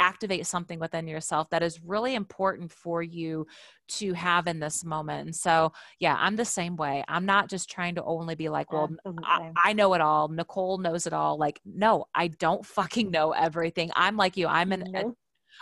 activate 0.00 0.46
something 0.46 0.78
within 0.80 1.06
yourself 1.06 1.48
that 1.50 1.62
is 1.62 1.80
really 1.82 2.14
important 2.14 2.70
for 2.70 3.02
you 3.02 3.46
to 3.86 4.12
have 4.12 4.46
in 4.46 4.58
this 4.58 4.84
moment. 4.84 5.26
And 5.26 5.36
so, 5.36 5.72
yeah, 5.98 6.16
I'm 6.18 6.36
the 6.36 6.44
same 6.44 6.76
way. 6.76 7.04
I'm 7.08 7.26
not 7.26 7.48
just 7.48 7.70
trying 7.70 7.94
to 7.94 8.04
only 8.04 8.34
be 8.34 8.48
like, 8.48 8.72
well, 8.72 8.90
I, 9.22 9.52
I, 9.56 9.72
know 9.72 9.94
it 9.94 10.00
all. 10.00 10.28
Nicole 10.28 10.78
knows 10.78 11.06
it 11.06 11.12
all. 11.12 11.38
Like, 11.38 11.60
no, 11.64 12.06
I 12.14 12.28
don't 12.28 12.66
fucking 12.78 13.10
know 13.10 13.32
everything. 13.32 13.90
I'm 13.94 14.16
like 14.16 14.36
you. 14.36 14.46
I'm 14.46 14.72
an. 14.72 15.14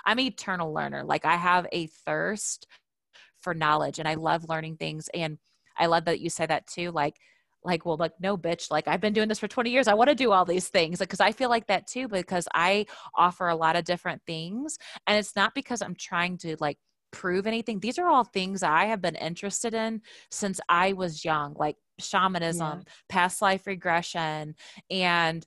I'm 0.04 0.18
an 0.18 0.26
eternal 0.26 0.72
learner. 0.72 1.04
Like 1.04 1.24
I 1.24 1.36
have 1.36 1.66
a 1.72 1.86
thirst 1.86 2.66
for 3.40 3.54
knowledge 3.54 3.98
and 3.98 4.08
I 4.08 4.14
love 4.14 4.48
learning 4.48 4.76
things. 4.76 5.08
And 5.14 5.38
I 5.76 5.86
love 5.86 6.04
that 6.04 6.20
you 6.20 6.30
say 6.30 6.46
that 6.46 6.66
too. 6.66 6.90
Like, 6.90 7.16
like, 7.64 7.86
well, 7.86 7.96
like, 7.96 8.12
no, 8.20 8.36
bitch, 8.36 8.70
like 8.70 8.88
I've 8.88 9.00
been 9.00 9.12
doing 9.12 9.28
this 9.28 9.38
for 9.38 9.48
20 9.48 9.70
years. 9.70 9.86
I 9.86 9.94
want 9.94 10.10
to 10.10 10.16
do 10.16 10.32
all 10.32 10.44
these 10.44 10.68
things. 10.68 11.00
Like, 11.00 11.08
Because 11.08 11.20
I 11.20 11.32
feel 11.32 11.48
like 11.48 11.68
that 11.68 11.86
too, 11.86 12.08
because 12.08 12.48
I 12.54 12.86
offer 13.16 13.48
a 13.48 13.54
lot 13.54 13.76
of 13.76 13.84
different 13.84 14.22
things. 14.26 14.78
And 15.06 15.16
it's 15.16 15.36
not 15.36 15.54
because 15.54 15.80
I'm 15.80 15.94
trying 15.94 16.38
to 16.38 16.56
like 16.58 16.78
prove 17.12 17.46
anything. 17.46 17.78
These 17.78 17.98
are 17.98 18.08
all 18.08 18.24
things 18.24 18.62
I 18.62 18.86
have 18.86 19.00
been 19.00 19.14
interested 19.14 19.74
in 19.74 20.00
since 20.30 20.60
I 20.68 20.94
was 20.94 21.24
young, 21.24 21.54
like 21.56 21.76
shamanism, 22.00 22.82
yeah. 22.84 22.92
past 23.08 23.40
life 23.40 23.66
regression, 23.66 24.56
and 24.90 25.46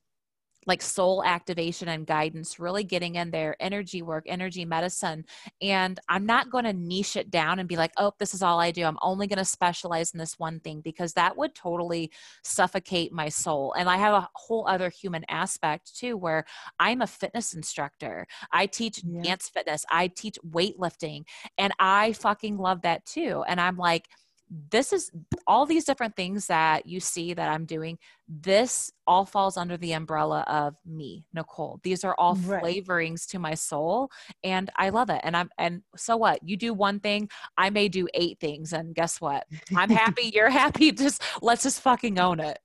like 0.65 0.81
soul 0.81 1.23
activation 1.23 1.87
and 1.87 2.05
guidance, 2.07 2.59
really 2.59 2.83
getting 2.83 3.15
in 3.15 3.31
there, 3.31 3.55
energy 3.59 4.01
work, 4.01 4.25
energy 4.27 4.65
medicine. 4.65 5.25
And 5.61 5.99
I'm 6.09 6.25
not 6.25 6.49
going 6.49 6.65
to 6.65 6.73
niche 6.73 7.15
it 7.15 7.29
down 7.29 7.59
and 7.59 7.69
be 7.69 7.77
like, 7.77 7.91
oh, 7.97 8.13
this 8.19 8.33
is 8.33 8.41
all 8.41 8.59
I 8.59 8.71
do. 8.71 8.83
I'm 8.83 8.97
only 9.01 9.27
going 9.27 9.37
to 9.37 9.45
specialize 9.45 10.11
in 10.11 10.19
this 10.19 10.39
one 10.39 10.59
thing 10.59 10.81
because 10.81 11.13
that 11.13 11.37
would 11.37 11.55
totally 11.55 12.11
suffocate 12.43 13.13
my 13.13 13.29
soul. 13.29 13.73
And 13.77 13.89
I 13.89 13.97
have 13.97 14.13
a 14.13 14.29
whole 14.33 14.67
other 14.67 14.89
human 14.89 15.23
aspect 15.29 15.97
too, 15.97 16.17
where 16.17 16.45
I'm 16.79 17.01
a 17.01 17.07
fitness 17.07 17.53
instructor. 17.53 18.27
I 18.51 18.65
teach 18.65 19.01
yeah. 19.03 19.21
dance 19.21 19.49
fitness, 19.49 19.85
I 19.89 20.07
teach 20.07 20.37
weightlifting, 20.47 21.23
and 21.57 21.73
I 21.79 22.13
fucking 22.13 22.57
love 22.57 22.81
that 22.81 23.05
too. 23.05 23.43
And 23.47 23.59
I'm 23.61 23.77
like, 23.77 24.07
this 24.49 24.93
is 24.93 25.11
all 25.47 25.65
these 25.65 25.85
different 25.85 26.15
things 26.15 26.47
that 26.47 26.85
you 26.85 26.99
see 26.99 27.33
that 27.33 27.49
I'm 27.49 27.65
doing. 27.65 27.97
This 28.27 28.91
all 29.07 29.25
falls 29.25 29.57
under 29.57 29.77
the 29.77 29.93
umbrella 29.93 30.43
of 30.47 30.75
me, 30.85 31.25
Nicole. 31.33 31.79
These 31.83 32.03
are 32.03 32.15
all 32.17 32.35
right. 32.35 32.63
flavorings 32.63 33.27
to 33.29 33.39
my 33.39 33.53
soul 33.53 34.09
and 34.43 34.69
I 34.75 34.89
love 34.89 35.09
it. 35.09 35.21
And 35.23 35.35
I'm 35.35 35.49
and 35.57 35.81
so 35.95 36.17
what? 36.17 36.39
You 36.43 36.57
do 36.57 36.73
one 36.73 36.99
thing, 36.99 37.29
I 37.57 37.69
may 37.69 37.87
do 37.87 38.07
eight 38.13 38.39
things 38.39 38.73
and 38.73 38.93
guess 38.93 39.19
what? 39.19 39.45
I'm 39.75 39.89
happy, 39.89 40.31
you're 40.33 40.49
happy. 40.49 40.91
Just 40.95 41.21
let's 41.41 41.63
just 41.63 41.81
fucking 41.81 42.19
own 42.19 42.39
it 42.39 42.59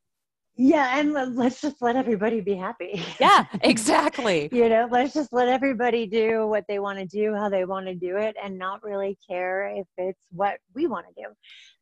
yeah 0.57 0.99
and 0.99 1.13
let's 1.37 1.61
just 1.61 1.77
let 1.81 1.97
everybody 1.97 2.41
be 2.41 2.55
happy. 2.55 3.03
Yeah 3.19 3.45
exactly. 3.63 4.49
You 4.53 4.69
know 4.69 4.89
let's 4.91 5.15
just 5.15 5.33
let 5.33 5.49
everybody 5.49 6.07
do 6.07 6.47
what 6.47 6.65
they 6.69 6.79
want 6.79 6.99
to 6.99 7.07
do 7.07 7.35
how 7.35 7.49
they 7.49 7.65
want 7.65 7.87
to 7.87 7.95
do 7.95 8.17
it 8.17 8.37
and 8.43 8.59
not 8.59 8.83
really 8.83 9.17
care 9.29 9.69
if 9.75 9.87
it's 9.97 10.27
what 10.31 10.59
we 10.75 10.87
want 10.87 11.07
to 11.09 11.23
do. 11.23 11.29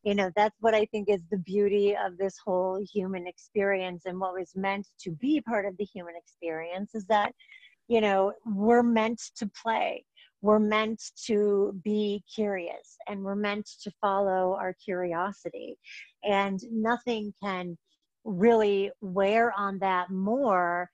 You 0.03 0.15
know 0.15 0.31
that's 0.37 0.57
what 0.61 0.75
i 0.75 0.85
think 0.87 1.09
is 1.09 1.23
the 1.31 1.39
beauty 1.39 1.97
of 1.97 2.17
this 2.19 2.37
whole 2.45 2.83
human 2.93 3.27
experience 3.27 4.05
and 4.07 4.19
what 4.19 4.35
was 4.35 4.53
meant 4.55 4.87
to 5.01 5.11
be 5.11 5.41
part 5.41 5.67
of 5.67 5.77
the 5.77 5.85
human 5.85 6.15
experience 6.17 6.95
is 6.95 7.05
that 7.07 7.33
you 7.89 8.01
know 8.01 8.33
we're 8.47 8.83
meant 8.83 9.21
to 9.37 9.51
play. 9.63 10.05
We're 10.41 10.61
meant 10.61 11.03
to 11.27 11.79
be 11.83 12.23
curious 12.33 12.97
and 13.09 13.25
we're 13.25 13.35
meant 13.35 13.69
to 13.83 13.91
follow 14.01 14.55
our 14.55 14.73
curiosity. 14.85 15.77
And 16.23 16.61
nothing 16.71 17.35
can 17.43 17.77
really 18.29 18.91
wear 19.01 19.53
on 19.57 19.79
that 19.79 20.11
more 20.11 20.89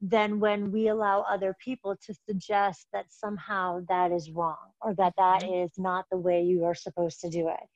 than 0.00 0.40
when 0.40 0.72
we 0.72 0.88
allow 0.88 1.24
other 1.28 1.54
people 1.62 1.94
to 2.06 2.14
suggest 2.28 2.86
that 2.92 3.04
somehow 3.10 3.80
that 3.88 4.10
is 4.12 4.30
wrong 4.30 4.72
or 4.80 4.94
that 4.94 5.12
that 5.18 5.42
mm-hmm. 5.42 5.64
is 5.64 5.72
not 5.76 6.06
the 6.10 6.16
way 6.16 6.42
you 6.42 6.64
are 6.64 6.74
supposed 6.74 7.20
to 7.20 7.28
do 7.28 7.48
it. 7.48 7.68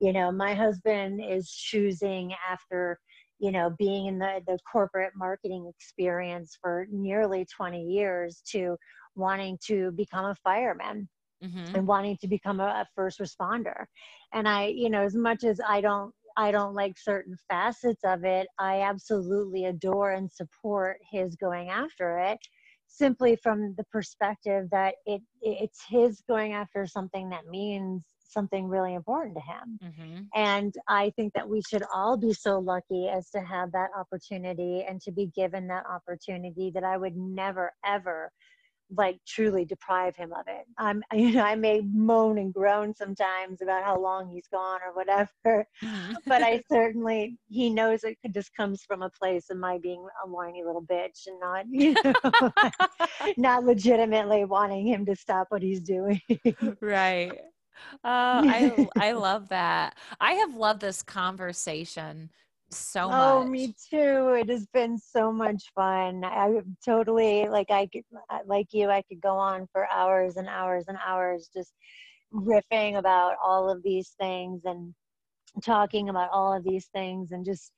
You 0.00 0.12
know, 0.12 0.30
my 0.30 0.54
husband 0.54 1.20
is 1.24 1.50
choosing 1.50 2.32
after, 2.48 2.98
you 3.40 3.50
know, 3.50 3.74
being 3.78 4.06
in 4.06 4.18
the, 4.18 4.40
the 4.46 4.58
corporate 4.70 5.12
marketing 5.16 5.70
experience 5.74 6.56
for 6.60 6.86
nearly 6.90 7.46
20 7.56 7.82
years 7.82 8.42
to 8.50 8.76
wanting 9.16 9.58
to 9.66 9.90
become 9.92 10.26
a 10.26 10.36
fireman. 10.42 11.08
Mm-hmm. 11.44 11.74
and 11.74 11.88
wanting 11.88 12.16
to 12.20 12.28
become 12.28 12.60
a, 12.60 12.66
a, 12.66 12.86
first 12.94 13.18
responder. 13.18 13.86
And 14.32 14.48
I, 14.48 14.66
you 14.66 14.88
know, 14.88 15.02
as 15.02 15.16
much 15.16 15.42
as 15.42 15.60
I 15.68 15.80
don't 15.80 16.14
I 16.36 16.50
don't 16.50 16.74
like 16.74 16.98
certain 16.98 17.36
facets 17.48 18.02
of 18.04 18.24
it, 18.24 18.48
I 18.58 18.82
absolutely 18.82 19.66
adore 19.66 20.12
and 20.12 20.30
support 20.30 20.98
his 21.10 21.36
going 21.36 21.70
after 21.70 22.18
it 22.18 22.38
simply 22.86 23.36
from 23.42 23.74
the 23.78 23.84
perspective 23.84 24.68
that 24.70 24.96
it 25.06 25.22
it's 25.40 25.80
his 25.88 26.22
going 26.28 26.52
after 26.52 26.86
something 26.86 27.30
that 27.30 27.46
means 27.46 28.02
something 28.32 28.66
really 28.66 28.94
important 28.94 29.36
to 29.36 29.42
him. 29.42 29.78
Mm-hmm. 29.84 30.22
And 30.34 30.74
I 30.88 31.12
think 31.16 31.32
that 31.34 31.48
we 31.48 31.62
should 31.62 31.82
all 31.94 32.16
be 32.16 32.32
so 32.32 32.58
lucky 32.58 33.08
as 33.08 33.28
to 33.30 33.40
have 33.40 33.72
that 33.72 33.90
opportunity 33.96 34.84
and 34.88 35.00
to 35.02 35.12
be 35.12 35.30
given 35.34 35.68
that 35.68 35.84
opportunity 35.86 36.70
that 36.74 36.84
I 36.84 36.96
would 36.96 37.16
never 37.16 37.72
ever 37.84 38.30
like 38.96 39.18
truly 39.26 39.64
deprive 39.64 40.16
him 40.16 40.32
of 40.32 40.46
it. 40.46 40.64
I'm, 40.78 41.02
you 41.12 41.32
know, 41.32 41.44
I 41.44 41.54
may 41.54 41.80
moan 41.80 42.38
and 42.38 42.52
groan 42.52 42.94
sometimes 42.94 43.62
about 43.62 43.84
how 43.84 43.98
long 43.98 44.28
he's 44.28 44.46
gone 44.52 44.80
or 44.86 44.94
whatever, 44.94 45.66
mm-hmm. 45.82 46.14
but 46.26 46.42
I 46.42 46.62
certainly, 46.72 47.38
he 47.48 47.70
knows 47.70 48.04
it 48.04 48.18
could, 48.22 48.34
just 48.34 48.54
comes 48.54 48.82
from 48.82 49.02
a 49.02 49.10
place 49.10 49.50
of 49.50 49.56
my 49.58 49.78
being 49.78 50.04
a 50.24 50.28
whiny 50.28 50.62
little 50.64 50.82
bitch 50.82 51.26
and 51.26 51.40
not, 51.40 51.64
you 51.70 51.94
know, 52.02 52.52
not 53.36 53.64
legitimately 53.64 54.44
wanting 54.44 54.86
him 54.86 55.04
to 55.06 55.16
stop 55.16 55.46
what 55.50 55.62
he's 55.62 55.80
doing. 55.80 56.20
right. 56.80 57.32
Uh, 58.04 58.44
I 58.44 58.88
I 58.96 59.12
love 59.12 59.48
that. 59.48 59.96
I 60.20 60.34
have 60.34 60.54
loved 60.54 60.80
this 60.80 61.02
conversation 61.02 62.30
so 62.72 63.08
much. 63.08 63.18
Oh, 63.18 63.44
me 63.44 63.74
too. 63.90 64.34
It 64.40 64.48
has 64.48 64.66
been 64.66 64.98
so 64.98 65.32
much 65.32 65.64
fun. 65.74 66.24
I 66.24 66.60
totally 66.84 67.48
like 67.48 67.70
I 67.70 67.86
could 67.86 68.04
like 68.46 68.68
you. 68.72 68.90
I 68.90 69.02
could 69.02 69.20
go 69.20 69.36
on 69.36 69.68
for 69.72 69.88
hours 69.90 70.36
and 70.36 70.48
hours 70.48 70.84
and 70.88 70.98
hours 71.04 71.48
just 71.54 71.72
riffing 72.32 72.98
about 72.98 73.34
all 73.44 73.70
of 73.70 73.82
these 73.82 74.14
things 74.20 74.62
and 74.64 74.94
talking 75.62 76.08
about 76.08 76.30
all 76.32 76.54
of 76.54 76.64
these 76.64 76.88
things 76.94 77.32
and 77.32 77.44
just 77.44 77.72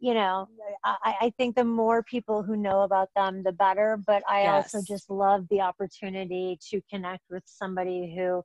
you 0.00 0.14
know 0.14 0.48
I, 0.84 1.14
I 1.20 1.32
think 1.36 1.56
the 1.56 1.64
more 1.64 2.02
people 2.02 2.42
who 2.42 2.56
know 2.56 2.82
about 2.82 3.08
them 3.14 3.42
the 3.42 3.52
better 3.52 3.98
but 4.06 4.22
i 4.28 4.44
yes. 4.44 4.72
also 4.74 4.84
just 4.86 5.10
love 5.10 5.44
the 5.50 5.60
opportunity 5.60 6.58
to 6.70 6.80
connect 6.90 7.24
with 7.30 7.42
somebody 7.44 8.14
who 8.16 8.42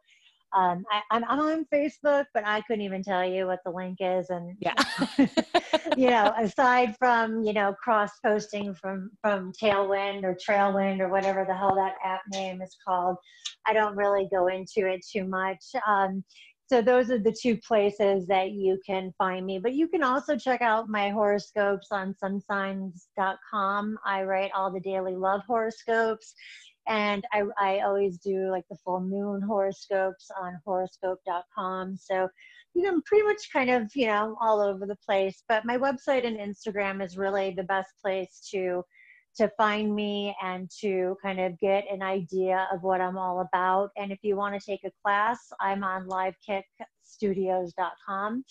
Um, 0.56 0.84
I, 0.92 1.18
am 1.18 1.24
on 1.24 1.66
Facebook, 1.74 2.26
but 2.34 2.46
I 2.46 2.62
couldn't 2.62 2.86
even 2.86 3.04
tell 3.04 3.26
you 3.26 3.48
what 3.48 3.60
the 3.66 3.72
link 3.72 3.98
is. 4.00 4.30
And 4.30 4.56
yeah, 4.60 4.76
you 5.98 6.10
know, 6.10 6.34
aside 6.40 6.96
from 6.98 7.44
you 7.44 7.54
know 7.54 7.74
cross 7.82 8.12
posting 8.26 8.74
from 8.76 9.12
from 9.22 9.52
Tailwind 9.62 10.24
or 10.24 10.36
Trailwind 10.36 11.00
or 11.00 11.10
whatever 11.10 11.46
the 11.46 11.56
hell 11.56 11.76
that 11.76 11.96
app 12.04 12.22
name 12.32 12.62
is 12.62 12.76
called, 12.88 13.18
I 13.66 13.74
don't 13.74 13.98
really 13.98 14.28
go 14.32 14.48
into 14.48 14.88
it 14.88 15.06
too 15.12 15.26
much. 15.26 15.64
Um, 15.86 16.24
so 16.70 16.82
those 16.82 17.10
are 17.12 17.20
the 17.20 17.36
two 17.42 17.58
places 17.58 18.28
that 18.28 18.52
you 18.52 18.78
can 18.86 19.14
find 19.18 19.46
me. 19.46 19.58
But 19.58 19.74
you 19.74 19.88
can 19.88 20.04
also 20.04 20.36
check 20.36 20.62
out 20.62 20.90
my 20.90 21.10
horoscopes 21.10 21.88
on 21.92 22.14
sunsigns.com. 22.22 23.98
I 24.06 24.24
write 24.24 24.52
all 24.54 24.72
the 24.72 24.82
daily 24.82 25.16
love 25.16 25.42
horoscopes 25.48 26.34
and 26.88 27.24
I, 27.34 27.44
I 27.60 27.82
always 27.82 28.18
do 28.18 28.50
like 28.50 28.64
the 28.70 28.78
full 28.78 29.02
moon 29.02 29.42
horoscopes 29.42 30.32
on 30.40 30.58
horoscope.com 30.66 31.98
so 31.98 32.30
you 32.74 32.84
know 32.84 33.02
pretty 33.06 33.26
much 33.26 33.52
kind 33.52 33.70
of 33.70 33.94
you 33.96 34.08
know 34.08 34.38
all 34.42 34.62
over 34.62 34.86
the 34.86 34.96
place. 35.06 35.44
But 35.48 35.66
my 35.66 35.78
website 35.78 36.26
and 36.26 36.38
instagram 36.38 37.04
is 37.04 37.18
really 37.18 37.54
the 37.56 37.64
best 37.64 37.90
place 38.02 38.48
to 38.52 38.84
to 39.38 39.50
find 39.58 39.94
me 39.94 40.36
and 40.42 40.70
to 40.82 41.16
kind 41.22 41.40
of 41.40 41.60
get 41.60 41.86
an 41.92 42.02
idea 42.02 42.68
of 42.74 42.82
what 42.84 43.02
i'm 43.02 43.18
all 43.18 43.42
about. 43.42 43.92
And 43.98 44.12
if 44.12 44.20
you 44.24 44.36
want 44.36 44.60
to 44.60 44.66
take 44.66 44.84
a 44.86 44.92
class 45.04 45.38
i'm 45.60 45.84
on 45.84 46.08
livekickstudios.com 46.08 48.44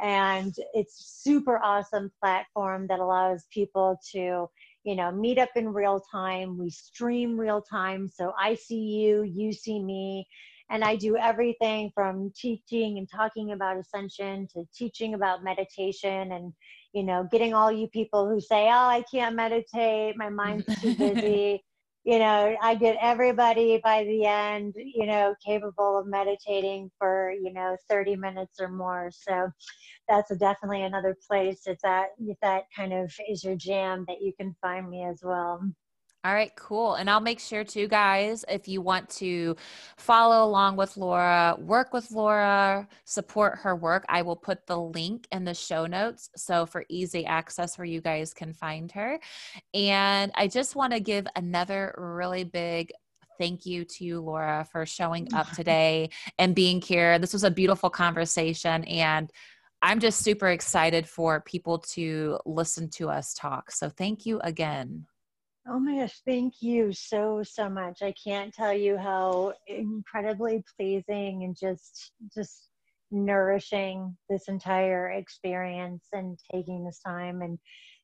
and 0.00 0.54
it's 0.72 1.20
super 1.22 1.60
awesome 1.62 2.10
platform 2.22 2.86
that 2.88 3.00
allows 3.00 3.44
people 3.52 3.98
to 4.12 4.48
you 4.84 4.96
know, 4.96 5.10
meet 5.10 5.38
up 5.38 5.50
in 5.56 5.72
real 5.72 6.00
time. 6.10 6.58
We 6.58 6.70
stream 6.70 7.38
real 7.38 7.62
time. 7.62 8.08
So 8.08 8.32
I 8.38 8.54
see 8.54 8.80
you, 8.80 9.22
you 9.22 9.52
see 9.52 9.82
me. 9.82 10.26
And 10.70 10.84
I 10.84 10.94
do 10.96 11.16
everything 11.16 11.90
from 11.94 12.32
teaching 12.36 12.98
and 12.98 13.08
talking 13.10 13.52
about 13.52 13.76
ascension 13.76 14.46
to 14.54 14.64
teaching 14.72 15.14
about 15.14 15.42
meditation 15.42 16.32
and, 16.32 16.52
you 16.92 17.02
know, 17.02 17.26
getting 17.30 17.54
all 17.54 17.72
you 17.72 17.88
people 17.88 18.28
who 18.28 18.40
say, 18.40 18.66
oh, 18.68 18.86
I 18.86 19.02
can't 19.10 19.34
meditate, 19.34 20.16
my 20.16 20.28
mind's 20.28 20.66
too 20.80 20.94
busy 20.98 21.64
you 22.04 22.18
know, 22.18 22.56
I 22.62 22.74
get 22.74 22.96
everybody 23.00 23.80
by 23.84 24.04
the 24.04 24.24
end, 24.24 24.74
you 24.76 25.06
know, 25.06 25.34
capable 25.44 25.98
of 25.98 26.06
meditating 26.06 26.90
for, 26.98 27.32
you 27.32 27.52
know, 27.52 27.76
30 27.88 28.16
minutes 28.16 28.58
or 28.60 28.68
more. 28.68 29.10
So 29.12 29.50
that's 30.08 30.34
definitely 30.36 30.82
another 30.82 31.16
place 31.28 31.62
if 31.66 31.78
that 31.80 32.08
if 32.18 32.38
that 32.42 32.64
kind 32.74 32.92
of 32.92 33.12
is 33.28 33.44
your 33.44 33.56
jam 33.56 34.04
that 34.08 34.22
you 34.22 34.32
can 34.38 34.56
find 34.62 34.88
me 34.88 35.04
as 35.04 35.20
well. 35.22 35.60
All 36.22 36.34
right, 36.34 36.54
cool. 36.54 36.96
And 36.96 37.08
I'll 37.08 37.20
make 37.20 37.40
sure 37.40 37.64
too, 37.64 37.88
guys, 37.88 38.44
if 38.46 38.68
you 38.68 38.82
want 38.82 39.08
to 39.10 39.56
follow 39.96 40.44
along 40.44 40.76
with 40.76 40.98
Laura, 40.98 41.56
work 41.58 41.94
with 41.94 42.10
Laura, 42.10 42.86
support 43.06 43.58
her 43.60 43.74
work, 43.74 44.04
I 44.06 44.20
will 44.20 44.36
put 44.36 44.66
the 44.66 44.78
link 44.78 45.26
in 45.32 45.44
the 45.44 45.54
show 45.54 45.86
notes. 45.86 46.28
So 46.36 46.66
for 46.66 46.84
easy 46.90 47.24
access 47.24 47.78
where 47.78 47.86
you 47.86 48.02
guys 48.02 48.34
can 48.34 48.52
find 48.52 48.92
her. 48.92 49.18
And 49.72 50.30
I 50.34 50.46
just 50.46 50.76
want 50.76 50.92
to 50.92 51.00
give 51.00 51.26
another 51.36 51.94
really 51.96 52.44
big 52.44 52.92
thank 53.38 53.64
you 53.64 53.86
to 53.86 54.04
you, 54.04 54.20
Laura, 54.20 54.68
for 54.70 54.84
showing 54.84 55.32
up 55.32 55.50
today 55.54 56.10
and 56.38 56.54
being 56.54 56.82
here. 56.82 57.18
This 57.18 57.32
was 57.32 57.44
a 57.44 57.50
beautiful 57.50 57.88
conversation. 57.88 58.84
And 58.84 59.30
I'm 59.80 60.00
just 60.00 60.18
super 60.18 60.48
excited 60.48 61.08
for 61.08 61.40
people 61.40 61.78
to 61.78 62.38
listen 62.44 62.90
to 62.90 63.08
us 63.08 63.32
talk. 63.32 63.70
So 63.70 63.88
thank 63.88 64.26
you 64.26 64.38
again. 64.40 65.06
Oh 65.72 65.78
my 65.78 65.98
gosh, 66.00 66.20
thank 66.26 66.54
you 66.60 66.92
so 66.92 67.44
so 67.44 67.68
much. 67.70 68.02
I 68.02 68.12
can't 68.24 68.52
tell 68.52 68.72
you 68.74 68.96
how 68.98 69.54
incredibly 69.68 70.64
pleasing 70.76 71.44
and 71.44 71.56
just 71.56 72.10
just 72.34 72.70
nourishing 73.12 74.16
this 74.28 74.48
entire 74.48 75.10
experience 75.10 76.04
and 76.12 76.36
taking 76.52 76.84
this 76.84 76.98
time 77.06 77.40
and 77.42 77.56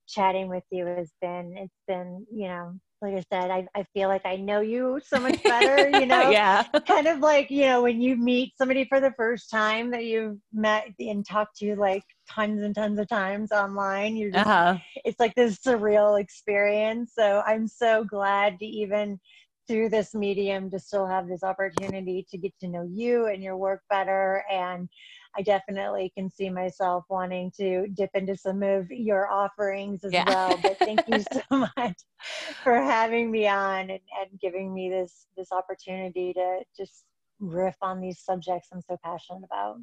chatting 0.06 0.48
with 0.48 0.62
you 0.70 0.86
has 0.86 1.12
been 1.20 1.54
it's 1.56 1.80
been, 1.88 2.24
you 2.32 2.46
know, 2.48 2.78
like 3.02 3.14
I 3.14 3.24
said, 3.30 3.50
I, 3.50 3.66
I 3.74 3.84
feel 3.92 4.08
like 4.08 4.24
I 4.24 4.36
know 4.36 4.60
you 4.60 5.00
so 5.04 5.20
much 5.20 5.42
better, 5.42 5.88
you 6.00 6.06
know? 6.06 6.30
yeah. 6.30 6.62
kind 6.86 7.06
of 7.06 7.20
like, 7.20 7.50
you 7.50 7.66
know, 7.66 7.82
when 7.82 8.00
you 8.00 8.16
meet 8.16 8.56
somebody 8.56 8.86
for 8.86 9.00
the 9.00 9.12
first 9.16 9.50
time 9.50 9.90
that 9.90 10.04
you've 10.04 10.38
met 10.52 10.86
and 10.98 11.26
talked 11.26 11.58
to 11.58 11.76
like 11.76 12.04
tons 12.28 12.62
and 12.62 12.74
tons 12.74 12.98
of 12.98 13.08
times 13.08 13.52
online, 13.52 14.16
you're 14.16 14.30
just, 14.30 14.46
uh-huh. 14.46 14.78
it's 15.04 15.20
like 15.20 15.34
this 15.34 15.58
surreal 15.58 16.20
experience. 16.20 17.12
So 17.14 17.42
I'm 17.46 17.68
so 17.68 18.04
glad 18.04 18.58
to 18.60 18.66
even 18.66 19.20
through 19.66 19.88
this 19.88 20.14
medium 20.14 20.70
to 20.70 20.78
still 20.78 21.06
have 21.06 21.28
this 21.28 21.42
opportunity 21.42 22.26
to 22.30 22.38
get 22.38 22.52
to 22.60 22.68
know 22.68 22.88
you 22.90 23.26
and 23.26 23.42
your 23.42 23.56
work 23.56 23.82
better. 23.90 24.44
And 24.50 24.88
I 25.36 25.42
definitely 25.42 26.12
can 26.16 26.30
see 26.30 26.50
myself 26.50 27.04
wanting 27.08 27.52
to 27.58 27.86
dip 27.88 28.10
into 28.14 28.36
some 28.36 28.62
of 28.62 28.90
your 28.90 29.30
offerings 29.30 30.04
as 30.04 30.12
yeah. 30.12 30.24
well. 30.26 30.58
But 30.62 30.78
thank 30.80 31.00
you 31.08 31.22
so 31.32 31.66
much 31.76 31.96
for 32.62 32.74
having 32.74 33.30
me 33.30 33.46
on 33.48 33.90
and, 33.90 34.00
and 34.20 34.40
giving 34.40 34.72
me 34.72 34.88
this 34.90 35.26
this 35.36 35.52
opportunity 35.52 36.32
to 36.32 36.60
just 36.76 37.04
riff 37.38 37.76
on 37.82 38.00
these 38.00 38.20
subjects 38.20 38.68
I'm 38.72 38.80
so 38.80 38.96
passionate 39.04 39.44
about. 39.44 39.76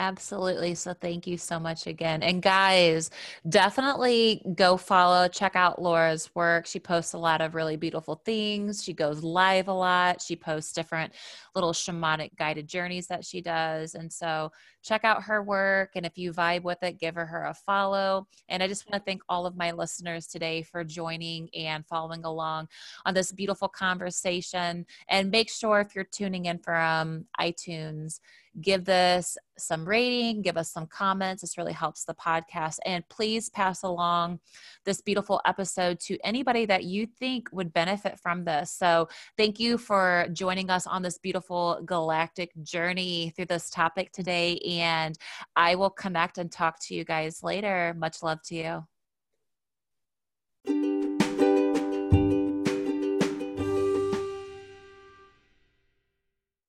Absolutely. 0.00 0.74
So 0.76 0.94
thank 0.94 1.26
you 1.26 1.36
so 1.36 1.60
much 1.60 1.86
again. 1.86 2.22
And 2.22 2.40
guys, 2.40 3.10
definitely 3.46 4.42
go 4.54 4.78
follow, 4.78 5.28
check 5.28 5.54
out 5.54 5.82
Laura's 5.82 6.34
work. 6.34 6.64
She 6.64 6.80
posts 6.80 7.12
a 7.12 7.18
lot 7.18 7.42
of 7.42 7.54
really 7.54 7.76
beautiful 7.76 8.14
things. 8.24 8.82
She 8.82 8.94
goes 8.94 9.22
live 9.22 9.68
a 9.68 9.74
lot. 9.74 10.22
She 10.22 10.36
posts 10.36 10.72
different 10.72 11.12
little 11.54 11.74
shamanic 11.74 12.34
guided 12.36 12.66
journeys 12.66 13.08
that 13.08 13.26
she 13.26 13.42
does. 13.42 13.94
And 13.94 14.10
so 14.10 14.52
check 14.82 15.04
out 15.04 15.24
her 15.24 15.42
work. 15.42 15.90
And 15.94 16.06
if 16.06 16.16
you 16.16 16.32
vibe 16.32 16.62
with 16.62 16.82
it, 16.82 16.98
give 16.98 17.16
her, 17.16 17.44
a 17.44 17.52
follow. 17.52 18.26
And 18.48 18.62
I 18.62 18.68
just 18.68 18.90
want 18.90 19.02
to 19.02 19.04
thank 19.04 19.22
all 19.28 19.44
of 19.44 19.54
my 19.56 19.70
listeners 19.72 20.26
today 20.26 20.62
for 20.62 20.82
joining 20.82 21.50
and 21.54 21.86
following 21.86 22.24
along 22.24 22.68
on 23.04 23.12
this 23.12 23.32
beautiful 23.32 23.68
conversation. 23.68 24.86
And 25.10 25.30
make 25.30 25.50
sure 25.50 25.80
if 25.80 25.94
you're 25.94 26.04
tuning 26.04 26.46
in 26.46 26.58
from 26.58 27.26
iTunes, 27.38 28.20
give 28.60 28.84
this 28.84 29.36
some 29.58 29.86
rating, 29.86 30.42
give 30.42 30.56
us 30.56 30.72
some 30.72 30.86
comments. 30.86 31.42
This 31.42 31.56
really 31.56 31.72
helps 31.72 32.04
the 32.04 32.14
podcast. 32.14 32.78
And 32.84 33.08
please 33.08 33.48
pass 33.50 33.82
along 33.82 34.40
this 34.84 35.00
beautiful 35.00 35.40
episode 35.46 36.00
to 36.00 36.18
anybody 36.24 36.66
that 36.66 36.84
you 36.84 37.06
think 37.06 37.48
would 37.52 37.72
benefit 37.72 38.18
from 38.18 38.44
this. 38.44 38.72
So, 38.72 39.08
thank 39.36 39.60
you 39.60 39.78
for 39.78 40.26
joining 40.32 40.70
us 40.70 40.86
on 40.86 41.02
this 41.02 41.18
beautiful 41.18 41.80
galactic 41.84 42.50
journey 42.62 43.32
through 43.36 43.46
this 43.46 43.70
topic 43.70 44.12
today. 44.12 44.58
And 44.58 45.16
I 45.56 45.74
will 45.74 45.90
connect 45.90 46.38
and 46.38 46.50
talk 46.50 46.80
to 46.86 46.94
you 46.94 47.04
guys 47.04 47.42
later. 47.42 47.94
Much 47.96 48.22
love 48.22 48.42
to 48.44 48.54
you. 48.54 48.89